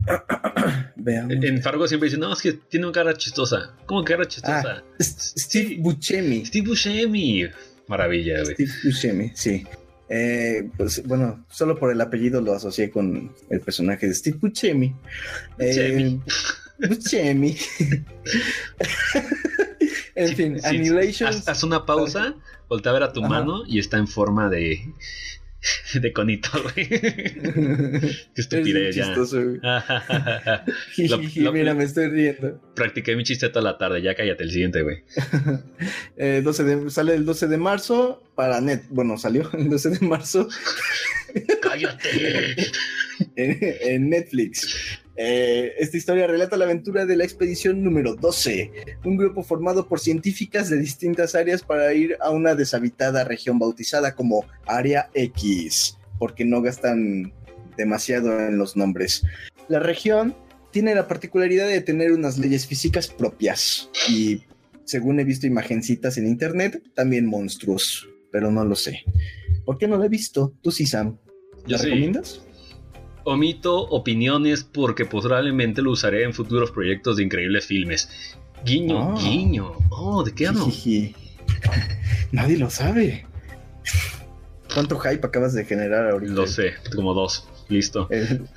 Veamos. 0.95 1.33
En 1.43 1.61
Fargo 1.61 1.87
siempre 1.87 2.07
dicen, 2.07 2.19
no, 2.21 2.33
es 2.33 2.41
que 2.41 2.53
tiene 2.53 2.85
una 2.85 2.93
cara 2.93 3.13
chistosa. 3.13 3.73
¿Cómo 3.85 4.03
que 4.03 4.13
cara 4.13 4.27
chistosa? 4.27 4.83
S- 4.99 5.33
Steve 5.37 5.77
Buscemi. 5.79 6.45
Steve 6.45 6.67
Buscemi. 6.69 7.43
Maravilla, 7.87 8.41
güey. 8.43 8.53
Steve 8.55 8.71
Buscemi, 8.83 9.31
sí. 9.35 9.65
Eh, 10.09 10.69
pues 10.77 11.05
bueno, 11.05 11.45
solo 11.49 11.77
por 11.77 11.91
el 11.91 11.99
apellido 11.99 12.39
lo 12.41 12.53
asocié 12.53 12.89
con 12.89 13.33
el 13.49 13.59
personaje 13.61 14.07
de 14.07 14.13
Steve 14.15 14.37
Buscemi. 14.41 14.95
Eh, 15.59 16.17
Buscemi. 16.79 17.55
en 20.15 20.27
Sí, 20.29 20.35
fin, 20.35 20.59
sí, 20.59 20.65
Annihilation. 20.65 21.29
Haz, 21.29 21.47
haz 21.47 21.63
una 21.63 21.85
pausa, 21.85 22.35
voltea 22.69 22.91
a 22.91 22.93
ver 22.93 23.03
a 23.03 23.13
tu 23.13 23.19
Ajá. 23.21 23.29
mano 23.29 23.63
y 23.67 23.79
está 23.79 23.97
en 23.97 24.07
forma 24.07 24.49
de. 24.49 24.79
de 25.99 26.13
conito, 26.13 26.49
güey. 26.61 26.87
Qué 26.87 28.17
estupidez 28.35 28.89
Es 28.89 28.95
ya. 28.95 29.05
chistoso, 29.05 29.43
güey. 29.43 29.59
Lo- 31.09 31.17
lo- 31.43 31.51
Mira, 31.53 31.73
me 31.73 31.83
estoy 31.83 32.09
riendo. 32.09 32.61
Practiqué 32.75 33.15
mi 33.15 33.23
chiste 33.23 33.49
toda 33.49 33.61
la 33.63 33.77
tarde, 33.77 34.01
ya 34.01 34.15
cállate 34.15 34.43
el 34.43 34.51
siguiente, 34.51 34.81
güey. 34.83 35.03
Eh, 36.17 36.41
12 36.43 36.63
de- 36.63 36.89
sale 36.89 37.13
el 37.15 37.25
12 37.25 37.47
de 37.47 37.57
marzo 37.57 38.23
para 38.35 38.59
net. 38.61 38.83
Bueno, 38.89 39.17
salió 39.17 39.49
el 39.57 39.69
12 39.69 39.89
de 39.91 39.99
marzo 40.07 40.47
¡Cállate! 41.61 42.55
en, 43.35 43.57
en 43.81 44.09
Netflix. 44.09 44.99
Eh, 45.19 45.73
esta 45.79 45.97
historia 45.97 46.27
relata 46.27 46.57
la 46.57 46.65
aventura 46.65 47.07
de 47.07 47.15
la 47.15 47.23
expedición 47.23 47.83
número 47.83 48.15
12, 48.15 48.71
un 49.03 49.17
grupo 49.17 49.41
formado 49.41 49.87
por 49.87 49.99
científicas 49.99 50.69
de 50.69 50.77
distintas 50.77 51.33
áreas 51.33 51.63
para 51.63 51.91
ir 51.93 52.15
a 52.21 52.29
una 52.29 52.53
deshabitada 52.53 53.23
región 53.23 53.57
bautizada 53.57 54.13
como 54.13 54.45
Área 54.67 55.09
X, 55.15 55.97
porque 56.19 56.45
no 56.45 56.61
gastan 56.61 57.33
demasiado 57.75 58.39
en 58.39 58.59
los 58.59 58.77
nombres. 58.77 59.23
La 59.67 59.79
región 59.79 60.35
tiene 60.71 60.93
la 60.93 61.07
particularidad 61.07 61.67
de 61.67 61.81
tener 61.81 62.11
unas 62.11 62.37
leyes 62.37 62.67
físicas 62.67 63.07
propias 63.07 63.89
y, 64.07 64.43
según 64.85 65.19
he 65.19 65.23
visto 65.23 65.47
imagencitas 65.47 66.19
en 66.19 66.27
internet, 66.27 66.83
también 66.93 67.25
monstruos, 67.25 68.07
pero 68.31 68.51
no 68.51 68.63
lo 68.63 68.75
sé. 68.75 69.03
¿Por 69.65 69.79
qué 69.79 69.87
no 69.87 69.97
lo 69.97 70.03
he 70.03 70.09
visto? 70.09 70.53
Tú 70.61 70.71
sí, 70.71 70.85
Sam. 70.85 71.17
Yo 71.65 71.77
¿La 71.77 71.79
sí. 71.79 71.89
Omito 73.37 73.81
opiniones 73.89 74.63
porque 74.63 75.03
probablemente 75.03 75.81
lo 75.81 75.91
usaré 75.91 76.23
en 76.23 76.33
futuros 76.33 76.71
proyectos 76.71 77.17
de 77.17 77.23
increíbles 77.23 77.65
filmes. 77.65 78.09
Guiño, 78.63 79.11
Ah. 79.11 79.15
guiño. 79.21 79.73
Oh, 79.89 80.23
¿de 80.23 80.33
qué 80.33 80.47
hablo? 80.47 80.65
Nadie 82.31 82.57
lo 82.57 82.69
sabe. 82.69 83.25
¿Cuánto 84.73 84.97
hype 84.99 85.27
acabas 85.27 85.53
de 85.53 85.65
generar 85.65 86.09
ahorita? 86.09 86.31
Lo 86.33 86.47
sé, 86.47 86.71
como 86.95 87.13
dos. 87.13 87.49
Listo. 87.67 88.07
El, 88.11 88.47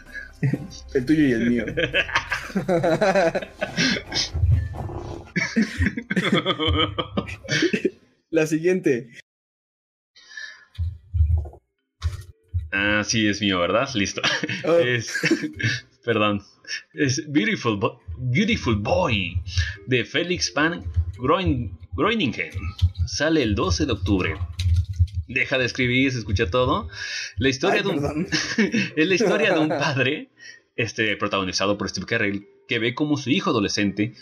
el 0.95 1.05
tuyo 1.05 1.27
y 1.27 1.33
el 1.33 1.51
mío. 1.51 1.65
La 8.31 8.47
siguiente. 8.47 9.09
Ah, 12.73 13.03
sí, 13.05 13.27
es 13.29 13.41
mío, 13.41 13.59
¿verdad? 13.61 13.89
Listo. 13.95 14.23
Oh, 14.65 14.79
Es. 14.79 15.13
perdón. 16.05 16.43
Es 16.95 17.31
Beautiful, 17.31 17.77
Bo- 17.77 18.01
Beautiful 18.19 18.77
Boy 18.77 19.41
de 19.87 20.05
Felix 20.05 20.53
Van 20.55 20.85
Groen, 21.19 21.79
Groeningen. 21.93 22.51
Sale 23.07 23.43
el 23.43 23.55
12 23.55 23.87
de 23.87 23.93
octubre. 23.93 24.35
Deja 25.29 25.59
de 25.59 25.65
escribir, 25.65 26.11
se 26.13 26.19
escucha 26.19 26.51
todo. 26.51 26.89
La 27.37 27.49
historia 27.49 27.79
Ay, 27.79 27.83
de 27.83 27.89
un 27.89 28.27
es 28.97 29.07
la 29.07 29.15
historia 29.15 29.53
de 29.55 29.61
un 29.61 29.69
padre, 29.69 30.29
este, 30.77 31.17
protagonizado 31.17 31.77
por 31.79 31.89
Steve 31.89 32.07
Carell, 32.07 32.47
que 32.67 32.79
ve 32.79 32.95
como 32.95 33.17
su 33.17 33.31
hijo 33.31 33.51
adolescente, 33.51 34.15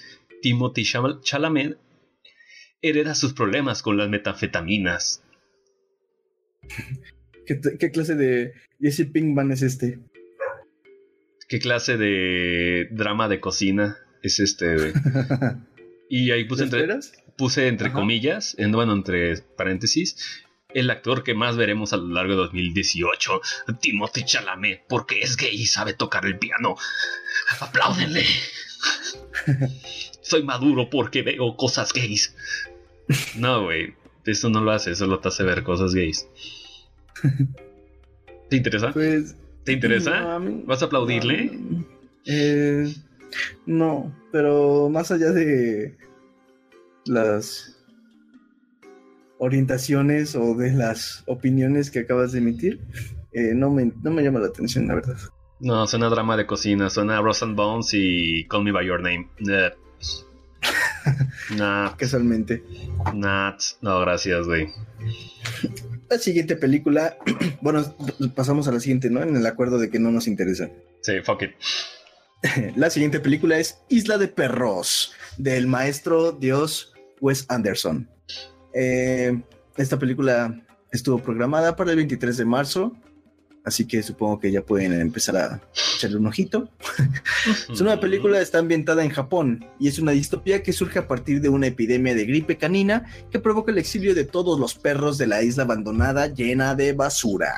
Timothy 0.43 0.83
Chal- 0.85 1.21
Chalamet, 1.23 1.79
hereda 2.83 3.15
sus 3.15 3.33
problemas 3.33 3.83
con 3.83 3.97
las 3.97 4.09
metanfetaminas. 4.09 5.23
¿Qué, 7.49 7.61
qué 7.79 7.91
clase 7.91 8.15
de 8.15 8.53
Jesse 8.79 9.07
Pinkman 9.11 9.51
es 9.51 9.63
este? 9.63 9.99
¿Qué 11.49 11.59
clase 11.59 11.97
de 11.97 12.89
drama 12.91 13.27
de 13.29 13.41
cocina 13.41 13.97
es 14.23 14.39
este? 14.39 14.75
güey? 14.75 14.93
Y 16.11 16.31
ahí 16.31 16.45
puse 16.45 16.67
¿Lo 16.67 16.79
entre, 16.79 16.99
puse 17.37 17.69
entre 17.69 17.89
Ajá. 17.89 17.97
comillas, 17.97 18.55
en, 18.59 18.73
bueno, 18.73 18.95
entre 18.95 19.37
paréntesis, 19.37 20.17
el 20.73 20.89
actor 20.91 21.23
que 21.23 21.35
más 21.35 21.59
veremos 21.59 21.93
a 21.93 21.99
lo 21.99 22.09
largo 22.09 22.33
de 22.33 22.39
2018, 22.39 23.41
Timothy 23.81 24.25
Chalamet, 24.25 24.85
porque 24.89 25.21
es 25.21 25.37
gay 25.37 25.55
y 25.55 25.67
sabe 25.67 25.93
tocar 25.93 26.25
el 26.25 26.39
piano. 26.39 26.77
¡Apláudenle! 27.61 28.25
Soy 30.23 30.43
maduro 30.45 30.89
porque 30.89 31.23
veo 31.23 31.57
cosas 31.57 31.93
gays. 31.93 32.35
No, 33.37 33.65
güey, 33.65 33.95
eso 34.25 34.49
no 34.49 34.63
lo 34.63 34.73
hace, 34.73 34.95
solo 34.95 35.19
te 35.21 35.29
hace 35.29 35.43
ver 35.43 35.63
cosas 35.63 35.95
gays. 35.95 36.27
¿Te 38.51 38.57
interesa? 38.57 38.93
Pues. 38.93 39.37
¿Te 39.65 39.73
interesa? 39.73 40.21
no, 40.21 40.31
a 40.33 40.39
mí- 40.41 40.63
¿Vas 40.67 40.83
a 40.83 40.87
aplaudirle? 40.87 41.51
no, 41.53 41.85
eh, 42.27 42.95
no, 43.67 44.15
pero 44.33 44.89
más 44.89 45.11
allá 45.11 45.31
de 45.33 45.97
las 47.07 47.75
orientaciones 49.39 50.35
o 50.35 50.55
de 50.55 50.73
las 50.73 51.23
opiniones 51.27 51.91
que 51.91 52.01
acabas 52.01 52.33
de 52.33 52.39
emitir, 52.39 52.81
eh, 53.33 53.53
no, 53.55 53.71
me, 53.71 53.93
no 54.03 54.11
me 54.11 54.23
llama 54.23 54.41
la 54.41 54.49
atención, 54.49 54.89
la 54.89 54.97
verdad. 54.97 55.17
No, 55.61 55.87
suena 55.87 56.09
drama 56.09 56.37
de 56.37 56.47
cocina, 56.47 56.89
suena 56.89 57.21
Ross 57.21 57.43
and 57.43 57.57
Bones 57.57 57.91
y 57.93 58.47
Call 58.49 58.65
Me 58.65 58.73
By 58.73 58.87
Your 58.87 59.01
Name. 59.03 59.29
Nah. 59.41 59.71
Nah, 61.57 61.97
Casualmente. 61.97 62.63
nah, 63.15 63.57
no, 63.81 64.01
gracias, 64.01 64.47
güey. 64.47 64.69
La 66.11 66.19
siguiente 66.19 66.57
película, 66.57 67.17
bueno, 67.61 67.85
pasamos 68.35 68.67
a 68.69 68.73
la 68.73 68.81
siguiente, 68.81 69.11
¿no? 69.11 69.23
En 69.23 69.37
el 69.37 69.47
acuerdo 69.47 69.79
de 69.79 69.91
que 69.91 69.99
no 69.99 70.11
nos 70.11 70.27
interesa. 70.27 70.71
Sí, 71.03 71.21
fuck 71.25 71.43
it. 71.43 71.51
La 72.77 72.89
siguiente 72.91 73.21
película 73.21 73.59
es 73.59 73.81
Isla 73.89 74.17
de 74.17 74.29
Perros, 74.29 75.13
del 75.39 75.67
maestro 75.67 76.33
Dios 76.33 76.95
Wes 77.21 77.47
Anderson. 77.49 78.09
Eh, 78.75 79.43
esta 79.77 79.99
película 79.99 80.65
estuvo 80.93 81.19
programada 81.19 81.77
para 81.77 81.91
el 81.91 81.97
23 81.97 82.37
de 82.37 82.45
marzo, 82.45 82.97
así 83.65 83.87
que 83.87 84.03
supongo 84.03 84.41
que 84.41 84.51
ya 84.51 84.63
pueden 84.63 84.93
empezar 85.01 85.37
a 85.37 85.61
echarle 85.97 86.17
un 86.17 86.27
ojito. 86.27 86.69
Es 87.73 87.81
una 87.81 88.01
película 88.01 88.41
está 88.41 88.59
ambientada 88.59 89.05
en 89.05 89.11
Japón 89.11 89.67
y 89.79 89.89
es 89.89 89.99
una 89.99 90.13
distopía 90.13 90.63
que 90.63 90.73
surge 90.73 90.99
a 90.99 91.09
partir 91.09 91.41
de 91.41 91.49
una 91.49 91.67
epidemia 91.67 92.15
de 92.15 92.25
gripe 92.25 92.57
canina 92.57 93.07
que 93.31 93.39
provoca 93.39 93.73
el 93.73 93.79
exilio 93.79 94.15
de 94.15 94.25
todos 94.25 94.59
los 94.59 94.75
perros 94.75 95.19
de 95.19 95.27
la 95.27 95.43
isla 95.43 95.65
abandonada 95.65 96.27
llena 96.29 96.75
de 96.75 96.93
basura. 96.93 97.53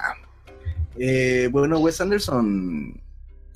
Eh, 0.99 1.49
bueno, 1.51 1.79
Wes 1.79 2.01
Anderson, 2.01 3.01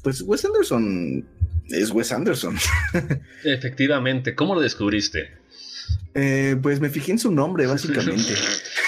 pues 0.02 0.22
Wes 0.22 0.44
Anderson 0.44 1.26
es 1.68 1.90
Wes 1.90 2.12
Anderson. 2.12 2.56
Efectivamente, 3.44 4.34
¿cómo 4.34 4.54
lo 4.54 4.60
descubriste? 4.60 5.43
Eh, 6.14 6.56
pues 6.62 6.80
me 6.80 6.90
fijé 6.90 7.12
en 7.12 7.18
su 7.18 7.32
nombre, 7.32 7.66
básicamente. 7.66 8.34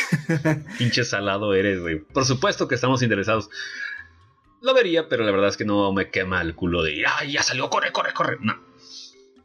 Pinche 0.78 1.04
salado 1.04 1.54
eres, 1.54 1.80
güey. 1.80 1.98
Por 1.98 2.24
supuesto 2.24 2.68
que 2.68 2.76
estamos 2.76 3.02
interesados. 3.02 3.50
Lo 4.62 4.74
vería, 4.74 5.08
pero 5.08 5.24
la 5.24 5.32
verdad 5.32 5.48
es 5.48 5.56
que 5.56 5.64
no 5.64 5.92
me 5.92 6.10
quema 6.10 6.40
el 6.40 6.54
culo 6.54 6.82
de 6.82 7.04
¡ay, 7.06 7.32
ya 7.32 7.42
salió! 7.42 7.68
¡Corre, 7.68 7.92
corre, 7.92 8.12
corre! 8.12 8.38
No. 8.40 8.54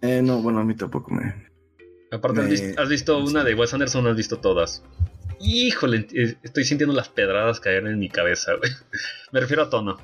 Eh, 0.02 0.22
no, 0.24 0.42
bueno, 0.42 0.60
a 0.60 0.64
mí 0.64 0.76
tampoco 0.76 1.14
me. 1.14 1.50
Aparte, 2.12 2.42
has 2.42 2.50
visto, 2.50 2.82
has 2.82 2.90
visto 2.90 3.18
una 3.20 3.44
de 3.44 3.54
Wes 3.54 3.74
Anderson, 3.74 4.08
has 4.08 4.18
visto 4.18 4.38
todas. 4.38 4.84
Híjole, 5.40 6.08
eh, 6.14 6.36
estoy 6.44 6.64
sintiendo 6.66 6.96
las 6.96 7.10
pedradas 7.10 7.60
caer 7.60 7.88
en 7.88 7.98
mi 7.98 8.10
cabeza, 8.10 8.54
güey. 8.56 8.72
Me 9.32 9.40
refiero 9.40 9.64
a 9.64 9.70
tono. 9.70 9.98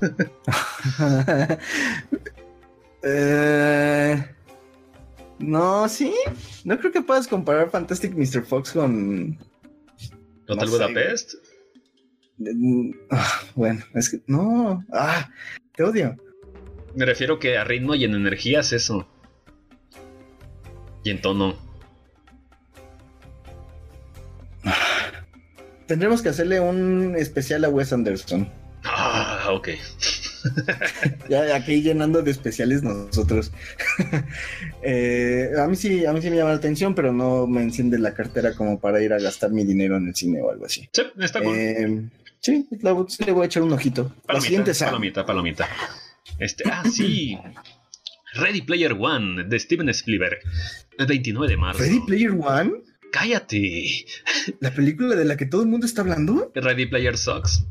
Eh, 3.06 4.34
no, 5.38 5.88
sí. 5.88 6.14
No 6.64 6.78
creo 6.78 6.92
que 6.92 7.02
puedas 7.02 7.28
comparar 7.28 7.70
Fantastic 7.70 8.14
Mr. 8.14 8.44
Fox 8.44 8.72
con. 8.72 9.38
¿Hotel 10.48 10.66
No 10.66 10.70
Budapest? 10.70 11.34
Mm, 12.38 12.90
ah, 13.10 13.40
bueno, 13.54 13.84
es 13.94 14.10
que. 14.10 14.20
No. 14.26 14.84
Ah, 14.92 15.30
te 15.74 15.82
odio. 15.82 16.16
Me 16.94 17.06
refiero 17.06 17.38
que 17.38 17.56
a 17.56 17.64
ritmo 17.64 17.94
y 17.94 18.04
en 18.04 18.14
energía 18.14 18.60
es 18.60 18.72
eso. 18.72 19.08
Y 21.02 21.10
en 21.10 21.20
tono. 21.20 21.56
Tendremos 25.86 26.22
que 26.22 26.30
hacerle 26.30 26.60
un 26.60 27.14
especial 27.16 27.64
a 27.64 27.68
Wes 27.68 27.92
Anderson. 27.92 28.50
Ah, 28.84 29.48
ok. 29.52 29.70
Ya 31.28 31.54
aquí 31.56 31.82
llenando 31.82 32.22
de 32.22 32.30
especiales 32.30 32.82
nosotros. 32.82 33.50
Eh, 34.86 35.50
a 35.58 35.66
mí 35.66 35.76
sí, 35.76 36.04
a 36.04 36.12
mí 36.12 36.20
sí 36.20 36.28
me 36.28 36.36
llama 36.36 36.50
la 36.50 36.56
atención, 36.56 36.94
pero 36.94 37.10
no 37.12 37.46
me 37.46 37.62
enciende 37.62 37.98
la 37.98 38.12
cartera 38.12 38.54
como 38.54 38.78
para 38.78 39.02
ir 39.02 39.14
a 39.14 39.18
gastar 39.18 39.50
mi 39.50 39.64
dinero 39.64 39.96
en 39.96 40.08
el 40.08 40.14
cine 40.14 40.42
o 40.42 40.50
algo 40.50 40.66
así. 40.66 40.88
Sí, 40.92 41.02
está 41.20 41.40
cool. 41.42 41.56
Eh, 41.56 42.02
sí, 42.40 42.66
la- 42.82 43.04
sí 43.08 43.24
le 43.24 43.32
voy 43.32 43.44
a 43.44 43.46
echar 43.46 43.62
un 43.62 43.72
ojito. 43.72 44.02
La 44.02 44.22
palomita, 44.34 44.46
siguiente 44.46 44.74
palomita, 44.84 45.24
palomita. 45.26 45.68
Este, 46.38 46.64
ah, 46.70 46.82
sí. 46.92 47.38
Ready 48.34 48.60
Player 48.62 48.92
One 48.92 49.44
de 49.44 49.58
Steven 49.58 49.88
Spielberg. 49.90 50.38
El 50.98 51.06
29 51.06 51.48
de 51.48 51.56
marzo. 51.56 51.82
Ready 51.82 52.00
Player 52.00 52.30
One, 52.32 52.72
Cállate. 53.10 54.04
la 54.60 54.70
película 54.74 55.14
de 55.16 55.24
la 55.24 55.36
que 55.38 55.46
todo 55.46 55.62
el 55.62 55.68
mundo 55.68 55.86
está 55.86 56.02
hablando. 56.02 56.52
Ready 56.54 56.86
Player 56.86 57.16
Sucks. 57.16 57.64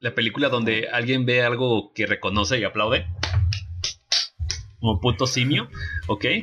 La 0.00 0.14
película 0.14 0.48
donde 0.48 0.88
alguien 0.92 1.24
ve 1.26 1.42
algo 1.42 1.92
que 1.94 2.06
reconoce 2.06 2.58
y 2.58 2.64
aplaude. 2.64 3.06
Como 4.80 5.00
puto 5.00 5.26
simio, 5.26 5.68
¿ok? 6.06 6.24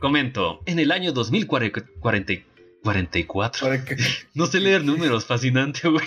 Comento, 0.00 0.60
en 0.66 0.78
el 0.78 0.92
año 0.92 1.10
2044. 1.12 3.66
Para 3.66 3.84
que- 3.84 3.96
No 4.34 4.46
sé 4.46 4.60
leer 4.60 4.84
números, 4.84 5.24
fascinante, 5.26 5.88
güey. 5.88 6.06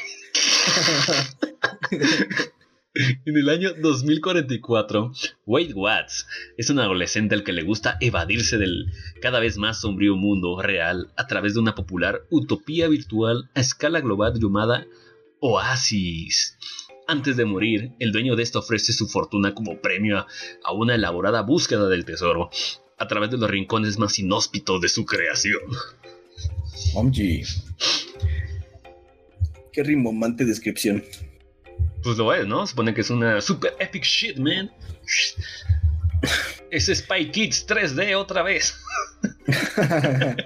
En 3.26 3.38
el 3.38 3.50
año 3.50 3.74
2044, 3.74 5.12
Wade 5.46 5.74
Watts 5.74 6.28
es 6.58 6.70
un 6.70 6.80
adolescente 6.80 7.36
al 7.36 7.44
que 7.44 7.54
le 7.54 7.64
gusta 7.64 7.98
evadirse 8.00 8.58
del 8.58 8.92
cada 9.22 9.40
vez 9.40 9.58
más 9.58 9.82
sombrío 9.82 10.16
mundo 10.16 10.62
real 10.62 11.12
a 11.18 11.28
través 11.28 11.56
de 11.56 11.60
una 11.60 11.76
popular 11.76 12.22
utopía 12.30 12.88
virtual 12.88 13.50
a 13.56 13.62
escala 13.62 14.00
global 14.02 14.34
llamada 14.40 14.86
Oasis. 15.40 16.58
Antes 17.08 17.36
de 17.36 17.46
morir, 17.46 17.92
el 18.00 18.12
dueño 18.12 18.36
de 18.36 18.44
esto 18.44 18.60
ofrece 18.60 18.94
su 18.94 19.08
fortuna 19.08 19.54
como 19.54 19.82
premio 19.82 20.20
a, 20.20 20.28
a 20.64 20.72
una 20.72 20.96
elaborada 20.96 21.42
búsqueda 21.42 21.90
del 21.90 22.06
tesoro 22.06 22.50
a 22.98 23.08
través 23.08 23.32
de 23.32 23.38
los 23.38 23.50
rincones 23.50 23.98
más 23.98 24.20
inhóspitos 24.20 24.80
de 24.80 24.88
su 24.88 25.06
creación. 25.06 25.62
OMG. 26.94 27.44
Qué 29.74 29.84
rimbombante 29.84 30.46
descripción. 30.46 31.04
Pues 32.04 32.18
lo 32.18 32.34
es, 32.34 32.46
¿no? 32.46 32.68
Supone 32.68 32.94
que 32.94 33.02
es 33.02 33.10
una 33.10 33.40
super 33.42 33.74
epic 33.80 34.04
shit, 34.04 34.38
man. 34.38 34.70
Es 36.70 36.88
Spy 36.88 37.32
Kids 37.32 37.66
3D 37.68 38.16
otra 38.16 38.44
vez. 38.44 38.76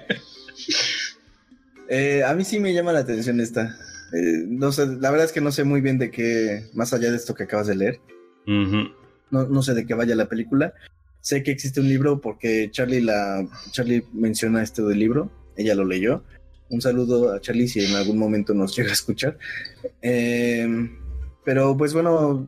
Eh, 1.90 2.22
a 2.22 2.34
mí 2.34 2.44
sí 2.44 2.60
me 2.60 2.74
llama 2.74 2.92
la 2.92 2.98
atención 2.98 3.40
esta. 3.40 3.74
Eh, 4.12 4.44
no 4.46 4.72
sé, 4.72 4.86
la 4.86 5.10
verdad 5.10 5.24
es 5.24 5.32
que 5.32 5.40
no 5.40 5.50
sé 5.50 5.64
muy 5.64 5.80
bien 5.80 5.96
de 5.96 6.10
qué, 6.10 6.68
más 6.74 6.92
allá 6.92 7.10
de 7.10 7.16
esto 7.16 7.34
que 7.34 7.44
acabas 7.44 7.66
de 7.66 7.76
leer, 7.76 8.00
no, 8.44 8.90
no 9.30 9.62
sé 9.62 9.72
de 9.72 9.86
qué 9.86 9.94
vaya 9.94 10.14
la 10.14 10.28
película. 10.28 10.74
Sé 11.22 11.42
que 11.42 11.50
existe 11.50 11.80
un 11.80 11.88
libro 11.88 12.20
porque 12.20 12.68
Charlie 12.70 13.00
la 13.00 13.46
Charlie 13.70 14.04
menciona 14.12 14.62
este 14.62 14.82
del 14.82 14.98
libro, 14.98 15.30
ella 15.56 15.74
lo 15.74 15.86
leyó. 15.86 16.24
Un 16.68 16.82
saludo 16.82 17.32
a 17.32 17.40
Charlie 17.40 17.68
si 17.68 17.82
en 17.82 17.94
algún 17.94 18.18
momento 18.18 18.52
nos 18.52 18.76
llega 18.76 18.90
a 18.90 18.92
escuchar. 18.92 19.38
Eh, 20.02 20.90
pero 21.48 21.74
pues 21.74 21.94
bueno, 21.94 22.46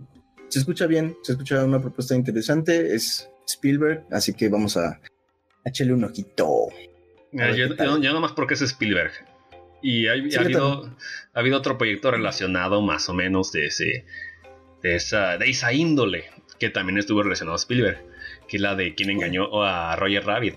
se 0.48 0.58
escucha 0.58 0.86
bien, 0.86 1.16
se 1.22 1.32
escucha 1.32 1.64
una 1.64 1.80
propuesta 1.80 2.14
interesante, 2.14 2.94
es 2.94 3.30
Spielberg, 3.48 4.04
así 4.10 4.34
que 4.34 4.50
vamos 4.50 4.76
a, 4.76 5.00
echarle 5.64 5.94
un 5.94 6.04
ojito. 6.04 6.66
Mira, 7.32 7.56
yo, 7.56 7.74
yo- 7.74 7.98
yo 7.98 8.12
nomás 8.12 8.32
porque 8.32 8.52
es 8.52 8.60
Spielberg. 8.60 9.12
Y 9.80 10.06
hay- 10.06 10.30
Sí, 10.30 10.36
ha, 10.36 10.42
habido, 10.42 10.94
ha 11.32 11.40
habido 11.40 11.56
otro 11.56 11.78
proyecto 11.78 12.10
relacionado 12.10 12.82
más 12.82 13.08
o 13.08 13.14
menos 13.14 13.52
de 13.52 13.68
ese. 13.68 14.04
De 14.82 14.96
esa, 14.96 15.38
de 15.38 15.48
esa 15.48 15.72
índole. 15.72 16.24
que 16.58 16.68
también 16.68 16.98
estuvo 16.98 17.22
relacionado 17.22 17.54
a 17.54 17.56
Spielberg, 17.56 18.04
que 18.48 18.58
es 18.58 18.60
la 18.62 18.74
de 18.76 18.94
quien 18.94 19.08
engañó 19.08 19.64
a 19.64 19.96
Roger 19.96 20.26
Rabbit. 20.26 20.56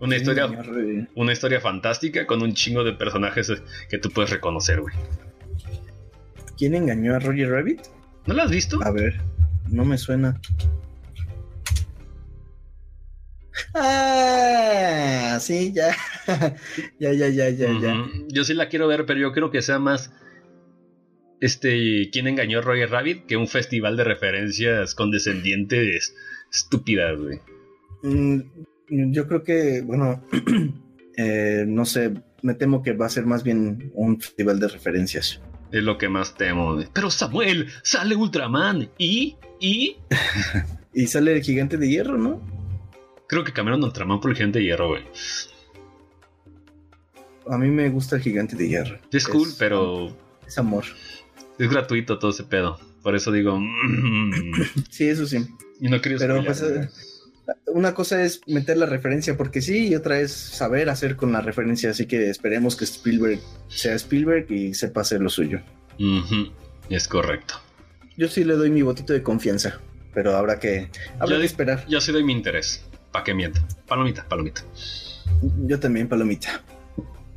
Una 0.00 0.16
historia, 0.16 0.50
una 1.14 1.32
historia 1.32 1.60
fantástica 1.60 2.26
con 2.26 2.42
un 2.42 2.52
chingo 2.54 2.82
de 2.82 2.94
personajes 2.94 3.52
que 3.88 3.98
tú 3.98 4.10
puedes 4.10 4.30
reconocer, 4.32 4.80
güey. 4.80 4.96
¿Quién 6.56 6.74
engañó 6.74 7.14
a 7.14 7.18
Roger 7.18 7.50
Rabbit? 7.50 7.80
¿No 8.26 8.34
la 8.34 8.44
has 8.44 8.50
visto? 8.50 8.78
A 8.82 8.90
ver, 8.90 9.20
no 9.68 9.84
me 9.84 9.98
suena. 9.98 10.40
Ah, 13.74 15.38
sí, 15.40 15.72
ya. 15.72 15.94
ya, 16.98 17.12
ya, 17.12 17.28
ya, 17.28 17.48
ya, 17.50 17.68
ya. 17.80 18.06
Yo 18.28 18.44
sí 18.44 18.54
la 18.54 18.68
quiero 18.68 18.88
ver, 18.88 19.06
pero 19.06 19.20
yo 19.20 19.32
creo 19.32 19.50
que 19.50 19.62
sea 19.62 19.78
más 19.78 20.12
este 21.40 22.08
quién 22.10 22.26
engañó 22.26 22.58
a 22.58 22.62
Roger 22.62 22.90
Rabbit 22.90 23.26
que 23.26 23.36
un 23.36 23.48
festival 23.48 23.96
de 23.96 24.04
referencias 24.04 24.94
condescendientes 24.94 26.14
estúpidas, 26.50 27.18
güey. 27.20 27.40
Mm, 28.02 28.40
yo 29.12 29.26
creo 29.26 29.42
que, 29.42 29.82
bueno, 29.82 30.22
eh, 31.16 31.64
no 31.66 31.84
sé, 31.84 32.14
me 32.42 32.54
temo 32.54 32.82
que 32.82 32.92
va 32.92 33.06
a 33.06 33.10
ser 33.10 33.26
más 33.26 33.42
bien 33.42 33.90
un 33.94 34.20
festival 34.20 34.60
de 34.60 34.68
referencias. 34.68 35.40
Es 35.72 35.82
lo 35.82 35.98
que 35.98 36.08
más 36.08 36.34
temo. 36.34 36.78
Pero 36.92 37.10
Samuel, 37.10 37.68
sale 37.82 38.16
Ultraman 38.16 38.90
y... 38.98 39.36
y... 39.60 39.96
y 40.94 41.06
sale 41.06 41.32
el 41.32 41.42
gigante 41.42 41.76
de 41.76 41.88
hierro, 41.88 42.16
¿no? 42.16 42.40
Creo 43.28 43.44
que 43.44 43.52
cambiaron 43.52 43.82
Ultraman 43.82 44.20
por 44.20 44.30
el 44.30 44.36
gigante 44.36 44.60
de 44.60 44.66
hierro, 44.66 44.88
güey. 44.88 45.04
A 47.48 47.58
mí 47.58 47.70
me 47.70 47.88
gusta 47.90 48.16
el 48.16 48.22
gigante 48.22 48.56
de 48.56 48.68
hierro. 48.68 48.98
Es 49.12 49.26
cool, 49.28 49.48
pero... 49.58 50.16
Es 50.46 50.58
amor. 50.58 50.84
Es 51.58 51.70
gratuito 51.70 52.18
todo 52.18 52.30
ese 52.30 52.44
pedo. 52.44 52.78
Por 53.02 53.14
eso 53.14 53.32
digo... 53.32 53.60
sí, 54.90 55.08
eso 55.08 55.26
sí. 55.26 55.46
Y 55.80 55.88
no 55.88 56.00
quería 56.00 56.18
Pero 56.18 56.44
pues, 56.44 56.62
una 57.66 57.94
cosa 57.94 58.22
es 58.22 58.40
meter 58.46 58.76
la 58.76 58.86
referencia 58.86 59.36
porque 59.36 59.60
sí, 59.60 59.88
y 59.88 59.94
otra 59.94 60.20
es 60.20 60.32
saber 60.32 60.88
hacer 60.88 61.16
con 61.16 61.32
la 61.32 61.40
referencia. 61.40 61.90
Así 61.90 62.06
que 62.06 62.30
esperemos 62.30 62.76
que 62.76 62.84
Spielberg 62.84 63.40
sea 63.68 63.94
Spielberg 63.94 64.50
y 64.50 64.74
sepa 64.74 65.02
hacer 65.02 65.20
lo 65.20 65.28
suyo. 65.28 65.60
Es 66.88 67.08
correcto. 67.08 67.54
Yo 68.16 68.28
sí 68.28 68.44
le 68.44 68.54
doy 68.54 68.70
mi 68.70 68.82
botito 68.82 69.12
de 69.12 69.22
confianza, 69.22 69.80
pero 70.14 70.36
habrá 70.36 70.58
que, 70.58 70.88
habrá 71.18 71.38
que 71.38 71.44
esperar. 71.44 71.86
Yo 71.86 72.00
sí 72.00 72.12
doy 72.12 72.24
mi 72.24 72.32
interés. 72.32 72.84
¿Para 73.12 73.24
que 73.24 73.34
mienta? 73.34 73.66
Palomita, 73.86 74.26
palomita. 74.28 74.62
Yo 75.66 75.78
también, 75.78 76.08
palomita. 76.08 76.62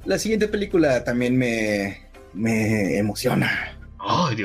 La 0.06 0.18
siguiente 0.18 0.48
película 0.48 1.04
también 1.04 1.38
me, 1.38 2.08
me 2.34 2.98
emociona. 2.98 3.78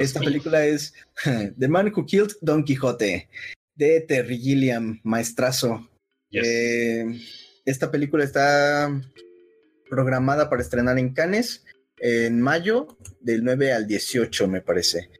Esta 0.00 0.20
película 0.20 0.64
es 0.64 0.94
The 1.58 1.68
Man 1.68 1.92
Who 1.94 2.06
Killed 2.06 2.32
Don 2.40 2.64
Quijote 2.64 3.28
de 3.74 4.00
Terry 4.00 4.38
Gilliam, 4.38 5.00
maestrazo. 5.02 5.88
Eh, 6.30 7.04
esta 7.64 7.90
película 7.90 8.24
está 8.24 9.00
programada 9.88 10.50
para 10.50 10.62
estrenar 10.62 10.98
en 10.98 11.12
Cannes 11.12 11.64
en 11.98 12.40
mayo 12.40 12.98
del 13.20 13.44
9 13.44 13.72
al 13.72 13.86
18, 13.86 14.48
me 14.48 14.60
parece. 14.60 15.10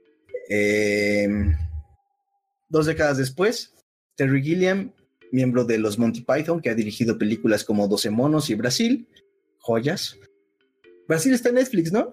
Eh, 0.49 1.29
dos 2.69 2.87
décadas 2.87 3.17
después, 3.17 3.73
Terry 4.17 4.43
Gilliam, 4.43 4.93
miembro 5.33 5.65
de 5.65 5.79
los 5.79 5.99
Monty 5.99 6.23
Python, 6.23 6.61
que 6.61 6.71
ha 6.71 6.75
dirigido 6.75 7.19
películas 7.19 7.65
como 7.65 7.89
Doce 7.89 8.11
Monos 8.11 8.51
y 8.51 8.55
Brasil, 8.55 9.09
joyas. 9.59 10.19
Brasil 11.09 11.35
está 11.35 11.51
en 11.51 11.57
Netflix, 11.57 11.93
¿no? 11.93 12.13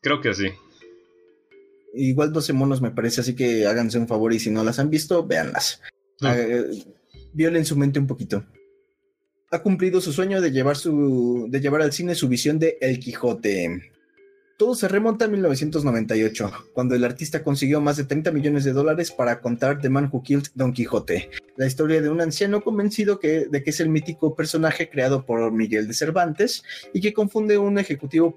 Creo 0.00 0.20
que 0.20 0.34
sí. 0.34 0.48
Igual 1.94 2.32
12 2.32 2.52
monos 2.52 2.80
me 2.80 2.90
parece, 2.90 3.20
así 3.20 3.34
que 3.34 3.66
háganse 3.66 3.98
un 3.98 4.08
favor 4.08 4.32
y 4.32 4.38
si 4.38 4.50
no 4.50 4.62
las 4.62 4.78
han 4.78 4.90
visto, 4.90 5.26
véanlas. 5.26 5.80
Ah. 6.20 6.34
Eh, 6.36 6.64
violen 7.32 7.64
su 7.64 7.76
mente 7.76 7.98
un 7.98 8.06
poquito. 8.06 8.44
Ha 9.50 9.62
cumplido 9.62 10.00
su 10.00 10.12
sueño 10.12 10.40
de 10.40 10.52
llevar, 10.52 10.76
su, 10.76 11.46
de 11.48 11.60
llevar 11.60 11.82
al 11.82 11.92
cine 11.92 12.14
su 12.14 12.28
visión 12.28 12.58
de 12.58 12.78
El 12.80 13.00
Quijote. 13.00 13.90
Todo 14.56 14.74
se 14.74 14.88
remonta 14.88 15.24
a 15.24 15.28
1998, 15.28 16.52
cuando 16.74 16.94
el 16.94 17.02
artista 17.02 17.42
consiguió 17.42 17.80
más 17.80 17.96
de 17.96 18.04
30 18.04 18.30
millones 18.30 18.62
de 18.62 18.74
dólares 18.74 19.10
para 19.10 19.40
contar 19.40 19.80
The 19.80 19.88
Man 19.88 20.10
Who 20.12 20.22
Killed 20.22 20.48
Don 20.54 20.74
Quijote, 20.74 21.30
la 21.56 21.66
historia 21.66 22.02
de 22.02 22.10
un 22.10 22.20
anciano 22.20 22.60
convencido 22.60 23.18
que, 23.18 23.46
de 23.46 23.62
que 23.62 23.70
es 23.70 23.80
el 23.80 23.88
mítico 23.88 24.36
personaje 24.36 24.90
creado 24.90 25.24
por 25.24 25.50
Miguel 25.50 25.88
de 25.88 25.94
Cervantes 25.94 26.62
y 26.92 27.00
que 27.00 27.14
confunde 27.14 27.56
un 27.56 27.78
ejecutivo 27.78 28.36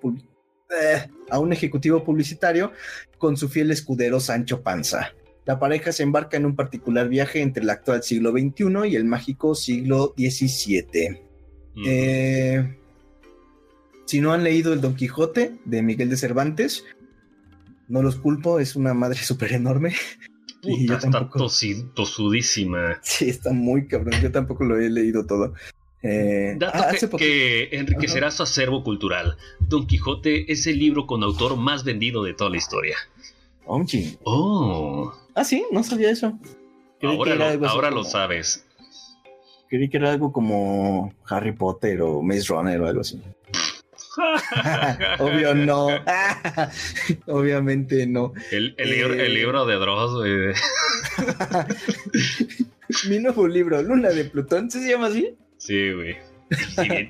eh, 0.82 1.10
a 1.30 1.40
un 1.40 1.54
ejecutivo 1.54 2.04
publicitario 2.04 2.72
con 3.18 3.38
su 3.38 3.50
fiel 3.50 3.72
escudero 3.72 4.20
Sancho 4.20 4.62
Panza. 4.62 5.14
La 5.46 5.60
pareja 5.60 5.92
se 5.92 6.04
embarca 6.04 6.38
en 6.38 6.46
un 6.46 6.56
particular 6.56 7.10
viaje 7.10 7.42
entre 7.42 7.64
el 7.64 7.70
actual 7.70 8.04
siglo 8.04 8.32
XXI 8.32 8.88
y 8.90 8.96
el 8.96 9.06
mágico 9.06 9.56
siglo 9.56 10.14
XVII. 10.18 11.22
Eh, 11.86 12.78
si 14.06 14.22
no 14.22 14.32
han 14.32 14.44
leído 14.44 14.74
El 14.74 14.82
Don 14.82 14.96
Quijote 14.96 15.56
de 15.66 15.82
Miguel 15.82 16.10
de 16.10 16.18
Cervantes, 16.18 16.86
no 17.88 18.02
los 18.02 18.16
culpo, 18.16 18.60
es 18.60 18.76
una 18.76 18.94
madre 18.94 19.20
súper 19.24 19.54
enorme. 19.54 19.94
y 20.62 20.88
yo 20.88 20.98
tampoco... 20.98 21.46
Está 21.46 21.94
tosudísima. 21.94 23.00
Sí, 23.02 23.30
está 23.30 23.52
muy 23.52 23.88
cabrón. 23.88 24.22
Yo 24.22 24.32
tampoco 24.32 24.64
lo 24.64 24.80
he 24.80 24.90
leído 24.90 25.26
todo. 25.26 25.54
Eh, 26.04 26.56
Dato 26.58 26.80
ah, 26.80 27.18
que, 27.18 27.70
enriquecerá 27.72 28.30
su 28.30 28.44
acervo 28.44 28.84
cultural. 28.84 29.38
Don 29.60 29.88
Quijote 29.88 30.52
es 30.52 30.68
el 30.68 30.78
libro 30.78 31.08
con 31.08 31.24
autor 31.24 31.56
más 31.56 31.86
vendido 31.86 32.24
de 32.24 32.34
toda 32.34 32.50
la 32.50 32.58
historia. 32.58 32.98
Oh. 33.66 35.14
Ah, 35.34 35.46
sí, 35.46 35.66
no 35.72 35.84
sabía 35.84 36.12
eso. 36.12 36.38
ahora 37.02 37.90
lo, 37.90 38.04
sabes. 38.04 38.66
Creí 39.70 39.90
que 39.90 39.98
era 39.98 40.12
algo 40.12 40.34
como 40.34 41.14
Harry 41.28 41.54
Potter 41.54 42.02
o 42.02 42.22
Maze 42.22 42.48
Runner 42.50 42.82
o 42.82 42.88
algo 42.88 43.02
así. 43.02 43.22
Obvio 45.20 45.56
no. 45.56 45.88
Obviamente 47.28 48.06
no. 48.06 48.34
El, 48.52 48.76
eh, 48.78 49.30
libro, 49.30 49.66
de 49.66 49.76
drogas, 49.76 50.12
Mi 53.10 53.20
nuevo 53.20 53.48
libro, 53.48 53.82
Luna 53.82 54.10
de 54.10 54.26
Plutón, 54.26 54.70
¿se 54.70 54.88
llama 54.88 55.08
así? 55.08 55.36
Sí, 55.66 55.94
güey. 55.94 56.18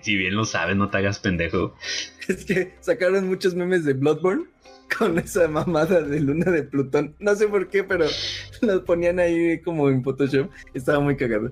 Si 0.01 0.15
bien, 0.15 0.35
lo 0.35 0.45
sabes, 0.45 0.75
no 0.75 0.89
te 0.89 0.97
hagas 0.97 1.19
pendejo. 1.19 1.75
Es 2.27 2.45
que 2.45 2.73
sacaron 2.79 3.27
muchos 3.27 3.53
memes 3.53 3.83
de 3.83 3.93
Bloodborne 3.93 4.45
con 4.97 5.17
esa 5.19 5.47
mamada 5.47 6.01
de 6.01 6.21
luna 6.21 6.51
de 6.51 6.63
Plutón. 6.63 7.15
No 7.19 7.35
sé 7.35 7.47
por 7.47 7.67
qué, 7.67 7.83
pero 7.83 8.05
los 8.61 8.81
ponían 8.83 9.19
ahí 9.19 9.59
como 9.61 9.89
en 9.89 10.03
Photoshop. 10.03 10.49
Estaba 10.73 10.99
muy 10.99 11.17
cagado. 11.17 11.51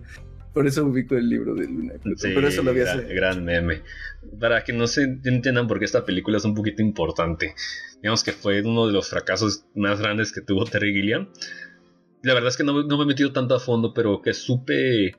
Por 0.54 0.68
eso 0.68 0.86
ubico 0.86 1.16
el 1.16 1.28
libro 1.28 1.56
de 1.56 1.66
Luna 1.66 1.94
de 1.94 2.00
Plutón. 2.00 2.32
pero 2.36 2.48
eso 2.48 2.62
lo 2.62 2.74
vi 2.74 2.82
gran, 2.82 3.08
gran 3.10 3.44
meme. 3.44 3.82
Para 4.40 4.64
que 4.64 4.74
no 4.74 4.86
se 4.86 5.04
entiendan 5.04 5.68
por 5.68 5.80
qué 5.80 5.86
esta 5.86 6.06
película 6.06 6.38
es 6.38 6.46
un 6.46 6.54
poquito 6.54 6.82
importante. 6.82 7.56
Digamos 7.96 8.24
que 8.24 8.32
fue 8.32 8.62
uno 8.62 8.86
de 8.86 8.94
los 8.94 9.10
fracasos 9.10 9.66
más 9.76 10.00
grandes 10.00 10.32
que 10.32 10.42
tuvo 10.42 10.66
Terry 10.66 10.94
Gilliam. 10.94 11.30
La 12.22 12.36
verdad 12.36 12.50
es 12.50 12.58
que 12.58 12.64
no, 12.64 12.84
no 12.84 12.98
me 12.98 13.04
he 13.04 13.08
metido 13.08 13.34
tanto 13.34 13.56
a 13.56 13.60
fondo, 13.60 13.94
pero 13.94 14.22
que 14.22 14.34
supe 14.34 15.16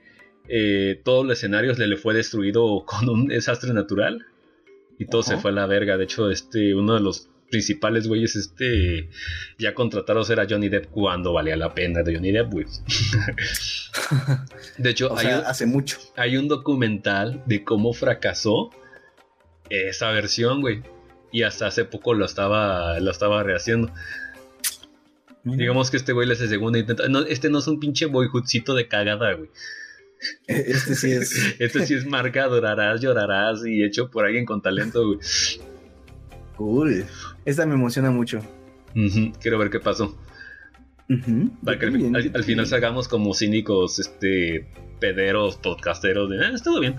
eh, 0.48 1.00
todo 1.04 1.22
el 1.22 1.30
escenario 1.30 1.72
le, 1.74 1.86
le, 1.86 1.96
fue 1.96 2.14
destruido 2.14 2.84
con 2.86 3.08
un 3.08 3.28
desastre 3.28 3.72
natural 3.72 4.26
y 4.98 5.06
todo 5.06 5.22
se 5.22 5.38
fue 5.38 5.50
a 5.50 5.54
la 5.54 5.66
verga. 5.66 5.96
De 5.96 6.04
hecho, 6.04 6.30
este, 6.30 6.74
uno 6.74 6.94
de 6.94 7.00
los 7.00 7.28
principales 7.50 8.08
güeyes, 8.08 8.34
este, 8.34 9.10
ya 9.58 9.74
contratados 9.74 10.30
era 10.30 10.46
Johnny 10.48 10.68
Depp 10.68 10.90
cuando 10.90 11.34
valía 11.34 11.54
la 11.54 11.74
pena 11.74 12.02
de 12.02 12.14
Johnny 12.14 12.32
Depp, 12.32 12.50
güey. 12.50 12.66
de 14.78 14.90
hecho, 14.90 15.14
hace 15.14 15.66
mucho. 15.66 15.98
Hay 16.16 16.36
un 16.36 16.48
documental 16.48 17.42
de 17.46 17.62
cómo 17.62 17.92
fracasó 17.92 18.70
esa 19.68 20.10
versión, 20.12 20.60
güey. 20.60 20.82
Y 21.30 21.44
hasta 21.44 21.66
hace 21.66 21.84
poco 21.84 22.14
lo 22.14 22.24
estaba, 22.24 22.98
lo 23.00 23.10
estaba 23.10 23.42
rehaciendo. 23.42 23.92
Digamos 25.44 25.90
que 25.90 25.96
este 25.96 26.12
güey 26.12 26.26
le 26.26 26.34
hace 26.34 26.48
segundo 26.48 26.78
intento. 26.78 27.08
No, 27.08 27.20
este 27.20 27.50
no 27.50 27.58
es 27.58 27.66
un 27.66 27.80
pinche 27.80 28.06
boyhoodcito 28.06 28.74
de 28.74 28.88
cagada, 28.88 29.32
güey. 29.34 29.50
Este 30.46 30.94
sí 30.94 31.12
es. 31.12 31.56
este 31.58 31.86
sí 31.86 31.94
es 31.94 32.06
marca, 32.06 32.44
adorarás, 32.44 33.00
llorarás 33.00 33.64
y 33.66 33.82
hecho 33.82 34.10
por 34.10 34.24
alguien 34.24 34.44
con 34.44 34.62
talento, 34.62 35.06
güey. 35.06 35.18
Cool. 36.56 37.06
Esta 37.44 37.66
me 37.66 37.74
emociona 37.74 38.10
mucho. 38.10 38.40
Quiero 39.40 39.58
ver 39.58 39.70
qué 39.70 39.80
pasó. 39.80 40.16
Para 41.64 41.78
que 41.78 41.86
al, 41.86 42.44
final 42.44 42.66
salgamos 42.66 43.08
como 43.08 43.34
cínicos, 43.34 43.98
este, 43.98 44.66
pederos, 45.00 45.56
podcasteros. 45.56 46.30
De, 46.30 46.44
ah, 46.44 46.50
estuvo 46.54 46.80
bien. 46.80 46.96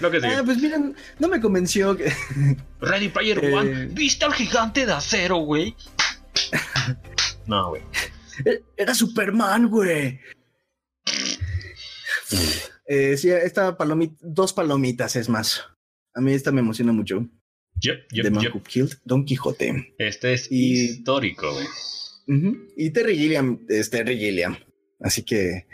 Lo 0.00 0.10
que 0.10 0.18
ah, 0.24 0.42
pues 0.44 0.58
miren, 0.58 0.94
no 1.18 1.28
me 1.28 1.40
convenció 1.40 1.96
que. 1.96 2.12
Ready 2.80 3.08
Player 3.08 3.44
eh, 3.44 3.54
One, 3.54 3.86
¿viste 3.86 4.24
al 4.24 4.34
gigante 4.34 4.86
de 4.86 4.92
acero, 4.92 5.38
güey? 5.38 5.74
no, 7.46 7.70
güey. 7.70 7.82
E-, 8.44 8.62
era 8.76 8.94
Superman, 8.94 9.68
güey. 9.68 10.20
Eh, 12.88 13.16
sí, 13.16 13.30
esta 13.30 13.76
palomita, 13.76 14.14
dos 14.20 14.52
palomitas 14.52 15.16
es 15.16 15.28
más. 15.28 15.64
A 16.14 16.20
mí 16.20 16.32
esta 16.32 16.52
me 16.52 16.60
emociona 16.60 16.92
mucho. 16.92 17.28
Yep, 17.80 18.12
yep, 18.12 18.24
The 18.24 18.30
Man 18.30 18.42
yep. 18.44 18.54
Who 18.54 18.62
Killed 18.62 18.92
Don 19.04 19.24
Quijote. 19.24 19.92
Este 19.98 20.34
es 20.34 20.46
Y- 20.52 20.84
histórico, 20.84 21.52
güey. 21.52 21.66
Y 22.76 22.90
Terry 22.90 23.16
Gilliam 23.18 23.58
es 23.68 23.90
Terry 23.90 24.16
Gilliam. 24.16 24.56
Así 25.00 25.22
que, 25.24 25.66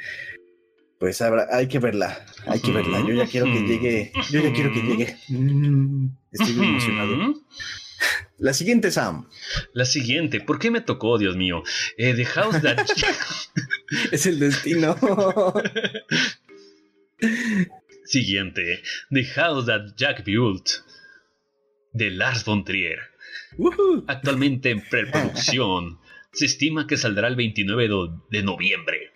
pues 0.99 1.21
habrá, 1.21 1.49
hay 1.51 1.69
que 1.69 1.79
verla. 1.81 2.25
Hay 2.47 2.61
que 2.61 2.73
verla. 2.73 3.01
Yo 3.07 3.15
ya 3.15 3.27
quiero 3.27 3.45
que 3.47 3.61
llegue. 3.61 4.13
Yo 4.31 4.41
ya 4.41 4.53
quiero 4.53 4.73
que 4.73 4.81
llegue. 4.81 5.17
Mm, 5.29 6.09
estoy 6.33 6.53
muy 6.55 6.67
emocionado. 6.67 7.35
La 8.39 8.53
siguiente, 8.55 8.91
Sam. 8.91 9.29
La 9.75 9.85
siguiente, 9.85 10.41
¿por 10.41 10.59
qué 10.59 10.71
me 10.73 10.81
tocó, 10.81 11.17
Dios 11.19 11.37
mío? 11.37 11.63
Eh, 11.97 12.15
The 12.15 12.25
House 12.25 12.61
That... 12.63 12.87
Es 14.11 14.27
el 14.27 14.39
destino. 14.41 14.97
Siguiente, 18.05 18.83
The 19.11 19.25
House 19.25 19.67
That 19.67 19.95
Jack 19.97 20.25
Built, 20.25 20.69
de 21.93 22.11
Lars 22.11 22.45
von 22.45 22.65
Trier. 22.65 22.99
Actualmente 24.07 24.71
en 24.71 24.83
preproducción. 24.89 25.99
Se 26.33 26.47
estima 26.47 26.87
que 26.87 26.97
saldrá 26.97 27.29
el 27.29 27.37
29 27.37 27.89
do- 27.89 28.27
de 28.31 28.43
noviembre. 28.43 29.13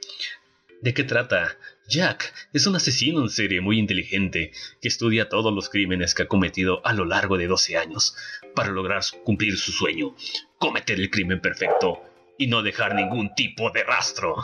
¿De 0.82 0.92
qué 0.92 1.02
trata? 1.02 1.56
Jack 1.88 2.34
es 2.52 2.66
un 2.66 2.76
asesino 2.76 3.22
en 3.22 3.30
serie 3.30 3.60
muy 3.62 3.78
inteligente 3.78 4.52
que 4.82 4.88
estudia 4.88 5.28
todos 5.30 5.54
los 5.54 5.70
crímenes 5.70 6.14
que 6.14 6.24
ha 6.24 6.28
cometido 6.28 6.84
a 6.86 6.92
lo 6.92 7.06
largo 7.06 7.38
de 7.38 7.46
12 7.46 7.78
años 7.78 8.14
para 8.54 8.70
lograr 8.70 9.02
cumplir 9.24 9.56
su 9.56 9.72
sueño, 9.72 10.14
cometer 10.58 11.00
el 11.00 11.08
crimen 11.10 11.40
perfecto 11.40 12.02
y 12.38 12.48
no 12.48 12.62
dejar 12.62 12.94
ningún 12.94 13.34
tipo 13.34 13.70
de 13.70 13.84
rastro. 13.84 14.36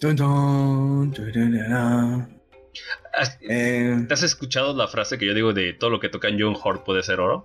Dun, 0.00 1.12
tururara. 1.12 2.28
¿Has, 3.14 3.38
Eh, 3.42 4.06
has 4.10 4.22
escuchado 4.22 4.74
la 4.74 4.88
frase 4.88 5.18
que 5.18 5.26
yo 5.26 5.34
digo 5.34 5.52
de 5.52 5.74
todo 5.74 5.90
lo 5.90 6.00
que 6.00 6.08
toca 6.08 6.28
en 6.28 6.40
John 6.40 6.56
Hort 6.62 6.84
puede 6.84 7.02
ser 7.02 7.20
oro? 7.20 7.44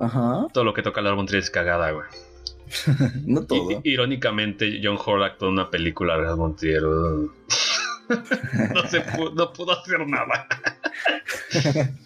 ajá. 0.00 0.46
Todo 0.52 0.64
lo 0.64 0.74
que 0.74 0.82
toca 0.82 1.00
Lars 1.00 1.16
von 1.16 1.26
Trier 1.26 1.42
es 1.42 1.50
cagada, 1.50 1.90
güey. 1.92 2.06
No 3.26 3.44
todo. 3.44 3.70
I- 3.70 3.80
irónicamente, 3.84 4.80
John 4.82 4.98
Hort 5.04 5.22
actuó 5.22 5.48
en 5.48 5.54
una 5.54 5.70
película 5.70 6.16
de 6.18 6.54
Trier. 6.56 6.82
no, 8.74 8.86
se 8.88 9.00
pudo, 9.02 9.34
no 9.34 9.52
pudo 9.52 9.72
hacer 9.72 10.06
nada. 10.06 10.46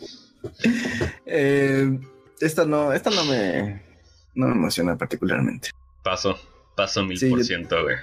Eh, 1.25 1.99
esta 2.41 2.65
no, 2.65 2.93
esta 2.93 3.11
no 3.11 3.25
me, 3.25 3.81
no 4.35 4.49
me 4.49 4.53
emociona 4.55 4.97
particularmente. 4.99 5.71
Paso, 6.03 6.37
paso 6.77 7.05
mil 7.05 7.19
por 7.31 7.45
ciento, 7.45 7.81
güey. 7.83 7.95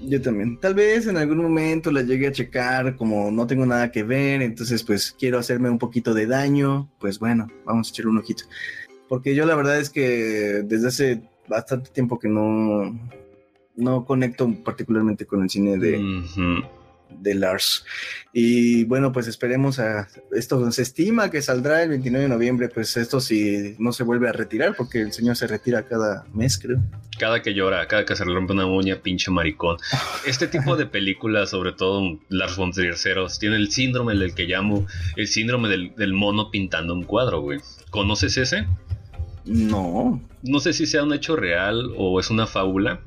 Yo 0.00 0.20
también. 0.20 0.58
Tal 0.58 0.74
vez 0.74 1.06
en 1.06 1.16
algún 1.16 1.38
momento 1.38 1.90
la 1.90 2.02
llegue 2.02 2.26
a 2.26 2.32
checar, 2.32 2.96
como 2.96 3.30
no 3.30 3.46
tengo 3.46 3.64
nada 3.64 3.90
que 3.90 4.02
ver, 4.02 4.42
entonces 4.42 4.84
pues 4.84 5.14
quiero 5.18 5.38
hacerme 5.38 5.70
un 5.70 5.78
poquito 5.78 6.12
de 6.12 6.26
daño, 6.26 6.90
pues 6.98 7.18
bueno, 7.18 7.48
vamos 7.64 7.88
a 7.88 7.90
echarle 7.90 8.10
un 8.10 8.18
ojito. 8.18 8.44
Porque 9.08 9.34
yo 9.34 9.46
la 9.46 9.54
verdad 9.54 9.78
es 9.78 9.90
que 9.90 10.62
desde 10.64 10.88
hace 10.88 11.22
bastante 11.48 11.90
tiempo 11.90 12.18
que 12.18 12.28
no, 12.28 12.98
no 13.76 14.04
conecto 14.04 14.52
particularmente 14.64 15.26
con 15.26 15.42
el 15.42 15.50
cine 15.50 15.78
de. 15.78 16.22
De 17.20 17.34
Lars. 17.34 17.84
Y 18.32 18.84
bueno, 18.84 19.12
pues 19.12 19.26
esperemos 19.26 19.78
a 19.78 20.08
esto. 20.32 20.70
Se 20.72 20.82
estima 20.82 21.30
que 21.30 21.42
saldrá 21.42 21.82
el 21.82 21.90
29 21.90 22.24
de 22.24 22.28
noviembre, 22.28 22.68
pues 22.68 22.96
esto 22.96 23.20
si 23.20 23.74
no 23.78 23.92
se 23.92 24.04
vuelve 24.04 24.28
a 24.28 24.32
retirar, 24.32 24.74
porque 24.76 25.00
el 25.02 25.12
señor 25.12 25.36
se 25.36 25.46
retira 25.46 25.86
cada 25.86 26.24
mes, 26.32 26.58
creo. 26.58 26.78
Cada 27.18 27.42
que 27.42 27.54
llora, 27.54 27.86
cada 27.88 28.04
que 28.04 28.16
se 28.16 28.24
le 28.24 28.32
rompe 28.32 28.54
una 28.54 28.66
uña, 28.66 28.96
pinche 29.02 29.30
maricón. 29.30 29.76
Este 30.26 30.46
tipo 30.46 30.76
de 30.76 30.86
películas, 30.86 31.50
sobre 31.50 31.72
todo 31.72 32.18
Lars 32.28 32.56
von 32.56 32.72
Trier 32.72 32.96
ceros, 32.96 33.38
tiene 33.38 33.56
el 33.56 33.70
síndrome 33.70 34.14
del 34.14 34.34
que 34.34 34.44
llamo 34.44 34.86
el 35.16 35.26
síndrome 35.26 35.68
del, 35.68 35.94
del 35.96 36.12
mono 36.12 36.50
pintando 36.50 36.94
un 36.94 37.04
cuadro, 37.04 37.40
güey. 37.40 37.60
¿Conoces 37.90 38.36
ese? 38.36 38.66
No. 39.44 40.22
no 40.42 40.60
sé 40.60 40.72
si 40.72 40.86
sea 40.86 41.02
un 41.02 41.12
hecho 41.12 41.36
real 41.36 41.92
o 41.96 42.20
es 42.20 42.30
una 42.30 42.46
fábula, 42.46 43.00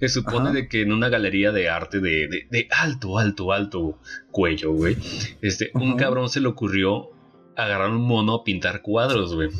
que 0.00 0.08
supone 0.08 0.46
Ajá. 0.46 0.52
de 0.52 0.68
que 0.68 0.82
en 0.82 0.92
una 0.92 1.08
galería 1.08 1.52
de 1.52 1.68
arte 1.68 2.00
de, 2.00 2.26
de- 2.28 2.46
de 2.50 2.68
alto, 2.70 3.18
alto, 3.18 3.52
alto 3.52 3.98
cuello, 4.30 4.72
güey, 4.72 4.96
este, 5.42 5.70
un 5.74 5.96
cabrón 5.96 6.28
se 6.28 6.40
le 6.40 6.48
ocurrió 6.48 7.10
agarrar 7.56 7.90
un 7.90 8.02
mono 8.06 8.34
a 8.36 8.44
pintar 8.44 8.80
cuadros, 8.82 9.34
güey. 9.34 9.50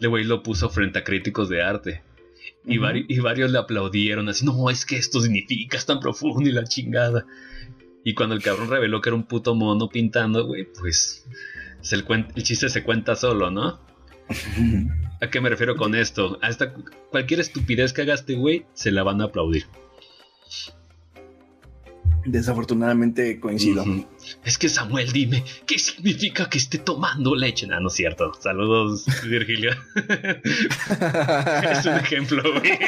El 0.00 0.08
güey 0.08 0.24
lo 0.24 0.42
puso 0.42 0.70
frente 0.70 0.98
a 1.00 1.04
críticos 1.04 1.48
de 1.48 1.62
arte. 1.62 2.02
Y, 2.64 2.78
vari- 2.78 3.06
y 3.08 3.18
varios 3.20 3.50
le 3.50 3.58
aplaudieron 3.58 4.28
así, 4.28 4.44
no, 4.44 4.68
es 4.70 4.84
que 4.86 4.96
esto 4.96 5.20
significa, 5.20 5.76
es 5.76 5.86
tan 5.86 6.00
profundo 6.00 6.48
y 6.48 6.52
la 6.52 6.64
chingada. 6.64 7.24
Y 8.04 8.14
cuando 8.14 8.34
el 8.34 8.42
cabrón 8.42 8.70
reveló 8.70 9.00
que 9.00 9.10
era 9.10 9.16
un 9.16 9.24
puto 9.24 9.54
mono 9.54 9.88
pintando, 9.88 10.46
güey, 10.46 10.64
pues 10.78 11.26
se 11.82 11.94
el, 11.96 12.04
el 12.34 12.42
chiste 12.42 12.68
se 12.68 12.82
cuenta 12.84 13.14
solo, 13.16 13.50
¿no? 13.50 13.80
¿A 15.20 15.30
qué 15.30 15.40
me 15.40 15.48
refiero 15.48 15.76
con 15.76 15.94
esto? 15.94 16.38
Hasta 16.42 16.72
cualquier 17.10 17.40
estupidez 17.40 17.92
que 17.92 18.02
haga 18.02 18.14
este 18.14 18.34
güey, 18.34 18.66
se 18.74 18.90
la 18.90 19.02
van 19.02 19.20
a 19.20 19.24
aplaudir. 19.24 19.66
Desafortunadamente 22.24 23.40
coincido. 23.40 23.84
Es 24.44 24.58
que 24.58 24.68
Samuel, 24.68 25.12
dime, 25.12 25.44
¿qué 25.66 25.78
significa 25.78 26.48
que 26.48 26.58
esté 26.58 26.78
tomando 26.78 27.34
leche? 27.34 27.66
No, 27.66 27.80
no 27.80 27.88
es 27.88 27.94
cierto. 27.94 28.32
Saludos, 28.38 29.06
Virgilio. 29.24 29.70
es 31.70 31.86
un 31.86 31.94
ejemplo, 31.94 32.42
güey. 32.42 32.72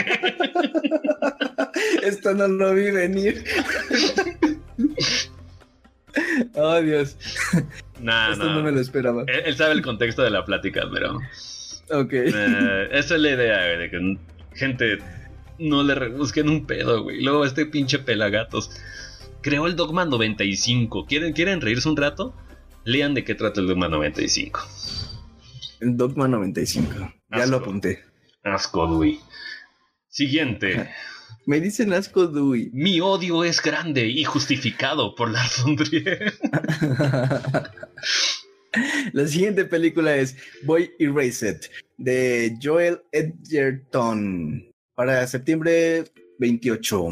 Esto 2.02 2.34
no 2.34 2.48
lo 2.48 2.74
vi 2.74 2.90
venir. 2.90 3.44
oh, 6.54 6.80
Dios. 6.80 7.16
Nah, 8.00 8.32
Esto 8.32 8.44
no. 8.44 8.54
no 8.56 8.62
me 8.62 8.72
lo 8.72 8.80
esperaba. 8.80 9.24
Él, 9.26 9.42
él 9.46 9.56
sabe 9.56 9.72
el 9.72 9.82
contexto 9.82 10.22
de 10.22 10.30
la 10.30 10.44
plática, 10.44 10.82
pero 10.92 11.16
Ok. 11.90 12.12
eh, 12.12 12.88
esa 12.92 13.14
es 13.16 13.20
la 13.20 13.30
idea, 13.30 13.66
güey, 13.66 13.78
de 13.78 13.90
que 13.90 14.18
gente 14.56 14.98
no 15.58 15.82
le 15.82 15.94
rebusquen 15.94 16.48
un 16.48 16.66
pedo, 16.66 17.02
güey. 17.02 17.22
Luego 17.22 17.44
este 17.44 17.66
pinche 17.66 17.98
pelagatos 17.98 18.70
creó 19.42 19.66
el 19.66 19.76
Dogma 19.76 20.04
95. 20.06 21.06
¿Quieren, 21.06 21.32
¿Quieren 21.32 21.60
reírse 21.60 21.88
un 21.88 21.96
rato? 21.96 22.34
Lean 22.84 23.12
de 23.14 23.24
qué 23.24 23.34
trata 23.34 23.60
el 23.60 23.66
Dogma 23.66 23.88
95. 23.88 24.60
El 25.80 25.96
Dogma 25.96 26.28
95. 26.28 26.92
Ya 27.30 27.36
Asco. 27.38 27.50
lo 27.50 27.56
apunté. 27.58 28.02
Asco, 28.42 28.86
Dewey. 28.86 29.20
Siguiente. 30.08 30.90
Me 31.50 31.60
dicen 31.60 31.92
asco 31.92 32.28
Dewey. 32.28 32.70
Mi 32.72 33.00
odio 33.00 33.42
es 33.42 33.60
grande 33.60 34.06
y 34.06 34.22
justificado 34.22 35.16
por 35.16 35.32
Lars 35.32 35.60
von 35.64 35.74
Trier. 35.74 36.32
La 39.12 39.26
siguiente 39.26 39.64
película 39.64 40.14
es 40.14 40.36
Boy 40.62 40.92
Erased 41.00 41.62
de 41.98 42.56
Joel 42.62 43.00
Edgerton 43.10 44.64
para 44.94 45.26
septiembre 45.26 46.04
28. 46.38 47.08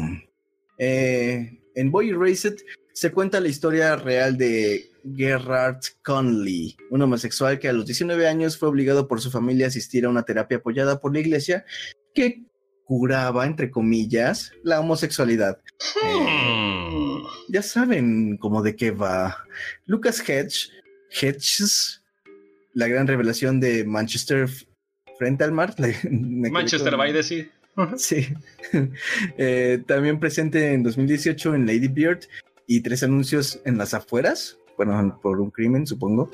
Eh, 0.77 1.59
en 1.75 1.91
Boy 1.91 2.11
Erased 2.11 2.59
se 2.93 3.11
cuenta 3.11 3.41
la 3.41 3.49
historia 3.49 3.97
real 3.97 4.37
de 4.37 4.89
Gerard 5.17 5.81
Conley, 6.01 6.77
un 6.91 7.01
homosexual 7.01 7.59
que 7.59 7.67
a 7.67 7.73
los 7.73 7.85
19 7.85 8.25
años 8.25 8.57
fue 8.57 8.69
obligado 8.69 9.05
por 9.05 9.19
su 9.19 9.31
familia 9.31 9.65
a 9.65 9.67
asistir 9.67 10.05
a 10.05 10.09
una 10.09 10.23
terapia 10.23 10.59
apoyada 10.59 11.01
por 11.01 11.13
la 11.13 11.19
iglesia 11.19 11.65
que 12.13 12.48
curaba, 12.89 13.45
entre 13.45 13.69
comillas, 13.69 14.51
la 14.63 14.79
homosexualidad. 14.79 15.59
Eh, 16.03 16.89
Hmm. 16.89 17.23
ya 17.47 17.61
saben 17.61 18.37
cómo 18.37 18.63
de 18.63 18.75
qué 18.75 18.89
va. 18.89 19.45
Lucas 19.85 20.27
Hedge, 20.27 20.71
Hedges, 21.11 22.01
la 22.73 22.87
gran 22.87 23.05
revelación 23.05 23.59
de 23.59 23.85
Manchester 23.85 24.49
frente 25.19 25.43
al 25.43 25.51
mar. 25.51 25.75
Manchester 26.09 26.97
by 26.97 27.13
the 27.13 27.21
Sea. 27.21 27.45
Sí. 27.97 28.27
Eh, 29.37 29.83
también 29.85 30.19
presente 30.19 30.73
en 30.73 30.81
2018 30.81 31.53
en 31.53 31.67
Lady 31.67 31.87
Bird 31.87 32.21
y 32.65 32.81
tres 32.81 33.03
anuncios 33.03 33.61
en 33.65 33.77
las 33.77 33.93
afueras. 33.93 34.57
Bueno, 34.77 35.19
por 35.21 35.39
un 35.39 35.51
crimen, 35.51 35.85
supongo. 35.85 36.31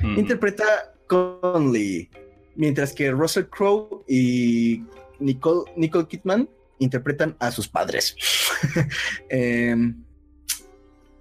Hmm. 0.00 0.18
Interpreta 0.20 0.94
Conley, 1.08 2.08
mientras 2.54 2.92
que 2.92 3.10
Russell 3.10 3.46
Crowe 3.46 4.04
y 4.08 4.84
Nicole, 5.20 5.70
Nicole 5.76 6.06
Kidman 6.08 6.48
interpretan 6.78 7.36
a 7.38 7.50
sus 7.50 7.68
padres. 7.68 8.16
Em, 9.28 10.02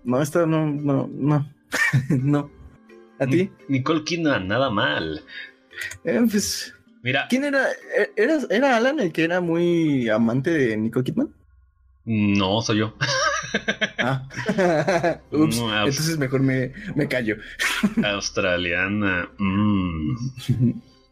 no, 0.03 0.21
esto 0.21 0.45
no, 0.45 0.65
no, 0.65 1.07
no, 1.11 1.49
no. 2.09 2.51
¿A 3.19 3.25
ti? 3.27 3.51
Nicole 3.67 4.03
Kidman, 4.03 4.47
nada 4.47 4.69
mal. 4.69 5.21
Eh, 6.03 6.21
pues, 6.29 6.73
Mira, 7.03 7.27
¿quién 7.29 7.43
era? 7.45 7.69
Eh, 7.97 8.11
¿Era, 8.15 8.39
¿Era 8.49 8.75
Alan 8.77 8.99
el 8.99 9.11
que 9.11 9.23
era 9.23 9.41
muy 9.41 10.09
amante 10.09 10.51
de 10.51 10.77
Nicole 10.77 11.03
Kidman? 11.05 11.35
no 12.05 12.59
soy 12.61 12.79
yo. 12.79 12.95
Ah. 13.99 14.27
Ups, 15.31 15.59
Mm, 15.59 15.69
entonces 15.85 16.17
mejor 16.17 16.41
me, 16.41 16.73
me 16.95 17.07
callo. 17.07 17.35
Australiana. 18.03 19.29
Mmm. 19.37 20.15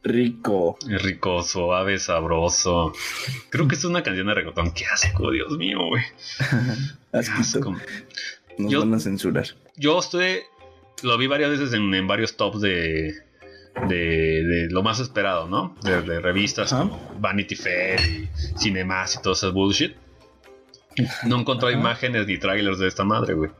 Rico. 0.07 0.77
Rico, 0.87 1.43
suave, 1.43 1.99
sabroso. 1.99 2.93
Creo 3.49 3.67
que 3.67 3.75
es 3.75 3.83
una 3.83 4.03
canción 4.03 4.27
de 4.27 4.33
reggaetón. 4.33 4.71
Qué 4.71 4.85
asco, 4.85 5.31
Dios 5.31 5.57
mío, 5.57 5.79
güey. 5.87 6.03
Asco. 7.11 7.75
Nos 8.57 8.71
Yo- 8.71 8.79
van 8.81 8.93
a 8.95 8.99
censurar. 8.99 9.45
Yo 9.75 9.99
estoy. 9.99 10.39
Lo 11.03 11.17
vi 11.17 11.27
varias 11.27 11.51
veces 11.51 11.73
en, 11.73 11.93
en 11.93 12.07
varios 12.07 12.35
tops 12.37 12.61
de. 12.61 13.13
de, 13.87 14.67
lo 14.71 14.81
más 14.81 14.99
esperado, 14.99 15.47
¿no? 15.47 15.75
De, 15.83 16.19
revistas 16.19 16.73
como 16.73 16.99
Vanity 17.19 17.55
Fair 17.55 17.99
y 18.01 18.29
Cinemas 18.57 19.15
y 19.15 19.21
todo 19.21 19.33
ese 19.33 19.49
bullshit. 19.49 19.95
No 21.25 21.39
encontró 21.39 21.69
imágenes 21.69 22.25
ni 22.25 22.39
trailers 22.39 22.79
de 22.79 22.87
esta 22.87 23.03
madre, 23.03 23.35
güey. 23.35 23.51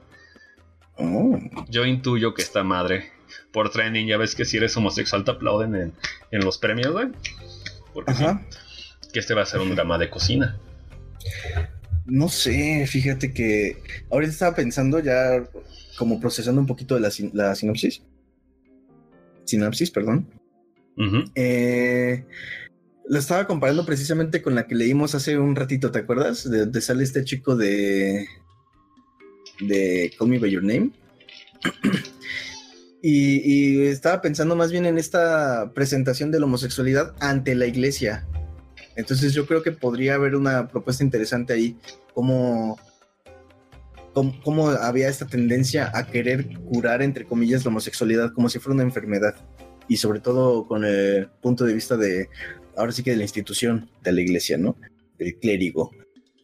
Oh. 0.97 1.39
Yo 1.69 1.85
intuyo 1.85 2.33
que 2.33 2.41
esta 2.41 2.63
madre, 2.63 3.11
por 3.57 3.71
trending, 3.71 4.05
ya 4.05 4.17
ves 4.17 4.35
que 4.35 4.45
si 4.45 4.57
eres 4.57 4.77
homosexual 4.77 5.23
te 5.23 5.31
aplauden 5.31 5.73
en, 5.73 5.93
en 6.29 6.45
los 6.45 6.59
premios, 6.59 6.91
güey. 6.91 7.07
Porque 7.91 8.13
que 9.11 9.17
este 9.17 9.33
va 9.33 9.41
a 9.41 9.45
ser 9.47 9.61
un 9.61 9.73
drama 9.73 9.97
de 9.97 10.11
cocina. 10.11 10.59
No 12.05 12.29
sé, 12.29 12.85
fíjate 12.85 13.33
que 13.33 13.81
ahorita 14.11 14.31
estaba 14.31 14.55
pensando 14.55 14.99
ya 14.99 15.43
como 15.97 16.19
procesando 16.19 16.61
un 16.61 16.67
poquito 16.67 16.93
de 16.93 17.01
la, 17.01 17.09
la 17.33 17.55
sinopsis. 17.55 18.03
Sinopsis, 19.45 19.89
perdón. 19.89 20.29
Eh, 21.33 22.25
lo 23.09 23.17
estaba 23.17 23.47
comparando 23.47 23.87
precisamente 23.87 24.43
con 24.43 24.53
la 24.53 24.67
que 24.67 24.75
leímos 24.75 25.15
hace 25.15 25.39
un 25.39 25.55
ratito, 25.55 25.89
¿te 25.89 25.97
acuerdas? 25.97 26.47
De 26.47 26.59
donde 26.59 26.79
sale 26.81 27.03
este 27.03 27.23
chico 27.23 27.55
de. 27.55 28.27
de 29.61 30.13
Call 30.15 30.27
Me 30.27 30.37
By 30.37 30.51
Your 30.51 30.63
Name. 30.63 30.91
y, 33.09 33.87
estaba 33.87 34.21
pensando 34.21 34.55
más 34.55 34.71
bien 34.71 34.85
en 34.85 34.97
esta 34.97 35.71
presentación 35.73 36.29
de 36.29 36.39
la 36.39 36.45
homosexualidad 36.45 37.15
ante 37.19 37.55
la 37.55 37.65
iglesia. 37.65 38.27
Entonces 38.97 39.33
yo 39.33 39.45
creo 39.45 39.63
que 39.63 39.71
podría 39.71 40.15
haber 40.15 40.35
una 40.35 40.67
propuesta 40.67 41.03
interesante 41.03 41.53
ahí, 41.53 41.77
como 42.13 42.77
cómo, 44.43 44.69
había 44.69 45.07
esta 45.07 45.27
tendencia 45.27 45.91
a 45.93 46.07
querer 46.07 46.49
curar, 46.65 47.01
entre 47.01 47.25
comillas, 47.25 47.63
la 47.63 47.69
homosexualidad 47.69 48.33
como 48.33 48.49
si 48.49 48.59
fuera 48.59 48.75
una 48.75 48.83
enfermedad. 48.83 49.35
Y 49.87 49.97
sobre 49.97 50.19
todo 50.19 50.67
con 50.67 50.83
el 50.83 51.29
punto 51.41 51.63
de 51.63 51.73
vista 51.73 51.95
de, 51.95 52.29
ahora 52.75 52.91
sí 52.91 53.03
que 53.03 53.11
de 53.11 53.17
la 53.17 53.23
institución 53.23 53.89
de 54.03 54.11
la 54.11 54.21
iglesia, 54.21 54.57
¿no? 54.57 54.75
Del 55.17 55.37
clérigo. 55.37 55.91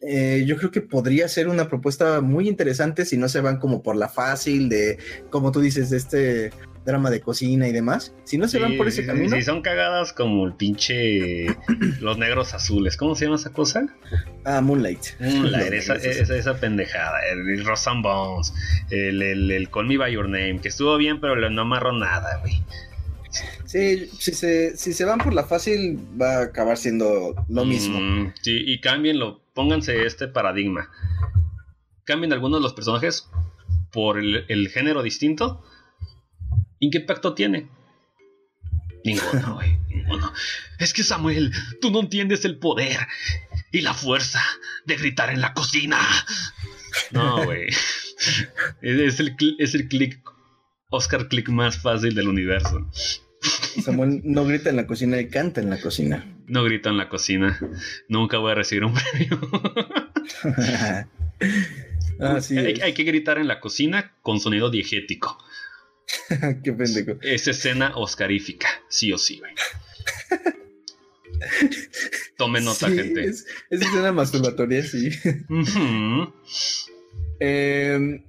Eh, 0.06 0.44
yo 0.46 0.56
creo 0.56 0.70
que 0.70 0.80
podría 0.80 1.28
ser 1.28 1.48
una 1.48 1.68
propuesta 1.68 2.20
muy 2.20 2.48
interesante 2.48 3.04
si 3.04 3.16
no 3.16 3.28
se 3.28 3.40
van 3.40 3.58
como 3.58 3.82
por 3.82 3.96
la 3.96 4.08
fácil 4.08 4.68
de, 4.68 4.98
como 5.30 5.50
tú 5.50 5.60
dices, 5.60 5.90
de 5.90 5.96
este 5.96 6.50
drama 6.84 7.10
de 7.10 7.20
cocina 7.20 7.66
y 7.66 7.72
demás. 7.72 8.14
Si 8.24 8.36
no 8.36 8.46
se 8.46 8.58
van 8.58 8.76
por 8.76 8.88
ese 8.88 9.06
camino. 9.06 9.34
Si 9.36 9.42
son 9.42 9.62
cagadas 9.62 10.12
como 10.12 10.46
el 10.46 10.54
pinche. 10.54 11.46
los 12.00 12.18
negros 12.18 12.52
azules. 12.54 12.96
¿Cómo 12.96 13.14
se 13.14 13.24
llama 13.24 13.36
esa 13.36 13.50
cosa? 13.50 13.86
Ah, 14.44 14.60
Moonlight. 14.60 15.18
Moonlight, 15.20 15.72
esa, 15.72 15.94
esa, 15.94 16.54
pendejada. 16.60 17.18
El 17.30 17.64
Rosan 17.64 18.02
Bones. 18.02 18.52
El, 18.90 19.22
el, 19.22 19.70
Call 19.70 19.86
Me 19.86 19.96
By 19.96 20.12
Your 20.12 20.28
Name. 20.28 20.60
Que 20.60 20.68
estuvo 20.68 20.96
bien, 20.98 21.20
pero 21.20 21.48
no 21.48 21.62
amarró 21.62 21.92
nada, 21.92 22.38
güey. 22.40 22.62
Sí, 23.64 24.08
si 24.18 24.32
se, 24.34 24.76
si 24.76 24.92
se 24.92 25.04
van 25.04 25.18
por 25.18 25.32
la 25.32 25.44
fácil, 25.44 25.98
va 26.20 26.38
a 26.38 26.42
acabar 26.42 26.76
siendo 26.76 27.34
lo 27.48 27.64
mm, 27.64 27.68
mismo. 27.68 28.32
sí, 28.40 28.62
y 28.66 28.80
cámbienlo. 28.80 29.43
Pónganse 29.54 30.04
este 30.04 30.28
paradigma. 30.28 30.90
Cambien 32.04 32.32
algunos 32.32 32.60
de 32.60 32.62
los 32.64 32.74
personajes 32.74 33.30
por 33.92 34.18
el 34.18 34.68
género 34.68 35.02
distinto 35.02 35.64
¿Y 36.84 36.90
qué 36.90 36.98
impacto 36.98 37.32
tiene? 37.32 37.70
Ninguno, 39.04 39.54
güey. 39.54 39.78
Ninguno. 39.88 40.30
Es 40.78 40.92
que 40.92 41.02
Samuel, 41.02 41.50
tú 41.80 41.90
no 41.90 42.00
entiendes 42.00 42.44
el 42.44 42.58
poder 42.58 42.98
y 43.72 43.80
la 43.80 43.94
fuerza 43.94 44.42
de 44.84 44.96
gritar 44.96 45.30
en 45.30 45.40
la 45.40 45.54
cocina. 45.54 45.98
No, 47.10 47.44
güey. 47.44 47.68
Es 48.80 49.18
el, 49.18 49.36
es 49.58 49.74
el 49.74 49.88
click, 49.88 50.22
Oscar 50.88 51.28
click 51.28 51.48
más 51.48 51.76
fácil 51.76 52.14
del 52.14 52.28
universo. 52.28 52.88
Samuel 53.82 54.20
no 54.24 54.44
grita 54.44 54.70
en 54.70 54.76
la 54.76 54.86
cocina, 54.86 55.20
y 55.20 55.28
canta 55.28 55.60
en 55.60 55.70
la 55.70 55.80
cocina. 55.80 56.26
No 56.46 56.64
grita 56.64 56.90
en 56.90 56.96
la 56.96 57.08
cocina. 57.08 57.58
Nunca 58.08 58.38
voy 58.38 58.52
a 58.52 58.54
recibir 58.54 58.84
un 58.84 58.94
premio. 59.12 59.40
Ah, 62.20 62.38
hay, 62.48 62.80
hay, 62.80 62.94
que 62.94 63.02
gritar 63.02 63.38
en 63.38 63.48
la 63.48 63.58
cocina 63.58 64.14
con 64.22 64.38
sonido 64.38 64.70
diegético. 64.70 65.36
Qué 66.62 66.72
pendejo. 66.72 67.18
Es 67.22 67.48
escena 67.48 67.96
oscarífica, 67.96 68.68
sí 68.88 69.12
o 69.12 69.18
sí, 69.18 69.40
güey. 69.40 69.52
Tome 72.36 72.60
nota, 72.60 72.88
gente. 72.88 73.24
Es, 73.24 73.46
escena 73.68 74.12
masturbatoria, 74.12 74.84
sí. 74.84 75.10
Em, 77.40 78.22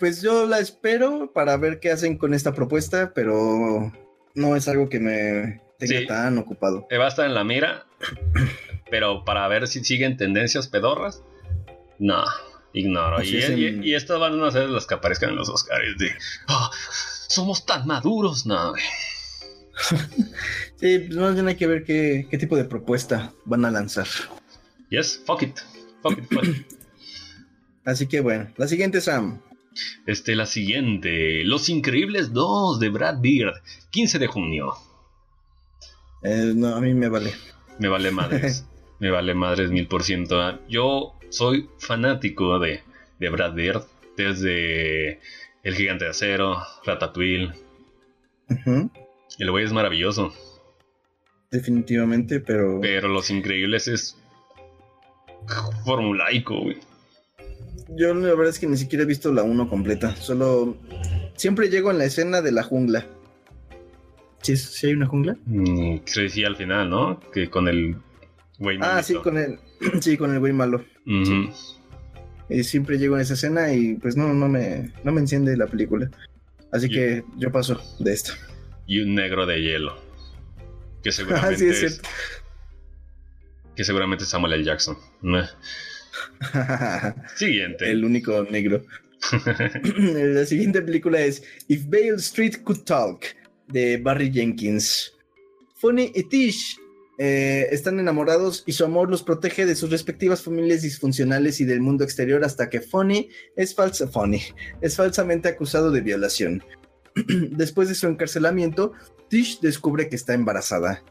pues 0.00 0.22
yo 0.22 0.46
la 0.46 0.58
espero 0.58 1.32
para 1.32 1.58
ver 1.58 1.80
qué 1.80 1.90
hacen 1.90 2.16
con 2.16 2.32
esta 2.32 2.54
propuesta, 2.54 3.12
pero 3.14 3.92
no 4.38 4.56
es 4.56 4.68
algo 4.68 4.88
que 4.88 5.00
me 5.00 5.60
tenga 5.78 6.06
tan 6.06 6.38
ocupado. 6.38 6.86
Va 6.90 7.04
a 7.04 7.08
estar 7.08 7.26
en 7.26 7.34
la 7.34 7.44
mira, 7.44 7.86
pero 8.90 9.24
para 9.24 9.46
ver 9.48 9.68
si 9.68 9.84
siguen 9.84 10.16
tendencias 10.16 10.68
pedorras, 10.68 11.22
no. 11.98 12.24
Ignoro. 12.72 13.22
Y, 13.22 13.94
estas 13.94 14.20
van 14.20 14.40
a 14.42 14.50
ser 14.50 14.68
las 14.68 14.86
que 14.86 14.94
aparezcan 14.94 15.30
en 15.30 15.36
los 15.36 15.48
Oscars 15.48 15.96
de 15.98 16.10
ah, 16.48 16.70
somos 17.28 17.64
tan 17.64 17.86
maduros, 17.86 18.46
no. 18.46 18.74
sí, 20.76 20.98
pues 20.98 21.16
más 21.16 21.34
bien 21.34 21.48
hay 21.48 21.56
que 21.56 21.66
ver 21.66 21.84
qué, 21.84 22.28
tipo 22.38 22.56
de 22.56 22.64
propuesta 22.64 23.32
van 23.44 23.64
a 23.64 23.70
lanzar. 23.70 24.06
Yes, 24.90 25.20
fuck 25.24 25.42
it. 25.42 25.58
Fuck 26.02 26.18
it, 26.18 26.32
fuck 26.32 26.44
it. 26.44 26.66
Así 27.84 28.06
que 28.06 28.20
bueno, 28.20 28.52
la 28.56 28.68
siguiente, 28.68 29.00
Sam. 29.00 29.40
Este, 30.06 30.34
la 30.36 30.46
siguiente. 30.46 31.44
Los 31.44 31.68
Increíbles 31.68 32.32
2 32.32 32.80
de 32.80 32.88
Brad 32.88 33.20
Beard, 33.20 33.54
15 33.90 34.18
de 34.18 34.26
junio. 34.26 34.74
Eh, 36.22 36.52
no, 36.54 36.74
a 36.74 36.80
mí 36.80 36.94
me 36.94 37.08
vale. 37.08 37.32
Me 37.78 37.88
vale 37.88 38.10
madres. 38.10 38.66
me 38.98 39.10
vale 39.10 39.34
madres 39.34 39.70
mil 39.70 39.86
por 39.86 40.02
ciento. 40.02 40.58
Yo 40.68 41.14
soy 41.30 41.68
fanático 41.78 42.58
de, 42.58 42.82
de 43.20 43.30
Brad 43.30 43.54
Bird 43.54 43.82
desde 44.16 45.20
El 45.62 45.74
Gigante 45.74 46.04
de 46.04 46.10
Acero, 46.10 46.58
Ratatouille. 46.84 47.52
El 49.38 49.50
güey 49.50 49.64
es 49.64 49.72
maravilloso. 49.72 50.32
Definitivamente, 51.50 52.40
pero. 52.40 52.80
Pero 52.80 53.08
Los 53.08 53.30
Increíbles 53.30 53.88
es. 53.88 54.16
formulaico, 55.84 56.60
güey. 56.60 56.78
Yo 57.96 58.12
la 58.14 58.34
verdad 58.34 58.48
es 58.48 58.58
que 58.58 58.66
ni 58.66 58.76
siquiera 58.76 59.04
he 59.04 59.06
visto 59.06 59.32
la 59.32 59.42
1 59.42 59.68
completa. 59.68 60.14
Solo. 60.16 60.76
Siempre 61.36 61.68
llego 61.70 61.90
en 61.90 61.98
la 61.98 62.04
escena 62.04 62.42
de 62.42 62.52
la 62.52 62.62
jungla. 62.62 63.06
¿Sí, 64.42 64.86
hay 64.86 64.92
una 64.92 65.06
jungla? 65.06 65.36
Mm, 65.46 65.98
sí, 66.04 66.44
al 66.44 66.56
final, 66.56 66.88
¿no? 66.88 67.20
Que 67.32 67.50
con 67.50 67.68
el 67.68 67.96
güey 68.58 68.78
Ah, 68.80 69.02
sí, 69.02 69.14
con 69.14 69.36
el. 69.36 69.58
sí, 70.00 70.16
con 70.16 70.32
el 70.32 70.38
güey 70.38 70.52
malo. 70.52 70.84
Y 72.50 72.64
siempre 72.64 72.98
llego 72.98 73.16
en 73.16 73.22
esa 73.22 73.34
escena 73.34 73.72
y 73.72 73.94
pues 73.94 74.16
no, 74.16 74.32
no 74.32 74.48
me, 74.48 74.92
no 75.04 75.12
me 75.12 75.20
enciende 75.20 75.56
la 75.56 75.66
película. 75.66 76.10
Así 76.72 76.88
que 76.88 77.24
yo 77.36 77.50
paso 77.50 77.80
de 77.98 78.12
esto. 78.12 78.32
Y 78.86 79.00
un 79.00 79.14
negro 79.14 79.46
de 79.46 79.60
hielo. 79.60 79.96
Que 81.02 81.12
seguramente 81.12 81.68
es, 81.68 82.00
Que 83.74 83.84
seguramente 83.84 84.24
es 84.24 84.30
Samuel 84.30 84.54
L. 84.54 84.64
Jackson. 84.64 84.96
Siguiente. 87.36 87.90
El 87.90 88.04
único 88.04 88.42
negro. 88.44 88.84
la 89.92 90.44
siguiente 90.46 90.80
película 90.82 91.20
es 91.20 91.42
If 91.66 91.86
Bale 91.86 92.16
Street 92.16 92.62
Could 92.62 92.84
Talk 92.84 93.24
de 93.68 93.96
Barry 93.98 94.32
Jenkins. 94.32 95.12
Funny 95.76 96.12
y 96.14 96.24
Tish 96.24 96.78
eh, 97.18 97.66
están 97.72 97.98
enamorados 97.98 98.62
y 98.66 98.72
su 98.72 98.84
amor 98.84 99.10
los 99.10 99.22
protege 99.22 99.66
de 99.66 99.74
sus 99.74 99.90
respectivas 99.90 100.42
familias 100.42 100.82
disfuncionales 100.82 101.60
y 101.60 101.64
del 101.64 101.80
mundo 101.80 102.04
exterior 102.04 102.44
hasta 102.44 102.70
que 102.70 102.80
Fonny 102.80 103.28
es 103.56 103.74
falsa, 103.74 104.06
Fonny 104.06 104.40
es 104.80 104.96
falsamente 104.96 105.48
acusado 105.48 105.90
de 105.90 106.00
violación. 106.00 106.62
Después 107.50 107.88
de 107.88 107.96
su 107.96 108.06
encarcelamiento, 108.06 108.92
Tish 109.28 109.60
descubre 109.60 110.08
que 110.08 110.16
está 110.16 110.34
embarazada. 110.34 111.02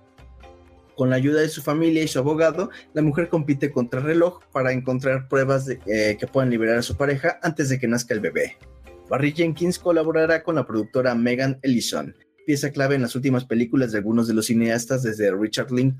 Con 0.97 1.11
la 1.11 1.15
ayuda 1.17 1.41
de 1.41 1.49
su 1.49 1.61
familia 1.61 2.01
y 2.03 2.07
su 2.07 2.17
abogado, 2.17 2.71
la 2.95 3.03
mujer 3.03 3.29
compite 3.29 3.71
contra 3.71 3.99
el 3.99 4.07
reloj 4.07 4.39
para 4.51 4.73
encontrar 4.73 5.27
pruebas 5.27 5.69
eh, 5.69 6.17
que 6.19 6.25
puedan 6.25 6.49
liberar 6.49 6.79
a 6.79 6.81
su 6.81 6.97
pareja 6.97 7.39
antes 7.43 7.69
de 7.69 7.77
que 7.77 7.87
nazca 7.87 8.15
el 8.15 8.19
bebé. 8.19 8.57
Barry 9.07 9.31
Jenkins 9.31 9.77
colaborará 9.77 10.41
con 10.41 10.55
la 10.55 10.65
productora 10.65 11.13
Megan 11.13 11.59
Ellison, 11.61 12.15
pieza 12.47 12.71
clave 12.71 12.95
en 12.95 13.03
las 13.03 13.15
últimas 13.15 13.45
películas 13.45 13.91
de 13.91 13.99
algunos 13.99 14.27
de 14.27 14.33
los 14.33 14.47
cineastas, 14.47 15.03
desde 15.03 15.31
Richard 15.31 15.71
Link, 15.71 15.99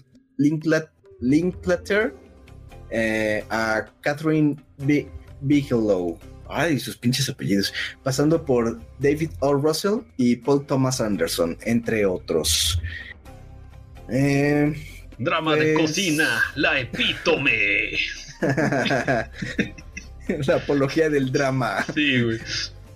Linklater 1.20 2.16
eh, 2.90 3.44
a 3.52 3.86
Catherine 4.02 4.56
Bigelow. 5.42 6.18
Ay, 6.50 6.80
sus 6.80 6.98
pinches 6.98 7.30
apellidos. 7.30 7.72
Pasando 8.04 8.44
por 8.44 8.80
David 9.00 9.32
O. 9.42 9.54
Russell 9.54 10.00
y 10.18 10.38
Paul 10.38 10.66
Thomas 10.66 11.02
Anderson, 11.02 11.58
entre 11.66 12.06
otros. 12.06 12.82
Eh, 14.10 14.74
Drama 15.18 15.56
de 15.56 15.74
pues 15.74 15.90
cocina, 15.90 16.42
la 16.56 16.80
epítome. 16.80 17.98
la 20.46 20.56
apología 20.56 21.10
del 21.10 21.32
drama. 21.32 21.84
Sí, 21.94 22.22
güey. 22.22 22.40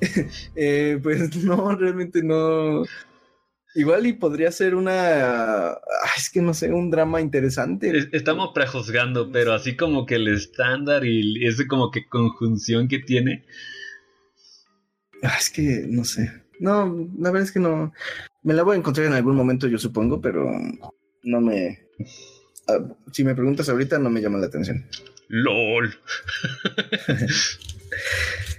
Eh, 0.55 0.99
pues 1.03 1.35
no, 1.43 1.75
realmente 1.75 2.23
no 2.23 2.85
Igual 3.73 4.05
y 4.05 4.13
podría 4.13 4.51
ser 4.51 4.75
una. 4.75 5.77
Es 6.17 6.29
que 6.29 6.41
no 6.41 6.53
sé, 6.53 6.73
un 6.73 6.91
drama 6.91 7.21
interesante. 7.21 8.09
Estamos 8.11 8.51
prejuzgando, 8.53 9.31
pero 9.31 9.53
así 9.53 9.77
como 9.77 10.05
que 10.05 10.15
el 10.15 10.27
estándar 10.27 11.05
y 11.05 11.45
ese 11.45 11.67
como 11.67 11.89
que 11.89 12.07
conjunción 12.07 12.89
que 12.89 12.99
tiene. 12.99 13.45
Es 15.21 15.49
que 15.49 15.85
no 15.87 16.03
sé. 16.03 16.43
No, 16.59 17.09
la 17.17 17.31
verdad 17.31 17.47
es 17.47 17.51
que 17.53 17.59
no. 17.59 17.93
Me 18.43 18.53
la 18.53 18.63
voy 18.63 18.75
a 18.75 18.79
encontrar 18.79 19.07
en 19.07 19.13
algún 19.13 19.35
momento, 19.35 19.67
yo 19.67 19.77
supongo, 19.77 20.19
pero 20.19 20.51
no 21.23 21.41
me. 21.41 21.79
Ah, 22.67 22.79
si 23.11 23.23
me 23.23 23.35
preguntas 23.35 23.69
ahorita, 23.69 23.99
no 23.99 24.09
me 24.09 24.21
llama 24.21 24.39
la 24.39 24.47
atención. 24.47 24.85
LOL. 25.27 25.95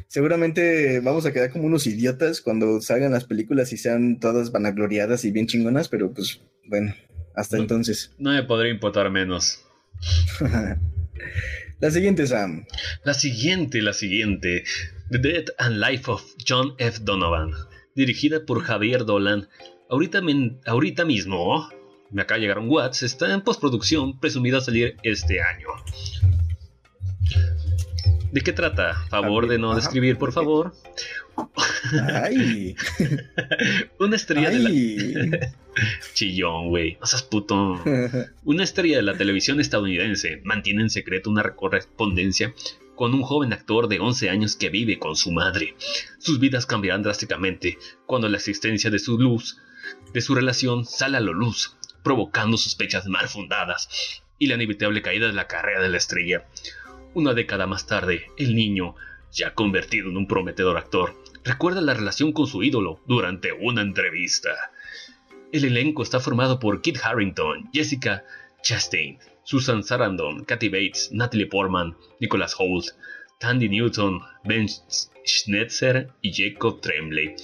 Seguramente 0.08 1.00
vamos 1.00 1.24
a 1.24 1.32
quedar 1.32 1.50
como 1.50 1.64
unos 1.64 1.86
idiotas 1.86 2.40
cuando 2.40 2.80
salgan 2.80 3.12
las 3.12 3.24
películas 3.24 3.72
y 3.72 3.78
sean 3.78 4.20
todas 4.20 4.52
vanagloriadas 4.52 5.24
y 5.24 5.30
bien 5.30 5.46
chingonas, 5.46 5.88
pero 5.88 6.12
pues 6.12 6.42
bueno, 6.66 6.94
hasta 7.34 7.56
entonces. 7.56 8.12
No 8.18 8.32
me 8.32 8.42
podría 8.42 8.72
importar 8.72 9.10
menos. 9.10 9.64
la 11.80 11.90
siguiente, 11.90 12.26
Sam. 12.26 12.66
La 13.04 13.14
siguiente, 13.14 13.80
la 13.80 13.92
siguiente. 13.92 14.64
The 15.10 15.18
Death 15.18 15.48
and 15.58 15.78
Life 15.78 16.10
of 16.10 16.22
John 16.46 16.74
F. 16.78 16.98
Donovan. 17.02 17.52
Dirigida 17.94 18.44
por 18.44 18.62
Javier 18.62 19.04
Dolan. 19.04 19.48
Ahorita, 19.88 20.22
ahorita 20.66 21.04
mismo, 21.04 21.68
me 22.12 22.22
acaba 22.22 22.36
de 22.36 22.42
llegar 22.42 22.58
un 22.58 22.68
WhatsApp, 22.68 23.06
está 23.06 23.32
en 23.32 23.40
postproducción, 23.40 24.18
presumida 24.18 24.58
a 24.58 24.60
salir 24.60 24.96
este 25.02 25.40
año. 25.40 25.68
¿De 28.32 28.40
qué 28.40 28.52
trata? 28.52 28.94
Favor 29.10 29.46
de 29.46 29.58
no 29.58 29.74
describir, 29.74 30.16
por 30.16 30.32
favor. 30.32 30.72
Ay. 32.08 32.74
Una 33.98 34.16
estrella 34.16 34.50
de 34.50 34.58
la. 34.58 34.70
Chillón, 36.14 36.68
güey. 36.68 36.96
O 37.00 37.06
sea, 37.06 37.20
puto. 37.28 37.82
Una 38.44 38.64
estrella 38.64 38.96
de 38.96 39.02
la 39.02 39.16
televisión 39.16 39.60
estadounidense 39.60 40.40
mantiene 40.44 40.82
en 40.82 40.90
secreto 40.90 41.28
una 41.30 41.54
correspondencia 41.54 42.54
con 42.96 43.14
un 43.14 43.22
joven 43.22 43.52
actor 43.52 43.88
de 43.88 44.00
11 44.00 44.30
años 44.30 44.56
que 44.56 44.70
vive 44.70 44.98
con 44.98 45.16
su 45.16 45.30
madre. 45.30 45.74
Sus 46.18 46.40
vidas 46.40 46.66
cambiarán 46.66 47.02
drásticamente 47.02 47.78
cuando 48.06 48.28
la 48.28 48.36
existencia 48.36 48.90
de 48.90 48.98
su 48.98 49.18
luz, 49.18 49.58
de 50.14 50.20
su 50.20 50.34
relación, 50.34 50.84
sale 50.84 51.16
a 51.16 51.20
la 51.20 51.32
luz, 51.32 51.76
provocando 52.02 52.56
sospechas 52.56 53.06
mal 53.06 53.28
fundadas 53.28 54.22
y 54.38 54.46
la 54.46 54.54
inevitable 54.54 55.02
caída 55.02 55.26
de 55.26 55.32
la 55.32 55.46
carrera 55.46 55.82
de 55.82 55.88
la 55.88 55.96
estrella. 55.98 56.46
Una 57.14 57.34
década 57.34 57.66
más 57.66 57.86
tarde, 57.86 58.26
el 58.36 58.54
niño, 58.54 58.94
ya 59.32 59.54
convertido 59.54 60.10
en 60.10 60.16
un 60.16 60.26
prometedor 60.26 60.76
actor, 60.76 61.14
recuerda 61.44 61.80
la 61.80 61.94
relación 61.94 62.32
con 62.32 62.46
su 62.46 62.62
ídolo 62.62 63.00
durante 63.06 63.52
una 63.52 63.82
entrevista. 63.82 64.50
El 65.52 65.64
elenco 65.64 66.02
está 66.02 66.20
formado 66.20 66.58
por 66.58 66.80
Kit 66.80 66.98
Harrington, 67.02 67.70
Jessica 67.72 68.24
Chastain, 68.62 69.18
Susan 69.44 69.82
Sarandon, 69.82 70.44
Kathy 70.44 70.68
Bates, 70.68 71.10
Natalie 71.12 71.46
Portman, 71.46 71.96
Nicholas 72.20 72.54
Holt, 72.58 72.86
Tandy 73.38 73.68
Newton, 73.68 74.20
Ben 74.44 74.66
Schnetzer 75.24 76.10
y 76.22 76.32
Jacob 76.32 76.80
Tremblay. 76.80 77.34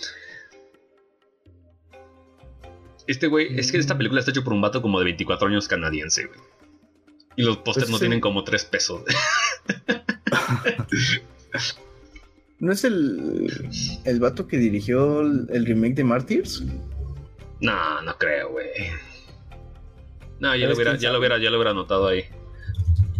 Este 3.09 3.27
güey, 3.27 3.59
es 3.59 3.73
que 3.73 3.79
esta 3.79 3.97
película 3.97 4.21
está 4.21 4.33
hecha 4.33 4.45
por 4.45 4.53
un 4.53 4.61
vato 4.61 4.83
como 4.83 4.99
de 4.99 5.07
24 5.07 5.49
años 5.49 5.67
canadiense, 5.67 6.27
güey. 6.27 6.39
Y 7.37 7.43
los 7.43 7.57
pósters 7.57 7.87
pues 7.87 7.91
no 7.91 7.99
tienen 7.99 8.21
como 8.21 8.45
3 8.45 8.67
pesos. 8.67 9.03
¿No 12.59 12.71
es 12.71 12.85
el, 12.85 13.51
el 14.05 14.21
vato 14.21 14.47
que 14.47 14.59
dirigió 14.59 15.23
el, 15.23 15.65
remake 15.65 15.95
de 15.95 16.05
Martyrs? 16.05 16.63
No, 17.61 18.03
no 18.03 18.19
creo, 18.19 18.51
güey. 18.51 18.69
No, 20.41 20.55
ya 20.55 20.69
lo, 20.69 20.75
hubiera, 20.75 20.97
ya, 20.97 21.11
lo 21.11 21.19
hubiera, 21.19 21.39
ya 21.39 21.49
lo 21.49 21.57
hubiera 21.57 21.73
notado 21.73 22.09
ahí. 22.09 22.27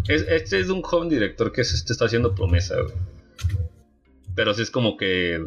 este 0.07 0.61
es 0.61 0.69
un 0.69 0.83
joven 0.83 1.09
director 1.09 1.51
que 1.51 1.65
se 1.65 1.77
está 1.77 2.05
haciendo 2.05 2.35
promesa, 2.35 2.75
güey. 2.75 2.93
Pero 4.35 4.53
sí 4.53 4.61
es 4.61 4.71
como 4.71 4.99
que 4.99 5.43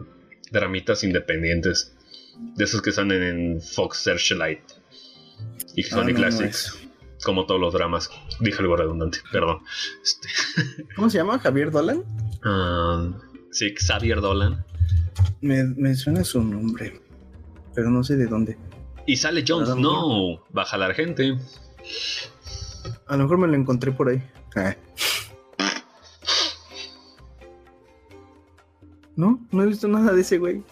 dramitas 0.49 1.03
independientes. 1.03 1.95
De 2.37 2.63
esos 2.63 2.81
que 2.81 2.91
salen 2.91 3.23
en 3.23 3.61
Fox 3.61 3.99
Searchlight 3.99 4.61
y 5.75 5.83
Sony 5.83 6.09
ah, 6.09 6.13
Classics 6.13 6.81
como 7.23 7.45
todos 7.45 7.59
los 7.59 7.73
dramas. 7.73 8.09
Dije 8.39 8.61
algo 8.61 8.75
redundante, 8.75 9.19
perdón. 9.31 9.59
Este, 10.03 10.27
¿Cómo 10.95 11.09
se 11.09 11.17
llama? 11.17 11.39
¿Javier 11.39 11.71
Dolan? 11.71 12.03
Ah, 12.43 13.11
sí, 13.51 13.73
Xavier 13.75 14.21
Dolan. 14.21 14.65
Me, 15.41 15.95
suena 15.95 16.23
su 16.23 16.43
nombre, 16.43 17.01
pero 17.75 17.89
no 17.89 18.03
sé 18.03 18.15
de 18.15 18.27
dónde. 18.27 18.57
Y 19.05 19.17
sale 19.17 19.43
Jon 19.47 19.65
Snow, 19.65 20.41
baja 20.49 20.77
la 20.77 20.93
gente. 20.93 21.37
A 23.07 23.17
lo 23.17 23.23
mejor 23.23 23.37
me 23.37 23.47
lo 23.47 23.55
encontré 23.55 23.91
por 23.91 24.09
ahí. 24.09 24.23
Ah. 24.55 24.75
No, 29.15 29.45
no 29.51 29.63
he 29.63 29.67
visto 29.67 29.87
nada 29.87 30.13
de 30.13 30.21
ese 30.21 30.37
güey. 30.37 30.63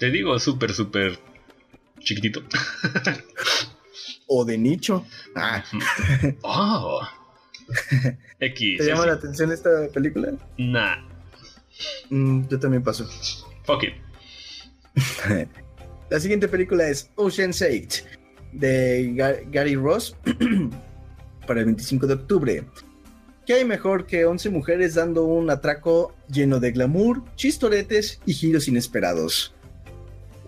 Te 0.00 0.10
digo, 0.10 0.38
súper, 0.38 0.72
súper 0.72 1.18
chiquitito. 1.98 2.42
o 4.26 4.46
de 4.46 4.56
nicho. 4.56 5.04
Ah. 5.36 5.62
Oh. 6.40 7.02
X. 8.40 8.78
¿Te 8.78 8.86
llama 8.86 9.04
la 9.04 9.12
atención 9.12 9.52
esta 9.52 9.88
película? 9.92 10.32
Nah. 10.56 10.96
Mm, 12.08 12.48
yo 12.48 12.58
también 12.58 12.82
paso. 12.82 13.06
Fuck 13.64 13.84
it. 13.84 13.94
la 16.08 16.18
siguiente 16.18 16.48
película 16.48 16.88
es 16.88 17.10
Ocean's 17.16 17.60
8 17.60 18.04
de 18.52 19.44
Gary 19.50 19.76
Ross 19.76 20.16
para 21.46 21.60
el 21.60 21.66
25 21.66 22.06
de 22.06 22.14
octubre. 22.14 22.64
¿Qué 23.44 23.52
hay 23.52 23.66
mejor 23.66 24.06
que 24.06 24.24
11 24.24 24.48
mujeres 24.48 24.94
dando 24.94 25.24
un 25.24 25.50
atraco 25.50 26.16
lleno 26.32 26.58
de 26.58 26.72
glamour, 26.72 27.22
chistoretes 27.36 28.18
y 28.24 28.32
giros 28.32 28.66
inesperados? 28.66 29.54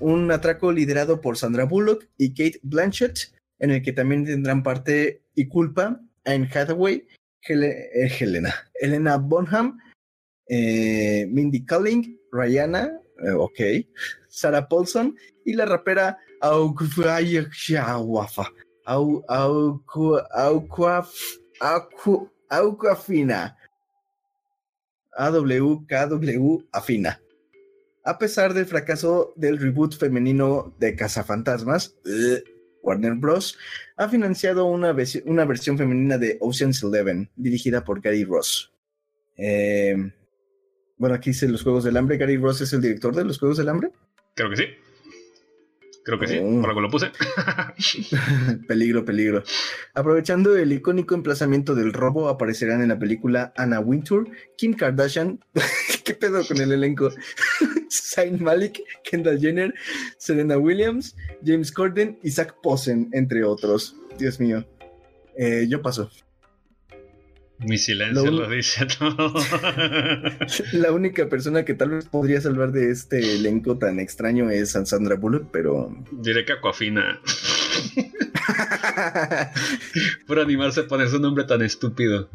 Un 0.00 0.30
atraco 0.30 0.72
liderado 0.72 1.20
por 1.20 1.36
Sandra 1.36 1.64
Bullock 1.64 2.08
y 2.18 2.30
Kate 2.30 2.60
Blanchett, 2.62 3.32
en 3.58 3.70
el 3.70 3.82
que 3.82 3.92
también 3.92 4.24
tendrán 4.24 4.62
parte 4.62 5.22
y 5.34 5.48
culpa 5.48 6.00
Anne 6.24 6.48
Hathaway, 6.52 7.06
eh, 7.48 8.10
Helena, 8.20 8.54
Helena 8.74 9.16
Bonham, 9.16 9.78
eh, 10.48 11.26
Mindy 11.28 11.64
Kaling, 11.64 12.18
Rihanna, 12.32 13.00
eh, 13.58 13.88
Sarah 14.28 14.68
Paulson 14.68 15.16
y 15.44 15.54
la 15.54 15.66
rapera 15.66 16.18
Auquafina. 22.50 23.56
AWKW 25.14 26.68
Afina. 26.72 27.21
A 28.04 28.18
pesar 28.18 28.52
del 28.54 28.66
fracaso 28.66 29.32
del 29.36 29.58
reboot 29.58 29.96
femenino 29.96 30.74
de 30.78 30.96
Cazafantasmas, 30.96 31.96
Warner 32.82 33.14
Bros. 33.14 33.56
ha 33.96 34.08
financiado 34.08 34.66
una, 34.66 34.94
una 35.24 35.44
versión 35.44 35.78
femenina 35.78 36.18
de 36.18 36.36
Ocean's 36.40 36.82
Eleven, 36.82 37.30
dirigida 37.36 37.84
por 37.84 38.00
Gary 38.00 38.24
Ross. 38.24 38.72
Eh, 39.36 39.96
bueno, 40.96 41.14
aquí 41.14 41.30
dice 41.30 41.48
los 41.48 41.62
Juegos 41.62 41.84
del 41.84 41.96
Hambre. 41.96 42.16
¿Gary 42.16 42.36
Ross 42.36 42.60
es 42.60 42.72
el 42.72 42.80
director 42.80 43.14
de 43.14 43.24
los 43.24 43.38
Juegos 43.38 43.58
del 43.58 43.68
Hambre? 43.68 43.90
Creo 44.34 44.50
que 44.50 44.56
sí. 44.56 44.64
Creo 46.04 46.18
que 46.18 46.26
sí, 46.26 46.38
oh. 46.42 46.60
por 46.60 46.70
algo 46.70 46.80
lo 46.80 46.90
puse. 46.90 47.12
peligro, 48.68 49.04
peligro. 49.04 49.44
Aprovechando 49.94 50.56
el 50.56 50.72
icónico 50.72 51.14
emplazamiento 51.14 51.74
del 51.74 51.92
robo, 51.92 52.28
aparecerán 52.28 52.82
en 52.82 52.88
la 52.88 52.98
película 52.98 53.52
Anna 53.56 53.78
Wintour, 53.80 54.28
Kim 54.56 54.74
Kardashian. 54.74 55.38
¿Qué 56.04 56.14
pedo 56.14 56.44
con 56.46 56.58
el 56.58 56.72
elenco? 56.72 57.10
Saint 57.88 58.40
Malik, 58.40 58.80
Kendall 59.04 59.38
Jenner, 59.38 59.72
Serena 60.18 60.58
Williams, 60.58 61.14
James 61.44 61.70
Corden 61.70 62.18
y 62.22 62.30
Zach 62.30 62.54
Posen, 62.62 63.08
entre 63.12 63.44
otros. 63.44 63.96
Dios 64.18 64.40
mío. 64.40 64.66
Eh, 65.36 65.66
yo 65.68 65.82
paso. 65.82 66.10
Mi 67.64 67.78
silencio 67.78 68.30
lo, 68.30 68.48
dice 68.48 68.86
todo. 68.98 69.34
la 70.72 70.92
única 70.92 71.28
persona 71.28 71.64
que 71.64 71.74
tal 71.74 71.90
vez 71.90 72.06
podría 72.06 72.40
salvar 72.40 72.72
de 72.72 72.90
este 72.90 73.36
elenco 73.36 73.78
tan 73.78 74.00
extraño 74.00 74.50
es 74.50 74.70
Sandra 74.70 75.14
Bullock, 75.16 75.48
pero. 75.50 75.94
Diré 76.10 76.44
que 76.44 76.52
Aquafina. 76.52 77.20
Por 80.26 80.40
animarse 80.40 80.80
a 80.80 80.86
poner 80.86 81.08
su 81.08 81.18
nombre 81.18 81.44
tan 81.44 81.62
estúpido. 81.62 82.28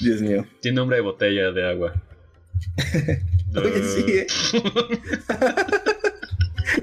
Dios 0.00 0.20
mío. 0.20 0.44
Tiene 0.60 0.76
nombre 0.76 0.96
de 0.96 1.02
botella 1.02 1.52
de 1.52 1.68
agua. 1.68 1.94
Oye, 3.54 3.82
sí, 3.82 4.04
¿eh? 4.08 4.26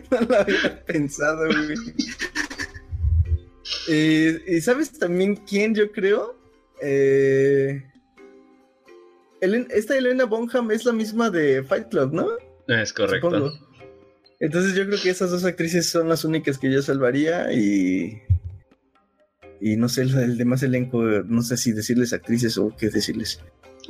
no 0.09 0.21
lo 0.21 0.35
había 0.35 0.83
pensado, 0.85 1.45
güey. 1.45 1.75
Eh, 3.87 4.41
¿Y 4.47 4.61
sabes 4.61 4.97
también 4.97 5.35
quién 5.35 5.75
yo 5.75 5.91
creo? 5.91 6.42
Eh, 6.85 7.81
esta 9.69 9.97
Elena 9.97 10.25
Bonham 10.25 10.71
es 10.71 10.85
la 10.85 10.91
misma 10.91 11.29
de 11.29 11.63
Fight 11.63 11.89
Club, 11.89 12.13
¿no? 12.13 12.27
Es 12.67 12.93
correcto. 12.93 13.53
Entonces 14.39 14.75
yo 14.75 14.85
creo 14.85 14.99
que 15.01 15.09
esas 15.09 15.31
dos 15.31 15.45
actrices 15.45 15.89
son 15.89 16.09
las 16.09 16.25
únicas 16.25 16.57
que 16.57 16.71
yo 16.71 16.81
salvaría 16.81 17.51
y... 17.53 18.21
Y 19.61 19.77
no 19.77 19.87
sé, 19.87 20.01
el 20.01 20.37
demás 20.37 20.61
elenco, 20.63 21.01
no 21.01 21.41
sé 21.41 21.55
si 21.55 21.71
decirles 21.71 22.11
actrices 22.11 22.57
o 22.57 22.75
qué 22.77 22.89
decirles. 22.89 23.41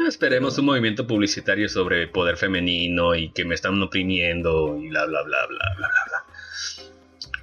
Esperemos 0.07 0.57
un 0.59 0.65
movimiento 0.65 1.07
publicitario 1.07 1.67
sobre 1.67 2.07
poder 2.07 2.37
femenino 2.37 3.15
y 3.15 3.31
que 3.31 3.43
me 3.43 3.55
están 3.55 3.81
oprimiendo 3.81 4.77
y 4.77 4.89
bla, 4.89 5.05
bla, 5.05 5.23
bla, 5.23 5.37
bla, 5.47 5.73
bla, 5.77 5.87
bla, 5.87 6.03
bla. 6.07 6.93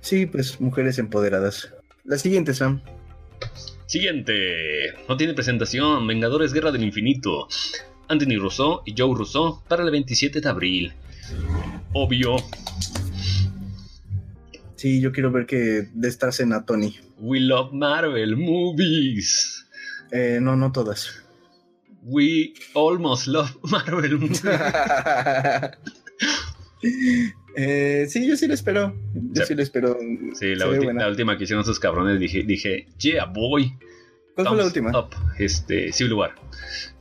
Sí, 0.01 0.27
pues 0.27 0.61
mujeres 0.61 0.99
empoderadas. 1.01 1.75
La 2.05 2.19
siguiente, 2.19 2.55
Sam. 2.55 2.83
Siguiente. 3.91 4.95
No 5.09 5.17
tiene 5.17 5.35
presentación. 5.35 6.07
Vengadores 6.07 6.53
Guerra 6.53 6.71
del 6.71 6.85
Infinito. 6.85 7.49
Anthony 8.07 8.39
Rousseau 8.39 8.83
y 8.87 8.95
Joe 8.97 9.17
Rousseau 9.17 9.65
para 9.67 9.83
el 9.83 9.91
27 9.91 10.41
de 10.41 10.49
abril. 10.49 10.93
Obvio. 11.93 12.37
Sí, 14.77 15.01
yo 15.01 15.11
quiero 15.11 15.33
ver 15.33 15.45
que 15.45 15.89
destracen 15.93 16.53
a 16.53 16.65
Tony. 16.65 16.97
We 17.19 17.41
love 17.41 17.73
Marvel 17.73 18.37
movies. 18.37 19.67
Eh, 20.13 20.39
no, 20.41 20.55
no 20.55 20.71
todas. 20.71 21.25
We 22.05 22.55
almost 22.77 23.27
love 23.27 23.51
Marvel 23.65 24.19
movies. 24.21 24.45
eh, 27.57 28.07
sí, 28.09 28.27
yo 28.27 28.37
sí 28.37 28.47
lo 28.47 28.55
espero. 28.55 28.95
Yo 29.33 29.45
sí, 29.45 29.55
lo 29.55 29.63
espero. 29.63 29.99
Sí, 30.35 30.55
la, 30.55 30.67
la, 30.67 31.09
última 31.09 31.37
que 31.37 31.45
hicieron 31.45 31.63
esos 31.63 31.79
cabrones 31.79 32.19
dije, 32.21 32.43
dije 32.43 32.87
yeah, 32.99 33.27
boy. 33.27 33.73
¿Cuál 34.35 34.49
fue 34.49 34.57
la 34.57 34.65
última? 34.65 34.99
Up, 34.99 35.11
este, 35.39 35.93
Civil 35.93 36.15
War. 36.15 36.35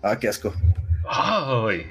Ah, 0.01 0.17
qué 0.17 0.27
asco. 0.27 0.53
Ay. 1.07 1.85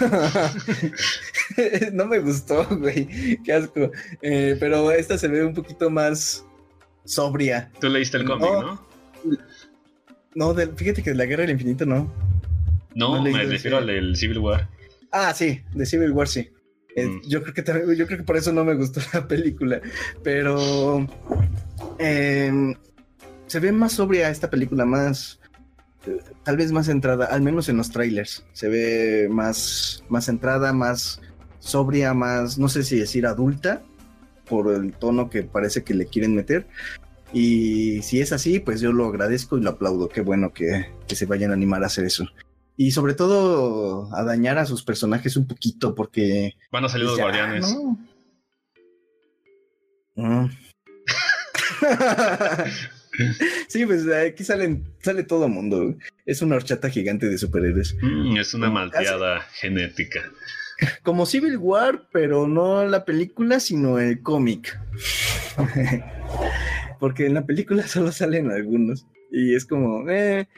no 1.92 2.06
me 2.06 2.18
gustó, 2.18 2.66
güey. 2.70 3.38
Qué 3.42 3.52
asco. 3.52 3.90
Eh, 4.22 4.56
pero 4.58 4.90
esta 4.90 5.16
se 5.16 5.28
ve 5.28 5.44
un 5.44 5.54
poquito 5.54 5.88
más 5.90 6.44
sobria. 7.04 7.70
Tú 7.80 7.88
leíste 7.88 8.18
el 8.18 8.24
cómic, 8.24 8.50
¿no? 8.50 8.86
No, 10.34 10.54
fíjate 10.54 11.02
que 11.02 11.10
de 11.10 11.16
la 11.16 11.24
Guerra 11.24 11.42
del 11.42 11.52
Infinito 11.52 11.86
no. 11.86 12.12
No, 12.94 13.22
me 13.22 13.44
refiero 13.44 13.78
al 13.78 13.86
del 13.86 14.16
Civil 14.16 14.38
War. 14.38 14.68
Ah, 15.10 15.32
sí, 15.34 15.62
de 15.72 15.86
Civil 15.86 16.12
War 16.12 16.28
sí. 16.28 16.50
Eh, 17.00 17.08
mm. 17.08 17.22
yo 17.28 17.42
creo 17.42 17.54
que 17.54 17.96
yo 17.96 18.06
creo 18.06 18.18
que 18.18 18.24
por 18.24 18.36
eso 18.36 18.52
no 18.52 18.64
me 18.64 18.74
gustó 18.74 19.00
la 19.12 19.26
película. 19.26 19.80
Pero 20.22 21.06
em, 21.98 22.74
se 23.46 23.60
ve 23.60 23.72
más 23.72 23.92
sobria 23.92 24.30
esta 24.30 24.50
película, 24.50 24.84
más 24.84 25.40
tal 26.42 26.56
vez 26.56 26.72
más 26.72 26.86
centrada, 26.86 27.26
al 27.26 27.42
menos 27.42 27.68
en 27.68 27.76
los 27.76 27.90
trailers, 27.90 28.44
se 28.52 28.68
ve 28.68 29.28
más, 29.30 30.04
más 30.08 30.24
centrada, 30.26 30.72
más 30.72 31.20
sobria, 31.58 32.14
más, 32.14 32.58
no 32.58 32.68
sé 32.68 32.82
si 32.82 32.98
decir 32.98 33.26
adulta, 33.26 33.82
por 34.48 34.72
el 34.72 34.92
tono 34.92 35.28
que 35.28 35.42
parece 35.42 35.84
que 35.84 35.94
le 35.94 36.06
quieren 36.06 36.34
meter. 36.34 36.66
Y 37.32 38.00
si 38.02 38.20
es 38.20 38.32
así, 38.32 38.58
pues 38.58 38.80
yo 38.80 38.92
lo 38.92 39.06
agradezco 39.06 39.58
y 39.58 39.60
lo 39.60 39.70
aplaudo. 39.70 40.08
Qué 40.08 40.22
bueno 40.22 40.52
que, 40.54 40.86
se 41.06 41.26
vayan 41.26 41.50
a 41.50 41.54
animar 41.54 41.82
a 41.82 41.86
hacer 41.86 42.06
eso. 42.06 42.26
Y 42.80 42.92
sobre 42.92 43.14
todo 43.14 44.08
a 44.14 44.22
dañar 44.22 44.56
a 44.56 44.64
sus 44.64 44.84
personajes 44.84 45.36
un 45.36 45.48
poquito, 45.48 45.96
porque. 45.96 46.54
Van 46.70 46.84
a 46.84 46.88
salir 46.88 47.06
los 47.06 47.18
guardianes. 47.18 47.76
Mm. 50.14 50.46
sí, 53.68 53.84
pues 53.84 54.06
aquí 54.08 54.44
salen, 54.44 54.94
sale 55.02 55.24
todo 55.24 55.48
mundo. 55.48 55.96
Es 56.24 56.40
una 56.40 56.54
horchata 56.54 56.88
gigante 56.88 57.28
de 57.28 57.36
superhéroes. 57.36 57.96
Mm, 58.00 58.36
es 58.36 58.54
una 58.54 58.70
malteada 58.70 59.40
genética. 59.40 60.20
Como 61.02 61.26
Civil 61.26 61.56
War, 61.56 62.08
pero 62.12 62.46
no 62.46 62.84
la 62.84 63.04
película, 63.04 63.58
sino 63.58 63.98
el 63.98 64.22
cómic. 64.22 64.78
Porque 67.00 67.26
en 67.26 67.34
la 67.34 67.44
película 67.44 67.82
solo 67.88 68.12
salen 68.12 68.50
algunos. 68.50 69.04
Y 69.30 69.54
es 69.54 69.66
como, 69.66 70.08
eh, 70.08 70.48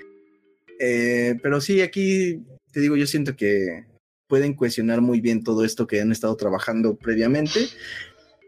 eh, 0.81 1.39
pero 1.43 1.61
sí, 1.61 1.83
aquí 1.83 2.43
te 2.73 2.81
digo, 2.81 2.97
yo 2.97 3.07
siento 3.07 3.37
que 3.37 3.85
pueden 4.27 4.55
cuestionar 4.55 5.03
muy 5.03 5.21
bien 5.21 5.45
todo 5.45 5.65
esto 5.65 5.87
que 5.87 6.01
han 6.01 6.11
estado 6.11 6.35
trabajando 6.37 6.97
previamente. 6.97 7.61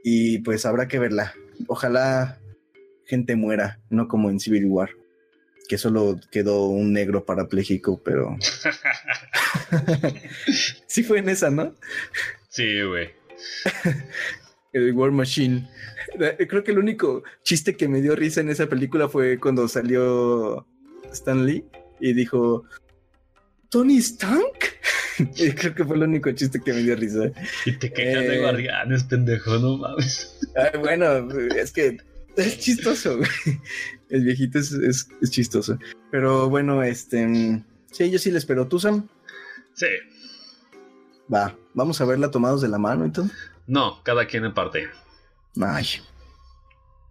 Y 0.03 0.39
pues 0.39 0.65
habrá 0.65 0.89
que 0.89 0.99
verla. 0.99 1.35
Ojalá 1.67 2.41
gente 3.05 3.37
muera, 3.37 3.79
no 3.91 4.09
como 4.09 4.31
en 4.31 4.41
Civil 4.41 4.67
War, 4.67 4.91
que 5.69 5.77
solo 5.77 6.19
quedó 6.31 6.69
un 6.69 6.93
negro 6.93 7.27
parapléjico, 7.27 8.03
pero... 8.03 8.37
sí 10.87 11.03
fue 11.03 11.19
en 11.19 11.29
esa, 11.29 11.51
¿no? 11.51 11.75
Sí, 12.49 12.83
güey. 12.83 13.11
el 14.73 14.93
War 14.95 15.11
Machine. 15.11 15.69
Creo 16.49 16.65
que 16.65 16.71
el 16.71 16.79
único 16.79 17.23
chiste 17.43 17.77
que 17.77 17.89
me 17.89 18.01
dio 18.01 18.17
risa 18.17 18.41
en 18.41 18.49
esa 18.49 18.69
película 18.69 19.09
fue 19.09 19.39
cuando 19.39 19.69
salió 19.69 20.67
Stan 21.13 21.45
Lee 21.45 21.65
y 22.03 22.13
dijo, 22.13 22.65
¿Tony 23.71 23.99
Stank? 24.03 24.65
creo 25.57 25.75
que 25.75 25.85
fue 25.85 25.97
el 25.97 26.03
único 26.03 26.31
chiste 26.33 26.61
que 26.61 26.73
me 26.73 26.81
dio 26.81 26.97
risa. 26.97 27.31
Y 27.65 27.73
te 27.73 27.93
quejas 27.93 28.25
de 28.25 28.37
eh, 28.37 28.41
guardianes, 28.41 29.05
pendejo, 29.05 29.59
no 29.59 29.79
mames. 29.79 30.39
bueno, 30.81 31.29
es 31.57 31.73
que 31.73 31.97
es 32.37 32.59
chistoso, 32.59 33.19
güey. 33.19 33.31
El 34.09 34.25
viejito 34.25 34.59
es, 34.59 35.09
chistoso. 35.31 35.79
Pero 36.11 36.51
bueno, 36.51 36.83
este. 36.83 37.63
Sí, 37.91 38.11
yo 38.11 38.19
sí 38.19 38.31
le 38.31 38.39
espero. 38.39 38.69
¿Tú, 38.69 38.79
Sam? 38.79 39.09
Sí. 39.75 39.87
Va, 41.33 41.57
vamos 41.73 42.01
a 42.01 42.05
verla 42.05 42.31
tomados 42.31 42.61
de 42.61 42.69
la 42.69 42.79
mano 42.79 43.07
y 43.07 43.11
todo. 43.11 43.29
No, 43.67 44.03
cada 44.03 44.27
quien 44.27 44.45
en 44.45 44.55
parte. 44.55 44.89
Ay. 45.61 45.87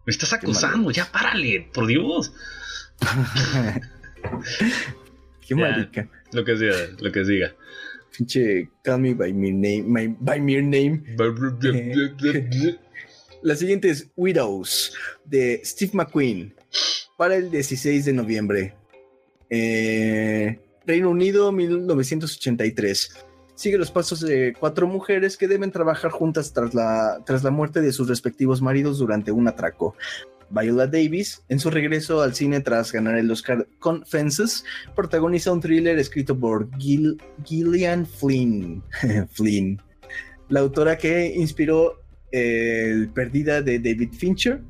Me 0.06 0.12
estás 0.12 0.34
acusando, 0.34 0.92
ya 0.92 1.12
párale, 1.12 1.70
por 1.74 1.88
Dios. 1.88 2.34
Qué 5.48 5.56
marica. 5.56 6.10
Lo 6.32 6.46
que 6.46 6.56
diga, 6.56 6.76
lo 7.00 7.12
que 7.12 7.24
diga. 7.24 7.54
Pinche 8.16 8.70
call 8.84 9.00
me 9.00 9.14
by 9.14 9.34
my 9.34 9.52
name, 9.52 10.16
by 10.20 10.40
my 10.40 10.62
name. 10.62 11.04
La 13.42 13.56
siguiente 13.56 13.90
es 13.90 14.10
Widows 14.16 14.94
de 15.26 15.62
Steve 15.64 15.92
McQueen 15.94 16.54
para 17.18 17.36
el 17.36 17.50
16 17.50 18.06
de 18.06 18.14
noviembre. 18.14 18.76
Eh, 19.50 20.60
Reino 20.86 21.10
Unido, 21.10 21.52
1983. 21.52 23.26
Sigue 23.56 23.78
los 23.78 23.92
pasos 23.92 24.22
de 24.22 24.54
cuatro 24.60 24.88
mujeres 24.88 25.38
que 25.38 25.48
deben 25.48 25.72
trabajar 25.72 26.10
juntas 26.12 26.54
tras 26.54 26.74
la, 26.74 27.22
tras 27.26 27.44
la 27.44 27.52
muerte 27.52 27.82
de 27.82 27.92
sus 27.92 28.08
respectivos 28.08 28.62
maridos 28.62 28.98
durante 28.98 29.32
un 29.32 29.48
atraco. 29.48 29.96
Viola 30.52 30.88
Davis, 30.88 31.44
en 31.50 31.60
su 31.60 31.70
regreso 31.70 32.22
al 32.22 32.36
cine 32.36 32.60
tras 32.62 32.92
ganar 32.92 33.18
el 33.18 33.32
Oscar 33.32 33.68
con 33.80 34.06
Fences, 34.06 34.66
protagoniza 34.96 35.52
un 35.52 35.62
thriller 35.62 35.98
escrito 35.98 36.38
por 36.38 36.70
Gillian 36.78 38.06
Flynn. 38.06 38.84
Flynn, 39.32 39.82
la 40.50 40.60
autora 40.60 40.98
que 40.98 41.34
inspiró 41.36 42.02
el 42.32 43.10
Perdida 43.10 43.62
de 43.62 43.80
David 43.80 44.14
Fincher. 44.14 44.62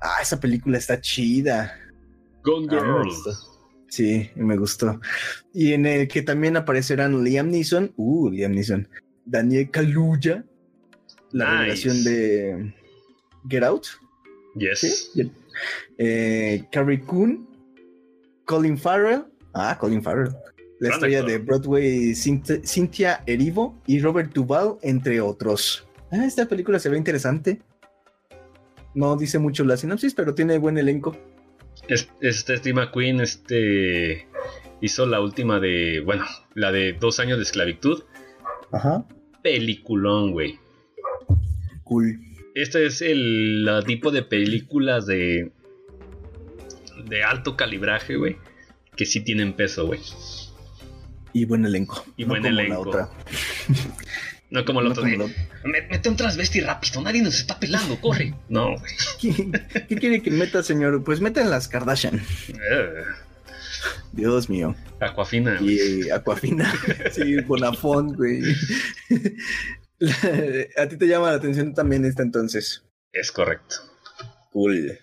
Ah, 0.00 0.18
esa 0.22 0.38
película 0.38 0.78
está 0.78 1.00
chida. 1.00 1.72
Gone 2.42 2.68
Girl. 2.68 3.10
Sí, 3.88 4.28
me 4.34 4.56
gustó. 4.56 5.00
Y 5.52 5.72
en 5.72 5.86
el 5.86 6.08
que 6.08 6.22
también 6.22 6.56
aparecerán 6.56 7.22
Liam 7.22 7.48
Neeson, 7.48 7.92
uh, 7.96 8.28
Liam 8.28 8.52
Neeson, 8.52 8.88
Daniel 9.24 9.70
Kaluuya, 9.70 10.44
la 11.30 11.60
relación 11.60 12.02
de 12.02 12.74
Get 13.48 13.62
Out. 13.62 13.86
Yes. 14.56 15.12
Eh, 15.98 16.64
Carrie 16.70 17.00
Coon, 17.00 17.48
Colin 18.44 18.78
Farrell, 18.78 19.24
ah, 19.52 19.76
Colin 19.78 20.02
Farrell, 20.02 20.34
la 20.80 20.90
historia 20.90 21.22
de 21.22 21.38
Broadway 21.38 22.14
Cynthia 22.14 23.22
Erivo 23.26 23.80
y 23.86 24.00
Robert 24.00 24.32
Duvall, 24.32 24.76
entre 24.82 25.20
otros. 25.20 25.86
Ah, 26.10 26.24
esta 26.24 26.46
película 26.46 26.78
se 26.78 26.88
ve 26.88 26.98
interesante. 26.98 27.60
No 28.94 29.16
dice 29.16 29.38
mucho 29.38 29.64
la 29.64 29.76
sinopsis, 29.76 30.14
pero 30.14 30.34
tiene 30.34 30.58
buen 30.58 30.78
elenco. 30.78 31.16
Este 31.88 32.32
Steve 32.32 32.74
McQueen 32.74 33.20
este, 33.20 34.26
hizo 34.80 35.06
la 35.06 35.20
última 35.20 35.58
de, 35.58 36.00
bueno, 36.04 36.24
la 36.54 36.70
de 36.70 36.92
dos 36.92 37.18
años 37.18 37.38
de 37.38 37.44
esclavitud. 37.44 38.04
Ajá. 38.72 39.06
Peliculón, 39.42 40.32
güey. 40.32 40.58
Cool. 41.82 42.18
Este 42.54 42.86
es 42.86 43.02
el 43.02 43.68
tipo 43.86 44.10
de 44.10 44.22
películas 44.22 45.06
de 45.06 45.52
de 47.08 47.22
alto 47.22 47.56
calibraje, 47.56 48.16
güey, 48.16 48.36
que 48.96 49.06
sí 49.06 49.20
tienen 49.20 49.52
peso, 49.52 49.86
güey. 49.86 50.00
Y 51.32 51.44
buen 51.44 51.64
elenco. 51.64 52.04
Y 52.16 52.24
buen 52.24 52.46
elenco. 52.46 53.10
No 54.50 54.64
como 54.64 54.80
el 54.80 54.86
otro 54.86 55.02
día. 55.02 55.18
Mete 55.64 56.08
un 56.08 56.16
transvesti 56.16 56.60
rápido, 56.60 57.02
nadie 57.02 57.22
nos 57.22 57.34
está 57.34 57.58
pelando, 57.58 58.00
corre. 58.00 58.34
No, 58.48 58.76
güey. 58.78 58.92
¿Qué, 59.88 59.96
quiere 59.96 60.22
que 60.22 60.30
meta, 60.30 60.62
señor? 60.62 61.02
Pues 61.02 61.20
en 61.20 61.50
las 61.50 61.66
Kardashian. 61.66 62.22
Eh. 62.48 63.04
Dios 64.12 64.48
mío. 64.48 64.76
Aquafina. 65.00 65.58
Y 65.60 66.08
Aquafina. 66.08 66.72
sí, 67.10 67.40
Bonafont, 67.40 68.14
güey. 68.16 68.42
A 70.76 70.88
ti 70.88 70.96
te 70.96 71.06
llama 71.06 71.30
la 71.30 71.36
atención 71.36 71.74
también 71.74 72.04
esta 72.04 72.22
entonces. 72.22 72.84
Es 73.12 73.30
correcto. 73.30 73.76
Cool. 74.52 74.98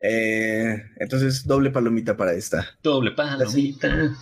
Eh, 0.00 0.82
entonces, 0.98 1.46
doble 1.46 1.70
palomita 1.70 2.16
para 2.16 2.34
esta. 2.34 2.78
Doble 2.82 3.12
palomita. 3.12 4.14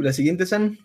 La 0.00 0.12
siguiente, 0.12 0.46
San. 0.46 0.78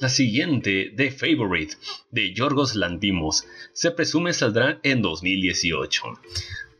La 0.00 0.08
siguiente, 0.08 0.92
The 0.96 1.10
Favorite, 1.10 1.74
de 2.10 2.34
Yorgos 2.34 2.74
Lantimos, 2.74 3.46
se 3.72 3.90
presume 3.90 4.32
saldrá 4.32 4.78
en 4.82 5.00
2018. 5.02 6.02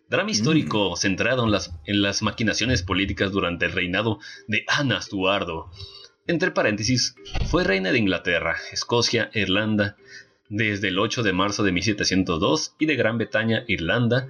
Drama 0.08 0.30
histórico 0.30 0.92
mm. 0.92 0.96
centrado 0.96 1.44
en 1.44 1.50
las, 1.50 1.72
en 1.84 2.02
las 2.02 2.22
maquinaciones 2.22 2.82
políticas 2.82 3.32
durante 3.32 3.66
el 3.66 3.72
reinado 3.72 4.18
de 4.48 4.64
Ana 4.68 5.00
Stuardo. 5.00 5.70
Entre 6.26 6.50
paréntesis, 6.50 7.14
fue 7.46 7.64
reina 7.64 7.90
de 7.90 7.98
Inglaterra, 7.98 8.56
Escocia, 8.72 9.30
Irlanda, 9.32 9.96
desde 10.48 10.89
el 10.89 10.98
8 10.98 11.23
de 11.23 11.32
marzo 11.32 11.62
de 11.62 11.73
1702 11.73 12.74
y 12.78 12.86
de 12.86 12.97
Gran 12.97 13.18
Bretaña, 13.18 13.64
Irlanda, 13.66 14.28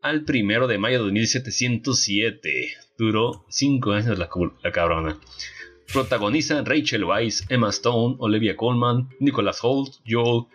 al 0.00 0.24
1 0.28 0.66
de 0.66 0.78
mayo 0.78 1.04
de 1.04 1.12
1707. 1.12 2.76
Duró 2.98 3.44
5 3.48 3.92
años 3.92 4.18
la, 4.18 4.28
cabrona. 4.72 5.18
Protagoniza 5.92 6.62
Rachel 6.62 7.04
Weisz, 7.04 7.44
Emma 7.48 7.70
Stone, 7.70 8.16
Olivia 8.18 8.56
Colman, 8.56 9.08
Nicholas 9.20 9.60
Holt, 9.62 9.94
Joel 10.08 10.46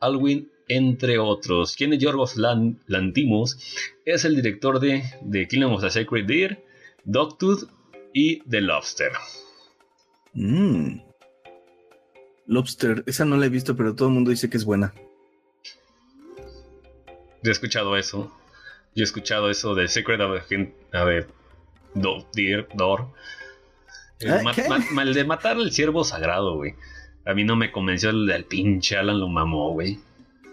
Alwyn, 0.00 0.48
entre 0.68 1.18
otros. 1.18 1.76
Quien 1.76 1.92
es 1.92 1.98
Yorgos 1.98 2.36
Lantimos 2.36 3.58
es 4.04 4.24
el 4.24 4.36
director 4.36 4.80
de 4.80 5.02
The 5.30 5.48
Kingdom 5.48 5.74
of 5.74 5.82
the 5.82 5.90
Sacred 5.90 6.26
Deer, 6.26 6.64
Dogtooth 7.04 7.68
y 8.12 8.40
The 8.48 8.60
Lobster. 8.60 9.12
Mmm. 10.34 11.09
Lobster, 12.50 13.04
esa 13.06 13.24
no 13.24 13.36
la 13.36 13.46
he 13.46 13.48
visto, 13.48 13.76
pero 13.76 13.94
todo 13.94 14.08
el 14.08 14.14
mundo 14.14 14.32
dice 14.32 14.50
que 14.50 14.56
es 14.56 14.64
buena. 14.64 14.92
Yo 17.44 17.48
he 17.48 17.52
escuchado 17.52 17.96
eso. 17.96 18.36
Yo 18.96 19.02
he 19.02 19.04
escuchado 19.04 19.50
eso 19.50 19.76
de 19.76 19.86
Secret 19.86 20.20
of 20.20 20.42
the, 20.48 21.26
Deer, 22.34 22.66
Door. 22.74 23.06
El, 24.18 25.14
de 25.14 25.24
matar 25.24 25.58
al 25.58 25.70
ciervo 25.70 26.02
sagrado, 26.02 26.56
güey. 26.56 26.74
A 27.24 27.34
mí 27.34 27.44
no 27.44 27.54
me 27.54 27.70
convenció 27.70 28.10
el 28.10 28.26
del 28.26 28.44
pinche 28.44 28.96
Alan 28.96 29.20
lo 29.20 29.28
mamó, 29.28 29.72
güey. 29.72 30.00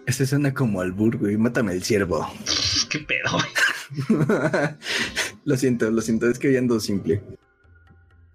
Ese 0.06 0.28
suena 0.28 0.54
como 0.54 0.82
albur, 0.82 1.18
güey. 1.18 1.36
Mátame 1.36 1.74
el 1.74 1.84
ciervo. 1.84 2.32
¿Qué 2.92 3.00
pedo, 3.00 3.32
güey? 3.32 4.20
lo 5.46 5.58
siento, 5.58 5.90
lo 5.90 6.02
siento. 6.02 6.30
Es 6.30 6.38
que 6.38 6.50
hoy 6.50 6.58
ando 6.58 6.80
simple. 6.80 7.24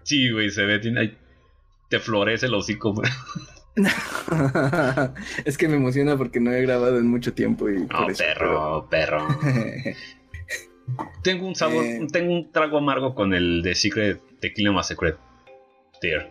Sí, 0.03 0.33
güey, 0.33 0.51
se 0.51 0.65
ve. 0.65 0.81
Tiene, 0.81 1.17
te 1.89 2.01
florece 2.01 2.47
el 2.47 2.55
hocico, 2.55 2.93
güey. 2.93 3.09
es 5.44 5.57
que 5.57 5.69
me 5.69 5.77
emociona 5.77 6.16
porque 6.16 6.40
no 6.40 6.53
he 6.53 6.61
grabado 6.62 6.99
en 6.99 7.07
mucho 7.07 7.32
tiempo 7.32 7.70
y. 7.70 7.86
Oh, 7.94 8.07
perro, 8.16 8.89
perro. 8.90 9.27
tengo 11.23 11.47
un 11.47 11.55
sabor, 11.55 11.85
eh. 11.85 12.07
tengo 12.12 12.35
un 12.35 12.53
trago 12.53 12.78
amargo 12.78 13.15
con 13.15 13.32
el 13.32 13.62
de 13.62 13.74
Secret 13.74 14.20
Tequila 14.40 14.73
más 14.73 14.89
Secret 14.89 15.16
Tier. 16.01 16.31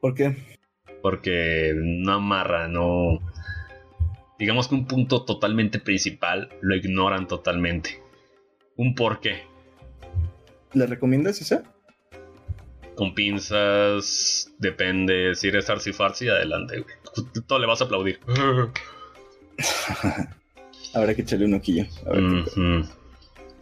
¿Por 0.00 0.14
qué? 0.14 0.36
Porque 1.02 1.72
no 1.76 2.14
amarra, 2.14 2.68
no. 2.68 3.18
Digamos 4.38 4.68
que 4.68 4.74
un 4.74 4.86
punto 4.86 5.24
totalmente 5.24 5.78
principal 5.78 6.48
lo 6.62 6.74
ignoran 6.74 7.28
totalmente. 7.28 8.00
Un 8.76 8.94
por 8.94 9.20
qué. 9.20 9.42
¿Le 10.72 10.86
recomiendas 10.86 11.40
esa? 11.40 11.62
Con 12.94 13.14
pinzas, 13.14 14.50
depende. 14.58 15.34
Si 15.34 15.48
eres 15.48 15.68
artsy 15.70 15.92
farsi, 15.92 16.28
adelante. 16.28 16.84
Todo 17.46 17.58
le 17.58 17.66
vas 17.66 17.80
a 17.80 17.84
aplaudir. 17.84 18.20
Habrá 20.94 21.14
que 21.14 21.22
echarle 21.22 21.46
un 21.46 21.54
oquillo. 21.54 21.86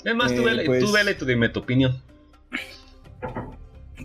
Es 0.04 0.14
más, 0.14 0.34
tú, 0.34 0.42
vele, 0.42 0.64
tú 0.64 0.70
pues 0.70 1.18
tú 1.18 1.26
dime 1.26 1.48
tu 1.48 1.60
opinión. 1.60 2.02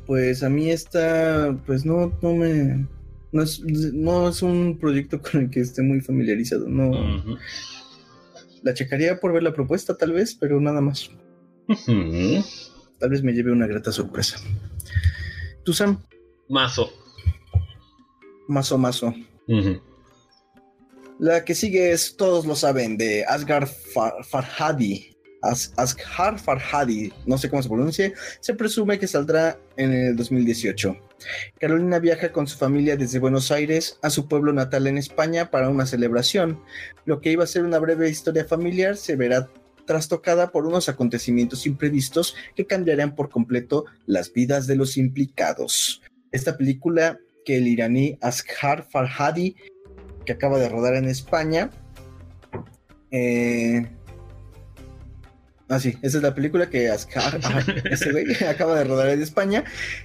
Pues 0.05 0.43
a 0.43 0.49
mí 0.49 0.69
esta, 0.69 1.57
pues 1.65 1.85
no, 1.85 2.17
no 2.21 2.33
me, 2.33 2.85
no 3.31 3.41
es, 3.41 3.61
no 3.61 4.29
es 4.29 4.41
un 4.41 4.77
proyecto 4.77 5.21
con 5.21 5.41
el 5.41 5.49
que 5.49 5.61
esté 5.61 5.81
muy 5.81 6.01
familiarizado, 6.01 6.67
no. 6.67 6.91
La 8.61 8.73
checaría 8.73 9.19
por 9.19 9.33
ver 9.33 9.43
la 9.43 9.53
propuesta 9.53 9.97
tal 9.97 10.11
vez, 10.11 10.35
pero 10.35 10.59
nada 10.59 10.81
más. 10.81 11.09
Tal 12.99 13.09
vez 13.09 13.23
me 13.23 13.33
lleve 13.33 13.51
una 13.51 13.67
grata 13.67 13.91
sorpresa. 13.91 14.37
¿Tú, 15.65 15.73
Sam? 15.73 15.99
Mazo. 16.47 16.93
Mazo, 18.47 18.77
mazo. 18.77 19.13
La 21.17 21.43
que 21.43 21.55
sigue 21.55 21.91
es, 21.91 22.15
todos 22.15 22.45
lo 22.45 22.55
saben, 22.55 22.97
de 22.97 23.25
Asgard 23.25 23.67
Farhadi. 24.29 25.11
Asghar 25.41 26.39
Farhadi, 26.39 27.11
no 27.25 27.37
sé 27.37 27.49
cómo 27.49 27.61
se 27.61 27.69
pronuncia, 27.69 28.13
se 28.39 28.53
presume 28.53 28.97
que 28.97 29.07
saldrá 29.07 29.59
en 29.77 29.91
el 29.91 30.15
2018. 30.15 30.95
Carolina 31.59 31.99
viaja 31.99 32.31
con 32.31 32.47
su 32.47 32.57
familia 32.57 32.97
desde 32.97 33.19
Buenos 33.19 33.51
Aires 33.51 33.99
a 34.01 34.09
su 34.09 34.27
pueblo 34.27 34.53
natal 34.53 34.87
en 34.87 34.97
España 34.97 35.49
para 35.51 35.69
una 35.69 35.85
celebración. 35.85 36.61
Lo 37.05 37.21
que 37.21 37.31
iba 37.31 37.43
a 37.43 37.47
ser 37.47 37.63
una 37.63 37.79
breve 37.79 38.09
historia 38.09 38.45
familiar 38.45 38.97
se 38.97 39.15
verá 39.15 39.47
trastocada 39.85 40.51
por 40.51 40.65
unos 40.65 40.89
acontecimientos 40.89 41.65
imprevistos 41.65 42.35
que 42.55 42.65
cambiarán 42.65 43.15
por 43.15 43.29
completo 43.29 43.85
las 44.05 44.31
vidas 44.33 44.67
de 44.67 44.75
los 44.75 44.97
implicados. 44.97 46.01
Esta 46.31 46.57
película 46.57 47.19
que 47.45 47.57
el 47.57 47.67
iraní 47.67 48.17
Asghar 48.21 48.87
Farhadi, 48.89 49.55
que 50.25 50.33
acaba 50.33 50.57
de 50.57 50.69
rodar 50.69 50.95
en 50.95 51.05
España, 51.05 51.69
eh, 53.11 53.87
Ah, 55.67 55.79
sí, 55.79 55.97
esa 56.03 56.17
es 56.17 56.23
la 56.23 56.35
película 56.35 56.69
que 56.69 56.89
Ascar, 56.89 57.39
ese 57.89 58.11
güey 58.11 58.25
acaba 58.47 58.77
de 58.77 58.83
rodar 58.83 59.09
en 59.09 59.21
España. 59.21 59.63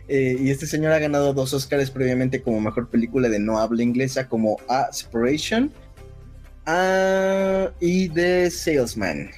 Eh, 0.08 0.36
y 0.40 0.50
este 0.50 0.66
señor 0.66 0.92
ha 0.92 0.98
ganado 0.98 1.34
dos 1.34 1.52
Oscars 1.52 1.90
previamente 1.90 2.40
como 2.40 2.60
mejor 2.60 2.88
película 2.88 3.28
de 3.28 3.38
no 3.38 3.58
habla 3.58 3.82
inglesa, 3.82 4.28
como 4.28 4.58
A 4.68 4.90
Separation 4.92 5.72
y 7.80 8.08
The 8.08 8.50
Salesman. 8.50 9.30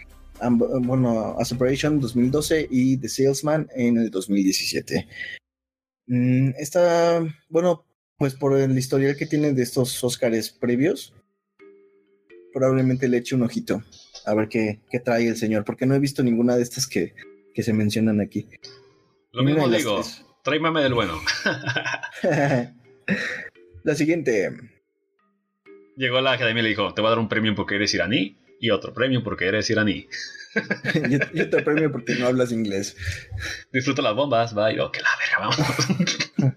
Bueno, 0.51 1.37
A 1.39 1.45
Separation 1.45 2.01
2012 2.01 2.69
y 2.71 2.97
The 2.97 3.09
Salesman 3.09 3.69
en 3.75 3.99
el 3.99 4.11
2017. 4.11 5.09
Mm, 6.07 6.51
está, 6.59 7.25
bueno, 7.49 7.85
pues 8.19 8.35
por 8.35 8.59
el 8.59 8.77
historial 8.77 9.17
que 9.17 9.27
tienen 9.27 9.55
de 9.55 9.63
estos 9.63 10.03
Oscars 10.03 10.51
previos, 10.51 11.15
probablemente 12.53 13.09
le 13.09 13.19
eche 13.19 13.35
un 13.35 13.43
ojito 13.43 13.83
a 14.27 14.35
ver 14.35 14.49
qué, 14.49 14.81
trae 15.05 15.27
el 15.27 15.37
señor, 15.37 15.65
porque 15.65 15.87
no 15.87 15.95
he 15.95 15.99
visto 15.99 16.23
ninguna 16.23 16.57
de 16.57 16.63
estas 16.63 16.87
que, 16.87 17.15
se 17.55 17.73
mencionan 17.73 18.21
aquí. 18.21 18.49
Lo 19.33 19.43
mismo 19.43 19.69
digo, 19.69 20.03
trae 20.43 20.61
mame 20.61 20.83
del 20.83 20.95
bueno. 20.95 21.21
la 23.83 23.95
siguiente. 23.95 24.51
Llegó 25.97 26.19
a 26.19 26.23
la 26.23 26.33
academia 26.33 26.61
y 26.61 26.65
le 26.65 26.69
dijo, 26.71 26.95
te 26.95 27.03
voy 27.03 27.09
a 27.09 27.11
dar 27.11 27.19
un 27.19 27.29
premio 27.29 27.55
porque 27.55 27.77
eres 27.77 27.93
iraní 27.95 28.39
y 28.63 28.71
otro 28.71 28.95
premio 28.95 29.25
porque 29.25 29.47
eres 29.47 29.69
iraní. 29.71 30.07
y, 31.35 31.41
otro 31.41 31.65
premio 31.65 31.91
porque 31.91 32.15
no 32.15 32.29
hablas 32.29 32.53
inglés. 32.53 32.97
Disfruta 33.73 34.03
las 34.03 34.15
bombas, 34.15 34.57
va. 34.57 34.73
Yo, 34.73 34.93
que 34.93 35.01
la 35.01 35.09
verga, 35.19 35.49
vamos. 35.49 36.55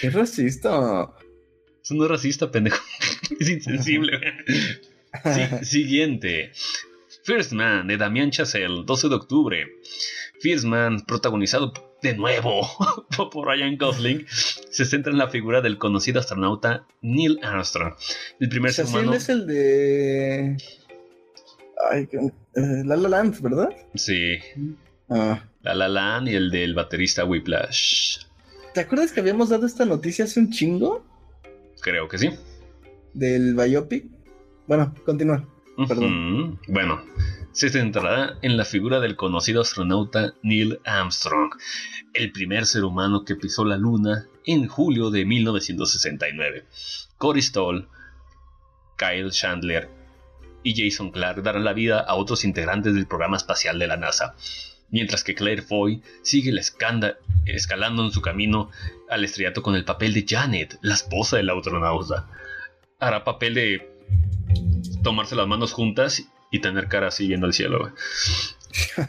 Qué 0.00 0.08
racista. 0.08 1.10
Eso 1.82 1.94
no 1.94 2.04
es 2.04 2.10
racista, 2.10 2.50
pendejo. 2.50 2.82
es 3.40 3.50
insensible. 3.50 4.20
siguiente. 5.62 6.52
First 7.24 7.52
Man 7.52 7.86
de 7.86 7.98
Damián 7.98 8.30
Chazelle, 8.30 8.82
12 8.86 9.10
de 9.10 9.14
octubre. 9.14 9.66
First 10.40 10.64
Man, 10.64 11.04
protagonizado 11.06 11.74
de 12.02 12.14
nuevo 12.14 12.62
por 13.32 13.46
Ryan 13.46 13.76
Gosling, 13.76 14.26
se 14.28 14.84
centra 14.84 15.12
en 15.12 15.18
la 15.18 15.28
figura 15.28 15.60
del 15.60 15.78
conocido 15.78 16.20
astronauta 16.20 16.84
Neil 17.02 17.38
Armstrong. 17.42 17.94
El 18.38 18.48
primer 18.48 18.72
ser 18.72 18.86
humano. 18.86 19.14
es 19.14 19.28
el 19.28 19.46
de. 19.46 20.56
Ay, 21.90 22.08
eh, 22.12 22.82
La 22.84 22.96
La 22.96 23.08
Land, 23.08 23.40
¿verdad? 23.40 23.70
Sí. 23.94 24.38
Ah. 25.08 25.42
La 25.62 25.74
La 25.74 25.88
Land 25.88 26.28
y 26.28 26.34
el 26.34 26.50
del 26.50 26.74
baterista 26.74 27.24
Whiplash. 27.24 28.18
¿Te 28.74 28.80
acuerdas 28.80 29.12
que 29.12 29.20
habíamos 29.20 29.48
dado 29.48 29.66
esta 29.66 29.84
noticia 29.84 30.24
hace 30.24 30.40
un 30.40 30.50
chingo? 30.50 31.04
Creo 31.80 32.08
que 32.08 32.18
sí. 32.18 32.30
Del 33.14 33.54
biopic. 33.54 34.04
Bueno, 34.66 34.94
continúa. 35.04 35.44
Perdón. 35.88 36.60
Bueno, 36.68 37.02
se 37.60 37.68
centrará 37.68 38.38
en 38.40 38.56
la 38.56 38.64
figura 38.64 39.00
del 39.00 39.16
conocido 39.16 39.60
astronauta 39.60 40.32
Neil 40.42 40.80
Armstrong, 40.86 41.50
el 42.14 42.32
primer 42.32 42.64
ser 42.64 42.84
humano 42.84 43.26
que 43.26 43.36
pisó 43.36 43.66
la 43.66 43.76
Luna 43.76 44.28
en 44.46 44.66
julio 44.66 45.10
de 45.10 45.26
1969. 45.26 46.64
Cory 47.18 47.42
Stoll, 47.42 47.86
Kyle 48.96 49.30
Chandler 49.30 49.90
y 50.62 50.72
Jason 50.74 51.10
Clark 51.10 51.42
darán 51.42 51.64
la 51.64 51.74
vida 51.74 52.00
a 52.00 52.14
otros 52.14 52.46
integrantes 52.46 52.94
del 52.94 53.06
programa 53.06 53.36
espacial 53.36 53.78
de 53.78 53.88
la 53.88 53.98
NASA, 53.98 54.34
mientras 54.88 55.22
que 55.22 55.34
Claire 55.34 55.60
Foy 55.60 56.02
sigue 56.22 56.58
escalando 56.58 58.02
en 58.02 58.10
su 58.10 58.22
camino 58.22 58.70
al 59.10 59.22
estrellato 59.22 59.62
con 59.62 59.74
el 59.74 59.84
papel 59.84 60.14
de 60.14 60.24
Janet, 60.26 60.78
la 60.80 60.94
esposa 60.94 61.36
del 61.36 61.50
astronauta. 61.50 62.26
hará 63.00 63.22
papel 63.22 63.52
de 63.52 63.86
tomarse 65.02 65.36
las 65.36 65.46
manos 65.46 65.74
juntas 65.74 66.26
y 66.50 66.60
tener 66.60 66.88
cara 66.88 67.08
así 67.08 67.26
yendo 67.28 67.46
al 67.46 67.52
cielo. 67.52 67.78
güey. 67.80 67.92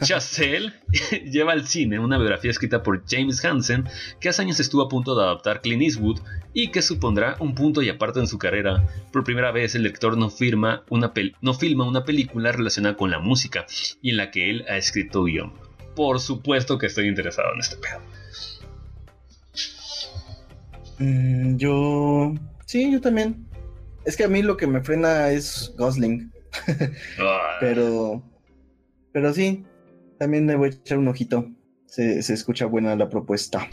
Chazelle 0.02 0.72
lleva 1.30 1.52
al 1.52 1.66
cine 1.68 1.98
una 2.00 2.18
biografía 2.18 2.50
escrita 2.50 2.82
por 2.82 3.04
James 3.08 3.44
Hansen 3.44 3.84
que 4.20 4.28
hace 4.28 4.42
años 4.42 4.58
estuvo 4.58 4.82
a 4.82 4.88
punto 4.88 5.14
de 5.14 5.22
adaptar 5.22 5.60
Clint 5.60 5.82
Eastwood 5.82 6.18
y 6.52 6.70
que 6.72 6.82
supondrá 6.82 7.36
un 7.38 7.54
punto 7.54 7.80
y 7.80 7.88
aparte 7.88 8.18
en 8.20 8.26
su 8.26 8.38
carrera. 8.38 8.86
Por 9.12 9.22
primera 9.24 9.52
vez 9.52 9.74
el 9.74 9.84
lector 9.84 10.18
no, 10.18 10.30
firma 10.30 10.82
una 10.90 11.14
pel- 11.14 11.34
no 11.40 11.54
filma 11.54 11.86
una 11.86 12.04
película 12.04 12.50
relacionada 12.52 12.96
con 12.96 13.10
la 13.10 13.20
música 13.20 13.64
y 14.02 14.10
en 14.10 14.16
la 14.16 14.30
que 14.30 14.50
él 14.50 14.64
ha 14.68 14.76
escrito 14.76 15.24
guion. 15.24 15.52
Por 15.94 16.20
supuesto 16.20 16.78
que 16.78 16.86
estoy 16.86 17.06
interesado 17.08 17.52
en 17.54 17.60
este 17.60 17.76
pedo. 17.76 18.00
Mm, 20.98 21.56
yo. 21.56 22.34
Sí, 22.66 22.90
yo 22.92 23.00
también. 23.00 23.46
Es 24.04 24.16
que 24.16 24.24
a 24.24 24.28
mí 24.28 24.42
lo 24.42 24.56
que 24.56 24.66
me 24.66 24.82
frena 24.82 25.30
es 25.30 25.72
Gosling. 25.76 26.32
Pero. 27.60 28.22
Pero 29.12 29.32
sí. 29.32 29.64
También 30.18 30.46
me 30.46 30.56
voy 30.56 30.68
a 30.68 30.72
echar 30.72 30.98
un 30.98 31.08
ojito. 31.08 31.50
Se, 31.86 32.22
se 32.22 32.34
escucha 32.34 32.66
buena 32.66 32.96
la 32.96 33.08
propuesta. 33.08 33.68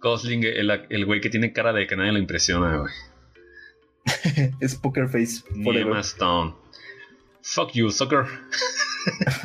Gosling, 0.00 0.44
el, 0.44 1.06
güey 1.06 1.20
que 1.20 1.30
tiene 1.30 1.52
cara 1.52 1.72
de 1.72 1.86
que 1.86 1.96
nadie 1.96 2.12
lo 2.12 2.18
impresiona, 2.18 2.76
güey. 2.76 2.92
es 4.60 4.74
Poker 4.76 5.08
Face. 5.08 5.42
Forever. 5.64 5.98
Stone. 5.98 6.54
Fuck 7.42 7.72
you, 7.72 7.90
sucker. 7.90 8.26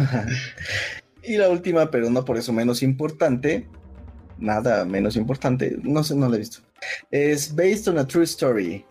y 1.24 1.38
la 1.38 1.50
última, 1.50 1.90
pero 1.90 2.10
no 2.10 2.26
por 2.26 2.38
eso 2.38 2.52
menos 2.52 2.84
importante. 2.84 3.68
Nada 4.38 4.86
menos 4.86 5.16
importante. 5.16 5.78
No 5.84 6.04
sé, 6.04 6.16
no 6.16 6.28
la 6.28 6.36
he 6.36 6.40
visto. 6.40 6.60
Es 7.12 7.56
Based 7.56 7.88
on 7.88 7.98
a 8.00 8.08
True 8.08 8.24
Story. 8.24 8.86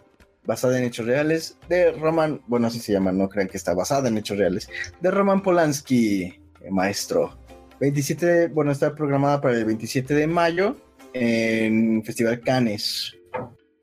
Basada 0.50 0.78
en 0.78 0.82
hechos 0.84 1.06
reales. 1.06 1.56
De 1.68 1.92
Roman. 1.92 2.40
Bueno, 2.48 2.66
así 2.66 2.80
se 2.80 2.92
llama. 2.92 3.12
No 3.12 3.28
crean 3.28 3.46
que 3.46 3.56
está 3.56 3.72
basada 3.72 4.08
en 4.08 4.18
hechos 4.18 4.36
reales. 4.36 4.68
De 5.00 5.08
Roman 5.12 5.44
Polanski. 5.44 6.24
eh, 6.24 6.70
Maestro. 6.72 7.38
27. 7.78 8.26
de- 8.26 8.48
bueno, 8.48 8.72
está 8.72 8.92
programada 8.96 9.40
para 9.40 9.56
el 9.56 9.64
27 9.64 10.12
de 10.12 10.26
mayo. 10.26 10.74
En 11.12 12.02
Festival 12.02 12.40
Cannes. 12.40 13.14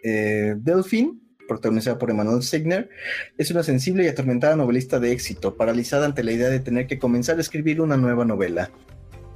Eh, 0.04 0.56
Delphine 0.58 1.14
protagonizada 1.48 1.98
por 1.98 2.10
Emmanuel 2.12 2.44
Signer, 2.44 2.90
es 3.38 3.50
una 3.52 3.64
sensible 3.64 4.04
y 4.04 4.08
atormentada 4.10 4.58
novelista 4.58 5.00
de 5.00 5.14
éxito, 5.14 5.56
paralizada 5.56 6.06
ante 6.06 6.22
la 6.22 6.34
idea 6.34 6.50
de 6.50 6.60
tener 6.60 6.88
que 6.88 7.00
comenzar 7.00 7.38
a 7.38 7.40
escribir 7.42 7.80
una 7.80 7.96
nueva 7.96 8.26
novela. 8.26 8.70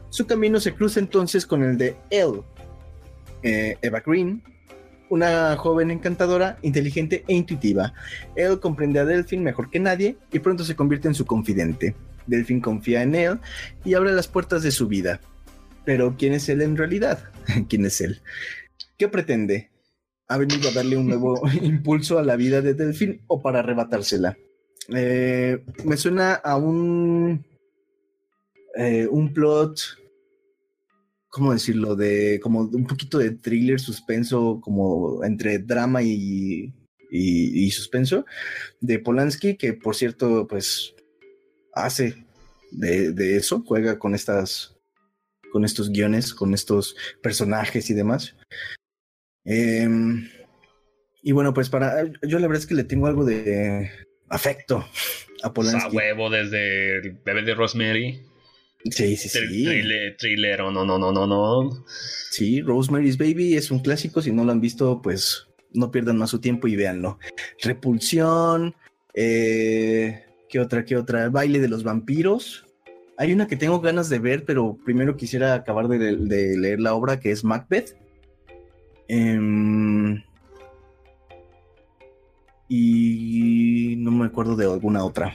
Su 0.09 0.27
camino 0.27 0.59
se 0.59 0.73
cruza 0.73 0.99
entonces 0.99 1.45
con 1.45 1.63
el 1.63 1.77
de 1.77 1.95
Elle, 2.09 2.41
eh, 3.43 3.77
Eva 3.81 4.01
Green, 4.05 4.43
una 5.11 5.57
joven 5.57 5.91
encantadora, 5.91 6.57
inteligente 6.61 7.25
e 7.27 7.33
intuitiva. 7.33 7.93
Elle 8.33 8.59
comprende 8.59 8.97
a 8.97 9.05
Delphine 9.05 9.43
mejor 9.43 9.69
que 9.69 9.79
nadie 9.79 10.15
y 10.31 10.39
pronto 10.39 10.63
se 10.63 10.75
convierte 10.75 11.09
en 11.09 11.13
su 11.13 11.25
confidente. 11.25 11.95
Delphine 12.27 12.61
confía 12.61 13.03
en 13.03 13.13
él 13.15 13.39
y 13.83 13.93
abre 13.93 14.13
las 14.13 14.29
puertas 14.29 14.63
de 14.63 14.71
su 14.71 14.87
vida. 14.87 15.19
Pero 15.83 16.15
¿quién 16.17 16.31
es 16.31 16.47
él 16.47 16.61
en 16.61 16.77
realidad? 16.77 17.25
¿Quién 17.69 17.85
es 17.85 17.99
él? 17.99 18.21
¿Qué 18.97 19.09
pretende? 19.09 19.69
¿Ha 20.29 20.37
venido 20.37 20.69
a 20.69 20.73
darle 20.73 20.95
un 20.95 21.07
nuevo 21.07 21.41
impulso 21.61 22.17
a 22.17 22.23
la 22.23 22.37
vida 22.37 22.61
de 22.61 22.73
Delphine 22.73 23.19
o 23.27 23.41
para 23.41 23.59
arrebatársela? 23.59 24.37
Eh, 24.87 25.61
me 25.83 25.97
suena 25.97 26.35
a 26.35 26.55
un 26.55 27.45
eh, 28.75 29.07
un 29.11 29.33
plot 29.33 30.00
¿cómo 31.31 31.53
decirlo? 31.53 31.95
de 31.95 32.39
como 32.43 32.61
un 32.61 32.85
poquito 32.85 33.17
de 33.17 33.31
thriller 33.31 33.79
suspenso 33.79 34.59
como 34.61 35.23
entre 35.23 35.57
drama 35.57 36.03
y, 36.03 36.71
y, 37.09 37.65
y 37.65 37.71
suspenso 37.71 38.25
de 38.79 38.99
Polanski 38.99 39.57
que 39.57 39.73
por 39.73 39.95
cierto 39.95 40.45
pues 40.47 40.93
hace 41.73 42.15
de, 42.71 43.11
de 43.11 43.37
eso 43.37 43.63
juega 43.65 43.97
con 43.97 44.13
estas 44.13 44.77
con 45.51 45.65
estos 45.65 45.89
guiones 45.89 46.33
con 46.33 46.53
estos 46.53 46.95
personajes 47.23 47.89
y 47.89 47.95
demás 47.95 48.35
Em, 49.43 50.29
y 51.23 51.31
bueno, 51.31 51.53
pues 51.53 51.69
para. 51.69 52.03
Yo 52.23 52.39
la 52.39 52.47
verdad 52.47 52.61
es 52.61 52.67
que 52.67 52.75
le 52.75 52.83
tengo 52.83 53.07
algo 53.07 53.25
de 53.25 53.89
afecto 54.29 54.77
a 54.77 54.81
Pues 54.87 55.43
a 55.43 55.53
Polanski. 55.53 55.95
huevo 55.95 56.29
desde 56.29 56.97
el 56.97 57.11
bebé 57.25 57.43
de 57.43 57.55
Rosemary. 57.55 58.21
Sí, 58.89 59.15
sí, 59.15 59.29
sí. 59.29 59.37
thriller- 59.65 60.15
thrillero, 60.17 60.71
no, 60.71 60.83
no, 60.85 60.97
no, 60.97 61.11
no, 61.11 61.27
no. 61.27 61.85
Sí, 62.31 62.61
Rosemary's 62.61 63.17
Baby 63.17 63.55
es 63.55 63.69
un 63.71 63.79
clásico. 63.79 64.21
Si 64.21 64.31
no 64.31 64.43
lo 64.43 64.51
han 64.51 64.61
visto, 64.61 65.01
pues 65.01 65.47
no 65.73 65.91
pierdan 65.91 66.17
más 66.17 66.29
su 66.31 66.39
tiempo 66.39 66.67
y 66.67 66.75
véanlo. 66.75 67.19
Repulsión. 67.61 68.73
Eh, 69.13 70.23
¿Qué 70.49 70.59
otra? 70.59 70.83
¿Qué 70.85 70.97
otra? 70.97 71.29
Baile 71.29 71.59
de 71.59 71.67
los 71.67 71.83
vampiros. 71.83 72.65
Hay 73.17 73.33
una 73.33 73.45
que 73.47 73.55
tengo 73.55 73.79
ganas 73.81 74.09
de 74.09 74.17
ver, 74.19 74.45
pero 74.45 74.77
primero 74.83 75.15
quisiera 75.15 75.53
acabar 75.53 75.87
de, 75.87 76.15
de 76.17 76.57
leer 76.57 76.79
la 76.79 76.95
obra 76.95 77.19
que 77.19 77.31
es 77.31 77.43
Macbeth. 77.43 77.95
Em, 79.07 80.23
y 82.67 83.95
no 83.97 84.11
me 84.11 84.25
acuerdo 84.25 84.55
de 84.55 84.65
alguna 84.65 85.03
otra. 85.03 85.33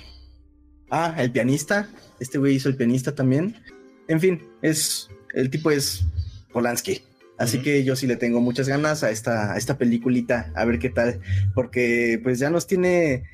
Ah, 0.90 1.14
el 1.18 1.30
pianista. 1.30 1.88
Este 2.20 2.38
güey 2.38 2.54
hizo 2.54 2.68
el 2.68 2.76
pianista 2.76 3.14
también. 3.14 3.56
En 4.08 4.20
fin, 4.20 4.42
es. 4.62 5.08
El 5.34 5.50
tipo 5.50 5.70
es 5.70 6.06
Polanski. 6.52 7.02
Así 7.38 7.60
que 7.60 7.84
yo 7.84 7.96
sí 7.96 8.06
le 8.06 8.16
tengo 8.16 8.40
muchas 8.40 8.66
ganas 8.66 9.02
a 9.02 9.10
esta, 9.10 9.52
a 9.52 9.58
esta 9.58 9.76
peliculita, 9.76 10.50
a 10.54 10.64
ver 10.64 10.78
qué 10.78 10.88
tal. 10.88 11.20
Porque 11.54 12.20
pues 12.22 12.38
ya 12.38 12.50
nos 12.50 12.66
tiene. 12.66 13.24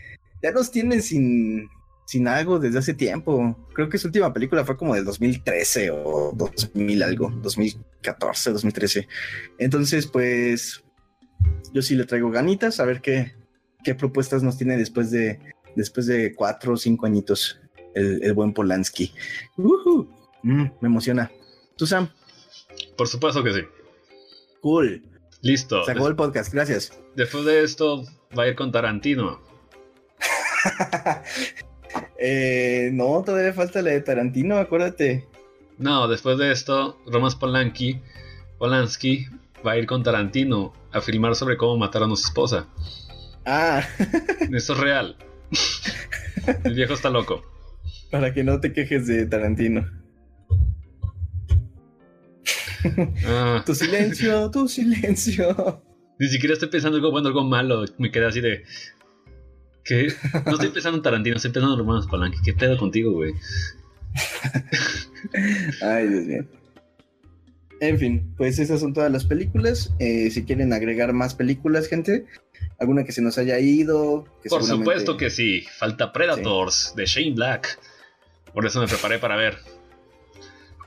Ya 0.42 0.50
nos 0.52 0.70
tiene 0.70 1.00
sin. 1.00 1.68
Sin 2.04 2.26
algo 2.26 2.58
desde 2.58 2.80
hace 2.80 2.94
tiempo. 2.94 3.56
Creo 3.74 3.88
que 3.88 3.96
su 3.96 4.08
última 4.08 4.32
película 4.32 4.64
fue 4.64 4.76
como 4.76 4.94
del 4.94 5.04
2013 5.04 5.90
o 5.92 6.32
2000 6.34 7.02
algo. 7.02 7.30
2014, 7.30 8.50
2013. 8.50 9.08
Entonces, 9.58 10.06
pues. 10.06 10.82
Yo 11.72 11.80
sí 11.80 11.94
le 11.94 12.04
traigo 12.04 12.30
ganitas 12.30 12.80
a 12.80 12.84
ver 12.84 13.00
qué, 13.00 13.32
qué 13.82 13.94
propuestas 13.94 14.42
nos 14.42 14.58
tiene 14.58 14.76
después 14.76 15.10
de. 15.10 15.38
Después 15.76 16.06
de 16.06 16.34
cuatro 16.34 16.74
o 16.74 16.76
cinco 16.76 17.06
añitos. 17.06 17.61
El, 17.94 18.22
el 18.22 18.32
buen 18.32 18.52
Polanski. 18.52 19.12
Mm, 19.56 20.62
me 20.80 20.88
emociona. 20.88 21.30
¿Tú, 21.76 21.86
Sam? 21.86 22.08
Por 22.96 23.08
supuesto 23.08 23.42
que 23.42 23.52
sí. 23.52 23.60
Cool. 24.60 25.02
Listo. 25.40 25.84
Se 25.84 25.90
acabó 25.90 26.08
el 26.08 26.16
podcast, 26.16 26.52
gracias. 26.52 26.92
Después 27.16 27.44
de 27.44 27.62
esto 27.62 28.04
va 28.38 28.44
a 28.44 28.48
ir 28.48 28.54
con 28.54 28.70
Tarantino. 28.70 29.40
eh, 32.18 32.90
no, 32.92 33.22
todavía 33.22 33.52
falta 33.52 33.82
la 33.82 33.90
de 33.90 34.00
Tarantino, 34.00 34.58
acuérdate. 34.58 35.26
No, 35.78 36.06
después 36.06 36.38
de 36.38 36.52
esto, 36.52 37.00
Romas 37.06 37.34
Polanski, 37.34 38.00
Polanski 38.58 39.26
va 39.66 39.72
a 39.72 39.78
ir 39.78 39.86
con 39.86 40.02
Tarantino 40.02 40.72
a 40.92 41.00
filmar 41.00 41.34
sobre 41.34 41.56
cómo 41.56 41.76
mataron 41.76 42.12
a 42.12 42.16
su 42.16 42.26
esposa. 42.26 42.68
Ah, 43.44 43.82
Esto 44.52 44.72
es 44.74 44.78
real. 44.78 45.16
El 46.64 46.74
viejo 46.74 46.94
está 46.94 47.10
loco. 47.10 47.42
Para 48.12 48.32
que 48.32 48.44
no 48.44 48.60
te 48.60 48.72
quejes 48.72 49.08
de 49.08 49.26
Tarantino. 49.26 49.90
Ah, 53.26 53.62
Tu 53.66 53.74
silencio, 53.74 54.50
tu 54.50 54.68
silencio. 54.68 55.82
ni 56.18 56.28
siquiera 56.28 56.52
estoy 56.54 56.68
pensando 56.68 56.96
algo 56.98 57.10
bueno, 57.10 57.28
algo 57.28 57.42
malo. 57.44 57.84
Me 57.98 58.10
quedé 58.10 58.26
así 58.26 58.40
de. 58.40 58.62
¿Qué? 59.84 60.12
No 60.46 60.52
estoy 60.52 60.68
pensando 60.68 60.98
en 60.98 61.02
Tarantino, 61.02 61.36
estoy 61.36 61.50
pensando 61.50 61.74
en 61.74 61.80
Romanos 61.80 62.06
Polanski. 62.06 62.42
¿Qué 62.44 62.52
pedo 62.52 62.76
contigo, 62.78 63.12
güey? 63.12 63.32
Ay, 65.82 66.06
Dios 66.08 66.24
mío. 66.26 66.44
En 67.80 67.98
fin, 67.98 68.34
pues 68.36 68.60
esas 68.60 68.78
son 68.78 68.92
todas 68.92 69.10
las 69.10 69.24
películas. 69.24 69.92
Eh, 69.98 70.30
si 70.30 70.44
quieren 70.44 70.72
agregar 70.72 71.12
más 71.12 71.34
películas, 71.34 71.88
gente, 71.88 72.26
alguna 72.78 73.02
que 73.04 73.10
se 73.10 73.22
nos 73.22 73.38
haya 73.38 73.58
ido. 73.58 74.24
Que 74.42 74.48
Por 74.50 74.62
seguramente- 74.62 74.84
supuesto 75.00 75.16
que 75.16 75.30
sí. 75.30 75.64
Falta 75.78 76.12
Predators 76.12 76.92
de 76.94 77.06
Shane 77.06 77.32
Black. 77.34 77.80
Por 78.54 78.66
eso 78.66 78.80
me 78.80 78.86
preparé 78.86 79.18
para 79.18 79.36
ver. 79.36 79.58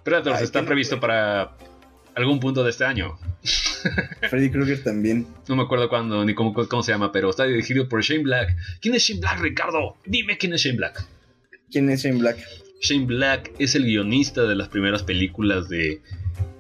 Predators 0.04 0.38
Ay, 0.38 0.44
está 0.44 0.64
previsto 0.64 1.00
para 1.00 1.58
algún 2.16 2.40
punto 2.40 2.64
de 2.64 2.70
este 2.70 2.86
año. 2.86 3.18
Freddy 4.30 4.50
Krueger 4.50 4.84
también. 4.84 5.28
No 5.48 5.56
me 5.56 5.64
acuerdo 5.64 5.90
cuándo 5.90 6.24
ni 6.26 6.34
cómo, 6.34 6.54
cómo 6.54 6.84
se 6.84 6.92
llama, 6.92 7.12
pero 7.12 7.30
está 7.30 7.46
dirigido 7.46 7.90
por 7.90 8.02
Shane 8.02 8.24
Black. 8.24 8.56
¿Quién 8.82 8.96
es 8.96 9.04
Shane 9.04 9.20
Black, 9.20 9.40
Ricardo? 9.40 9.98
Dime 10.06 10.38
quién 10.38 10.54
es 10.54 10.62
Shane 10.62 10.78
Black. 10.78 11.06
¿Quién 11.72 11.90
es 11.90 12.04
Shane 12.04 12.20
Black? 12.20 12.38
Shane 12.82 13.06
Black 13.06 13.52
es 13.60 13.76
el 13.76 13.86
guionista 13.86 14.44
de 14.44 14.56
las 14.56 14.70
primeras 14.70 15.04
películas 15.04 15.70
de 15.70 16.02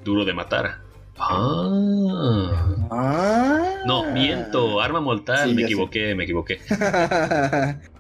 Duro 0.03 0.25
de 0.25 0.33
Matar. 0.33 0.79
Ah. 1.17 2.77
Ah. 2.91 3.75
No, 3.85 4.11
miento, 4.11 4.81
Arma 4.81 4.99
Mortal, 4.99 5.49
Sí, 5.49 5.55
me 5.55 5.63
equivoqué, 5.63 6.15
me 6.15 6.23
equivoqué. 6.23 6.59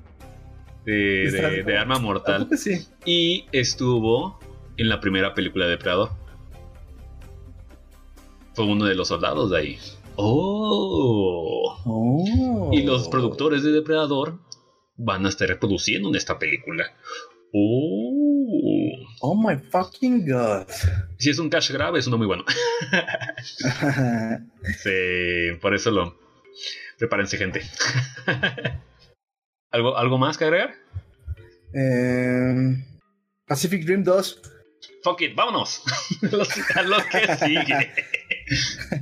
¿A 0.87 0.91
De, 0.91 1.31
de- 1.31 1.63
de 1.63 1.77
Arma 1.77 1.99
Mortal. 1.99 2.47
sí? 2.57 2.85
Y 3.05 3.45
estuvo 3.51 4.39
en 4.77 4.89
la 4.89 4.99
primera 4.99 5.33
película 5.33 5.67
de 5.67 5.77
Prado. 5.77 6.17
Fue 8.53 8.65
uno 8.65 8.85
de 8.85 8.95
los 8.95 9.07
soldados 9.09 9.51
de 9.51 9.57
ahí. 9.57 9.79
¡Oh! 10.15 11.81
Oh. 11.85 12.69
Y 12.71 12.83
los 12.83 13.07
productores 13.09 13.63
de 13.63 13.71
Depredador 13.71 14.39
van 14.97 15.25
a 15.25 15.29
estar 15.29 15.47
reproduciendo 15.47 16.07
en 16.09 16.15
esta 16.15 16.39
película. 16.39 16.85
Oh. 17.53 18.91
Oh 19.21 19.35
my 19.35 19.57
fucking 19.71 20.25
god. 20.29 20.67
Si 21.17 21.29
es 21.31 21.39
un 21.39 21.49
cash 21.49 21.71
grave, 21.71 21.99
es 21.99 22.07
uno 22.07 22.17
muy 22.17 22.27
bueno. 22.27 22.43
sí, 24.83 25.57
por 25.61 25.73
eso 25.75 25.91
lo. 25.91 26.17
Prepárense, 26.97 27.37
gente. 27.37 27.61
¿Algo, 29.75 29.97
¿Algo 29.97 30.17
más 30.17 30.37
que 30.37 30.45
agregar? 30.45 30.73
Eh, 31.73 32.77
Pacific 33.45 33.83
Dream 33.83 34.03
2. 34.05 34.41
Fuck 35.03 35.21
it, 35.21 35.35
vámonos. 35.35 35.83
Los- 36.31 36.49
a 36.75 36.81
lo 36.83 36.95
que 37.11 37.35
sigue. 37.45 37.91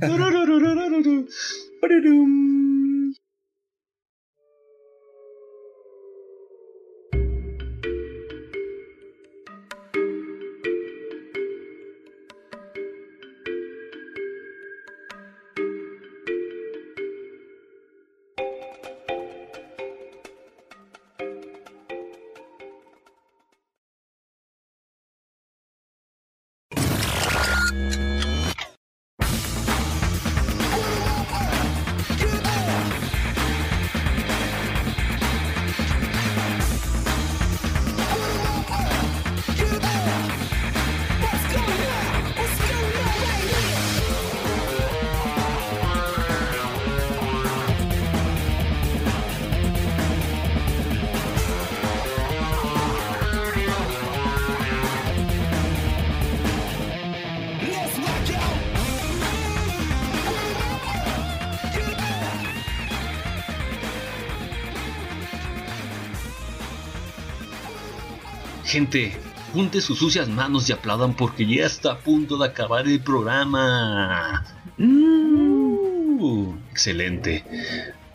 Gente, 68.74 69.12
junte 69.52 69.80
sus 69.80 70.00
sucias 70.00 70.28
manos 70.28 70.68
y 70.68 70.72
aplaudan 70.72 71.14
porque 71.14 71.46
ya 71.46 71.64
está 71.64 71.92
a 71.92 71.98
punto 71.98 72.36
de 72.36 72.48
acabar 72.48 72.88
el 72.88 72.98
programa. 72.98 74.44
Uh, 74.76 76.52
excelente. 76.72 77.44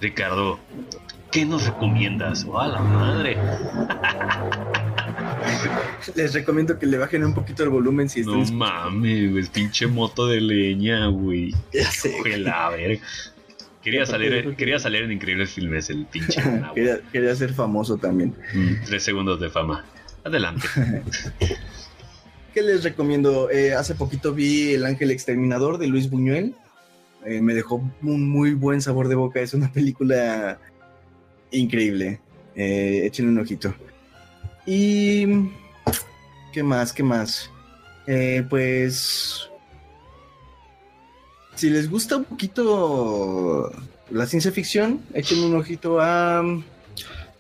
Ricardo, 0.02 0.60
¿qué 1.32 1.46
nos 1.46 1.66
recomiendas? 1.66 2.46
¡Oh, 2.46 2.60
a 2.60 2.68
la 2.68 2.82
madre! 2.82 3.38
Les 6.16 6.34
recomiendo 6.34 6.78
que 6.78 6.88
le 6.88 6.98
bajen 6.98 7.24
un 7.24 7.34
poquito 7.34 7.64
el 7.64 7.70
volumen 7.70 8.10
si 8.10 8.20
están 8.20 8.44
No 8.44 8.52
mames, 8.52 9.32
güey, 9.32 9.46
pinche 9.46 9.88
moto 9.88 10.28
de 10.28 10.42
leña, 10.42 11.08
güey. 11.08 11.56
Ya 11.72 11.90
sé. 11.90 12.18
A 12.54 12.70
ver. 12.72 13.00
Quería 13.82 14.06
salir, 14.06 14.58
quería 14.58 14.78
salir 14.78 15.04
en 15.04 15.14
increíbles 15.14 15.52
filmes, 15.52 15.90
el 15.90 16.06
pinche. 16.06 16.44
quería 17.14 17.34
ser 17.34 17.54
famoso 17.54 17.96
también. 17.96 18.36
Mm, 18.54 18.84
Tres 18.86 19.04
segundos 19.04 19.40
de 19.40 19.50
fama. 19.50 19.86
Adelante. 20.24 20.68
¿Qué 22.54 22.62
les 22.62 22.84
recomiendo? 22.84 23.50
Eh, 23.50 23.74
hace 23.74 23.96
poquito 23.96 24.34
vi 24.34 24.74
El 24.74 24.86
Ángel 24.86 25.12
Exterminador 25.12 25.78
de 25.78 25.88
Luis 25.88 26.10
Buñuel. 26.10 26.56
Eh, 27.26 27.42
me 27.42 27.54
dejó 27.54 27.82
un 28.02 28.30
muy 28.30 28.54
buen 28.54 28.82
sabor 28.82 29.08
de 29.08 29.16
boca. 29.16 29.40
Es 29.40 29.54
una 29.54 29.72
película 29.72 30.60
increíble. 31.52 32.22
Eh, 32.56 33.06
échenle 33.06 33.32
un 33.32 33.40
ojito. 33.40 33.74
Y... 34.66 35.50
¿Qué 36.52 36.64
más? 36.64 36.94
¿Qué 36.94 37.04
más? 37.04 37.50
Eh, 38.08 38.44
pues... 38.50 39.50
Si 41.56 41.70
les 41.70 41.90
gusta 41.90 42.18
un 42.18 42.24
poquito 42.24 43.72
la 44.10 44.26
ciencia 44.26 44.52
ficción, 44.52 45.02
échenle 45.14 45.46
un 45.46 45.56
ojito 45.56 46.00
a 46.00 46.42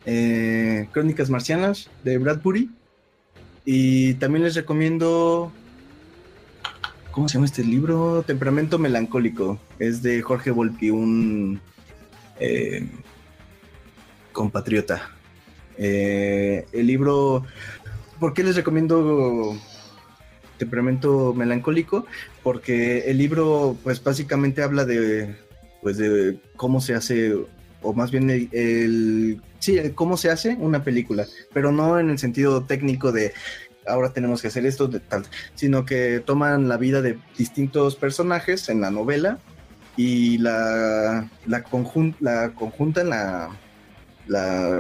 eh, 0.05 0.88
Crónicas 0.91 1.30
Marcianas 1.30 1.89
de 2.03 2.17
Bradbury. 2.17 2.69
Y 3.65 4.15
también 4.15 4.43
les 4.43 4.55
recomiendo. 4.55 5.51
¿Cómo 7.11 7.27
se 7.27 7.35
llama 7.35 7.45
este 7.45 7.63
libro? 7.63 8.23
Temperamento 8.23 8.80
Melancólico. 8.80 9.59
Es 9.77 10.01
de 10.01 10.21
Jorge 10.21 10.51
Volpi, 10.51 10.89
un 10.89 11.59
eh, 12.39 12.88
compatriota. 14.31 15.11
Eh, 15.77 16.65
el 16.71 16.88
libro. 16.88 17.45
¿Por 18.19 18.34
qué 18.34 18.43
les 18.43 18.55
recomiendo 18.55 19.57
Temperamento 20.57 21.34
Melancólico? 21.34 22.05
Porque 22.43 23.09
el 23.09 23.17
libro, 23.17 23.77
pues 23.84 24.03
básicamente 24.03 24.61
habla 24.61 24.85
de, 24.85 25.35
pues 25.81 25.97
de 25.97 26.39
cómo 26.55 26.81
se 26.81 26.95
hace, 26.95 27.34
o 27.81 27.93
más 27.93 28.11
bien 28.11 28.30
el, 28.30 29.41
sí, 29.60 29.77
cómo 29.95 30.18
se 30.18 30.30
hace 30.30 30.56
una 30.60 30.84
película, 30.84 31.26
pero 31.53 31.72
no 31.72 31.99
en 31.99 32.10
el 32.10 32.19
sentido 32.19 32.64
técnico 32.64 33.11
de 33.11 33.34
ahora 33.88 34.14
tenemos 34.14 34.41
que 34.41 34.49
hacer 34.49 34.65
esto, 34.65 34.89
tal, 34.89 35.26
sino 35.56 35.85
que 35.85 36.22
toman 36.23 36.68
la 36.68 36.77
vida 36.77 37.01
de 37.01 37.18
distintos 37.38 37.95
personajes 37.95 38.69
en 38.69 38.81
la 38.81 38.91
novela 38.91 39.39
y 39.97 40.38
la, 40.38 41.27
la, 41.47 41.64
conjun- 41.65 42.15
la 42.19 42.51
conjuntan, 42.51 43.10
la, 43.10 43.49
la, 44.27 44.80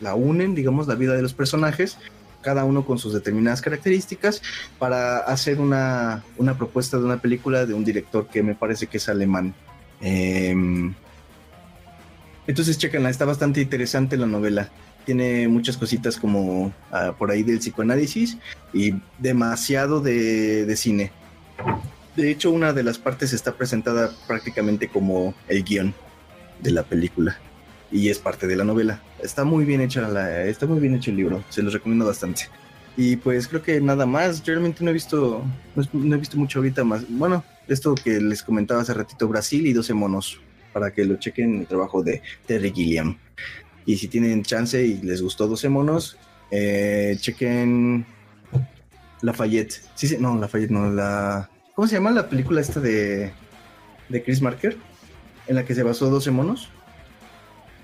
la 0.00 0.14
unen, 0.14 0.54
digamos, 0.54 0.86
la 0.86 0.94
vida 0.96 1.14
de 1.14 1.22
los 1.22 1.32
personajes, 1.34 1.96
cada 2.42 2.64
uno 2.64 2.84
con 2.84 2.98
sus 2.98 3.14
determinadas 3.14 3.62
características, 3.62 4.42
para 4.78 5.18
hacer 5.18 5.60
una, 5.60 6.22
una 6.36 6.58
propuesta 6.58 6.98
de 6.98 7.04
una 7.04 7.20
película 7.22 7.64
de 7.66 7.74
un 7.74 7.84
director 7.84 8.26
que 8.26 8.42
me 8.42 8.54
parece 8.54 8.86
que 8.88 8.98
es 8.98 9.08
alemán. 9.08 9.54
Em, 10.00 10.92
entonces, 12.46 12.78
chéquenla, 12.78 13.10
está 13.10 13.24
bastante 13.24 13.60
interesante 13.60 14.16
la 14.16 14.26
novela. 14.26 14.70
Tiene 15.04 15.48
muchas 15.48 15.76
cositas 15.76 16.16
como 16.16 16.72
ah, 16.90 17.14
por 17.18 17.30
ahí 17.30 17.42
del 17.42 17.58
psicoanálisis 17.58 18.38
y 18.72 18.94
demasiado 19.18 20.00
de, 20.00 20.64
de 20.64 20.76
cine. 20.76 21.12
De 22.16 22.30
hecho, 22.30 22.50
una 22.50 22.72
de 22.72 22.82
las 22.82 22.98
partes 22.98 23.32
está 23.32 23.52
presentada 23.52 24.12
prácticamente 24.26 24.88
como 24.88 25.34
el 25.48 25.64
guion 25.64 25.94
de 26.60 26.70
la 26.70 26.82
película 26.82 27.38
y 27.90 28.08
es 28.08 28.18
parte 28.18 28.46
de 28.46 28.56
la 28.56 28.64
novela. 28.64 29.00
Está 29.22 29.44
muy 29.44 29.64
bien 29.64 29.80
hecha 29.80 30.08
la, 30.08 30.44
está 30.44 30.66
muy 30.66 30.80
bien 30.80 30.94
hecho 30.94 31.10
el 31.10 31.16
libro, 31.16 31.44
se 31.48 31.62
los 31.62 31.72
recomiendo 31.72 32.06
bastante. 32.06 32.48
Y 32.96 33.16
pues 33.16 33.48
creo 33.48 33.62
que 33.62 33.80
nada 33.80 34.06
más, 34.06 34.44
realmente 34.44 34.84
no 34.84 34.90
he 34.90 34.94
visto, 34.94 35.42
no, 35.74 35.84
no 35.92 36.16
he 36.16 36.18
visto 36.18 36.36
mucho 36.36 36.58
ahorita 36.58 36.84
más. 36.84 37.04
Bueno, 37.08 37.44
esto 37.68 37.94
que 37.94 38.20
les 38.20 38.42
comentaba 38.42 38.82
hace 38.82 38.94
ratito, 38.94 39.28
Brasil 39.28 39.66
y 39.66 39.72
12 39.72 39.94
monos, 39.94 40.40
para 40.72 40.92
que 40.92 41.04
lo 41.04 41.16
chequen 41.16 41.60
el 41.60 41.66
trabajo 41.66 42.02
de 42.02 42.22
Terry 42.46 42.72
Gilliam. 42.72 43.18
Y 43.86 43.96
si 43.96 44.08
tienen 44.08 44.42
chance 44.42 44.84
y 44.84 44.98
les 45.02 45.22
gustó 45.22 45.46
12 45.48 45.68
monos, 45.68 46.16
eh, 46.50 47.16
chequen 47.18 48.06
Lafayette. 49.22 49.80
Sí, 49.94 50.06
sí, 50.08 50.16
no, 50.18 50.36
Lafayette 50.38 50.70
no, 50.70 50.90
la... 50.90 51.48
¿Cómo 51.74 51.88
se 51.88 51.94
llama 51.96 52.10
la 52.10 52.28
película 52.28 52.60
esta 52.60 52.80
de, 52.80 53.32
de 54.08 54.22
Chris 54.22 54.40
Marker? 54.42 54.76
En 55.46 55.56
la 55.56 55.64
que 55.64 55.74
se 55.74 55.82
basó 55.82 56.10
12 56.10 56.30
monos. 56.30 56.68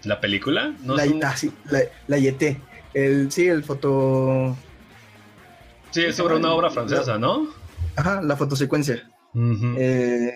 ¿La 0.05 0.20
película? 0.20 0.74
No 0.85 0.94
la, 0.94 1.05
un- 1.05 1.24
ah, 1.24 1.36
sí, 1.36 1.51
la, 1.70 1.81
la 2.06 2.19
Yeté. 2.19 2.60
El, 2.94 3.31
sí, 3.32 3.47
el 3.48 3.65
foto... 3.65 4.56
Sí, 5.90 6.05
es 6.05 6.16
sobre 6.16 6.36
una 6.36 6.52
obra 6.52 6.70
francesa, 6.70 7.19
¿no? 7.19 7.48
Ajá, 7.97 8.20
la 8.23 8.36
fotosecuencia. 8.36 9.10
Eh, 9.35 10.32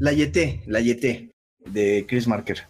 la 0.00 0.12
Yeté, 0.12 0.62
la 0.66 0.80
Yeté 0.80 1.30
de 1.66 2.06
Chris 2.08 2.26
Marker. 2.26 2.64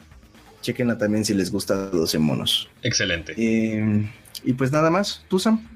Chequenla 0.63 0.99
también 0.99 1.25
si 1.25 1.35
les 1.35 1.51
gusta 1.51 1.75
12 1.75 2.19
monos. 2.19 2.69
Excelente. 2.83 3.35
Eh, 3.37 4.11
y 4.45 4.53
pues 4.55 4.73
nada 4.73 4.91
más, 4.91 5.25
¿tú 5.29 5.39
Sam? 5.39 5.67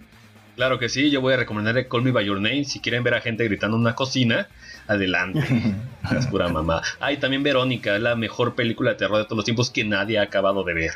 Claro 0.57 0.79
que 0.79 0.89
sí, 0.89 1.11
yo 1.11 1.21
voy 1.21 1.33
a 1.33 1.37
recomendar 1.37 1.89
Call 1.89 2.03
Me 2.03 2.11
By 2.11 2.27
Your 2.27 2.41
Name. 2.41 2.65
Si 2.65 2.81
quieren 2.81 3.03
ver 3.03 3.15
a 3.15 3.21
gente 3.21 3.45
gritando 3.45 3.77
en 3.77 3.83
una 3.83 3.95
cocina, 3.95 4.49
adelante. 4.89 5.43
Es 6.17 6.27
pura 6.27 6.49
mamá. 6.49 6.83
Ah, 6.99 7.13
y 7.13 7.19
también 7.19 7.43
Verónica, 7.43 7.99
la 7.99 8.17
mejor 8.17 8.55
película 8.55 8.91
de 8.91 8.97
terror 8.97 9.19
de 9.19 9.25
todos 9.25 9.37
los 9.37 9.45
tiempos 9.45 9.71
que 9.71 9.85
nadie 9.85 10.19
ha 10.19 10.23
acabado 10.23 10.65
de 10.65 10.75
ver. 10.75 10.91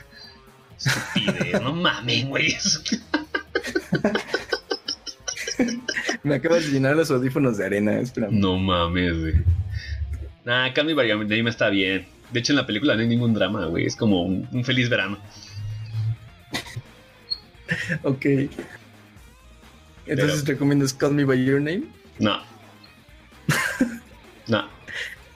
Estupidez, 0.77 1.63
no 1.63 1.73
mames, 1.75 2.27
güey. 2.27 2.55
Me 6.23 6.35
acabas 6.35 6.65
de 6.67 6.73
llenar 6.73 6.97
los 6.97 7.11
audífonos 7.11 7.59
de 7.59 7.67
arena, 7.67 8.01
espérame. 8.01 8.33
No 8.33 8.59
mames, 8.59 9.19
güey. 9.19 9.35
Nah, 10.45 10.73
Call 10.73 10.87
Me 10.87 10.95
By 10.95 11.09
Your 11.09 11.19
Name 11.19 11.49
está 11.49 11.71
bien. 11.71 12.07
De 12.31 12.41
hecho, 12.41 12.53
en 12.53 12.57
la 12.57 12.67
película 12.67 12.95
no 12.95 13.01
hay 13.01 13.09
ningún 13.09 13.33
drama, 13.33 13.67
güey. 13.67 13.87
Es 13.87 13.97
como 13.97 14.23
un, 14.23 14.49
un 14.53 14.65
feliz 14.65 14.89
verano. 14.89 15.19
Ok. 18.03 18.27
Entonces, 20.07 20.47
¿recomiendas 20.47 20.93
Call 20.93 21.15
Me 21.15 21.25
By 21.25 21.45
Your 21.45 21.61
Name? 21.61 21.85
No. 22.19 22.43
no. 24.47 24.69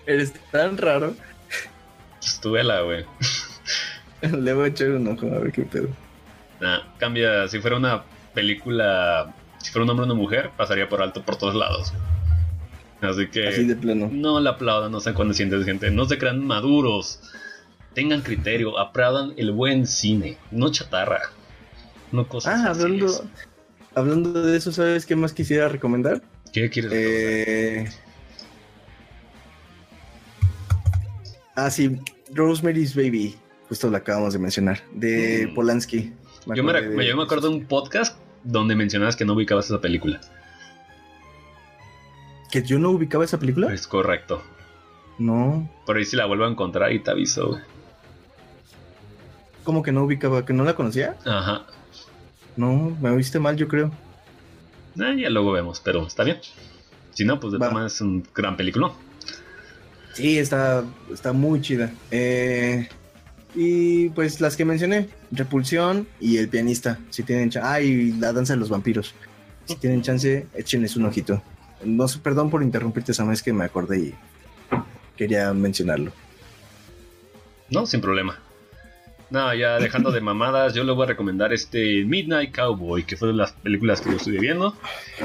Eres 0.07 0.35
tan 0.53 0.77
raro. 0.77 1.17
Estuve 2.23 2.63
la, 2.63 2.83
güey. 2.83 3.05
Le 4.23 4.53
voy 4.53 4.65
a 4.67 4.69
echar 4.69 4.91
un 4.91 5.09
ojo 5.09 5.27
a 5.35 5.39
ver 5.39 5.53
qué 5.53 5.63
pedo. 5.63 5.89
Nah, 6.61 6.81
cambia. 6.99 7.49
Si 7.49 7.59
fuera 7.61 7.77
una 7.77 8.05
película. 8.35 9.35
Si 9.59 9.73
fuera 9.73 9.85
un 9.85 9.91
hombre 9.91 10.05
o 10.05 10.07
una 10.07 10.15
mujer, 10.15 10.51
pasaría 10.57 10.89
por 10.89 11.03
alto 11.03 11.23
por 11.23 11.37
todos 11.37 11.55
lados. 11.55 11.93
Así 13.01 13.29
que. 13.29 13.49
Así 13.49 13.65
de 13.65 13.77
plano. 13.77 14.09
No 14.13 14.41
la 14.41 14.51
aplaudan, 14.51 14.91
no 14.93 15.01
sean 15.01 15.15
condescientes, 15.15 15.65
gente. 15.65 15.91
No 15.91 16.05
se 16.07 16.19
crean 16.19 16.45
maduros. 16.45 17.21
Tengan 17.95 18.23
criterio, 18.23 18.79
aplaudan 18.79 19.33
el 19.37 19.51
buen 19.53 19.87
cine, 19.87 20.37
no 20.51 20.71
chatarra. 20.71 21.21
No 22.13 22.27
cosas 22.29 22.55
Ah, 22.61 22.71
hablando, 22.71 23.09
fáciles. 23.09 23.33
hablando 23.95 24.43
de 24.43 24.57
eso, 24.57 24.73
¿sabes 24.73 25.05
qué 25.07 25.17
más 25.17 25.33
quisiera 25.33 25.69
recomendar? 25.69 26.23
¿Qué 26.53 26.71
quieres 26.71 26.93
Eh... 26.95 27.89
Ah, 31.57 31.71
sí, 31.71 31.99
Rosemary's 32.33 32.95
Baby. 32.95 33.37
Justo 33.69 33.91
la 33.91 33.99
acabamos 33.99 34.33
de 34.33 34.39
mencionar. 34.39 34.81
De 34.93 35.49
Mm. 35.51 35.55
Polanski. 35.55 36.13
Yo 36.55 36.63
me, 36.65 36.71
acordé 36.71 36.89
re- 36.89 36.97
de- 36.97 37.07
yo 37.09 37.17
me 37.17 37.23
acuerdo 37.25 37.49
de 37.51 37.57
un 37.57 37.67
podcast 37.67 38.17
donde 38.45 38.75
mencionabas 38.75 39.17
que 39.17 39.25
no 39.25 39.35
ubicabas 39.35 39.67
esa 39.67 39.81
película. 39.81 40.21
¿Que 42.51 42.63
yo 42.63 42.79
no 42.79 42.91
ubicaba 42.91 43.25
esa 43.25 43.39
película? 43.39 43.73
Es 43.73 43.87
correcto. 43.87 44.43
No. 45.19 45.69
Por 45.85 45.97
ahí 45.97 46.05
si 46.05 46.17
la 46.17 46.27
vuelvo 46.27 46.45
a 46.45 46.51
encontrar 46.51 46.93
y 46.93 47.01
te 47.01 47.11
aviso, 47.11 47.49
güey. 47.49 47.63
¿Cómo 49.65 49.83
que 49.83 49.93
no 49.93 50.05
ubicaba? 50.05 50.47
¿Que 50.47 50.53
no 50.53 50.65
la 50.65 50.75
conocía? 50.75 51.17
Ajá. 51.27 51.67
No, 52.57 52.97
me 53.01 53.11
oíste 53.11 53.39
mal, 53.39 53.57
yo 53.57 53.69
creo. 53.69 53.91
Ah, 54.99 55.15
ya 55.17 55.29
luego 55.29 55.53
vemos, 55.53 55.81
pero 55.85 56.07
está 56.07 56.25
bien. 56.25 56.39
Si 57.13 57.25
no, 57.25 57.39
pues 57.39 57.53
de 57.53 57.59
todas 57.59 57.73
maneras 57.73 57.95
es 57.95 58.01
un 58.01 58.27
gran 58.35 58.57
película. 58.57 58.93
Sí, 60.15 60.39
está, 60.39 60.85
está 61.13 61.33
muy 61.33 61.61
chida. 61.61 61.93
Eh, 62.11 62.89
y 63.55 64.09
pues 64.11 64.41
las 64.41 64.57
que 64.57 64.65
mencioné, 64.65 65.09
Repulsión 65.31 66.09
y 66.21 66.39
El 66.39 66.49
pianista, 66.49 66.99
si 67.11 67.23
tienen 67.23 67.51
chance. 67.51 67.69
Ah, 67.69 67.81
y 67.81 68.13
La 68.13 68.33
danza 68.33 68.55
de 68.55 68.61
los 68.61 68.69
vampiros. 68.69 69.15
Si 69.67 69.77
tienen 69.77 70.03
chance, 70.03 70.47
échenles 70.55 70.97
un 70.97 71.07
ojito. 71.07 71.43
No 71.85 72.09
sé, 72.09 72.19
perdón 72.19 72.51
por 72.51 72.63
interrumpirte, 72.63 73.15
Sam, 73.15 73.31
es 73.33 73.43
que 73.43 73.53
me 73.53 73.65
acordé 73.65 73.99
y 74.01 74.15
quería 75.17 75.53
mencionarlo. 75.53 76.13
No, 77.71 77.87
sin 77.87 78.01
problema. 78.01 78.39
No, 79.31 79.55
ya 79.55 79.79
dejando 79.79 80.11
de 80.11 80.21
mamadas, 80.23 80.73
yo 80.75 80.85
le 80.85 80.93
voy 80.93 81.05
a 81.05 81.09
recomendar 81.09 81.53
este 81.53 82.03
Midnight 82.05 82.55
Cowboy, 82.57 83.05
que 83.05 83.17
fue 83.17 83.29
de 83.29 83.35
las 83.35 83.53
películas 83.53 84.01
que 84.01 84.11
yo 84.11 84.17
estuve 84.17 84.39
viendo. 84.39 84.75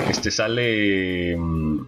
Este 0.09 0.30
sale 0.30 1.38
mm, 1.38 1.85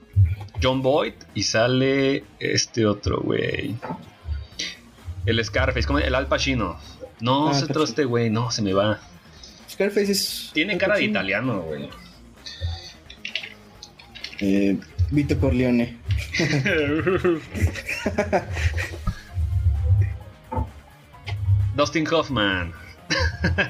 John 0.63 0.81
Boyd 0.81 1.13
y 1.33 1.43
sale 1.43 2.23
este 2.39 2.85
otro 2.85 3.19
güey. 3.19 3.75
El 5.25 5.43
Scarface, 5.43 5.85
como 5.85 5.99
el 5.99 6.15
Al 6.15 6.27
Pacino. 6.27 6.77
No, 7.19 7.49
Ah, 7.49 7.51
Pacino. 7.51 7.83
este 7.83 8.05
güey, 8.05 8.29
no, 8.29 8.49
se 8.49 8.61
me 8.61 8.71
va. 8.73 8.99
Scarface 9.69 10.11
es. 10.13 10.51
Tiene 10.53 10.77
cara 10.77 10.95
de 10.95 11.03
italiano, 11.03 11.61
güey. 11.63 11.89
Eh, 14.39 14.77
Vito 15.11 15.39
Corleone. 15.39 15.97
Dustin 21.75 22.05
Hoffman. 22.11 22.71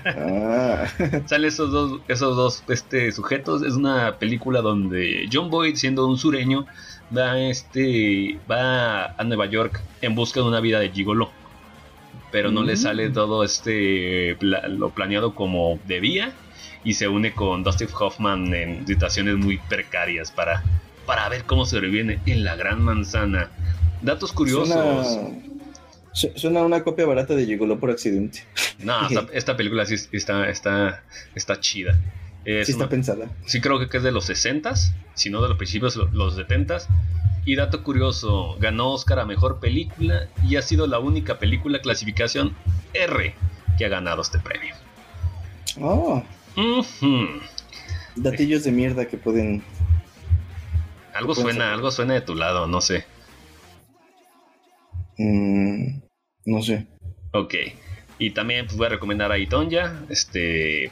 Ah, 0.04 0.86
Salen 1.26 1.48
esos 1.48 1.72
dos, 1.72 2.02
esos 2.08 2.36
dos 2.36 2.64
este, 2.70 3.12
sujetos. 3.12 3.64
Es 3.64 3.74
una 3.74 4.18
película 4.18 4.62
donde 4.62 5.28
John 5.32 5.50
Boyd, 5.50 5.76
siendo 5.76 6.08
un 6.08 6.18
sureño, 6.18 6.66
va, 7.16 7.40
este, 7.40 8.40
va 8.50 9.06
a 9.18 9.24
Nueva 9.24 9.46
York 9.48 9.82
en 10.02 10.16
busca 10.16 10.40
de 10.42 10.48
una 10.48 10.60
vida 10.60 10.80
de 10.80 10.92
gigolo. 10.92 11.32
Pero 12.32 12.52
no 12.52 12.64
le 12.64 12.74
Mm. 12.74 12.78
sale 12.78 13.10
todo 13.10 13.44
este 13.44 14.36
pla- 14.40 14.68
lo 14.68 14.90
planeado 14.92 15.36
como 15.36 15.80
debía. 15.86 16.34
Y 16.86 16.94
se 16.94 17.08
une 17.10 17.34
con 17.34 17.64
Dustin 17.64 17.90
Hoffman 18.00 18.54
en 18.54 18.88
situaciones 18.88 19.36
muy 19.36 19.58
precarias 19.58 20.32
para, 20.32 20.64
para 21.06 21.28
ver 21.28 21.44
cómo 21.44 21.66
sobrevive 21.66 22.20
en 22.26 22.44
la 22.46 22.56
gran 22.56 22.82
manzana. 22.82 23.50
Datos 24.02 24.32
curiosos. 24.32 24.70
suena, 24.70 25.04
su- 26.14 26.32
suena 26.36 26.62
una 26.62 26.84
copia 26.84 27.06
barata 27.06 27.36
de 27.36 27.46
Gigolo 27.46 27.80
por 27.80 27.90
accidente. 27.90 28.44
No, 28.80 29.08
esta, 29.10 29.26
esta 29.34 29.58
película 29.58 29.86
sí 29.86 29.96
está, 30.12 30.48
está, 30.50 31.04
está 31.34 31.60
chida. 31.60 32.00
Es 32.46 32.68
sí 32.68 32.74
está 32.74 32.84
una- 32.84 32.90
pensada. 32.92 33.26
Sí 33.48 33.60
creo 33.60 33.80
que 33.90 33.98
es 33.98 34.04
de 34.04 34.12
los 34.12 34.30
60s, 34.30 34.94
si 35.16 35.30
no 35.32 35.42
de 35.42 35.50
los 35.50 35.58
principios, 35.58 35.96
lo- 35.96 36.08
los 36.12 36.38
70s. 36.38 36.86
Y 37.48 37.56
dato 37.56 37.84
curioso, 37.84 38.58
ganó 38.60 38.92
Oscar 38.92 39.20
a 39.20 39.26
Mejor 39.26 39.60
Película 39.60 40.28
y 40.48 40.56
ha 40.56 40.62
sido 40.62 40.86
la 40.88 41.00
única 41.00 41.38
película 41.40 41.80
clasificación 41.80 42.56
R 42.94 43.34
que 43.78 43.86
ha 43.86 43.90
ganado 43.90 44.22
este 44.22 44.40
premio. 44.40 44.74
Oh, 45.80 46.24
Datillos 48.16 48.64
de 48.64 48.72
mierda 48.72 49.08
que 49.08 49.18
pueden. 49.18 49.64
Algo 51.14 51.36
suena, 51.36 51.66
ser. 51.66 51.74
algo 51.74 51.92
suena 51.92 52.14
de 52.14 52.22
tu 52.22 52.36
lado, 52.36 52.68
no 52.68 52.82
sé. 52.82 53.06
mm, 55.18 56.02
no 56.46 56.62
sé. 56.62 56.88
Ok. 57.32 57.56
Y 58.18 58.32
también 58.32 58.66
pues, 58.66 58.78
voy 58.78 58.88
a 58.88 58.90
recomendar 58.90 59.32
a 59.32 59.38
Itonya. 59.38 60.02
Este. 60.10 60.92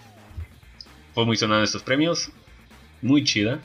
Fue 1.13 1.25
muy 1.25 1.37
sonado 1.37 1.63
estos 1.63 1.83
premios. 1.83 2.31
Muy 3.01 3.23
chida. 3.23 3.59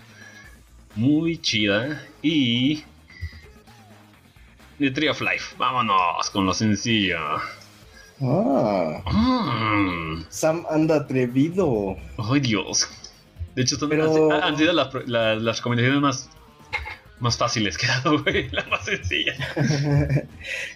Muy 0.95 1.39
chida. 1.39 2.05
Y. 2.23 2.85
The 4.79 4.91
Tree 4.93 5.09
of 5.09 5.20
Life. 5.20 5.57
Vámonos 5.59 6.31
con 6.31 6.47
lo 6.47 6.55
sencillo. 6.55 7.19
Ah, 8.20 9.03
Mm. 9.12 10.24
Sam 10.28 10.65
anda 10.70 10.97
atrevido. 10.97 11.97
Ay, 12.19 12.40
Dios. 12.40 12.89
De 13.55 13.62
hecho, 13.62 13.77
Pero- 13.89 14.32
han, 14.43 14.57
sido 14.57 14.73
las, 14.73 14.89
la- 15.07 15.35
las 15.36 15.57
recomendaciones 15.59 16.01
más, 16.01 16.31
más 17.20 17.36
fáciles 17.36 17.77
que 17.78 17.86
he 17.86 17.89
dado, 17.89 18.19
güey. 18.23 18.49
La 18.51 18.65
más 18.66 18.85
sencilla. 18.85 19.35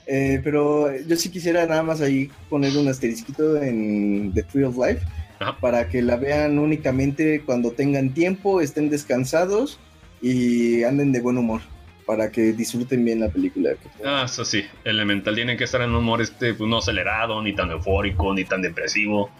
Eh, 0.06 0.40
pero 0.44 0.94
yo 1.06 1.16
sí 1.16 1.30
quisiera 1.30 1.64
nada 1.66 1.82
más 1.82 2.00
ahí 2.00 2.30
poner 2.50 2.76
un 2.76 2.88
asterisquito 2.88 3.56
en 3.62 4.32
The 4.34 4.42
Tree 4.42 4.64
of 4.64 4.76
Life 4.76 5.00
Ajá. 5.38 5.56
para 5.60 5.88
que 5.88 6.02
la 6.02 6.16
vean 6.16 6.58
únicamente 6.58 7.42
cuando 7.44 7.70
tengan 7.70 8.12
tiempo, 8.12 8.60
estén 8.60 8.90
descansados 8.90 9.78
y 10.20 10.82
anden 10.84 11.12
de 11.12 11.20
buen 11.20 11.38
humor 11.38 11.60
para 12.06 12.30
que 12.30 12.52
disfruten 12.52 13.04
bien 13.04 13.20
la 13.20 13.28
película. 13.28 13.70
Ah, 14.04 14.22
eso 14.26 14.44
sí. 14.44 14.64
Elemental. 14.84 15.34
Tienen 15.34 15.56
que 15.56 15.64
estar 15.64 15.80
en 15.82 15.90
un 15.90 15.96
humor 15.96 16.20
este, 16.22 16.54
pues, 16.54 16.68
no 16.68 16.78
acelerado, 16.78 17.42
ni 17.42 17.54
tan 17.54 17.70
eufórico, 17.70 18.32
ni 18.34 18.44
tan 18.44 18.62
depresivo. 18.62 19.30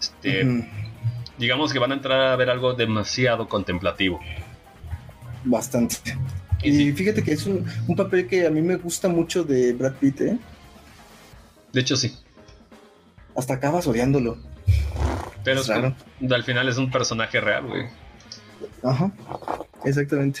Este, 0.00 0.66
digamos 1.38 1.72
que 1.72 1.78
van 1.78 1.92
a 1.92 1.94
entrar 1.94 2.20
a 2.20 2.36
ver 2.36 2.50
algo 2.50 2.74
demasiado 2.74 3.48
contemplativo. 3.48 4.20
Bastante. 5.44 5.96
Y 6.62 6.72
sí, 6.72 6.92
fíjate 6.92 7.22
que 7.22 7.32
es 7.32 7.46
un, 7.46 7.64
un 7.86 7.96
papel 7.96 8.26
que 8.26 8.46
a 8.46 8.50
mí 8.50 8.60
me 8.60 8.76
gusta 8.76 9.08
mucho 9.08 9.44
de 9.44 9.72
Brad 9.72 9.94
Pitt, 9.94 10.20
¿eh? 10.22 10.38
de 11.72 11.80
hecho 11.80 11.96
sí. 11.96 12.16
Hasta 13.36 13.54
acabas 13.54 13.86
odiándolo. 13.86 14.38
Pero 15.44 15.60
Es 15.60 15.68
es 15.68 16.32
al 16.32 16.44
final 16.44 16.68
es 16.68 16.76
un 16.76 16.90
personaje 16.90 17.40
real, 17.40 17.66
güey. 17.66 17.86
Ajá, 18.82 19.12
exactamente. 19.84 20.40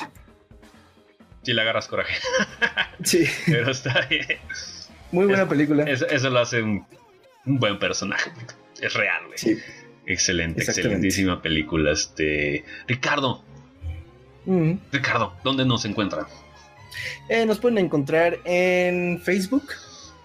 Si 1.48 1.54
le 1.54 1.62
agarras 1.62 1.88
coraje. 1.88 2.14
Sí, 3.02 3.24
Pero 3.46 3.70
está 3.70 4.02
bien. 4.02 4.26
muy 5.12 5.24
buena 5.24 5.44
Es- 5.44 5.48
película. 5.48 5.84
Eso, 5.84 6.06
eso 6.08 6.28
lo 6.28 6.40
hace 6.40 6.60
un, 6.62 6.86
un 7.46 7.58
buen 7.58 7.78
personaje. 7.78 8.30
Es 8.82 8.92
real, 8.92 9.24
güey. 9.28 9.38
Sí. 9.38 9.58
Excelente, 10.04 10.62
excelentísima 10.62 11.40
película. 11.40 11.92
Este. 11.92 12.66
Ricardo, 12.86 13.42
Ujú. 14.44 14.78
Ricardo, 14.92 15.32
¿dónde 15.42 15.64
nos 15.64 15.86
encuentran? 15.86 16.26
Eh, 17.30 17.46
nos 17.46 17.58
pueden 17.58 17.78
encontrar 17.78 18.38
en 18.44 19.18
Facebook, 19.22 19.70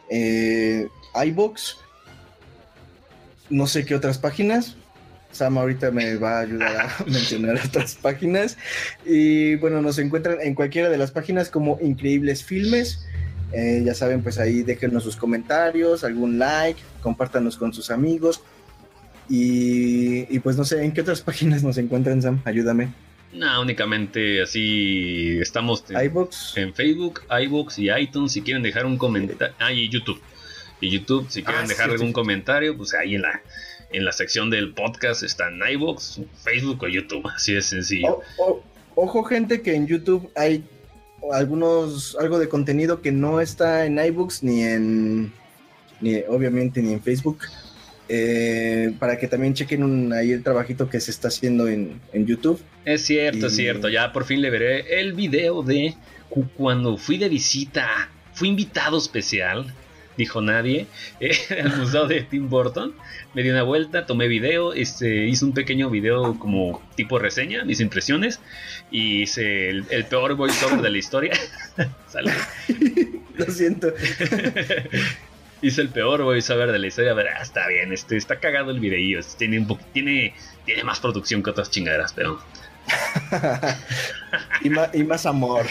eh, 0.09 0.89
iBox, 1.25 1.77
no 3.49 3.65
sé 3.67 3.85
qué 3.85 3.95
otras 3.95 4.17
páginas. 4.17 4.75
Sam 5.33 5.57
ahorita 5.57 5.91
me 5.91 6.15
va 6.15 6.37
a 6.37 6.41
ayudar 6.41 6.77
a 6.77 7.03
mencionar 7.07 7.59
otras 7.65 7.95
páginas. 7.95 8.57
Y 9.05 9.55
bueno, 9.55 9.81
nos 9.81 9.97
encuentran 9.99 10.37
en 10.41 10.55
cualquiera 10.55 10.89
de 10.89 10.97
las 10.97 11.11
páginas 11.11 11.49
como 11.49 11.77
Increíbles 11.81 12.43
Filmes. 12.43 13.05
Eh, 13.51 13.83
ya 13.85 13.93
saben, 13.93 14.23
pues 14.23 14.39
ahí 14.39 14.63
déjenos 14.63 15.03
sus 15.03 15.15
comentarios, 15.15 16.03
algún 16.03 16.39
like, 16.39 16.79
compártanos 17.01 17.57
con 17.57 17.73
sus 17.73 17.91
amigos. 17.91 18.41
Y, 19.29 20.25
y 20.35 20.39
pues 20.39 20.57
no 20.57 20.65
sé, 20.65 20.83
¿en 20.83 20.91
qué 20.91 21.01
otras 21.01 21.21
páginas 21.21 21.63
nos 21.63 21.77
encuentran, 21.77 22.21
Sam? 22.21 22.41
Ayúdame. 22.45 22.89
No, 23.31 23.61
únicamente 23.61 24.41
así 24.43 25.39
estamos 25.41 25.83
en, 25.89 25.97
en 26.55 26.73
Facebook, 26.73 27.21
iBox 27.29 27.79
y 27.79 27.89
iTunes. 27.91 28.31
Si 28.33 28.41
quieren 28.41 28.61
dejar 28.61 28.85
un 28.85 28.97
comentario. 28.97 29.55
Ah, 29.59 29.71
y 29.73 29.89
YouTube. 29.89 30.21
Y 30.81 30.89
YouTube, 30.89 31.27
si 31.29 31.41
quieren 31.43 31.63
Ah, 31.63 31.67
dejar 31.67 31.85
sí, 31.87 31.91
algún 31.93 32.07
sí. 32.09 32.13
comentario, 32.13 32.77
pues 32.77 32.93
ahí 32.93 33.15
en 33.15 33.21
la, 33.23 33.41
en 33.93 34.05
la 34.05 34.11
sección 34.11 34.49
del 34.49 34.73
podcast 34.73 35.23
están 35.23 35.59
iBox, 35.71 36.19
Facebook 36.43 36.83
o 36.83 36.87
YouTube. 36.87 37.23
Así 37.35 37.53
de 37.53 37.61
sencillo. 37.61 38.19
O- 38.37 38.43
o- 38.45 38.63
ojo, 38.95 39.23
gente, 39.23 39.61
que 39.61 39.73
en 39.75 39.87
YouTube 39.87 40.29
hay 40.35 40.63
algunos, 41.31 42.17
algo 42.19 42.37
de 42.39 42.49
contenido 42.49 43.01
que 43.01 43.11
no 43.11 43.39
está 43.39 43.85
en 43.85 43.97
iBooks 43.97 44.43
ni 44.43 44.63
en, 44.63 45.31
ni 46.01 46.15
obviamente 46.27 46.81
ni 46.81 46.93
en 46.93 47.01
Facebook. 47.01 47.39
Eh, 48.09 48.93
para 48.99 49.17
que 49.17 49.27
también 49.29 49.53
chequen 49.53 49.81
un- 49.83 50.11
ahí 50.11 50.31
el 50.33 50.43
trabajito 50.43 50.89
que 50.89 50.99
se 50.99 51.09
está 51.11 51.29
haciendo 51.29 51.67
en, 51.69 52.01
en 52.11 52.25
YouTube. 52.25 52.59
Es 52.83 53.05
cierto, 53.05 53.47
es 53.47 53.55
cierto. 53.55 53.87
Ya 53.89 54.11
por 54.11 54.25
fin 54.25 54.41
le 54.41 54.49
veré 54.49 54.99
el 54.99 55.13
video 55.13 55.63
de 55.63 55.95
cu- 56.29 56.47
cuando 56.57 56.97
fui 56.97 57.17
de 57.17 57.29
visita. 57.29 58.09
Fui 58.33 58.49
invitado 58.49 58.97
especial, 58.97 59.73
dijo 60.17 60.41
nadie, 60.41 60.87
eh, 61.19 61.37
al 61.63 61.77
museo 61.77 62.07
de 62.07 62.21
Tim 62.21 62.49
Burton. 62.49 62.93
Me 63.33 63.43
di 63.43 63.49
una 63.49 63.63
vuelta, 63.63 64.05
tomé 64.05 64.27
video, 64.27 64.73
este, 64.73 65.25
hice 65.27 65.45
un 65.45 65.53
pequeño 65.53 65.89
video 65.89 66.37
como 66.39 66.81
tipo 66.95 67.19
reseña, 67.19 67.63
mis 67.65 67.79
impresiones. 67.79 68.39
Y 68.91 69.23
hice 69.23 69.69
el, 69.69 69.85
el 69.89 70.05
peor 70.05 70.35
voiceover 70.35 70.81
de 70.81 70.89
la 70.89 70.97
historia. 70.97 71.33
Sale. 72.07 72.31
Lo 73.35 73.45
siento. 73.45 73.91
hice 75.61 75.81
el 75.81 75.89
peor 75.89 76.21
voiceover 76.23 76.71
de 76.71 76.77
la 76.79 76.87
historia. 76.87 77.15
Pero, 77.15 77.29
ah, 77.35 77.41
está 77.41 77.67
bien, 77.67 77.91
este, 77.91 78.17
está 78.17 78.39
cagado 78.39 78.69
el 78.71 78.79
videillo. 78.79 79.19
este, 79.19 79.37
Tiene, 79.39 79.59
un 79.59 79.77
tiene, 79.93 80.35
tiene 80.65 80.83
más 80.83 80.99
producción 80.99 81.41
que 81.41 81.49
otras 81.49 81.71
chingaderas, 81.71 82.13
pero 82.13 82.39
y, 84.61 84.69
ma- 84.69 84.89
y 84.93 85.03
más 85.03 85.25
amor. 85.25 85.65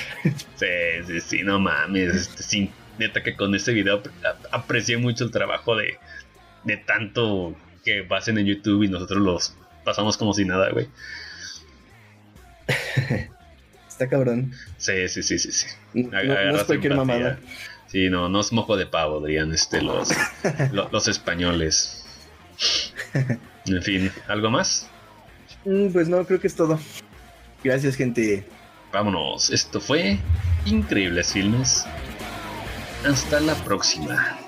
Sí, 0.56 0.66
sí, 1.06 1.20
sí, 1.20 1.43
no 1.43 1.60
mames. 1.60 2.14
Este, 2.14 2.43
sí, 2.43 2.70
neta 2.98 3.23
que 3.23 3.36
con 3.36 3.55
este 3.55 3.73
video 3.73 3.97
ap- 3.97 4.47
aprecié 4.52 4.97
mucho 4.97 5.24
el 5.24 5.31
trabajo 5.31 5.77
de, 5.77 5.98
de 6.64 6.77
tanto 6.77 7.55
que 7.85 8.02
pasen 8.05 8.39
en 8.39 8.47
YouTube 8.47 8.82
y 8.85 8.89
nosotros 8.89 9.20
los 9.23 9.56
pasamos 9.85 10.16
como 10.16 10.32
si 10.35 10.44
nada, 10.44 10.70
güey. 10.70 10.89
Está 13.89 14.09
cabrón. 14.09 14.52
Sí, 14.78 15.09
sí, 15.09 15.23
sí, 15.23 15.39
sí, 15.39 15.52
sí. 15.52 15.66
No, 15.94 16.10
no 16.10 16.19
Agarras 16.19 16.60
es 16.60 16.64
cualquier 16.64 16.93
empatía. 16.93 17.14
mamada. 17.14 17.39
Sí, 17.89 18.09
no, 18.09 18.28
no 18.28 18.40
es 18.40 18.52
mojo 18.52 18.77
de 18.77 18.86
pavo, 18.86 19.20
dirían 19.24 19.52
este, 19.52 19.82
los, 19.82 20.10
lo- 20.73 20.89
los 20.90 21.09
españoles. 21.09 22.05
En 23.66 23.82
fin, 23.82 24.10
¿algo 24.28 24.51
más? 24.51 24.89
Mm, 25.64 25.89
Pues 25.93 26.09
no, 26.09 26.24
creo 26.24 26.40
que 26.40 26.47
es 26.47 26.55
todo. 26.55 26.81
Gracias, 27.62 27.97
gente. 27.97 28.44
Vámonos. 28.93 29.51
Esto 29.51 29.81
fue 29.81 30.19
Increíbles 30.64 31.32
Filmes. 31.32 31.85
Hasta 33.04 33.40
la 33.40 33.54
próxima. 33.56 34.41